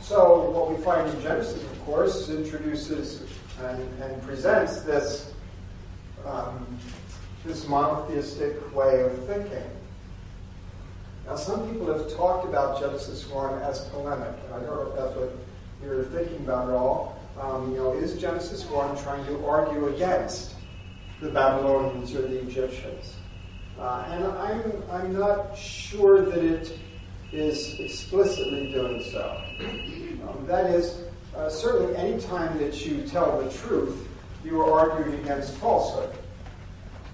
So 0.01 0.51
what 0.51 0.71
we 0.71 0.83
find 0.83 1.09
in 1.09 1.23
Genesis, 1.23 1.63
of 1.63 1.85
course, 1.85 2.29
introduces 2.29 3.23
and, 3.61 4.03
and 4.03 4.23
presents 4.23 4.81
this 4.81 5.33
um, 6.25 6.67
this 7.45 7.69
monotheistic 7.69 8.75
way 8.75 9.03
of 9.03 9.27
thinking. 9.27 9.71
Now, 11.29 11.37
some 11.37 11.69
people 11.71 11.93
have 11.93 12.11
talked 12.17 12.49
about 12.49 12.81
Genesis 12.81 13.29
1 13.29 13.61
as 13.61 13.81
polemic, 13.91 14.35
and 14.47 14.55
I 14.55 14.61
don't 14.61 14.77
know 14.77 14.91
if 14.91 14.97
that's 14.97 15.15
what 15.15 15.37
you're 15.83 16.05
thinking 16.05 16.39
about 16.39 16.71
at 16.71 16.75
all. 16.75 17.21
Um, 17.39 17.71
you 17.71 17.77
know, 17.77 17.93
is 17.93 18.19
Genesis 18.19 18.65
1 18.65 18.97
trying 19.03 19.27
to 19.27 19.47
argue 19.47 19.89
against 19.89 20.55
the 21.21 21.29
Babylonians 21.29 22.15
or 22.15 22.23
the 22.23 22.41
Egyptians? 22.41 23.17
Uh, 23.79 24.07
and 24.09 24.25
I'm, 24.25 24.83
I'm 24.91 25.19
not 25.19 25.55
sure 25.55 26.23
that 26.23 26.43
it 26.43 26.79
is 27.31 27.79
explicitly 27.79 28.73
doing 28.73 29.05
so. 29.13 29.43
Um, 30.29 30.47
that 30.47 30.71
is, 30.71 31.03
uh, 31.37 31.51
certainly 31.51 31.95
any 31.97 32.19
time 32.23 32.59
that 32.59 32.87
you 32.87 33.07
tell 33.07 33.43
the 33.43 33.53
truth, 33.53 34.09
you 34.43 34.63
are 34.63 34.81
arguing 34.81 35.21
against 35.21 35.55
falsehood. 35.57 36.17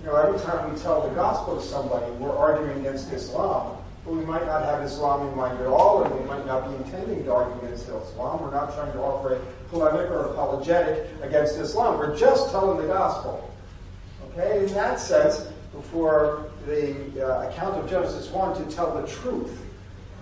You 0.01 0.07
know, 0.07 0.17
every 0.17 0.39
time 0.39 0.73
we 0.73 0.79
tell 0.79 1.09
the 1.09 1.15
gospel 1.17 1.57
to 1.57 1.63
somebody, 1.67 2.11
we're 2.13 2.37
arguing 2.37 2.79
against 2.79 3.13
Islam. 3.13 3.74
But 4.05 4.15
we 4.15 4.25
might 4.25 4.45
not 4.45 4.65
have 4.65 4.83
Islam 4.83 5.29
in 5.29 5.37
mind 5.37 5.59
at 5.61 5.67
all, 5.67 6.05
and 6.05 6.15
we 6.15 6.27
might 6.27 6.47
not 6.47 6.69
be 6.69 6.77
intending 6.77 7.25
to 7.25 7.33
argue 7.33 7.67
against 7.67 7.89
Islam. 7.89 8.43
We're 8.43 8.51
not 8.51 8.75
trying 8.75 8.93
to 8.93 8.99
offer 9.01 9.35
a 9.35 9.41
polemic 9.71 10.11
or 10.11 10.27
apologetic 10.27 11.09
against 11.23 11.57
Islam. 11.57 11.99
We're 11.99 12.17
just 12.17 12.51
telling 12.51 12.87
the 12.87 12.93
gospel. 12.93 13.51
Okay? 14.33 14.67
In 14.67 14.75
that 14.75 15.01
sense, 15.01 15.47
for 15.91 16.51
the 16.67 17.27
uh, 17.27 17.49
account 17.49 17.77
of 17.77 17.89
Genesis 17.89 18.31
1 18.31 18.57
to 18.57 18.75
tell 18.75 19.01
the 19.01 19.07
truth 19.07 19.61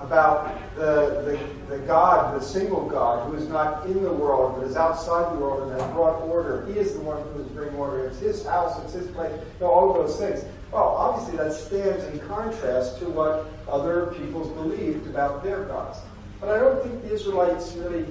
about 0.01 0.75
the, 0.75 1.39
the, 1.69 1.77
the 1.77 1.79
God, 1.87 2.41
the 2.41 2.45
single 2.45 2.89
God, 2.89 3.29
who 3.29 3.37
is 3.37 3.49
not 3.49 3.87
in 3.87 4.03
the 4.03 4.13
world, 4.13 4.57
but 4.57 4.67
is 4.67 4.77
outside 4.77 5.33
the 5.37 5.41
world 5.41 5.71
and 5.71 5.81
has 5.81 5.91
brought 5.93 6.21
order. 6.23 6.67
He 6.67 6.79
is 6.79 6.95
the 6.95 7.01
one 7.01 7.23
who 7.23 7.41
is 7.41 7.47
bringing 7.49 7.77
order. 7.77 8.07
It's 8.07 8.19
his 8.19 8.45
house, 8.45 8.83
it's 8.85 8.95
his 8.95 9.07
place, 9.09 9.33
you 9.33 9.61
know, 9.61 9.71
all 9.71 9.91
of 9.91 10.07
those 10.07 10.19
things. 10.19 10.45
Well, 10.73 10.97
obviously 10.97 11.37
that 11.37 11.53
stands 11.53 12.05
in 12.05 12.19
contrast 12.27 12.99
to 13.01 13.05
what 13.05 13.47
other 13.69 14.07
peoples 14.17 14.49
believed 14.57 15.07
about 15.07 15.45
their 15.45 15.65
gods. 15.65 15.99
But 16.41 16.49
I 16.49 16.59
don't 16.59 16.83
think 16.83 17.03
the 17.03 17.13
Israelites 17.13 17.75
really, 17.75 18.07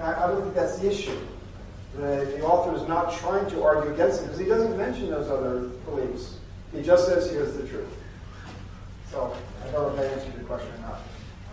I 0.00 0.26
don't 0.26 0.42
think 0.42 0.54
that's 0.54 0.78
the 0.78 0.90
issue. 0.90 1.18
The, 1.96 2.34
the 2.36 2.42
author 2.42 2.74
is 2.74 2.88
not 2.88 3.12
trying 3.18 3.48
to 3.50 3.62
argue 3.62 3.92
against 3.92 4.22
it 4.22 4.24
because 4.24 4.38
he 4.38 4.46
doesn't 4.46 4.74
mention 4.76 5.10
those 5.10 5.28
other 5.30 5.68
beliefs. 5.84 6.38
He 6.72 6.82
just 6.82 7.06
says 7.06 7.30
here's 7.30 7.54
the 7.54 7.68
truth. 7.68 7.88
So 9.10 9.36
I 9.62 9.70
don't 9.70 9.96
know 9.96 10.02
if 10.02 10.10
I 10.10 10.14
answered 10.14 10.34
your 10.34 10.44
question 10.44 10.72
or 10.72 10.78
not. 10.78 11.00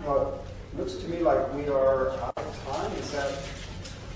Well, 0.06 0.46
it 0.72 0.80
looks 0.80 0.94
to 0.94 1.08
me 1.10 1.20
like 1.20 1.54
we 1.54 1.68
are 1.68 2.12
out 2.12 2.38
of 2.38 2.66
time. 2.66 2.92
Is 2.94 3.12
that? 3.12 3.38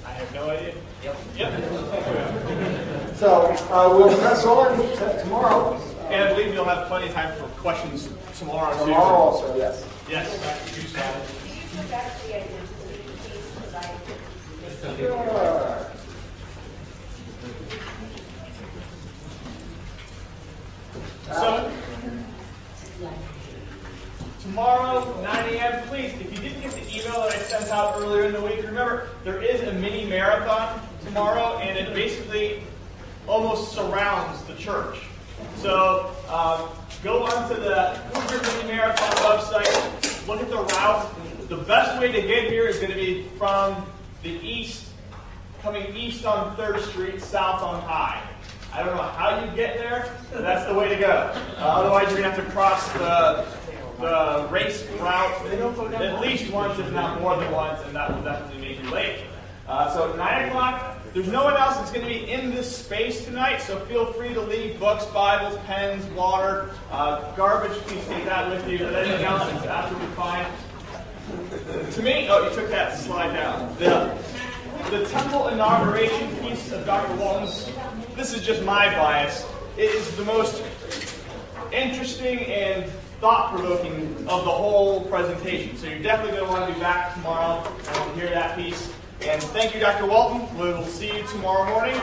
I 0.06 0.12
have 0.12 0.34
no 0.34 0.50
idea. 0.50 0.74
Yep. 1.04 1.18
Yep. 1.38 3.16
So 3.16 3.44
uh, 3.72 3.96
we'll 3.96 4.18
press 4.20 4.46
on 4.46 4.78
t- 4.78 5.22
tomorrow. 5.24 5.80
And 6.10 6.24
I 6.24 6.34
believe 6.34 6.54
you'll 6.54 6.66
have 6.66 6.88
plenty 6.88 7.08
of 7.08 7.14
time 7.14 7.38
for 7.38 7.48
questions 7.62 8.10
tomorrow 8.38 8.74
too. 8.78 8.86
Tomorrow 8.86 9.16
also, 9.16 9.56
yes. 9.56 9.86
Yes. 10.10 10.28
Sure. 15.00 15.22
So, 21.32 21.72
tomorrow, 24.42 25.22
9 25.22 25.54
a.m., 25.54 25.88
please, 25.88 26.14
if 26.14 26.32
you 26.32 26.50
didn't 26.50 26.62
get 26.62 26.72
the 26.72 26.82
email 26.90 27.22
that 27.22 27.34
I 27.34 27.38
sent 27.38 27.70
out 27.70 27.96
earlier 27.98 28.26
in 28.26 28.34
the 28.34 28.42
week, 28.42 28.64
remember, 28.64 29.10
there 29.24 29.42
is 29.42 29.62
a 29.62 29.74
mini 29.74 30.06
marathon 30.06 30.82
tomorrow, 31.06 31.58
and 31.60 31.78
it 31.78 31.94
basically 31.94 32.64
almost 33.28 33.74
surrounds 33.74 34.42
the 34.44 34.56
church. 34.56 34.98
So, 35.58 36.12
um, 36.28 36.70
go 37.04 37.24
onto 37.24 37.56
the 37.56 37.90
Hoosier 38.14 38.64
Mini 38.64 38.78
Marathon 38.78 39.12
website, 39.18 40.28
look 40.28 40.42
at 40.42 40.50
the 40.50 40.58
route. 40.58 41.50
The 41.50 41.58
best 41.58 42.00
way 42.00 42.12
to 42.12 42.22
get 42.22 42.50
here 42.50 42.68
is 42.68 42.78
going 42.78 42.92
to 42.92 42.96
be 42.96 43.28
from 43.38 43.86
the 44.24 44.30
east, 44.30 44.86
coming 45.62 45.96
east 45.96 46.26
on 46.26 46.56
3rd 46.56 46.82
Street, 46.82 47.22
south 47.22 47.62
on 47.62 47.82
High. 47.82 48.24
I 48.74 48.84
don't 48.84 48.96
know 48.96 49.04
how 49.04 49.44
you 49.44 49.54
get 49.56 49.78
there, 49.78 50.16
but 50.32 50.44
that's 50.44 50.66
the 50.66 50.74
way 50.74 50.88
to 50.88 50.96
go. 50.96 51.34
Uh, 51.58 51.60
otherwise, 51.60 52.04
you're 52.12 52.22
going 52.22 52.32
to 52.34 52.36
have 52.36 52.46
to 52.46 52.52
cross 52.52 52.92
the, 52.94 53.46
the 54.02 54.48
race 54.50 54.86
route 55.00 55.46
at 55.94 56.20
least 56.20 56.52
once, 56.52 56.78
if 56.80 56.92
not 56.92 57.22
more 57.22 57.38
than 57.38 57.52
once, 57.52 57.80
and 57.86 57.96
that 57.96 58.14
will 58.14 58.24
definitely 58.24 58.62
make 58.62 58.84
you 58.84 58.90
late. 58.90 59.24
Uh, 59.68 59.94
so, 59.94 60.16
9 60.16 60.50
o'clock, 60.50 60.98
there's 61.14 61.28
no 61.28 61.44
one 61.44 61.56
else 61.56 61.78
that's 61.78 61.92
going 61.92 62.06
to 62.06 62.12
be 62.12 62.30
in 62.30 62.52
this 62.52 62.76
space 62.76 63.26
tonight, 63.26 63.60
so 63.62 63.80
feel 63.86 64.12
free 64.14 64.34
to 64.34 64.42
leave 64.42 64.80
books, 64.80 65.06
Bibles, 65.06 65.58
pens, 65.66 66.04
water, 66.14 66.72
uh, 66.92 67.34
garbage, 67.36 67.78
please 67.84 68.06
take 68.08 68.26
that 68.26 68.50
with 68.50 68.68
you, 68.68 68.80
but 68.80 68.96
anything 68.96 69.26
else 69.26 69.44
is 69.54 69.66
absolutely 69.66 70.16
fine. 70.16 70.46
To 71.92 72.02
me, 72.02 72.28
oh, 72.30 72.50
you 72.50 72.56
took 72.56 72.70
that 72.70 72.98
slide 72.98 73.34
down. 73.34 73.76
The, 73.78 74.18
the 74.90 75.06
temple 75.10 75.50
inauguration 75.50 76.36
piece 76.38 76.72
of 76.72 76.86
Dr. 76.86 77.16
Walton's, 77.16 77.72
this 78.16 78.34
is 78.34 78.42
just 78.42 78.64
my 78.64 78.88
bias, 78.96 79.46
it 79.78 79.94
is 79.94 80.18
the 80.18 80.26
most 80.26 80.64
interesting 81.72 82.40
and 82.40 82.92
thought-provoking 83.22 84.18
of 84.28 84.44
the 84.46 84.52
whole 84.52 85.06
presentation. 85.06 85.78
So 85.78 85.86
you're 85.86 86.00
definitely 86.00 86.40
going 86.40 86.48
to 86.48 86.52
want 86.52 86.68
to 86.68 86.74
be 86.74 86.80
back 86.80 87.14
tomorrow 87.14 87.64
to 87.64 88.20
hear 88.20 88.30
that 88.30 88.58
piece. 88.58 88.92
And 89.22 89.42
thank 89.44 89.76
you, 89.76 89.80
Dr. 89.80 90.08
Walton. 90.08 90.52
We 90.58 90.70
will 90.70 90.84
see 90.84 91.16
you 91.16 91.28
tomorrow 91.28 91.70
morning. 91.72 92.02